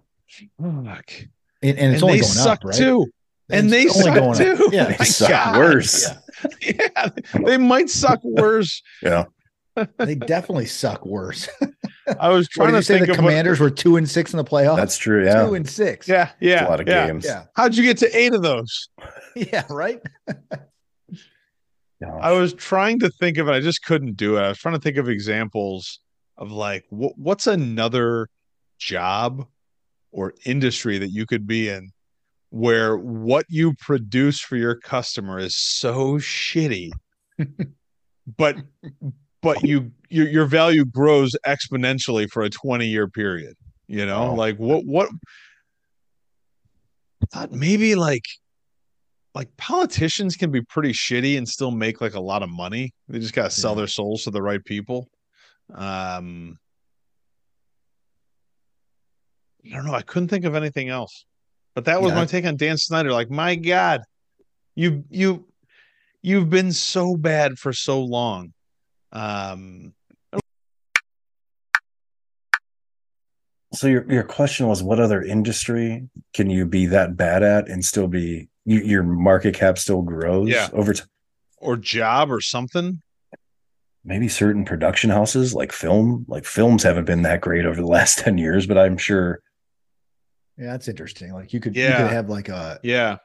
fuck. 0.60 1.10
And, 1.62 1.78
and 1.78 1.94
it's 1.94 2.02
and 2.02 2.04
only 2.04 2.16
they 2.16 2.20
going 2.20 2.22
suck 2.22 2.58
up, 2.58 2.64
right? 2.66 2.76
too. 2.76 3.10
And 3.50 3.70
they 3.72 3.88
only 3.88 4.02
suck 4.02 4.14
going 4.14 4.30
up. 4.30 4.36
too. 4.58 4.68
Yeah. 4.72 4.84
They 4.88 4.96
My 4.98 5.04
suck 5.04 5.28
God. 5.30 5.58
worse. 5.58 6.08
Yeah. 6.08 6.18
Yeah, 6.60 7.08
they 7.46 7.56
might 7.56 7.88
suck 7.88 8.20
worse. 8.24 8.82
Yeah. 9.02 9.24
They 9.98 10.14
definitely 10.14 10.66
suck 10.66 11.04
worse. 11.06 11.48
I 12.20 12.28
was 12.28 12.48
trying 12.48 12.72
to 12.74 12.82
say 12.82 12.94
think 12.94 13.06
the 13.06 13.12
of 13.12 13.18
what- 13.18 13.28
Commanders 13.30 13.60
were 13.60 13.70
two 13.70 13.96
and 13.96 14.08
six 14.08 14.32
in 14.32 14.36
the 14.36 14.44
playoffs? 14.44 14.76
That's 14.76 14.96
true. 14.98 15.24
Yeah. 15.24 15.46
two 15.46 15.54
and 15.54 15.68
six. 15.68 16.06
yeah, 16.08 16.30
yeah, 16.40 16.54
It's 16.60 16.62
a 16.66 16.70
lot 16.70 16.80
of 16.80 16.88
yeah. 16.88 17.06
games. 17.06 17.24
Yeah. 17.24 17.44
How'd 17.56 17.74
you 17.76 17.82
get 17.82 17.96
to 17.98 18.16
eight 18.18 18.34
of 18.34 18.42
those? 18.42 18.88
Yeah, 19.34 19.64
right. 19.70 20.00
Yeah. 22.00 22.14
I 22.20 22.32
was 22.32 22.52
trying 22.54 22.98
to 23.00 23.10
think 23.10 23.38
of 23.38 23.48
it. 23.48 23.52
I 23.52 23.60
just 23.60 23.82
couldn't 23.84 24.16
do 24.16 24.36
it. 24.36 24.40
I 24.42 24.48
was 24.48 24.58
trying 24.58 24.74
to 24.74 24.80
think 24.80 24.96
of 24.96 25.08
examples 25.08 26.00
of 26.36 26.50
like 26.52 26.84
wh- 26.90 27.16
what's 27.18 27.46
another 27.46 28.28
job 28.78 29.46
or 30.12 30.34
industry 30.44 30.98
that 30.98 31.08
you 31.08 31.26
could 31.26 31.46
be 31.46 31.68
in 31.68 31.90
where 32.54 32.96
what 32.96 33.44
you 33.48 33.74
produce 33.80 34.38
for 34.38 34.54
your 34.56 34.76
customer 34.76 35.40
is 35.40 35.56
so 35.56 36.18
shitty, 36.18 36.92
but 38.38 38.56
but 39.42 39.64
you 39.64 39.90
your 40.08 40.28
your 40.28 40.46
value 40.46 40.84
grows 40.84 41.34
exponentially 41.44 42.30
for 42.30 42.44
a 42.44 42.48
20 42.50 42.86
year 42.86 43.08
period. 43.08 43.54
You 43.88 44.06
know, 44.06 44.28
Oh. 44.30 44.34
like 44.34 44.56
what 44.58 44.84
what 44.86 45.10
I 47.22 47.26
thought 47.32 47.50
maybe 47.52 47.96
like 47.96 48.24
like 49.34 49.54
politicians 49.56 50.36
can 50.36 50.52
be 50.52 50.62
pretty 50.62 50.92
shitty 50.92 51.36
and 51.36 51.48
still 51.48 51.72
make 51.72 52.00
like 52.00 52.14
a 52.14 52.20
lot 52.20 52.44
of 52.44 52.50
money. 52.50 52.92
They 53.08 53.18
just 53.18 53.34
gotta 53.34 53.50
sell 53.50 53.72
Yeah. 53.72 53.78
their 53.78 53.86
souls 53.88 54.22
to 54.24 54.30
the 54.30 54.40
right 54.42 54.64
people. 54.64 55.08
Um 55.74 56.56
I 59.66 59.70
don't 59.74 59.86
know. 59.86 59.94
I 59.94 60.02
couldn't 60.02 60.28
think 60.28 60.44
of 60.44 60.54
anything 60.54 60.88
else. 60.88 61.24
But 61.74 61.86
that 61.86 62.00
was 62.00 62.10
Yeah. 62.12 62.16
my 62.16 62.26
take 62.26 62.44
on 62.44 62.56
Dan 62.56 62.76
Snyder. 62.78 63.12
Like, 63.12 63.30
my 63.30 63.56
God, 63.56 64.02
you 64.76 65.04
you 65.10 65.46
you've 66.22 66.48
been 66.50 66.72
so 66.72 67.16
bad 67.16 67.58
for 67.58 67.72
so 67.72 68.02
long. 68.02 68.52
Um 69.12 69.94
So 73.72 73.88
your 73.88 74.10
your 74.10 74.22
question 74.22 74.68
was, 74.68 74.82
what 74.84 75.00
other 75.00 75.20
industry 75.20 76.08
can 76.32 76.48
you 76.48 76.64
be 76.64 76.86
that 76.86 77.16
bad 77.16 77.42
at 77.42 77.68
and 77.68 77.84
still 77.84 78.06
be 78.06 78.48
you, 78.64 78.80
your 78.80 79.02
market 79.02 79.54
cap 79.56 79.78
still 79.78 80.02
grows 80.02 80.48
Yeah. 80.48 80.68
over 80.72 80.92
time? 80.94 81.08
or 81.58 81.76
job 81.78 82.30
or 82.30 82.40
something. 82.42 83.00
Maybe 84.04 84.28
certain 84.28 84.66
production 84.66 85.08
houses 85.08 85.54
like 85.54 85.72
film, 85.72 86.26
like 86.28 86.44
films 86.44 86.82
haven't 86.82 87.06
been 87.06 87.22
that 87.22 87.40
great 87.40 87.64
over 87.64 87.80
the 87.80 87.86
last 87.86 88.18
ten 88.24 88.38
years, 88.38 88.66
but 88.66 88.76
I'm 88.78 88.96
sure. 88.98 89.40
Yeah, 90.58 90.66
that's 90.72 90.88
interesting. 90.88 91.32
Like 91.32 91.52
you 91.52 91.60
could, 91.60 91.74
you 91.76 91.86
could 91.86 91.92
have 92.10 92.28
like 92.28 92.48
a, 92.48 92.78
Yeah. 92.82 93.16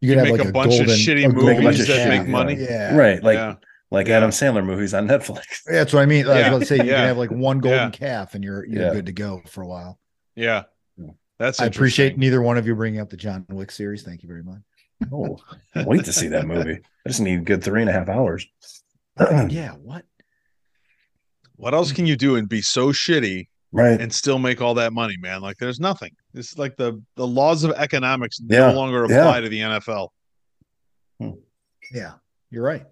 you 0.00 0.08
could 0.10 0.12
You 0.12 0.18
have 0.18 0.28
make 0.28 0.38
like 0.38 0.48
a 0.48 0.52
bunch 0.52 0.78
of 0.78 0.86
shitty 0.86 1.28
a 1.28 1.32
golden 1.32 1.62
movies 1.64 1.86
that 1.88 1.96
calf, 1.96 2.08
make 2.08 2.28
money. 2.28 2.54
Yeah, 2.54 2.96
right, 2.96 3.22
like 3.22 3.34
yeah. 3.34 3.54
like 3.90 4.06
Yeah. 4.08 4.18
Adam 4.18 4.30
Sandler 4.30 4.64
movies 4.64 4.94
on 4.94 5.08
Netflix. 5.08 5.42
Yeah, 5.66 5.72
that's 5.78 5.92
what 5.92 6.02
I 6.02 6.06
mean. 6.06 6.26
I 6.26 6.28
was 6.28 6.38
Yeah. 6.38 6.48
about 6.48 6.58
to 6.60 6.66
say 6.66 6.76
you 6.76 6.84
Yeah. 6.84 6.96
can 6.98 7.08
have 7.08 7.18
like 7.18 7.30
one 7.30 7.58
golden 7.58 7.78
Yeah. 7.80 7.90
calf 7.90 8.34
and 8.34 8.44
you're 8.44 8.64
you're 8.66 8.82
Yeah. 8.84 8.92
good 8.92 9.06
to 9.06 9.12
go 9.12 9.42
for 9.46 9.62
a 9.62 9.66
while. 9.66 9.98
Yeah. 10.36 10.64
That's 11.38 11.60
I 11.60 11.66
appreciate 11.66 12.16
neither 12.16 12.40
one 12.40 12.56
of 12.56 12.66
you 12.66 12.74
bringing 12.74 13.00
up 13.00 13.10
the 13.10 13.16
John 13.16 13.44
Wick 13.50 13.70
series. 13.70 14.02
Thank 14.02 14.22
you 14.22 14.28
very 14.28 14.42
much. 14.42 14.60
Oh, 15.12 15.38
can't 15.74 15.86
wait 15.86 16.04
to 16.06 16.12
see 16.12 16.28
that 16.28 16.46
movie. 16.46 16.80
I 17.04 17.08
just 17.08 17.20
need 17.20 17.40
a 17.40 17.42
good 17.42 17.62
three 17.62 17.82
and 17.82 17.90
a 17.90 17.92
half 17.92 18.08
hours. 18.08 18.46
yeah, 19.50 19.72
what? 19.72 20.04
What 21.56 21.74
else 21.74 21.92
can 21.92 22.06
you 22.06 22.16
do 22.16 22.36
and 22.36 22.48
be 22.48 22.62
so 22.62 22.88
shitty 22.92 23.48
Right. 23.76 24.00
and 24.00 24.12
still 24.12 24.38
make 24.38 24.60
all 24.60 24.74
that 24.74 24.92
money, 24.92 25.16
man? 25.18 25.40
Like 25.42 25.56
there's 25.58 25.78
nothing. 25.80 26.10
It's 26.34 26.56
like 26.58 26.76
the 26.76 27.02
the 27.16 27.26
laws 27.26 27.62
of 27.64 27.72
economics 27.72 28.40
Yeah, 28.44 28.70
no 28.70 28.74
longer 28.74 29.06
yeah. 29.08 29.20
apply 29.20 29.40
to 29.42 29.48
the 29.48 29.60
NFL. 29.60 30.08
Hmm. 31.20 31.30
Yeah, 31.92 32.14
you're 32.50 32.64
right. 32.64 32.84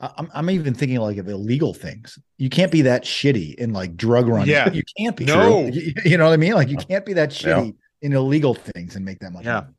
I- 0.00 0.12
I'm 0.16 0.28
I'm 0.32 0.50
even 0.50 0.74
thinking 0.74 0.98
like 0.98 1.16
of 1.18 1.28
illegal 1.28 1.74
things. 1.74 2.18
You 2.36 2.48
can't 2.48 2.70
be 2.70 2.82
that 2.82 3.04
shitty 3.04 3.54
in 3.56 3.72
like 3.72 3.96
drug 3.96 4.28
running. 4.28 4.48
Yeah. 4.48 4.70
you 4.72 4.82
can't 4.96 5.16
be. 5.16 5.24
No. 5.24 5.66
you, 5.72 5.92
you 6.04 6.16
know 6.18 6.26
what 6.26 6.32
I 6.32 6.36
mean. 6.36 6.52
Like 6.54 6.68
you 6.68 6.76
can't 6.76 7.04
be 7.04 7.14
that 7.14 7.42
Yeah. 7.42 7.58
shitty 7.60 7.74
in 8.02 8.12
illegal 8.12 8.54
things 8.54 8.94
and 8.96 9.04
make 9.04 9.18
that 9.20 9.32
much. 9.32 9.44
Yeah. 9.44 9.60
money. 9.62 9.74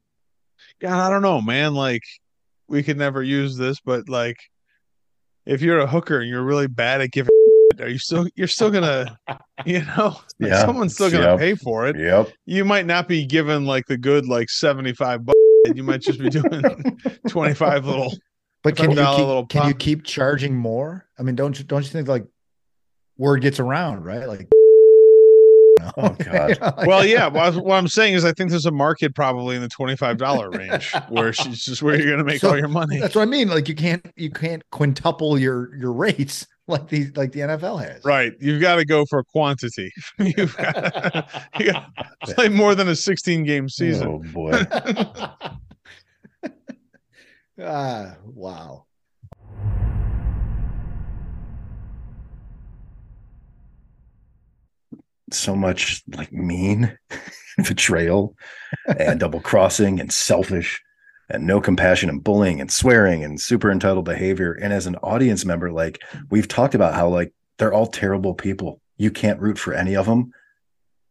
God, 0.81 1.07
I 1.07 1.09
don't 1.09 1.21
know, 1.21 1.41
man. 1.41 1.73
Like 1.73 2.03
we 2.67 2.83
could 2.83 2.97
never 2.97 3.23
use 3.23 3.57
this, 3.57 3.79
but 3.79 4.09
like 4.09 4.37
if 5.45 5.61
you're 5.61 5.79
a 5.79 5.87
hooker 5.87 6.19
and 6.19 6.29
you're 6.29 6.43
really 6.43 6.67
bad 6.67 7.01
at 7.01 7.11
giving 7.11 7.29
are 7.79 7.87
you 7.87 7.97
still 7.99 8.27
you're 8.35 8.47
still 8.47 8.69
gonna 8.71 9.17
you 9.65 9.83
know 9.85 10.15
like, 10.39 10.49
Yeah. 10.51 10.65
someone's 10.65 10.93
still 10.95 11.11
gonna 11.11 11.31
Yep. 11.31 11.39
pay 11.39 11.55
for 11.55 11.87
it. 11.87 11.97
Yep. 11.97 12.31
You 12.45 12.65
might 12.65 12.85
not 12.85 13.07
be 13.07 13.25
given 13.25 13.65
like 13.65 13.85
the 13.87 13.97
good 13.97 14.25
like 14.27 14.49
75 14.49 15.25
bucks. 15.25 15.37
You 15.75 15.83
might 15.83 16.01
just 16.01 16.19
be 16.19 16.29
doing 16.29 16.63
25 17.27 17.85
little 17.85 18.13
But 18.63 18.75
can 18.75 18.91
you 18.91 18.97
keep, 18.97 19.17
little 19.17 19.45
can 19.45 19.67
you 19.67 19.73
keep 19.73 20.03
charging 20.03 20.55
more? 20.55 21.05
I 21.17 21.23
mean, 21.23 21.35
don't 21.35 21.57
you 21.57 21.65
don't 21.65 21.83
you 21.83 21.89
think 21.89 22.07
like 22.07 22.25
word 23.17 23.41
gets 23.41 23.59
around, 23.59 24.03
right? 24.03 24.27
Like, 24.27 24.47
Oh, 25.97 26.09
God. 26.19 26.57
Well, 26.85 27.05
yeah. 27.05 27.27
What, 27.27 27.55
what 27.55 27.75
I'm 27.75 27.87
saying 27.87 28.13
is, 28.13 28.25
I 28.25 28.33
think 28.33 28.49
there's 28.51 28.65
a 28.65 28.71
market 28.71 29.15
probably 29.15 29.55
in 29.55 29.61
the 29.61 29.69
twenty-five 29.69 30.17
dollar 30.17 30.49
range 30.49 30.91
where 31.07 31.31
she's 31.31 31.63
just 31.63 31.81
where 31.81 31.95
you're 31.95 32.05
going 32.05 32.17
to 32.19 32.23
make 32.25 32.41
So, 32.41 32.49
all 32.49 32.57
your 32.57 32.67
money. 32.67 32.99
That's 32.99 33.15
what 33.15 33.21
I 33.21 33.25
mean. 33.25 33.47
Like 33.47 33.69
you 33.69 33.75
can't 33.75 34.05
you 34.17 34.29
can't 34.29 34.61
quintuple 34.71 35.39
your 35.39 35.73
your 35.77 35.93
rates 35.93 36.45
like 36.69 36.87
the 36.87 37.11
like 37.15 37.31
the 37.31 37.41
NFL 37.41 37.83
has. 37.83 38.05
Right. 38.05 38.33
You've 38.39 38.61
got 38.61 38.75
to 38.75 38.85
go 38.85 39.05
for 39.09 39.23
quantity. 39.23 39.91
You've 40.19 40.55
got 40.57 41.45
you 41.59 41.73
got 41.73 41.89
to 42.25 42.35
play 42.35 42.49
more 42.49 42.75
than 42.75 42.87
a 42.87 42.95
16 42.95 43.43
game 43.43 43.67
season. 43.67 44.07
Oh 44.07 44.19
boy. 44.31 44.51
ah, 47.61 48.15
wow. 48.23 48.85
so 55.31 55.55
much 55.55 56.01
like 56.15 56.33
mean 56.33 56.97
betrayal 57.67 58.35
and 58.97 59.19
double 59.19 59.39
crossing 59.39 59.99
and 59.99 60.11
selfish 60.11 60.81
and 61.29 61.45
no 61.45 61.61
compassion 61.61 62.09
and 62.09 62.23
bullying 62.23 62.59
and 62.61 62.71
swearing 62.71 63.23
and 63.23 63.39
super 63.39 63.71
entitled 63.71 64.05
behavior 64.05 64.53
and 64.53 64.73
as 64.73 64.85
an 64.87 64.95
audience 64.97 65.45
member 65.45 65.71
like 65.71 66.01
we've 66.29 66.47
talked 66.47 66.75
about 66.75 66.93
how 66.93 67.07
like 67.07 67.33
they're 67.57 67.73
all 67.73 67.87
terrible 67.87 68.33
people 68.33 68.81
you 68.97 69.11
can't 69.11 69.39
root 69.39 69.57
for 69.57 69.73
any 69.73 69.95
of 69.95 70.05
them 70.05 70.31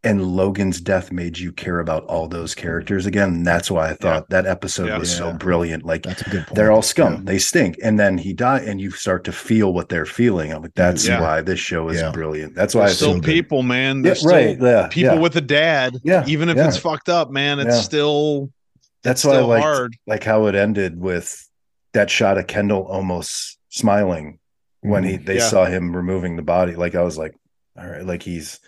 and 0.04 0.24
logan's 0.24 0.80
death 0.80 1.10
made 1.10 1.36
you 1.36 1.50
care 1.50 1.80
about 1.80 2.04
all 2.04 2.28
those 2.28 2.54
characters 2.54 3.04
again 3.04 3.28
and 3.30 3.46
that's 3.46 3.68
why 3.68 3.90
i 3.90 3.94
thought 3.94 4.28
that 4.30 4.46
episode 4.46 4.86
Yeah. 4.86 4.98
was 4.98 5.14
so 5.14 5.32
brilliant 5.32 5.84
like 5.84 6.04
That's 6.04 6.22
a 6.22 6.30
good 6.30 6.46
point. 6.46 6.54
they're 6.54 6.70
all 6.70 6.82
scum 6.82 7.14
Yeah. 7.14 7.20
they 7.24 7.38
stink 7.38 7.76
and 7.82 7.98
then 7.98 8.16
he 8.16 8.32
died 8.32 8.62
and 8.62 8.80
you 8.80 8.92
start 8.92 9.24
to 9.24 9.32
feel 9.32 9.72
what 9.74 9.88
they're 9.88 10.06
feeling 10.06 10.52
i'm 10.52 10.62
like 10.62 10.74
that's 10.74 11.06
Yeah. 11.06 11.20
why 11.20 11.40
this 11.42 11.58
show 11.58 11.88
is 11.88 12.00
Yeah. 12.00 12.12
brilliant 12.12 12.54
that's 12.54 12.76
why 12.76 12.86
They're 12.86 12.94
still 12.94 13.14
feel 13.14 13.22
people, 13.22 13.62
man. 13.64 14.04
yeah, 14.04 14.14
still 14.14 14.30
right 14.30 14.56
yeah 14.60 14.86
people 14.88 15.14
yeah. 15.16 15.20
with 15.20 15.34
a 15.36 15.40
dad. 15.40 15.96
Yeah, 16.04 16.24
Even 16.28 16.48
if 16.48 16.56
yeah. 16.56 16.68
it's 16.68 16.76
fucked 16.76 17.08
up, 17.08 17.30
man, 17.32 17.58
it's 17.58 17.74
Yeah. 17.74 17.80
still 17.82 18.50
that's 19.02 19.20
it's 19.22 19.24
why 19.26 19.32
I 19.32 19.36
still 19.36 19.46
liked 19.48 19.64
hard. 19.64 19.96
like 20.06 20.24
how 20.24 20.46
it 20.46 20.54
ended 20.54 20.98
with 21.00 21.48
that 21.92 22.10
shot 22.10 22.38
of 22.38 22.46
Kendall 22.46 22.84
almost 22.86 23.58
smiling 23.70 24.38
when 24.80 25.04
he 25.04 25.16
they 25.16 25.34
Mm-hmm. 25.34 25.38
Yeah. 25.38 25.48
saw 25.48 25.64
him 25.66 25.94
removing 25.94 26.36
the 26.36 26.42
body. 26.42 26.74
Like 26.76 26.94
I 26.94 27.02
was 27.02 27.16
like, 27.18 27.34
all 27.78 27.86
right, 27.86 28.04
like 28.04 28.22
he's 28.22 28.60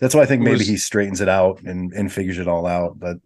that's 0.00 0.14
why 0.14 0.22
I 0.22 0.26
think 0.26 0.42
maybe 0.42 0.58
was- 0.58 0.66
he 0.68 0.76
straightens 0.76 1.20
it 1.20 1.28
out 1.28 1.60
and 1.62 1.92
and 1.92 2.12
figures 2.12 2.38
it 2.38 2.48
all 2.48 2.66
out. 2.66 2.98
But 2.98 3.16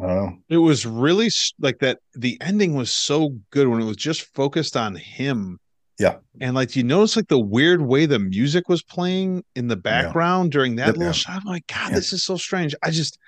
I 0.00 0.06
don't 0.06 0.16
know. 0.16 0.38
It 0.48 0.58
was 0.58 0.84
really 0.84 1.30
like 1.58 1.78
that. 1.78 1.98
The 2.14 2.36
ending 2.40 2.74
was 2.74 2.90
so 2.90 3.30
good 3.50 3.66
when 3.68 3.80
it 3.80 3.84
was 3.86 3.96
just 3.96 4.22
focused 4.34 4.76
on 4.76 4.94
him. 4.94 5.58
Yeah. 5.98 6.16
And 6.42 6.54
like, 6.54 6.76
you 6.76 6.82
notice 6.84 7.16
like 7.16 7.28
the 7.28 7.38
weird 7.38 7.80
way 7.80 8.04
the 8.04 8.18
music 8.18 8.68
was 8.68 8.82
playing 8.82 9.42
in 9.54 9.68
the 9.68 9.76
background 9.76 10.52
during 10.52 10.76
that 10.76 10.88
Yep. 10.88 10.96
little 10.96 11.06
Yeah. 11.06 11.12
shot. 11.12 11.36
I'm 11.40 11.44
like, 11.44 11.66
God, 11.66 11.88
Yeah. 11.90 11.96
this 11.96 12.12
is 12.12 12.22
so 12.22 12.36
strange. 12.36 12.74
I 12.82 12.90
just, 12.90 13.18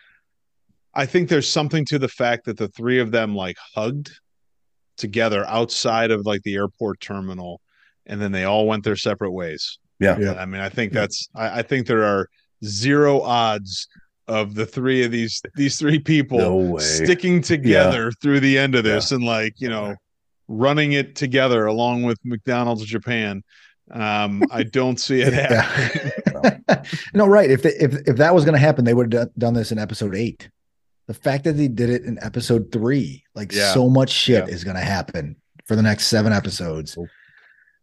I 0.98 1.06
think 1.06 1.28
there's 1.28 1.48
something 1.48 1.84
to 1.86 1.98
the 2.00 2.08
fact 2.08 2.44
that 2.46 2.56
the 2.58 2.66
three 2.66 2.98
of 2.98 3.12
them 3.12 3.32
like 3.32 3.56
hugged 3.74 4.10
together 4.96 5.44
outside 5.46 6.10
of 6.10 6.26
like 6.26 6.42
the 6.42 6.56
airport 6.56 6.98
terminal 7.00 7.60
and 8.06 8.20
then 8.20 8.32
they 8.32 8.42
all 8.42 8.66
went 8.66 8.82
their 8.82 8.96
separate 8.96 9.30
ways. 9.30 9.78
Yeah. 10.00 10.18
Yeah. 10.18 10.32
I 10.32 10.44
mean, 10.44 10.60
I 10.60 10.68
think 10.68 10.92
that's, 10.92 11.28
I, 11.36 11.60
I 11.60 11.62
think 11.62 11.86
there 11.86 12.02
are 12.02 12.28
zero 12.64 13.20
odds 13.20 13.86
of 14.26 14.56
the 14.56 14.66
three 14.66 15.04
of 15.04 15.12
these, 15.12 15.40
these 15.54 15.78
three 15.78 16.00
people 16.00 16.38
No 16.38 16.78
sticking 16.78 17.42
together 17.42 18.10
through 18.20 18.40
the 18.40 18.58
end 18.58 18.74
of 18.74 18.82
this 18.82 19.12
and 19.12 19.22
like 19.22 19.54
you 19.58 19.68
know 19.68 19.94
running 20.48 20.92
it 20.92 21.14
together 21.14 21.66
along 21.66 22.02
with 22.02 22.18
McDonald's 22.24 22.84
Japan. 22.84 23.44
Um, 23.92 24.42
I 24.50 24.64
don't 24.64 24.98
see 24.98 25.20
it 25.20 25.32
happening. 25.32 26.12
No, 27.14 27.26
right. 27.26 27.50
If 27.50 27.62
they, 27.62 27.70
if 27.70 27.94
if 28.06 28.16
that 28.16 28.34
was 28.34 28.44
going 28.44 28.52
to 28.52 28.60
happen, 28.60 28.84
they 28.84 28.94
would 28.94 29.12
have 29.12 29.34
done 29.36 29.54
this 29.54 29.72
in 29.72 29.78
episode 29.78 30.14
eight. 30.14 30.48
The 31.08 31.14
fact 31.14 31.44
that 31.44 31.54
they 31.54 31.68
did 31.68 31.90
it 31.90 32.04
in 32.04 32.18
episode 32.22 32.70
three, 32.70 33.24
like 33.34 33.52
Yeah. 33.52 33.72
so 33.74 33.88
much 33.88 34.10
shit 34.10 34.46
Yeah. 34.46 34.54
is 34.54 34.62
going 34.62 34.76
to 34.76 34.82
happen 34.82 35.34
for 35.66 35.74
the 35.74 35.82
next 35.82 36.06
seven 36.06 36.32
episodes. 36.32 36.96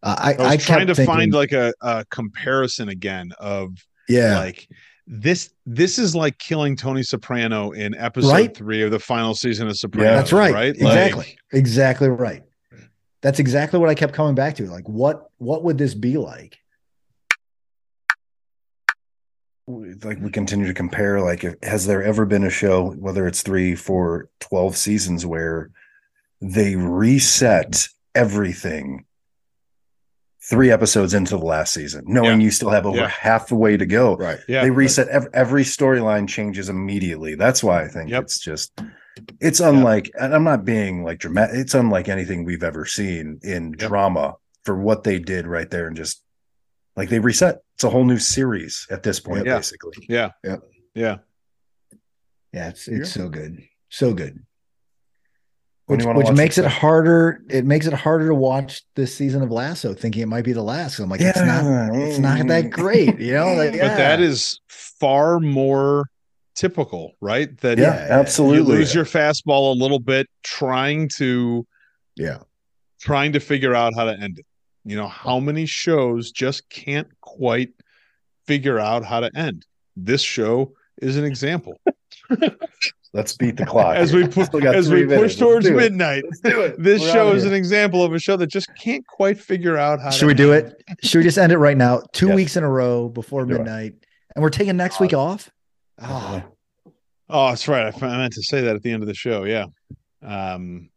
Uh, 0.04 0.16
I, 0.18 0.34
I 0.34 0.38
was 0.38 0.48
I 0.48 0.58
trying 0.58 0.88
to 0.88 0.96
thinking, 0.96 1.14
find 1.14 1.34
like 1.34 1.52
a, 1.52 1.74
a 1.82 2.06
comparison 2.12 2.90
again 2.90 3.32
of 3.40 3.72
yeah, 4.08 4.38
like 4.40 4.68
this 5.08 5.50
this 5.66 5.98
is 6.00 6.16
like 6.16 6.38
killing 6.38 6.76
Tony 6.76 7.02
Soprano 7.04 7.72
in 7.72 7.96
episode 7.96 8.32
Right? 8.32 8.56
three 8.58 8.84
of 8.84 8.92
the 8.92 9.00
final 9.00 9.34
season 9.34 9.68
of 9.68 9.76
Soprano. 9.78 10.10
Yeah. 10.12 10.16
That's 10.18 10.32
right. 10.34 10.54
Right? 10.54 10.76
Exactly. 10.76 11.18
Like, 11.18 11.38
exactly 11.54 12.10
right. 12.10 12.44
That's 13.22 13.40
exactly 13.40 13.80
what 13.80 13.90
I 13.90 13.96
kept 13.96 14.14
coming 14.14 14.36
back 14.36 14.56
to. 14.58 14.68
Like, 14.68 14.88
what 14.88 15.32
what 15.38 15.64
would 15.64 15.80
this 15.80 15.96
be 15.96 16.18
like? 16.18 16.60
Like 19.68 20.20
we 20.22 20.30
continue 20.30 20.68
to 20.68 20.74
compare 20.74 21.20
like 21.22 21.44
if, 21.44 21.56
has 21.64 21.88
there 21.88 22.04
ever 22.04 22.26
been 22.26 22.44
a 22.44 22.50
show 22.50 22.92
whether 22.92 23.26
it's 23.28 23.42
three 23.42 23.74
four 23.76 24.30
12 24.40 24.78
seasons 24.78 25.26
where 25.26 25.72
they 26.40 26.76
reset 26.76 27.88
everything 28.14 29.06
three 30.48 30.70
episodes 30.70 31.16
into 31.16 31.36
the 31.36 31.44
last 31.46 31.74
season 31.74 32.04
knowing 32.06 32.40
you 32.42 32.52
still 32.52 32.70
have 32.70 32.86
over 32.86 32.98
Yeah. 32.98 33.08
half 33.08 33.48
the 33.48 33.56
way 33.56 33.76
to 33.76 33.86
go 33.88 34.16
Right. 34.16 34.38
yeah. 34.48 34.62
they 34.62 34.70
reset 34.70 35.08
every, 35.08 35.30
every 35.34 35.64
storyline 35.64 36.28
changes 36.28 36.70
immediately 36.70 37.34
that's 37.34 37.64
why 37.64 37.84
i 37.84 37.88
think 37.88 38.12
Yep. 38.12 38.24
it's 38.24 38.40
just 38.40 38.80
it's 39.42 39.60
unlike 39.62 40.12
and 40.20 40.36
i'm 40.36 40.44
not 40.44 40.64
being 40.64 41.04
like 41.04 41.18
dramatic 41.18 41.56
it's 41.56 41.74
unlike 41.74 42.08
anything 42.08 42.46
we've 42.46 42.64
ever 42.64 42.86
seen 42.86 43.40
in 43.42 43.72
Yep. 43.80 43.90
drama 43.90 44.36
for 44.64 44.78
what 44.78 45.04
they 45.04 45.18
did 45.18 45.48
right 45.48 45.72
there 45.72 45.88
and 45.88 45.96
just 45.98 46.22
like 46.96 47.10
they 47.10 47.20
reset 47.20 47.60
it's 47.76 47.84
a 47.84 47.90
whole 47.90 48.06
new 48.06 48.20
series 48.20 48.88
at 48.90 49.04
this 49.04 49.20
point 49.20 49.46
Yeah. 49.46 49.58
basically 49.58 50.06
Yeah. 50.08 50.32
Yep. 50.44 50.64
Yeah. 50.94 51.18
Yeah, 52.54 52.70
it's 52.70 52.88
it's 52.88 53.12
so 53.12 53.28
good. 53.28 53.62
So 53.90 54.14
good. 54.14 54.42
Which, 55.88 56.00
do 56.00 56.04
you 56.04 56.08
wanna 56.08 56.20
which 56.20 56.36
makes 56.36 56.58
it, 56.58 56.66
it 56.66 56.72
harder. 56.72 57.42
It 57.50 57.66
makes 57.66 57.86
it 57.86 57.94
harder 57.94 58.30
to 58.30 58.34
watch 58.34 58.82
this 58.96 59.14
season 59.14 59.44
of 59.44 59.52
Lasso, 59.52 59.94
thinking 59.94 60.24
it 60.24 60.28
might 60.28 60.46
be 60.46 60.54
the 60.54 60.64
last. 60.64 60.98
I'm 60.98 61.10
like, 61.10 61.20
yeah. 61.20 61.30
it's 61.30 61.42
not. 61.42 61.96
It's 61.96 62.18
not 62.18 62.48
that 62.48 62.66
mm. 62.66 62.72
great, 62.72 63.20
you 63.20 63.34
know. 63.34 63.54
Like, 63.54 63.72
But 63.80 63.98
that 63.98 64.22
is 64.22 64.62
far 64.68 65.40
more 65.40 66.06
typical, 66.56 67.12
right? 67.22 67.56
That 67.60 67.78
yeah, 67.78 67.94
Yeah, 67.94 68.08
yeah. 68.08 68.20
absolutely 68.20 68.74
you 68.74 68.80
lose 68.80 68.96
your 68.96 69.06
fastball 69.06 69.76
a 69.76 69.78
little 69.78 70.00
bit 70.00 70.28
trying 70.44 71.10
to 71.18 71.68
yeah, 72.16 72.40
trying 73.02 73.34
to 73.34 73.40
figure 73.40 73.76
out 73.76 73.94
how 73.96 74.06
to 74.06 74.18
end 74.20 74.40
it. 74.40 74.46
You 74.86 74.96
know, 74.96 75.08
how 75.08 75.40
many 75.40 75.66
shows 75.66 76.32
just 76.32 76.70
can't 76.70 77.08
quite 77.22 77.70
figure 78.46 78.80
out 78.80 79.04
how 79.04 79.20
to 79.22 79.32
end? 79.36 79.66
This 79.96 80.22
show 80.22 80.74
is 81.02 81.18
an 81.18 81.26
example. 81.26 81.80
let's 83.14 83.36
beat 83.38 83.56
the 83.56 83.66
clock 83.66 83.96
As 83.96 84.14
we 84.14 84.28
pu- 84.28 84.42
as 84.66 84.90
we 84.92 85.06
push 85.06 85.36
towards 85.38 85.66
Let's 85.66 85.76
do 85.76 85.76
midnight, 85.76 86.24
let's 86.26 86.40
do 86.42 86.62
it 86.62 86.76
this 86.82 87.02
We're 87.02 87.12
show 87.14 87.32
is 87.34 87.46
an 87.46 87.54
example 87.54 88.04
of 88.04 88.14
a 88.14 88.20
show 88.20 88.36
that 88.38 88.48
just 88.48 88.68
can't 88.76 89.06
quite 89.08 89.40
figure 89.40 89.78
out 89.78 90.00
how 90.02 90.10
Should 90.10 90.22
to 90.22 90.26
we 90.28 90.34
do 90.34 90.54
end. 90.54 90.76
it? 90.88 90.98
Should 91.06 91.20
we 91.20 91.24
just 91.24 91.38
end 91.38 91.52
it 91.52 91.58
right 91.58 91.78
now? 91.78 92.02
Two 92.14 92.28
Yes. 92.28 92.36
weeks 92.36 92.58
in 92.58 92.64
a 92.64 92.70
row 92.70 93.10
before 93.10 93.46
Do 93.46 93.56
it. 93.56 93.58
midnight, 93.60 93.94
and 94.36 94.44
we're 94.44 94.50
taking 94.50 94.76
next 94.78 95.00
week 95.00 95.14
off. 95.14 95.50
Oh, 96.02 96.44
Oh, 97.28 97.48
that's 97.50 97.68
right. 97.68 97.92
I 98.04 98.18
meant 98.18 98.34
to 98.34 98.44
say 98.44 98.62
that 98.62 98.76
at 98.76 98.84
the 98.84 98.92
end 98.92 99.02
of 99.02 99.08
the 99.08 99.16
show. 99.16 99.46
Yeah. 99.46 99.66
Um, 100.22 100.90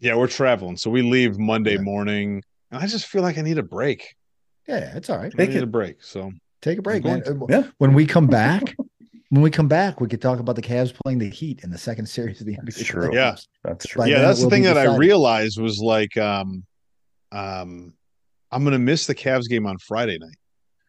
yeah, 0.00 0.14
we're 0.14 0.26
traveling. 0.28 0.76
So 0.76 0.90
we 0.90 1.02
leave 1.02 1.38
Monday 1.38 1.74
Yeah. 1.74 1.80
morning. 1.82 2.42
And 2.70 2.82
I 2.82 2.86
just 2.86 3.06
feel 3.06 3.22
like 3.22 3.38
I 3.38 3.42
need 3.42 3.58
a 3.58 3.62
break. 3.62 4.14
yeah, 4.68 4.96
it's 4.96 5.10
all 5.10 5.18
right. 5.18 5.32
I 5.34 5.36
Take 5.36 5.50
need 5.50 5.56
it. 5.58 5.62
a 5.64 5.66
break. 5.66 6.02
So 6.02 6.32
Take 6.62 6.78
a 6.78 6.82
break, 6.82 7.02
man. 7.04 7.20
going 7.20 7.42
Uh, 7.42 7.46
Yeah. 7.48 7.70
When 7.78 7.94
we 7.94 8.06
come 8.06 8.26
back, 8.26 8.76
when 9.30 9.42
we 9.42 9.50
come 9.50 9.66
back, 9.68 10.00
we 10.00 10.08
could 10.08 10.20
talk 10.22 10.38
about 10.40 10.56
the 10.56 10.62
Cavs 10.62 10.92
playing 11.04 11.18
the 11.18 11.28
Heat 11.30 11.62
in 11.64 11.70
the 11.70 11.78
second 11.78 12.06
series 12.06 12.40
of 12.40 12.46
the 12.46 12.56
NBA. 12.56 12.84
True. 12.84 13.14
Yeah. 13.14 13.36
that's 13.64 13.86
true 13.86 14.00
By 14.00 14.06
yeah, 14.08 14.20
that's 14.20 14.42
the 14.42 14.50
thing 14.50 14.62
be 14.62 14.66
that 14.68 14.76
I 14.78 14.96
realized 14.96 15.60
was 15.60 15.78
like, 15.78 16.16
um, 16.16 16.64
um, 17.32 17.94
I'm 18.52 18.62
going 18.64 18.72
to 18.72 18.78
miss 18.78 19.06
the 19.06 19.14
Cavs 19.14 19.48
game 19.48 19.66
on 19.66 19.78
Friday 19.78 20.18
night 20.18 20.36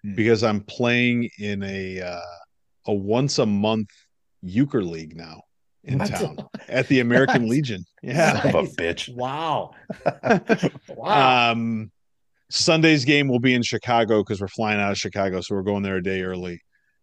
Hmm. 0.04 0.16
because 0.16 0.44
I'm 0.44 0.62
playing 0.62 1.30
in 1.38 1.62
a, 1.64 2.02
uh, 2.02 2.20
a 2.88 2.94
once 2.94 3.38
a 3.40 3.46
month 3.46 3.90
euchre 4.42 4.84
league 4.84 5.16
now 5.16 5.42
in 5.84 6.00
What? 6.00 6.10
town 6.10 6.38
at 6.68 6.88
the 6.88 7.00
American 7.02 7.48
Legion. 7.48 7.84
Yeah. 8.02 8.42
Son 8.42 8.56
of 8.56 8.66
a 8.66 8.68
bitch 8.70 9.14
Wow. 9.14 9.72
wow. 10.96 11.52
Um, 11.52 11.92
Sunday's 12.50 13.06
game 13.06 13.28
will 13.28 13.40
be 13.40 13.54
in 13.54 13.62
Chicago 13.62 14.24
because 14.24 14.42
we're 14.42 14.48
flying 14.48 14.80
out 14.80 14.92
of 14.92 14.98
Chicago, 14.98 15.40
so 15.42 15.56
we're 15.56 15.62
going 15.62 15.84
there 15.84 15.98
a 15.98 16.04
day 16.04 16.22
early. 16.22 16.60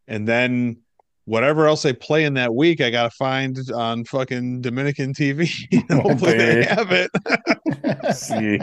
And 0.07 0.27
then 0.29 0.79
whatever 1.25 1.67
else 1.67 1.83
they 1.83 1.93
play 1.93 2.25
in 2.25 2.35
that 2.35 2.55
week, 2.55 2.81
I 2.81 2.91
gotta 2.91 3.11
find 3.11 3.59
on 3.75 4.05
fucking 4.05 4.61
Dominican 4.61 5.15
TV. 5.15 5.49
Hopefully 5.91 6.37
they 6.37 6.65
have 6.65 6.89
it. 6.93 8.15
see 8.15 8.59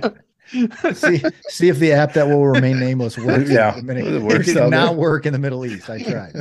see, 0.94 1.24
see 1.48 1.70
if 1.70 1.80
the 1.80 1.92
app 1.92 2.14
that 2.14 2.28
will 2.28 2.46
remain 2.46 2.80
nameless 2.80 3.18
works. 3.18 3.50
Yeah, 3.50 3.78
In 3.78 3.86
the 3.86 3.94
minute. 3.94 4.08
it 4.08 4.14
It, 4.16 4.22
works 4.22 4.46
did 4.46 4.70
not 4.70 4.96
work 4.96 5.26
in 5.26 5.34
the 5.34 5.40
Middle 5.40 5.66
East. 5.66 5.90
I 5.90 6.04
tried. 6.04 6.36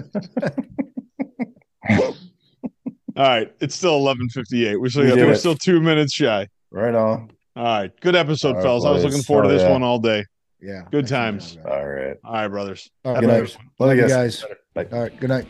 All 3.17 3.23
right, 3.23 3.55
it's 3.61 3.75
still 3.77 3.95
eleven 3.97 4.29
fifty 4.29 4.67
eight. 4.67 4.77
We 4.77 4.89
still 4.89 5.03
We 5.03 5.09
got, 5.11 5.15
did 5.17 5.27
we're 5.27 5.33
it. 5.33 5.39
still 5.39 5.55
two 5.55 5.81
minutes 5.81 6.13
shy. 6.13 6.49
right 6.71 6.95
on 6.95 7.31
All 7.55 7.65
right, 7.65 8.01
good 8.01 8.17
episode, 8.17 8.49
All 8.51 8.55
right, 8.57 8.63
fellas. 8.63 8.85
I 8.85 8.91
was 8.91 9.05
looking 9.05 9.23
forward 9.23 9.45
to 9.45 9.49
Oh, 9.51 9.53
this 9.53 9.63
yeah. 9.63 9.71
one 9.71 9.83
all 9.85 9.99
day. 10.01 10.25
Yeah. 10.61 10.83
Good 10.91 11.07
Thanks 11.07 11.11
times. 11.11 11.53
doing 11.53 11.65
that. 11.65 11.73
all 11.73 11.87
right 11.89 12.17
All 12.25 12.33
right, 12.35 12.49
brothers. 12.49 12.91
All 13.05 13.13
right, 13.13 13.21
Good 13.21 13.27
good 13.27 13.33
brothers. 13.33 13.57
one. 13.57 13.67
Love 13.79 13.89
Love 13.89 13.97
you 13.97 14.03
you 14.03 14.09
guys. 14.09 14.43
guys. 14.43 14.55
Bye. 14.75 14.87
All 14.97 15.03
right. 15.03 15.21
Good 15.21 15.29
night. 15.29 15.47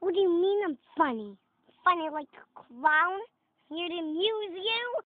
What 0.00 0.14
do 0.14 0.20
you 0.20 0.28
mean 0.28 0.60
I'm 0.64 0.78
funny? 0.96 1.36
Funny 1.84 2.08
like 2.10 2.28
a 2.34 2.60
clown? 2.60 3.20
Here 3.70 3.88
to 3.88 3.94
amuse 3.94 4.54
you? 4.56 4.94